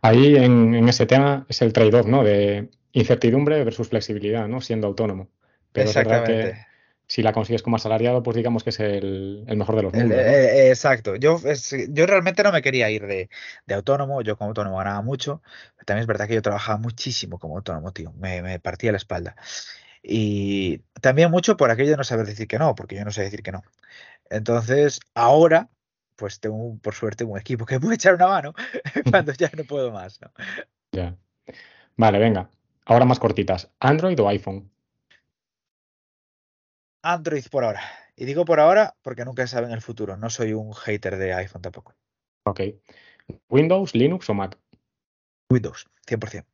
Ahí 0.00 0.36
en, 0.36 0.76
en 0.76 0.88
ese 0.88 1.06
tema 1.06 1.44
es 1.48 1.60
el 1.60 1.72
trade-off, 1.72 2.06
¿no? 2.06 2.22
De 2.22 2.70
incertidumbre 2.92 3.64
versus 3.64 3.88
flexibilidad, 3.88 4.46
¿no? 4.46 4.60
Siendo 4.60 4.86
autónomo. 4.86 5.28
Pero 5.72 5.88
Exactamente. 5.88 6.69
Si 7.10 7.22
la 7.22 7.32
consigues 7.34 7.62
como 7.62 7.76
asalariado, 7.76 8.22
pues 8.22 8.36
digamos 8.38 8.64
que 8.64 8.70
es 8.70 8.80
el, 8.80 9.44
el 9.48 9.56
mejor 9.58 9.76
de 9.76 9.82
los 9.82 9.94
mundos, 9.94 10.26
¿no? 10.26 10.34
eh, 10.34 10.66
eh, 10.66 10.68
exacto. 10.70 11.16
Yo, 11.16 11.40
es- 11.44 11.74
yo 11.90 12.06
realmente 12.06 12.42
no 12.42 12.52
me 12.52 12.62
quería 12.62 12.90
ir 12.90 13.06
de, 13.06 13.28
de 13.66 13.74
autónomo. 13.74 14.22
Yo 14.22 14.36
como 14.36 14.48
autónomo 14.50 14.76
ganaba 14.78 15.02
mucho. 15.02 15.42
Pero 15.76 15.84
también 15.86 16.02
es 16.02 16.06
verdad 16.06 16.28
que 16.28 16.34
yo 16.34 16.42
trabajaba 16.42 16.78
muchísimo 16.78 17.38
como 17.38 17.56
autónomo, 17.56 17.92
tío. 17.92 18.12
Me, 18.14 18.42
me 18.42 18.60
partía 18.60 18.92
la 18.92 18.98
espalda. 18.98 19.36
Y 20.02 20.78
también 21.02 21.30
mucho 21.30 21.56
por 21.56 21.70
aquello 21.70 21.92
de 21.92 21.96
no 21.98 22.04
saber 22.04 22.26
decir 22.26 22.48
que 22.48 22.58
no, 22.58 22.74
porque 22.74 22.96
yo 22.96 23.04
no 23.04 23.12
sé 23.12 23.22
decir 23.22 23.42
que 23.42 23.52
no. 23.52 23.62
Entonces, 24.30 25.00
ahora, 25.14 25.70
pues 26.16 26.40
tengo, 26.40 26.78
por 26.80 26.94
suerte, 26.94 27.24
un 27.24 27.38
equipo 27.38 27.66
que 27.66 27.80
puede 27.80 27.96
echar 27.96 28.14
una 28.16 28.28
mano 28.28 28.54
cuando 29.10 29.32
ya 29.34 29.50
no 29.56 29.64
puedo 29.64 29.92
más, 29.92 30.20
¿no? 30.22 30.32
Ya. 30.92 31.16
Vale, 31.96 32.18
venga. 32.20 32.50
Ahora 32.86 33.04
más 33.06 33.20
cortitas. 33.20 33.70
¿Android 33.80 34.20
o 34.20 34.28
iPhone? 34.28 34.69
Android 37.02 37.44
por 37.50 37.64
ahora. 37.64 37.80
Y 38.16 38.24
digo 38.24 38.44
por 38.44 38.60
ahora 38.60 38.94
porque 39.02 39.24
nunca 39.24 39.46
se 39.46 39.54
sabe 39.54 39.66
en 39.66 39.72
el 39.72 39.80
futuro. 39.80 40.16
No 40.16 40.28
soy 40.30 40.52
un 40.52 40.72
hater 40.74 41.16
de 41.16 41.32
iPhone 41.34 41.62
tampoco. 41.62 41.94
Ok. 42.44 42.60
¿Windows, 43.48 43.94
Linux 43.94 44.28
o 44.28 44.34
Mac? 44.34 44.58
Windows, 45.50 45.88
100%. 46.06 46.46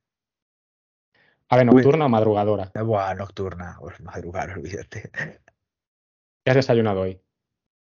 Ave 1.49 1.63
Win- 1.63 1.67
nocturna 1.67 2.07
o 2.07 2.09
madrugadora. 2.09 2.71
Buah, 2.75 3.15
nocturna. 3.15 3.77
Pues 3.81 4.01
madrugar, 4.01 4.51
olvídate. 4.59 5.11
¿Qué 6.45 6.51
has 6.51 6.57
desayunado 6.57 7.01
hoy? 7.01 7.21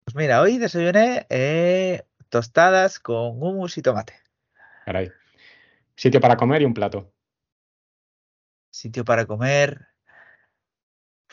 Pues 0.05 0.15
mira, 0.15 0.41
hoy 0.41 0.59
desayuné 0.59 1.27
eh, 1.31 2.07
tostadas 2.29 3.01
con 3.01 3.43
hummus 3.43 3.77
y 3.77 3.83
tomate. 3.83 4.15
Caray. 4.85 5.11
Sitio 5.97 6.21
para 6.21 6.37
comer 6.37 6.63
y 6.63 6.65
un 6.65 6.75
plato. 6.75 7.13
Sitio 8.71 9.05
para 9.05 9.27
comer. 9.27 9.89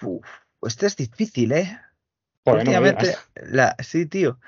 Uf, 0.02 0.28
este 0.66 0.88
es 0.88 0.96
difícil, 0.96 1.52
¿eh? 1.52 1.80
Joder, 2.46 2.66
no 2.66 2.72
me 2.72 2.78
Últimamente, 2.78 3.18
la... 3.36 3.76
sí, 3.80 4.06
tío. 4.06 4.40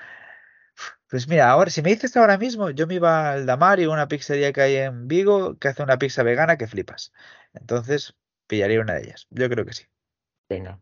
Pues 1.08 1.28
mira, 1.28 1.48
ahora, 1.48 1.70
si 1.70 1.82
me 1.82 1.90
dices 1.90 2.16
ahora 2.16 2.36
mismo, 2.36 2.70
yo 2.70 2.86
me 2.86 2.94
iba 2.94 3.32
al 3.32 3.46
Damario, 3.46 3.92
una 3.92 4.08
pizzería 4.08 4.52
que 4.52 4.60
hay 4.60 4.76
en 4.76 5.08
Vigo, 5.08 5.56
que 5.58 5.68
hace 5.68 5.82
una 5.82 5.98
pizza 5.98 6.22
vegana 6.22 6.58
que 6.58 6.66
flipas. 6.66 7.12
Entonces, 7.54 8.14
pillaría 8.46 8.80
una 8.80 8.94
de 8.94 9.04
ellas. 9.04 9.26
Yo 9.30 9.48
creo 9.48 9.64
que 9.64 9.72
sí. 9.72 9.84
Venga. 10.48 10.80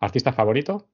¿Artista 0.00 0.32
favorito? 0.32 0.88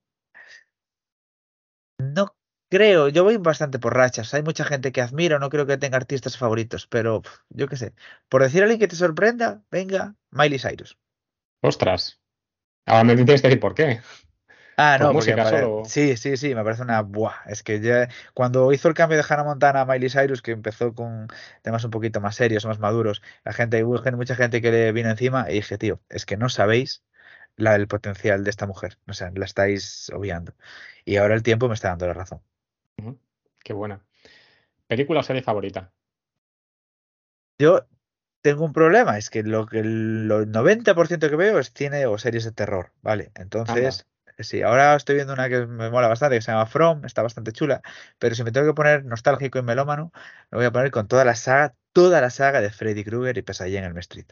No 1.98 2.38
Creo, 2.70 3.08
yo 3.08 3.24
voy 3.24 3.38
bastante 3.38 3.78
por 3.78 3.94
rachas. 3.96 4.34
Hay 4.34 4.42
mucha 4.42 4.64
gente 4.64 4.92
que 4.92 5.00
admiro, 5.00 5.38
no 5.38 5.48
creo 5.48 5.64
que 5.64 5.78
tenga 5.78 5.96
artistas 5.96 6.36
favoritos, 6.36 6.86
pero 6.86 7.22
yo 7.48 7.66
qué 7.66 7.76
sé. 7.76 7.94
Por 8.28 8.42
decir 8.42 8.60
a 8.60 8.64
alguien 8.64 8.78
que 8.78 8.88
te 8.88 8.96
sorprenda, 8.96 9.62
venga, 9.70 10.16
Miley 10.30 10.58
Cyrus. 10.58 10.98
Ostras. 11.62 12.17
Ahora 12.88 13.04
me 13.04 13.14
tienes 13.14 13.42
que 13.42 13.48
decir 13.48 13.60
por 13.60 13.74
qué. 13.74 14.00
Ah, 14.76 14.96
¿Por 14.96 15.08
no, 15.08 15.12
porque 15.12 15.44
solo? 15.44 15.82
sí, 15.84 16.16
sí, 16.16 16.36
sí, 16.36 16.54
me 16.54 16.62
parece 16.62 16.82
una 16.82 17.02
buah. 17.02 17.34
Es 17.46 17.64
que 17.64 17.80
ya 17.80 18.08
cuando 18.32 18.72
hizo 18.72 18.86
el 18.88 18.94
cambio 18.94 19.18
de 19.18 19.24
Hannah 19.28 19.42
Montana 19.42 19.80
a 19.80 19.84
Miley 19.86 20.08
Cyrus, 20.08 20.40
que 20.40 20.52
empezó 20.52 20.94
con 20.94 21.26
temas 21.62 21.84
un 21.84 21.90
poquito 21.90 22.20
más 22.20 22.36
serios, 22.36 22.64
más 22.64 22.78
maduros, 22.78 23.20
la 23.44 23.52
gente, 23.52 23.82
hubo 23.82 24.00
mucha 24.16 24.36
gente 24.36 24.62
que 24.62 24.70
le 24.70 24.92
vino 24.92 25.10
encima 25.10 25.50
y 25.50 25.54
dije, 25.54 25.78
tío, 25.78 26.00
es 26.08 26.26
que 26.26 26.36
no 26.36 26.48
sabéis 26.48 27.02
la, 27.56 27.74
el 27.74 27.88
potencial 27.88 28.44
de 28.44 28.50
esta 28.50 28.66
mujer. 28.66 28.98
O 29.08 29.14
sea, 29.14 29.32
la 29.34 29.44
estáis 29.46 30.10
obviando. 30.14 30.54
Y 31.04 31.16
ahora 31.16 31.34
el 31.34 31.42
tiempo 31.42 31.68
me 31.68 31.74
está 31.74 31.88
dando 31.88 32.06
la 32.06 32.14
razón. 32.14 32.40
Qué 33.64 33.72
buena. 33.72 34.00
¿Película 34.86 35.20
o 35.20 35.22
serie 35.22 35.42
favorita? 35.42 35.92
Yo 37.58 37.86
tengo 38.50 38.64
un 38.64 38.72
problema, 38.72 39.18
es 39.18 39.30
que 39.30 39.42
lo 39.42 39.66
que 39.66 39.80
el 39.80 40.28
lo 40.28 40.44
90% 40.46 41.28
que 41.30 41.36
veo 41.36 41.58
es 41.58 41.72
cine 41.72 42.06
o 42.06 42.18
series 42.18 42.44
de 42.44 42.52
terror, 42.52 42.92
¿vale? 43.02 43.30
Entonces, 43.34 44.06
sí, 44.38 44.62
ahora 44.62 44.94
estoy 44.96 45.16
viendo 45.16 45.32
una 45.34 45.48
que 45.48 45.66
me 45.66 45.90
mola 45.90 46.08
bastante, 46.08 46.36
que 46.36 46.42
se 46.42 46.50
llama 46.52 46.66
From, 46.66 47.04
está 47.04 47.22
bastante 47.22 47.52
chula, 47.52 47.82
pero 48.18 48.34
si 48.34 48.44
me 48.44 48.52
tengo 48.52 48.66
que 48.66 48.74
poner 48.74 49.04
nostálgico 49.04 49.58
y 49.58 49.62
melómano, 49.62 50.12
me 50.50 50.58
voy 50.58 50.66
a 50.66 50.72
poner 50.72 50.90
con 50.90 51.08
toda 51.08 51.24
la 51.24 51.34
saga, 51.34 51.74
toda 51.92 52.20
la 52.20 52.30
saga 52.30 52.60
de 52.60 52.70
Freddy 52.70 53.04
Krueger 53.04 53.38
y 53.38 53.42
Pesadilla 53.42 53.80
en 53.80 53.92
el 53.92 53.98
Street. 53.98 54.26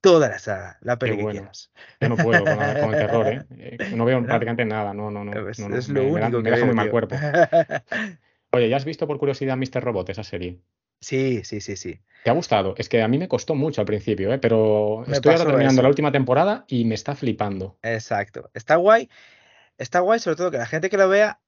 Toda 0.00 0.28
la 0.28 0.38
saga, 0.38 0.78
la 0.82 0.96
que 0.98 1.16
quieras. 1.16 1.70
Yo 2.00 2.08
no 2.08 2.16
puedo 2.16 2.44
con, 2.46 2.58
la- 2.58 2.80
con 2.80 2.90
el 2.90 2.96
terror, 2.96 3.26
¿eh? 3.28 3.44
Eh, 3.58 3.96
No 3.96 4.04
veo 4.04 4.20
¿No? 4.20 4.26
prácticamente 4.26 4.64
nada. 4.64 4.94
No, 4.94 5.10
no, 5.10 5.24
no. 5.24 5.48
Es, 5.48 5.58
no, 5.58 5.68
no, 5.68 5.76
es 5.76 5.88
lo 5.88 5.94
me- 6.04 6.12
me 6.12 6.20
da- 6.20 6.26
único 6.28 6.42
me 6.42 6.50
deja 6.50 6.56
veo, 6.56 6.66
muy 6.66 6.74
mal 6.76 6.90
cuerpo. 6.90 7.16
Oye, 8.52 8.68
¿ya 8.68 8.76
has 8.76 8.84
visto 8.84 9.06
por 9.06 9.18
curiosidad 9.18 9.56
Mr. 9.56 9.82
Robot, 9.82 10.08
esa 10.10 10.22
serie? 10.22 10.60
Sí, 11.00 11.42
sí, 11.44 11.60
sí, 11.60 11.76
sí. 11.76 12.00
¿Te 12.22 12.30
ha 12.30 12.32
gustado? 12.32 12.74
Es 12.76 12.88
que 12.88 13.02
a 13.02 13.08
mí 13.08 13.18
me 13.18 13.28
costó 13.28 13.54
mucho 13.54 13.80
al 13.80 13.86
principio, 13.86 14.32
¿eh? 14.32 14.38
Pero 14.38 15.04
Me 15.06 15.12
estoy 15.14 15.32
ahora 15.32 15.46
terminando 15.46 15.82
la 15.82 15.88
última 15.88 16.10
temporada 16.12 16.64
y 16.68 16.84
me 16.84 16.94
está 16.94 17.14
flipando. 17.14 17.78
Exacto. 17.82 18.50
Está 18.54 18.76
guay, 18.76 19.08
está 19.78 20.00
guay 20.00 20.20
sobre 20.20 20.36
todo 20.36 20.50
que 20.50 20.58
la 20.58 20.66
gente 20.66 20.90
que 20.90 20.96
lo 20.96 21.08
vea 21.08 21.40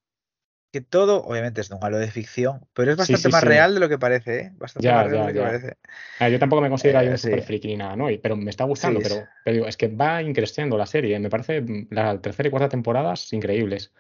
que 0.72 0.82
todo, 0.82 1.24
obviamente 1.24 1.62
es 1.62 1.70
un 1.70 1.78
halo 1.82 1.98
de 1.98 2.10
ficción, 2.10 2.68
pero 2.74 2.92
es 2.92 2.98
bastante 2.98 3.28
sí, 3.28 3.32
más 3.32 3.42
sí. 3.42 3.48
real 3.48 3.74
de 3.74 3.80
lo 3.80 3.88
que 3.88 3.98
parece, 3.98 4.40
¿eh? 4.40 4.52
Bastante 4.56 4.88
Ya, 4.88 4.94
más 4.94 5.06
real 5.06 5.18
ya, 5.18 5.20
de 5.22 5.28
lo 5.28 5.34
que 5.34 5.40
ya. 5.40 5.46
parece. 5.46 5.78
Ah, 6.20 6.28
yo 6.28 6.38
tampoco 6.38 6.62
me 6.62 6.70
considero 6.70 6.98
ahí 6.98 7.06
Eh, 7.06 7.10
un 7.10 7.18
super 7.18 7.42
friki 7.42 7.68
ni 7.68 7.76
nada, 7.76 7.96
¿no? 7.96 8.10
Y- 8.10 8.18
Pero 8.18 8.36
me 8.36 8.50
está 8.50 8.64
gustando, 8.64 9.00
pero, 9.02 9.28
pero 9.44 9.54
digo, 9.54 9.66
es 9.68 9.76
que 9.76 9.88
va 9.88 10.22
increciendo 10.22 10.76
la 10.76 10.86
serie. 10.86 11.18
Me 11.20 11.30
parece 11.30 11.60
mm, 11.62 11.88
la 11.90 12.20
tercera 12.20 12.48
y 12.48 12.50
cuarta 12.50 12.68
temporadas 12.68 13.32
increíbles. 13.32 13.92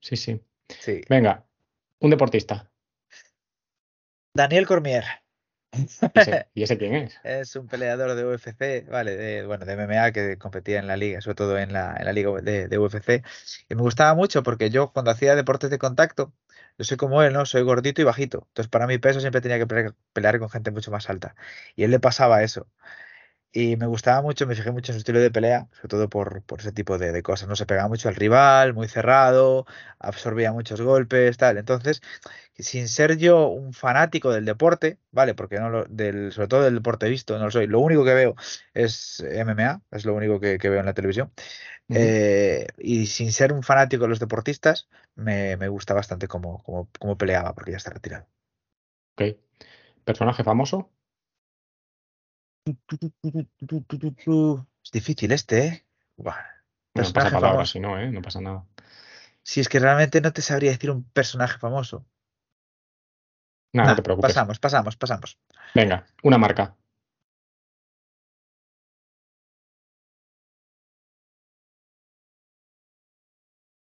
Sí, 0.00 0.16
sí. 0.16 0.40
Sí. 0.78 1.00
Venga, 1.08 1.46
un 2.00 2.10
deportista. 2.10 2.70
Daniel 4.36 4.66
Cormier 4.66 5.04
¿Y 6.14 6.20
ese, 6.20 6.48
¿y 6.54 6.62
ese 6.62 6.78
quién 6.78 6.94
es? 6.94 7.20
es 7.24 7.56
un 7.56 7.68
peleador 7.68 8.14
de 8.14 8.24
UFC, 8.24 8.86
vale, 8.90 9.16
de, 9.16 9.46
bueno, 9.46 9.66
de 9.66 9.74
MMA 9.74 10.12
que 10.12 10.38
competía 10.38 10.78
en 10.78 10.86
la 10.86 10.96
liga, 10.96 11.20
sobre 11.20 11.34
todo 11.34 11.58
en 11.58 11.72
la, 11.72 11.96
en 11.98 12.04
la 12.06 12.12
liga 12.12 12.30
de, 12.40 12.68
de 12.68 12.78
UFC. 12.78 13.22
Y 13.68 13.74
me 13.74 13.82
gustaba 13.82 14.14
mucho 14.14 14.42
porque 14.42 14.70
yo 14.70 14.92
cuando 14.92 15.10
hacía 15.10 15.34
deportes 15.34 15.70
de 15.70 15.78
contacto, 15.78 16.32
yo 16.78 16.84
soy 16.84 16.96
como 16.96 17.22
él, 17.22 17.32
¿no? 17.32 17.46
Soy 17.46 17.62
gordito 17.62 18.00
y 18.02 18.04
bajito. 18.04 18.46
Entonces 18.48 18.68
para 18.70 18.86
mi 18.86 18.98
peso 18.98 19.20
siempre 19.20 19.40
tenía 19.40 19.58
que 19.58 19.66
pelear, 20.12 20.38
con 20.38 20.50
gente 20.50 20.70
mucho 20.70 20.90
más 20.90 21.08
alta. 21.10 21.34
Y 21.74 21.84
él 21.84 21.90
le 21.90 22.00
pasaba 22.00 22.42
eso. 22.42 22.68
Y 23.58 23.76
me 23.76 23.86
gustaba 23.86 24.20
mucho, 24.20 24.46
me 24.46 24.54
fijé 24.54 24.70
mucho 24.70 24.92
en 24.92 24.96
su 24.96 24.98
estilo 24.98 25.18
de 25.18 25.30
pelea, 25.30 25.66
sobre 25.76 25.88
todo 25.88 26.10
por, 26.10 26.42
por 26.42 26.60
ese 26.60 26.72
tipo 26.72 26.98
de, 26.98 27.10
de 27.10 27.22
cosas. 27.22 27.48
No 27.48 27.56
se 27.56 27.64
pegaba 27.64 27.88
mucho 27.88 28.10
al 28.10 28.14
rival, 28.14 28.74
muy 28.74 28.86
cerrado, 28.86 29.64
absorbía 29.98 30.52
muchos 30.52 30.82
golpes, 30.82 31.38
tal. 31.38 31.56
Entonces, 31.56 32.02
sin 32.58 32.86
ser 32.86 33.16
yo 33.16 33.48
un 33.48 33.72
fanático 33.72 34.30
del 34.30 34.44
deporte, 34.44 34.98
¿vale? 35.10 35.34
Porque 35.34 35.58
no 35.58 35.70
lo, 35.70 35.84
del, 35.86 36.32
sobre 36.32 36.48
todo 36.48 36.64
del 36.64 36.74
deporte 36.74 37.08
visto, 37.08 37.38
no 37.38 37.46
lo 37.46 37.50
soy. 37.50 37.66
Lo 37.66 37.80
único 37.80 38.04
que 38.04 38.12
veo 38.12 38.34
es 38.74 39.24
MMA, 39.26 39.80
es 39.90 40.04
lo 40.04 40.14
único 40.14 40.38
que, 40.38 40.58
que 40.58 40.68
veo 40.68 40.80
en 40.80 40.86
la 40.86 40.92
televisión. 40.92 41.32
Eh, 41.88 42.66
y 42.76 43.06
sin 43.06 43.32
ser 43.32 43.54
un 43.54 43.62
fanático 43.62 44.02
de 44.02 44.08
los 44.10 44.20
deportistas, 44.20 44.86
me, 45.14 45.56
me 45.56 45.68
gusta 45.68 45.94
bastante 45.94 46.28
cómo, 46.28 46.62
cómo, 46.62 46.90
cómo 46.98 47.16
peleaba, 47.16 47.54
porque 47.54 47.70
ya 47.70 47.78
está 47.78 47.88
retirado. 47.90 48.26
Ok. 49.14 49.38
¿Personaje 50.04 50.44
famoso? 50.44 50.90
Es 52.66 52.76
difícil 54.92 55.32
este, 55.32 55.66
¿eh? 55.66 55.86
Buah. 56.16 56.34
Bueno, 56.94 57.12
pasa 57.12 57.30
palabra, 57.30 57.66
si 57.66 57.78
no, 57.78 58.00
¿eh? 58.00 58.10
No 58.10 58.22
pasa 58.22 58.40
nada. 58.40 58.64
Si 59.42 59.60
es 59.60 59.68
que 59.68 59.78
realmente 59.78 60.20
no 60.20 60.32
te 60.32 60.42
sabría 60.42 60.72
decir 60.72 60.90
un 60.90 61.04
personaje 61.04 61.58
famoso. 61.58 62.04
Nada, 63.72 63.88
no 63.88 63.92
Nah, 63.92 63.96
te 63.96 64.02
preocupes. 64.02 64.30
pasamos, 64.30 64.58
pasamos, 64.58 64.96
pasamos. 64.96 65.38
Venga, 65.74 66.06
una 66.22 66.38
marca. 66.38 66.74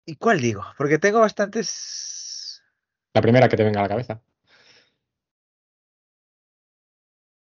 ¿Y 0.05 0.15
cuál 0.15 0.39
digo? 0.39 0.63
Porque 0.77 0.99
tengo 0.99 1.19
bastantes. 1.19 2.63
La 3.13 3.21
primera 3.21 3.49
que 3.49 3.57
te 3.57 3.63
venga 3.63 3.79
a 3.79 3.83
la 3.83 3.89
cabeza. 3.89 4.21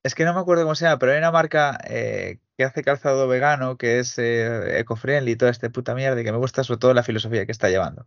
Es 0.03 0.15
que 0.15 0.25
no 0.25 0.33
me 0.33 0.39
acuerdo 0.41 0.63
cómo 0.63 0.75
se 0.75 0.85
llama, 0.85 0.99
pero 0.99 1.13
hay 1.13 1.17
una 1.19 1.31
marca 1.31 1.77
eh, 1.87 2.39
que 2.57 2.65
hace 2.65 2.83
calzado 2.83 3.27
vegano, 3.27 3.77
que 3.77 3.99
es 3.99 4.17
eh, 4.19 4.79
eco-friendly 4.79 5.31
y 5.31 5.35
toda 5.37 5.51
esta 5.51 5.69
puta 5.69 5.95
mierda, 5.95 6.19
y 6.19 6.23
que 6.25 6.31
me 6.33 6.37
gusta 6.39 6.63
sobre 6.63 6.79
todo 6.79 6.93
la 6.93 7.03
filosofía 7.03 7.45
que 7.45 7.51
está 7.53 7.69
llevando. 7.69 8.05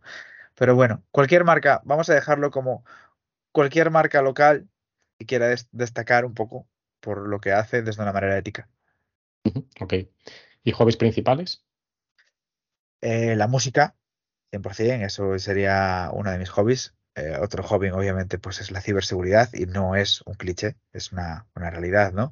Pero 0.55 0.75
bueno, 0.75 1.03
cualquier 1.11 1.45
marca, 1.45 1.81
vamos 1.85 2.09
a 2.09 2.15
dejarlo 2.15 2.51
como 2.51 2.85
cualquier 3.53 3.91
marca 3.91 4.21
local 4.23 4.69
que 5.19 5.27
quiera 5.27 5.47
des- 5.49 5.69
destacar 5.73 6.25
un 6.25 6.35
poco 6.35 6.67
por 7.01 7.27
lo 7.29 7.39
que 7.41 7.53
hace 7.53 7.81
desde 7.83 8.03
una 8.03 8.13
manera 8.13 8.37
ética. 8.37 8.69
Ok. 9.81 9.93
¿Y 10.63 10.71
hobbies 10.73 10.97
principales? 10.97 11.63
Eh, 13.01 13.35
la 13.35 13.47
música, 13.47 13.95
100%, 14.51 15.05
eso 15.07 15.39
sería 15.39 16.11
uno 16.13 16.31
de 16.31 16.39
mis 16.39 16.49
hobbies. 16.51 16.96
Eh, 17.17 17.35
otro 17.41 17.63
hobby, 17.63 17.89
obviamente, 17.89 18.37
pues 18.37 18.61
es 18.61 18.69
la 18.71 18.79
ciberseguridad 18.79 19.49
y 19.53 19.65
no 19.65 19.95
es 19.95 20.21
un 20.27 20.35
cliché, 20.35 20.75
es 20.93 21.11
una, 21.11 21.47
una 21.55 21.71
realidad, 21.71 22.13
¿no? 22.13 22.31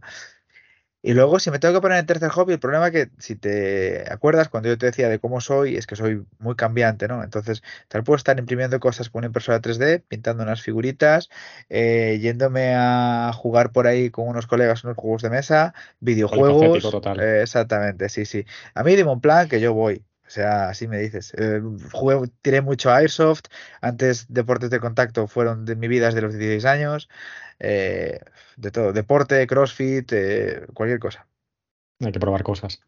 Y 1.01 1.13
luego, 1.13 1.39
si 1.39 1.51
me 1.51 1.59
tengo 1.59 1.75
que 1.75 1.81
poner 1.81 1.99
en 1.99 2.07
tercer 2.07 2.29
hobby, 2.31 2.53
el 2.53 2.59
problema 2.59 2.89
que, 2.89 3.09
si 3.19 3.35
te 3.35 4.11
acuerdas, 4.11 4.49
cuando 4.49 4.69
yo 4.69 4.77
te 4.77 4.87
decía 4.87 5.07
de 5.07 5.19
cómo 5.19 5.39
soy, 5.39 5.75
es 5.75 5.85
que 5.85 5.95
soy 5.95 6.25
muy 6.39 6.55
cambiante, 6.55 7.07
¿no? 7.07 7.23
Entonces, 7.23 7.61
tal 7.87 8.03
puedo 8.03 8.17
estar 8.17 8.39
imprimiendo 8.39 8.79
cosas 8.79 9.11
con 9.11 9.19
una 9.19 9.27
impresora 9.27 9.61
3D, 9.61 10.03
pintando 10.07 10.41
unas 10.41 10.63
figuritas, 10.63 11.29
eh, 11.69 12.17
yéndome 12.21 12.73
a 12.75 13.31
jugar 13.35 13.71
por 13.71 13.85
ahí 13.85 14.09
con 14.09 14.27
unos 14.27 14.47
colegas 14.47 14.83
unos 14.83 14.97
juegos 14.97 15.21
de 15.21 15.29
mesa, 15.29 15.75
videojuegos. 15.99 16.89
Total. 16.89 17.19
eh, 17.19 17.41
exactamente, 17.43 18.09
sí, 18.09 18.25
sí. 18.25 18.43
A 18.73 18.83
mí 18.83 18.95
dime 18.95 19.11
un 19.11 19.21
plan 19.21 19.47
que 19.47 19.59
yo 19.61 19.75
voy. 19.75 20.03
O 20.27 20.29
sea, 20.29 20.69
así 20.69 20.87
me 20.87 20.97
dices. 20.99 21.33
Eh, 21.37 21.61
jugué- 21.91 22.29
tiré 22.41 22.61
mucho 22.61 22.89
a 22.89 22.97
Airsoft. 22.97 23.43
Antes 23.81 24.25
deportes 24.27 24.69
de 24.71 24.79
contacto 24.79 25.27
fueron 25.27 25.65
de 25.65 25.75
mi 25.75 25.87
vida 25.87 26.07
desde 26.07 26.21
los 26.21 26.33
16 26.33 26.65
años. 26.65 27.09
eh, 27.59 28.19
de 28.57 28.71
todo. 28.71 28.91
Deporte, 28.91 29.45
CrossFit, 29.47 30.11
eh, 30.11 30.65
cualquier 30.73 30.99
cosa. 30.99 31.25
Hay 32.03 32.11
que 32.11 32.19
probar 32.19 32.43
cosas. 32.43 32.81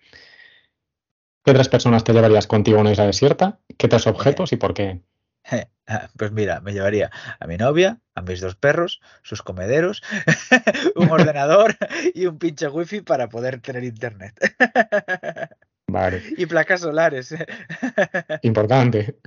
¿Qué 1.46 1.54
tres 1.54 1.70
personas 1.70 2.04
te 2.04 2.12
llevarías 2.12 2.48
contigo 2.48 2.78
a 2.78 2.82
una 2.82 2.92
isla 2.92 3.06
desierta? 3.06 3.60
¿Qué 3.78 3.88
tres 3.88 4.08
objetos 4.08 4.52
y 4.52 4.58
por 4.58 4.74
qué? 4.74 5.02
Pues 6.18 6.34
mira, 6.34 6.60
me 6.60 6.74
llevaría 6.74 7.10
a 7.40 7.48
mi 7.48 7.56
novia, 7.56 8.02
a 8.14 8.22
mis 8.22 8.42
dos 8.42 8.56
perros, 8.56 9.00
sus 9.24 9.42
comederos, 9.42 10.04
un 10.98 11.10
ordenador 11.10 11.78
y 12.14 12.26
un 12.26 12.38
pinche 12.38 12.68
wifi 12.68 13.00
para 13.00 13.30
poder 13.30 13.62
tener 13.62 13.86
internet. 13.86 14.34
Vale, 15.90 16.22
Y 16.38 16.46
placas 16.46 16.82
solares. 16.82 17.34
importante. 18.42 19.20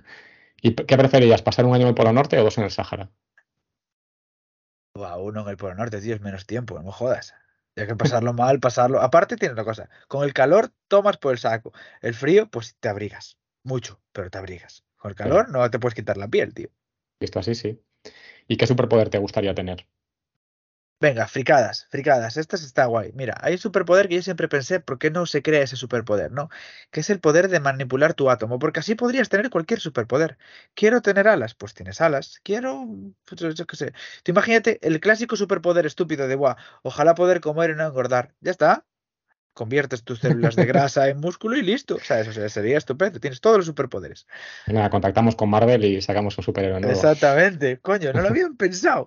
¿Y 0.61 0.75
qué 0.75 0.97
preferirías, 0.97 1.43
pasar 1.43 1.65
un 1.65 1.75
año 1.75 1.83
en 1.83 1.89
el 1.89 1.95
Polo 1.95 2.13
Norte 2.13 2.39
o 2.39 2.45
dos 2.45 2.59
en 2.59 2.65
el 2.65 2.71
Sáhara? 2.71 3.11
Uno 4.95 5.43
en 5.43 5.49
el 5.49 5.57
Polo 5.57 5.75
Norte, 5.75 6.01
tío, 6.01 6.15
es 6.15 6.21
menos 6.21 6.47
tiempo, 6.47 6.75
no 6.75 6.83
me 6.83 6.93
jodas. 6.93 7.35
Hay 7.77 7.87
que 7.87 7.97
pasarlo 7.97 8.35
mal, 8.35 8.61
pasarlo. 8.61 9.01
Aparte, 9.01 9.37
tiene 9.37 9.55
una 9.55 9.65
cosa: 9.65 9.89
con 10.09 10.25
el 10.25 10.35
calor 10.35 10.71
tomas 10.89 11.17
por 11.17 11.33
el 11.33 11.39
saco. 11.39 11.73
El 12.03 12.15
frío, 12.15 12.51
pues 12.51 12.77
te 12.79 12.89
abrigas. 12.89 13.39
Mucho, 13.63 14.01
pero 14.13 14.29
te 14.31 14.39
abrigas. 14.39 14.85
Con 14.97 15.11
el 15.11 15.17
calor 15.17 15.49
no 15.49 15.71
te 15.71 15.79
puedes 15.79 15.95
quitar 15.95 16.19
la 16.19 16.29
piel, 16.29 16.53
tío. 16.53 16.69
Visto 17.21 17.39
así, 17.39 17.55
sí. 17.55 17.83
¿Y 18.49 18.57
qué 18.57 18.67
superpoder 18.67 19.09
te 19.09 19.19
gustaría 19.19 19.55
tener? 19.55 19.87
Venga, 21.01 21.27
fricadas, 21.27 21.87
fricadas. 21.91 22.37
Estas 22.37 22.63
está 22.63 22.85
guay. 22.85 23.13
Mira, 23.15 23.35
hay 23.41 23.55
un 23.55 23.59
superpoder 23.59 24.07
que 24.07 24.17
yo 24.17 24.23
siempre 24.23 24.49
pensé, 24.49 24.81
¿por 24.81 24.99
qué 24.99 25.11
no 25.11 25.25
se 25.25 25.43
crea 25.43 25.63
ese 25.63 25.77
superpoder, 25.77 26.31
no? 26.31 26.51
Que 26.91 27.01
es 27.01 27.09
el 27.09 27.21
poder 27.21 27.49
de 27.49 27.59
manipular 27.59 28.13
tu 28.13 28.29
átomo, 28.29 28.59
porque 28.59 28.81
así 28.81 28.95
podrías 28.95 29.31
tener 29.31 29.49
cualquier 29.49 29.81
superpoder. 29.81 30.37
Quiero 30.75 31.01
tener 31.01 31.27
alas, 31.27 31.55
pues 31.55 31.73
tienes 31.73 32.03
alas. 32.03 32.39
Quiero, 32.43 32.87
pues, 33.25 33.55
yo 33.55 33.67
qué 33.67 33.77
sé. 33.77 33.93
Tú 34.23 34.33
imagínate 34.33 34.79
el 34.87 35.01
clásico 35.01 35.37
superpoder 35.37 35.87
estúpido 35.87 36.29
de, 36.29 36.35
buah, 36.37 36.57
ojalá 36.83 37.15
poder 37.15 37.41
comer 37.41 37.71
y 37.71 37.75
no 37.77 37.87
engordar. 37.87 38.35
Ya 38.41 38.51
está. 38.51 38.87
conviertes 39.55 40.05
tus 40.05 40.21
células 40.21 40.57
de 40.57 40.67
grasa 40.67 41.09
en 41.09 41.19
músculo 41.21 41.57
y 41.57 41.63
listo. 41.63 41.97
O 41.97 42.01
sea, 42.05 42.21
eso 42.21 42.33
sería 42.49 42.79
estupendo. 42.79 43.21
Tienes 43.21 43.41
todos 43.41 43.59
los 43.59 43.67
superpoderes. 43.67 44.27
Nada, 44.67 44.91
contactamos 44.91 45.37
con 45.37 45.51
Marvel 45.51 45.85
y 45.85 46.01
sacamos 46.03 46.39
un 46.39 46.45
superhéroe 46.45 46.81
nuevo. 46.81 46.93
Exactamente. 46.93 47.79
Coño, 47.81 48.13
no 48.13 48.23
lo 48.23 48.29
habían 48.29 48.57
pensado. 48.59 49.07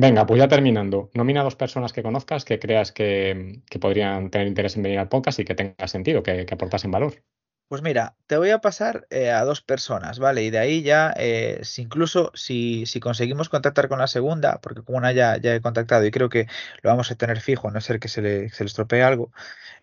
Venga, 0.00 0.26
pues 0.26 0.38
ya 0.38 0.46
terminando. 0.46 1.10
Nomina 1.14 1.42
dos 1.42 1.56
personas 1.56 1.92
que 1.92 2.04
conozcas 2.04 2.44
que 2.44 2.60
creas 2.60 2.92
que, 2.92 3.62
podrían 3.80 4.30
tener 4.30 4.46
interés 4.46 4.76
en 4.76 4.84
venir 4.84 5.00
al 5.00 5.08
podcast 5.08 5.40
y 5.40 5.44
que 5.44 5.56
tenga 5.56 5.88
sentido, 5.88 6.22
que, 6.22 6.46
aportasen 6.48 6.92
valor. 6.92 7.24
Pues 7.66 7.82
mira, 7.82 8.16
te 8.28 8.36
voy 8.36 8.50
a 8.50 8.60
pasar 8.60 9.08
eh, 9.10 9.30
a 9.30 9.44
dos 9.44 9.60
personas, 9.60 10.20
¿vale? 10.20 10.44
Y 10.44 10.50
de 10.50 10.58
ahí 10.60 10.82
ya, 10.82 11.12
eh, 11.16 11.62
incluso 11.78 12.30
si, 12.34 12.84
conseguimos 13.02 13.48
contactar 13.48 13.88
con 13.88 13.98
la 13.98 14.06
segunda, 14.06 14.60
porque 14.60 14.82
como 14.82 14.98
una 14.98 15.10
ya, 15.10 15.34
he 15.34 15.60
contactado 15.60 16.06
y 16.06 16.12
creo 16.12 16.28
que 16.28 16.46
lo 16.82 16.90
vamos 16.90 17.10
a 17.10 17.16
tener 17.16 17.40
fijo, 17.40 17.68
a 17.68 17.72
no 17.72 17.80
ser 17.80 17.98
que 17.98 18.08
se 18.08 18.22
le, 18.22 18.50
se 18.50 18.62
le 18.62 18.68
estropee 18.68 19.02
algo, 19.02 19.32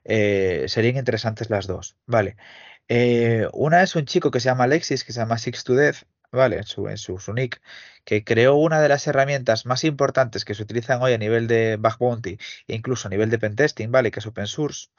eh, 0.05 0.65
serían 0.69 0.95
interesantes 0.95 1.49
las 1.49 1.67
dos, 1.67 1.97
¿vale? 2.05 2.37
Una 3.53 3.83
es 3.83 3.95
un 3.95 4.05
chico 4.05 4.31
que 4.31 4.39
se 4.39 4.45
llama 4.45 4.63
Alexis, 4.63 5.03
que 5.03 5.11
se 5.11 5.19
llama 5.19 5.37
Six 5.37 5.63
to 5.65 5.75
Death, 5.75 6.03
¿vale? 6.35 6.57
En 6.57 6.63
su, 6.65 6.87
en 6.87 6.97
su, 6.97 7.19
su 7.19 7.33
nick, 7.33 7.61
que 8.05 8.23
creó 8.23 8.55
una 8.55 8.81
de 8.81 8.89
las 8.89 9.07
herramientas 9.07 9.65
más 9.65 9.83
importantes 9.83 10.45
que 10.45 10.53
se 10.53 10.63
utilizan 10.63 11.01
hoy 11.01 11.13
a 11.13 11.17
nivel 11.17 11.47
de 11.47 11.77
bug 11.77 11.97
bounty 11.99 12.37
e 12.67 12.75
incluso 12.75 13.07
a 13.07 13.11
nivel 13.11 13.29
de 13.29 13.39
pentesting, 13.39 13.91
¿vale? 13.91 14.11
Que 14.11 14.19
es 14.19 14.27
open 14.27 14.47
source. 14.47 14.89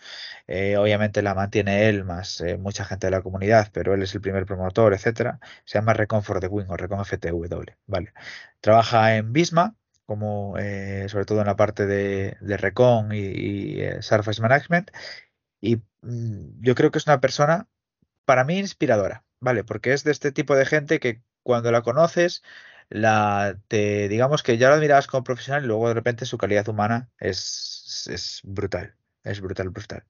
Eh, 0.47 0.77
obviamente 0.77 1.23
la 1.23 1.35
mantiene 1.35 1.89
él 1.89 2.05
más 2.05 2.41
eh, 2.41 2.59
mucha 2.59 2.85
gente 2.85 3.07
de 3.09 3.13
la 3.13 3.23
comunidad, 3.23 3.71
pero 3.73 3.95
él 3.95 4.03
es 4.03 4.15
el 4.15 4.21
primer 4.21 4.47
promotor, 4.47 4.95
etcétera. 4.95 5.41
Se 5.65 5.79
llama 5.79 5.95
Recon 5.95 6.23
for 6.23 6.41
the 6.41 6.49
Win 6.49 6.67
o 6.69 6.77
Recon 6.77 7.05
FTW, 7.05 7.47
¿vale? 7.87 8.13
Trabaja 8.61 9.17
en 9.17 9.33
Bisma, 9.33 9.77
como 10.07 10.57
eh, 10.59 11.07
sobre 11.09 11.25
todo 11.27 11.41
en 11.41 11.47
la 11.47 11.57
parte 11.57 11.87
de, 11.87 12.37
de 12.41 12.57
Recon 12.57 13.13
y, 13.13 13.81
Surface 14.01 14.41
Management. 14.43 14.91
Y 15.61 15.77
mm, 16.03 16.63
yo 16.63 16.75
creo 16.75 16.91
que 16.91 16.99
es 16.99 17.07
una 17.07 17.21
persona, 17.21 17.69
para 18.25 18.45
mí, 18.45 18.59
inspiradora, 18.59 19.25
¿vale? 19.41 19.65
Porque 19.65 19.93
es 19.93 20.05
de 20.05 20.13
este 20.13 20.33
tipo 20.33 20.55
de 20.57 20.67
gente 20.67 21.01
que 21.01 21.23
cuando 21.43 21.71
la 21.73 21.83
conoces, 21.83 22.43
la 22.89 23.59
te, 23.69 24.09
digamos 24.09 24.43
que 24.43 24.59
ya 24.59 24.69
la 24.71 24.77
admirabas 24.77 25.07
como 25.07 25.25
profesional 25.25 25.65
y 25.65 25.67
luego 25.67 25.89
de 25.89 25.95
repente 25.95 26.27
su 26.27 26.39
calidad 26.39 26.69
humana 26.69 27.11
es, 27.19 28.09
es 28.13 28.41
brutal, 28.45 28.97
es 29.25 29.41
brutal, 29.41 29.71
brutal. 29.71 30.05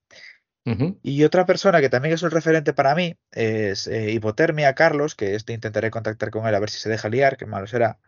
Y 1.03 1.23
otra 1.23 1.47
persona 1.47 1.81
que 1.81 1.89
también 1.89 2.15
es 2.15 2.23
un 2.24 2.32
referente 2.32 2.73
para 2.73 2.94
mí 2.97 3.16
es 3.31 3.86
eh, 3.86 4.11
Hipotermia 4.11 4.74
Carlos, 4.74 5.15
que 5.15 5.36
este 5.36 5.53
intentaré 5.53 5.90
contactar 5.93 6.31
con 6.31 6.47
él 6.47 6.55
a 6.55 6.59
ver 6.59 6.70
si 6.70 6.78
se 6.81 6.89
deja 6.89 7.09
liar, 7.09 7.36
que 7.36 7.47
malo 7.47 7.69
será, 7.69 8.01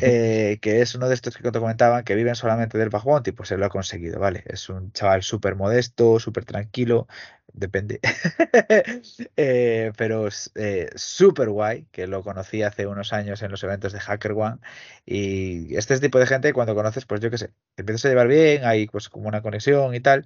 eh, 0.00 0.58
que 0.62 0.80
es 0.80 0.94
uno 0.94 1.08
de 1.08 1.14
estos 1.14 1.36
que 1.36 1.50
te 1.52 1.60
comentaban 1.60 2.04
que 2.04 2.14
viven 2.14 2.34
solamente 2.34 2.78
del 2.78 2.88
bug 2.88 3.04
bounty, 3.04 3.32
pues 3.32 3.50
él 3.52 3.60
lo 3.60 3.66
ha 3.66 3.68
conseguido, 3.68 4.18
¿vale? 4.18 4.42
Es 4.46 4.68
un 4.70 4.92
chaval 4.92 5.22
súper 5.22 5.56
modesto, 5.56 6.18
súper 6.18 6.44
tranquilo, 6.46 7.06
depende, 7.54 8.00
Eh, 9.36 9.92
pero 9.96 10.28
eh, 10.56 10.90
súper 10.96 11.48
guay, 11.48 11.86
que 11.92 12.06
lo 12.06 12.22
conocí 12.22 12.62
hace 12.62 12.86
unos 12.86 13.12
años 13.12 13.42
en 13.42 13.50
los 13.50 13.62
eventos 13.64 13.92
de 13.92 14.00
HackerOne 14.00 14.58
y 15.06 15.76
este 15.76 15.98
tipo 16.00 16.18
de 16.18 16.26
gente 16.26 16.52
cuando 16.52 16.74
conoces, 16.74 17.06
pues 17.06 17.20
yo 17.20 17.30
qué 17.30 17.38
sé, 17.38 17.48
te 17.74 17.82
empiezas 17.82 18.04
a 18.06 18.08
llevar 18.08 18.28
bien, 18.28 18.64
hay 18.64 18.86
pues 18.86 19.08
como 19.08 19.28
una 19.28 19.42
conexión 19.42 19.94
y 19.94 20.00
tal, 20.00 20.24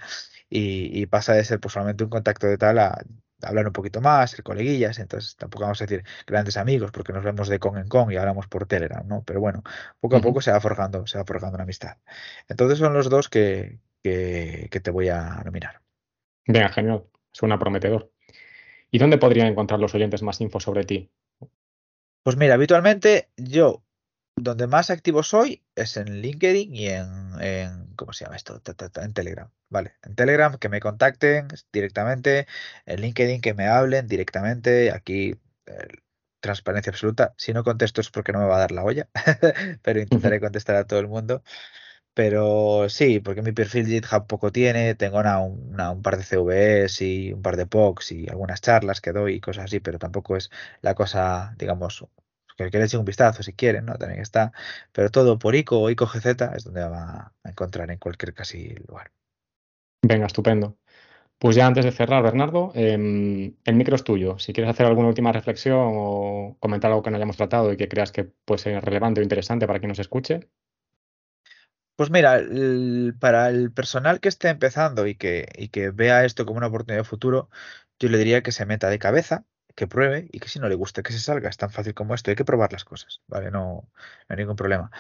y, 0.49 1.01
y 1.01 1.07
pasa 1.07 1.35
de 1.35 1.45
ser 1.45 1.61
pues 1.61 1.75
solamente 1.75 2.05
un 2.05 2.11
contacto 2.11 2.47
de 2.47 2.59
tal 2.59 2.79
a 2.79 2.99
hablar 3.43 3.67
un 3.67 3.73
poquito 3.73 4.01
más, 4.01 4.31
ser 4.31 4.43
coleguillas, 4.43 4.99
entonces 4.99 5.37
tampoco 5.37 5.65
vamos 5.65 5.81
a 5.81 5.87
decir 5.87 6.05
grandes 6.27 6.57
amigos 6.57 6.91
porque 6.91 7.13
nos 7.13 7.25
vemos 7.25 7.49
de 7.49 7.59
con 7.59 7.79
en 7.79 7.89
con 7.89 8.11
y 8.11 8.17
hablamos 8.17 8.49
por 8.49 8.67
Telegram, 8.67 9.07
¿no? 9.07 9.23
Pero 9.25 9.41
bueno, 9.41 9.63
poco 10.01 10.17
a 10.17 10.21
poco 10.21 10.41
se 10.41 10.51
va 10.51 10.61
forjando, 10.61 11.07
se 11.07 11.19
va 11.19 11.25
forjando 11.25 11.57
una 11.57 11.65
amistad. 11.65 11.99
Entonces 12.49 12.79
son 12.79 12.95
los 12.95 13.09
dos 13.11 13.29
que, 13.29 13.81
que, 14.03 14.69
que 14.71 14.81
te 14.81 14.91
voy 14.91 15.09
a 15.09 15.43
nominar. 15.45 15.81
Venga, 16.47 16.71
genial. 16.71 17.05
Suena 17.39 17.57
prometedor. 17.57 18.11
¿Y 18.91 18.99
dónde 18.99 19.17
podrían 19.17 19.47
encontrar 19.47 19.79
los 19.79 19.95
oyentes 19.95 20.23
más 20.23 20.41
info 20.41 20.59
sobre 20.59 20.83
ti? 20.83 21.09
Pues 22.25 22.37
mira, 22.37 22.55
habitualmente 22.55 23.29
yo 23.37 23.85
donde 24.35 24.67
más 24.67 24.91
activo 24.91 25.23
soy 25.23 25.63
es 25.77 25.97
en 25.97 26.21
LinkedIn 26.21 26.75
y 26.75 26.89
en, 26.89 27.41
en 27.41 27.95
¿cómo 27.95 28.13
se 28.13 28.25
llama 28.25 28.35
esto? 28.35 28.59
Ta, 28.59 28.75
ta, 28.75 28.89
ta, 28.89 29.05
en 29.05 29.13
Telegram, 29.13 29.49
¿vale? 29.69 29.95
En 30.03 30.17
Telegram 30.17 30.59
que 30.59 30.69
me 30.69 30.81
contacten 30.81 31.47
directamente, 31.73 32.49
en 32.87 33.01
LinkedIn 33.03 33.41
que 33.41 33.55
me 33.55 33.69
hablen 33.69 34.09
directamente, 34.09 34.91
aquí 34.91 35.37
eh, 35.67 35.89
transparencia 36.41 36.91
absoluta. 36.91 37.35
Si 37.37 37.53
no 37.53 37.63
contesto 37.63 38.01
es 38.01 38.11
porque 38.11 38.33
no 38.33 38.41
me 38.41 38.47
va 38.47 38.57
a 38.57 38.61
dar 38.61 38.73
la 38.73 38.83
olla, 38.83 39.09
pero 39.83 40.01
intentaré 40.01 40.41
contestar 40.41 40.75
a 40.75 40.89
todo 40.89 40.99
el 40.99 41.07
mundo. 41.07 41.45
Pero 42.19 42.89
sí, 42.89 43.21
porque 43.21 43.43
mi 43.43 43.53
perfil 43.53 43.87
GitHub 43.87 44.27
poco 44.27 44.51
tiene, 44.51 44.97
tengo 44.97 45.21
una, 45.21 45.39
un 45.41 46.03
par 46.03 46.17
de 46.17 46.25
CVs 46.25 47.01
y 47.01 47.33
un 47.33 47.43
par 47.43 47.57
de 47.57 47.65
POCs 47.67 48.11
y 48.11 48.29
algunas 48.29 48.61
charlas 48.61 49.01
que 49.01 49.13
doy 49.13 49.35
y 49.35 49.41
cosas 49.41 49.67
así, 49.67 49.79
pero 49.79 50.01
tampoco 50.01 50.37
es 50.37 50.51
la 50.81 50.97
cosa, 50.97 51.55
digamos, 51.59 52.05
que, 52.57 52.71
le 52.71 52.99
un 52.99 53.05
vistazo 53.05 53.45
si 53.45 53.53
quieren, 53.53 53.87
¿no? 53.87 53.95
También 53.95 54.21
está, 54.21 54.51
pero 54.91 55.13
todo 55.13 55.39
por 55.39 55.55
ICO 55.55 55.81
o 55.81 55.91
ICO 55.91 56.07
GZ 56.07 56.57
es 56.57 56.65
donde 56.65 56.83
va 56.89 57.35
a 57.45 57.49
encontrar 57.49 57.89
en 57.93 57.99
cualquier 57.99 58.35
casi 58.35 58.75
lugar. 58.89 59.13
Venga, 60.03 60.27
estupendo. 60.27 60.77
Pues 61.39 61.55
ya 61.55 61.69
antes 61.69 61.85
de 61.85 61.93
cerrar, 61.93 62.25
Bernardo, 62.25 62.73
em, 62.75 63.55
el 63.65 63.77
micro 63.77 63.95
es 63.95 64.03
tuyo. 64.03 64.41
Si 64.41 64.53
quieres 64.53 64.71
hacer 64.73 64.87
alguna 64.87 65.07
última 65.07 65.31
reflexión 65.31 65.93
o 65.95 66.57
comentar 66.59 66.91
algo 66.91 67.05
que 67.05 67.11
no 67.11 67.17
hayamos 67.17 67.37
tratado 67.37 67.73
y 67.73 67.77
que 67.77 67.89
creas 67.89 68.11
que 68.11 68.25
puede 68.25 68.59
ser 68.59 68.85
relevante 68.85 69.21
o 69.21 69.23
interesante 69.23 69.69
para 69.69 69.79
quien 69.79 69.91
nos 69.91 70.01
escuche. 70.01 70.49
Pues 71.99 72.11
mira, 72.11 72.37
el- 72.37 73.17
para 73.21 73.49
el 73.51 73.73
personal 73.73 74.21
que 74.21 74.29
esté 74.29 74.49
empezando 74.51 75.07
y 75.09 75.17
que, 75.17 75.49
y 75.57 75.69
que 75.71 75.91
vea 75.91 76.25
esto 76.25 76.47
como 76.47 76.59
una 76.59 76.69
oportunidad 76.69 77.01
de 77.03 77.05
futuro, 77.09 77.51
yo 77.99 78.09
le 78.09 78.19
diría 78.19 78.43
que 78.43 78.53
se 78.53 78.67
meta 78.67 78.89
de 78.89 79.01
cabeza, 79.01 79.45
que 79.75 79.89
pruebe 79.89 80.29
y 80.33 80.39
que 80.41 80.49
si 80.49 80.61
no 80.61 80.69
le 80.69 80.77
gusta 80.77 81.03
que 81.03 81.13
se 81.13 81.19
salga. 81.21 81.49
Es 81.51 81.57
tan 81.57 81.71
fácil 81.71 81.95
como 81.95 82.15
esto. 82.15 82.31
Hay 82.31 82.37
que 82.37 82.45
probar 82.45 82.73
las 82.73 82.85
cosas, 82.85 83.23
¿vale? 83.27 83.51
No, 83.51 83.91
no 83.91 83.91
hay 84.29 84.37
ningún 84.37 84.55
problema. 84.57 84.91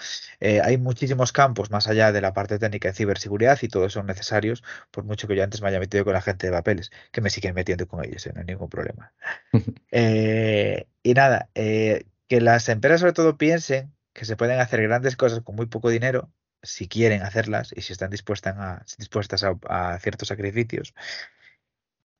Eh, 0.41 0.61
hay 0.62 0.77
muchísimos 0.79 1.33
campos 1.33 1.70
más 1.70 1.87
allá 1.89 2.11
de 2.12 2.20
la 2.20 2.33
parte 2.33 2.59
técnica 2.59 2.89
de 2.89 2.95
ciberseguridad 2.95 3.59
y 3.62 3.69
todos 3.69 3.93
son 3.93 4.07
necesarios, 4.07 4.65
por 4.91 5.05
mucho 5.05 5.29
que 5.29 5.37
yo 5.37 5.45
antes 5.45 5.62
me 5.62 5.69
haya 5.69 5.81
metido 5.81 6.05
con 6.05 6.15
la 6.15 6.20
gente 6.23 6.49
de 6.49 6.53
papeles, 6.53 6.91
que 7.12 7.20
me 7.20 7.31
siguen 7.31 7.55
metiendo 7.55 7.87
con 7.89 8.05
ellos, 8.05 8.27
¿eh? 8.27 8.33
No 8.35 8.41
hay 8.41 8.47
ningún 8.47 8.69
problema. 8.70 9.12
Eh, 9.91 10.87
y 11.03 11.15
nada, 11.15 11.51
que 11.55 12.41
las 12.41 12.69
empresas 12.69 13.01
sobre 13.01 13.12
todo 13.15 13.39
piensen 13.39 13.95
que 14.12 14.25
se 14.25 14.37
pueden 14.37 14.61
hacer 14.61 14.83
grandes 14.83 15.16
cosas 15.16 15.41
con 15.43 15.57
muy 15.57 15.66
poco 15.66 15.91
dinero 15.91 16.31
si 16.62 16.89
quieren 16.89 17.22
hacerlas 17.22 17.72
y 17.76 17.82
si 17.82 17.93
están 17.93 18.10
dispuestas 18.10 18.56
a, 18.59 18.85
dispuestas 18.98 19.44
a, 19.44 19.56
a 19.68 19.98
ciertos 20.01 20.28
sacrificios. 20.28 20.94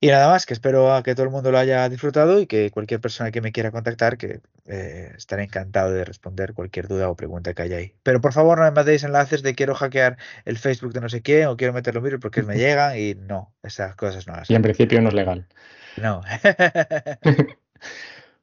Y 0.01 0.09
nada 0.09 0.29
más, 0.29 0.47
que 0.47 0.55
espero 0.55 0.95
a 0.95 1.03
que 1.03 1.17
todo 1.17 1.25
el 1.25 1.33
mundo 1.33 1.51
lo 1.51 1.59
haya 1.59 1.89
disfrutado 1.89 2.39
y 2.41 2.47
que 2.47 2.71
cualquier 2.71 3.01
persona 3.01 3.33
que 3.33 3.41
me 3.41 3.51
quiera 3.51 3.73
contactar, 3.73 4.17
que 4.17 4.41
eh, 4.67 5.13
estaré 5.17 5.43
encantado 5.43 5.91
de 5.93 6.05
responder 6.05 6.55
cualquier 6.55 6.87
duda 6.87 7.11
o 7.11 7.17
pregunta 7.17 7.53
que 7.53 7.63
haya 7.63 7.79
ahí. 7.79 7.97
Pero 8.05 8.21
por 8.21 8.33
favor 8.33 8.59
no 8.59 8.65
me 8.65 8.71
mandéis 8.71 9.03
enlaces 9.03 9.43
de 9.43 9.57
quiero 9.57 9.75
hackear 9.75 10.17
el 10.45 10.57
Facebook 10.57 10.93
de 10.93 11.01
no 11.01 11.09
sé 11.09 11.21
quién 11.21 11.49
o 11.49 11.57
quiero 11.57 11.73
meterlo 11.73 12.07
en 12.07 12.21
porque 12.21 12.43
me 12.45 12.55
llegan 12.59 12.97
y 12.97 13.15
no, 13.17 13.53
esas 13.65 13.97
cosas 13.97 14.29
no 14.29 14.35
las 14.35 14.49
Y 14.49 14.55
en 14.55 14.63
principio 14.63 15.01
no 15.01 15.09
es 15.09 15.15
legal. 15.15 15.49
No. 15.97 16.21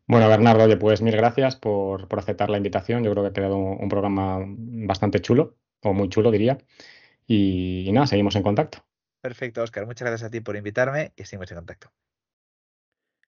Bueno, 0.07 0.30
Bernardo, 0.30 0.63
oye, 0.63 0.77
pues 0.77 1.01
mil 1.01 1.15
gracias 1.15 1.55
por, 1.55 2.07
por 2.07 2.19
aceptar 2.19 2.49
la 2.49 2.57
invitación. 2.57 3.03
Yo 3.03 3.11
creo 3.11 3.23
que 3.23 3.30
ha 3.30 3.34
quedado 3.34 3.57
un, 3.57 3.81
un 3.81 3.89
programa 3.89 4.39
bastante 4.45 5.19
chulo, 5.19 5.55
o 5.90 5.94
muy 5.94 6.10
chulo, 6.10 6.32
diría. 6.32 6.57
Y, 7.28 7.86
y 7.88 7.91
nada, 7.91 8.07
seguimos 8.07 8.36
en 8.36 8.44
contacto. 8.44 8.86
Perfecto, 9.22 9.64
Oscar. 9.64 9.86
Muchas 9.86 10.07
gracias 10.07 10.28
a 10.28 10.32
ti 10.32 10.40
por 10.40 10.56
invitarme 10.56 11.14
y 11.16 11.26
seguimos 11.26 11.52
en 11.52 11.57
contacto. 11.57 11.91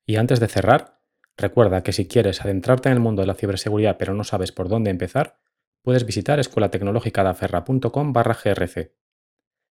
Y 0.06 0.16
antes 0.16 0.40
de 0.40 0.48
cerrar, 0.48 1.02
recuerda 1.36 1.84
que 1.84 1.92
si 1.92 2.08
quieres 2.08 2.42
adentrarte 2.42 2.90
en 2.90 2.94
el 2.94 3.00
mundo 3.00 3.22
de 3.22 3.28
la 3.28 3.34
ciberseguridad 3.34 3.98
pero 3.98 4.14
no 4.14 4.24
sabes 4.24 4.52
por 4.52 4.70
dónde 4.70 4.90
empezar, 4.90 5.40
puedes 5.82 6.06
visitar 6.06 6.40
escuelatecnologicadaferra.com 6.40 8.14
barra 8.14 8.38
grc. 8.44 8.78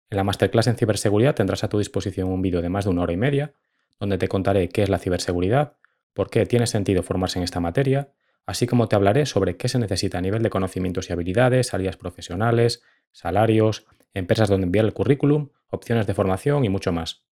En 0.10 0.18
la 0.18 0.24
masterclass 0.24 0.68
en 0.68 0.78
ciberseguridad 0.78 1.36
tendrás 1.36 1.64
a 1.64 1.70
tu 1.70 1.78
disposición 1.78 2.30
un 2.30 2.41
vídeo 2.41 2.62
de 2.62 2.70
más 2.70 2.86
de 2.86 2.91
una 2.91 3.03
hora 3.03 3.14
y 3.14 3.18
media, 3.18 3.53
donde 3.99 4.18
te 4.18 4.28
contaré 4.28 4.70
qué 4.70 4.84
es 4.84 4.90
la 4.90 4.99
ciberseguridad, 4.99 5.78
por 6.14 6.30
qué 6.30 6.45
tiene 6.45 6.68
sentido 6.68 7.03
formarse 7.03 7.40
en 7.40 7.44
esta 7.44 7.60
materia, 7.60 8.10
así 8.45 8.67
como 8.67 8.88
te 8.88 8.95
hablaré 8.95 9.26
sobre 9.26 9.57
qué 9.57 9.67
se 9.67 9.80
necesita 9.80 10.17
a 10.19 10.22
nivel 10.22 10.43
de 10.43 10.49
conocimientos 10.49 11.09
y 11.09 11.13
habilidades, 11.13 11.67
salidas 11.67 11.97
profesionales, 11.97 12.84
salarios, 13.11 13.85
empresas 14.13 14.49
donde 14.49 14.65
enviar 14.65 14.85
el 14.85 14.93
currículum, 14.93 15.49
opciones 15.69 16.07
de 16.07 16.13
formación 16.13 16.65
y 16.65 16.69
mucho 16.69 16.91
más. 16.91 17.26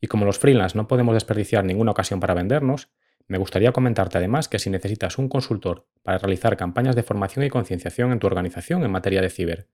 Y 0.00 0.06
como 0.06 0.24
los 0.24 0.38
freelance 0.38 0.76
no 0.76 0.88
podemos 0.88 1.14
desperdiciar 1.14 1.64
ninguna 1.64 1.92
ocasión 1.92 2.20
para 2.20 2.34
vendernos, 2.34 2.90
me 3.28 3.38
gustaría 3.38 3.72
comentarte 3.72 4.18
además 4.18 4.48
que 4.48 4.58
si 4.58 4.68
necesitas 4.68 5.18
un 5.18 5.28
consultor 5.28 5.86
para 6.02 6.18
realizar 6.18 6.56
campañas 6.56 6.96
de 6.96 7.02
formación 7.02 7.44
y 7.44 7.50
concienciación 7.50 8.12
en 8.12 8.18
tu 8.18 8.26
organización 8.26 8.84
en 8.84 8.90
materia 8.90 9.22
de 9.22 9.30
ciber, 9.30 9.68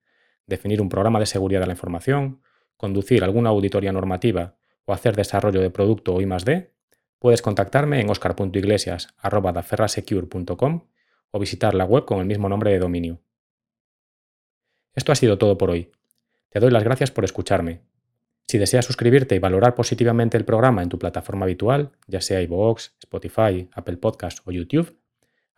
definir 0.46 0.80
un 0.80 0.88
programa 0.88 1.18
de 1.18 1.26
seguridad 1.26 1.60
de 1.60 1.66
la 1.66 1.72
información, 1.72 2.42
conducir 2.76 3.24
alguna 3.24 3.50
auditoría 3.50 3.92
normativa 3.92 4.56
o 4.84 4.92
hacer 4.92 5.16
desarrollo 5.16 5.60
de 5.60 5.70
producto 5.70 6.14
o 6.14 6.20
I+D, 6.20 6.72
puedes 7.18 7.42
contactarme 7.42 8.00
en 8.00 8.08
oscar.iglesias.daferrasecure.com 8.10 10.86
o 11.30 11.38
visitar 11.38 11.74
la 11.74 11.84
web 11.84 12.04
con 12.04 12.18
el 12.20 12.26
mismo 12.26 12.48
nombre 12.48 12.70
de 12.70 12.78
dominio. 12.78 13.20
Esto 14.94 15.10
ha 15.12 15.16
sido 15.16 15.38
todo 15.38 15.58
por 15.58 15.70
hoy. 15.70 15.90
Te 16.50 16.60
doy 16.60 16.70
las 16.70 16.84
gracias 16.84 17.10
por 17.10 17.24
escucharme. 17.24 17.82
Si 18.46 18.56
deseas 18.56 18.86
suscribirte 18.86 19.34
y 19.34 19.38
valorar 19.38 19.74
positivamente 19.74 20.38
el 20.38 20.46
programa 20.46 20.82
en 20.82 20.88
tu 20.88 20.98
plataforma 20.98 21.44
habitual, 21.44 21.92
ya 22.06 22.22
sea 22.22 22.40
iVoox, 22.40 22.92
Spotify, 22.98 23.68
Apple 23.72 23.98
Podcast 23.98 24.38
o 24.46 24.52
YouTube, 24.52 24.98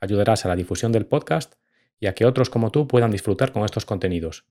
ayudarás 0.01 0.45
a 0.45 0.49
la 0.49 0.57
difusión 0.57 0.91
del 0.91 1.07
podcast 1.07 1.55
y 2.01 2.07
a 2.07 2.15
que 2.15 2.27
otros 2.27 2.51
como 2.51 2.73
tú 2.73 2.89
puedan 2.89 3.13
disfrutar 3.13 3.53
con 3.53 3.65
estos 3.65 3.85
contenidos. 3.85 4.47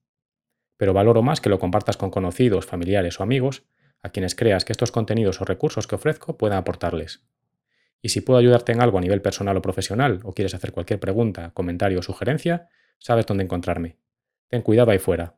Pero 0.77 0.94
valoro 0.94 1.22
más 1.22 1.41
que 1.41 1.49
lo 1.49 1.60
compartas 1.60 1.98
con 1.98 2.11
conocidos, 2.11 2.65
familiares 2.65 3.19
o 3.19 3.23
amigos 3.23 3.64
a 4.02 4.10
quienes 4.10 4.36
creas 4.36 4.66
que 4.66 4.74
estos 4.74 4.92
contenidos 4.92 5.42
o 5.42 5.46
recursos 5.46 5.88
que 5.88 5.96
ofrezco 5.96 6.38
puedan 6.38 6.58
aportarles. 6.58 7.22
Y 8.02 8.10
si 8.10 8.22
puedo 8.22 8.40
ayudarte 8.40 8.72
en 8.72 8.82
algo 8.82 8.98
a 8.98 9.02
nivel 9.02 9.22
personal 9.22 9.58
o 9.58 9.62
profesional 9.62 10.22
o 10.24 10.34
quieres 10.34 10.54
hacer 10.54 10.72
cualquier 10.72 11.00
pregunta, 11.00 11.52
comentario 11.54 12.00
o 12.00 12.04
sugerencia, 12.04 12.70
sabes 12.98 13.26
dónde 13.26 13.44
encontrarme. 13.44 13.98
Ten 14.48 14.62
cuidado 14.62 14.92
ahí 14.92 15.00
fuera. 15.00 15.36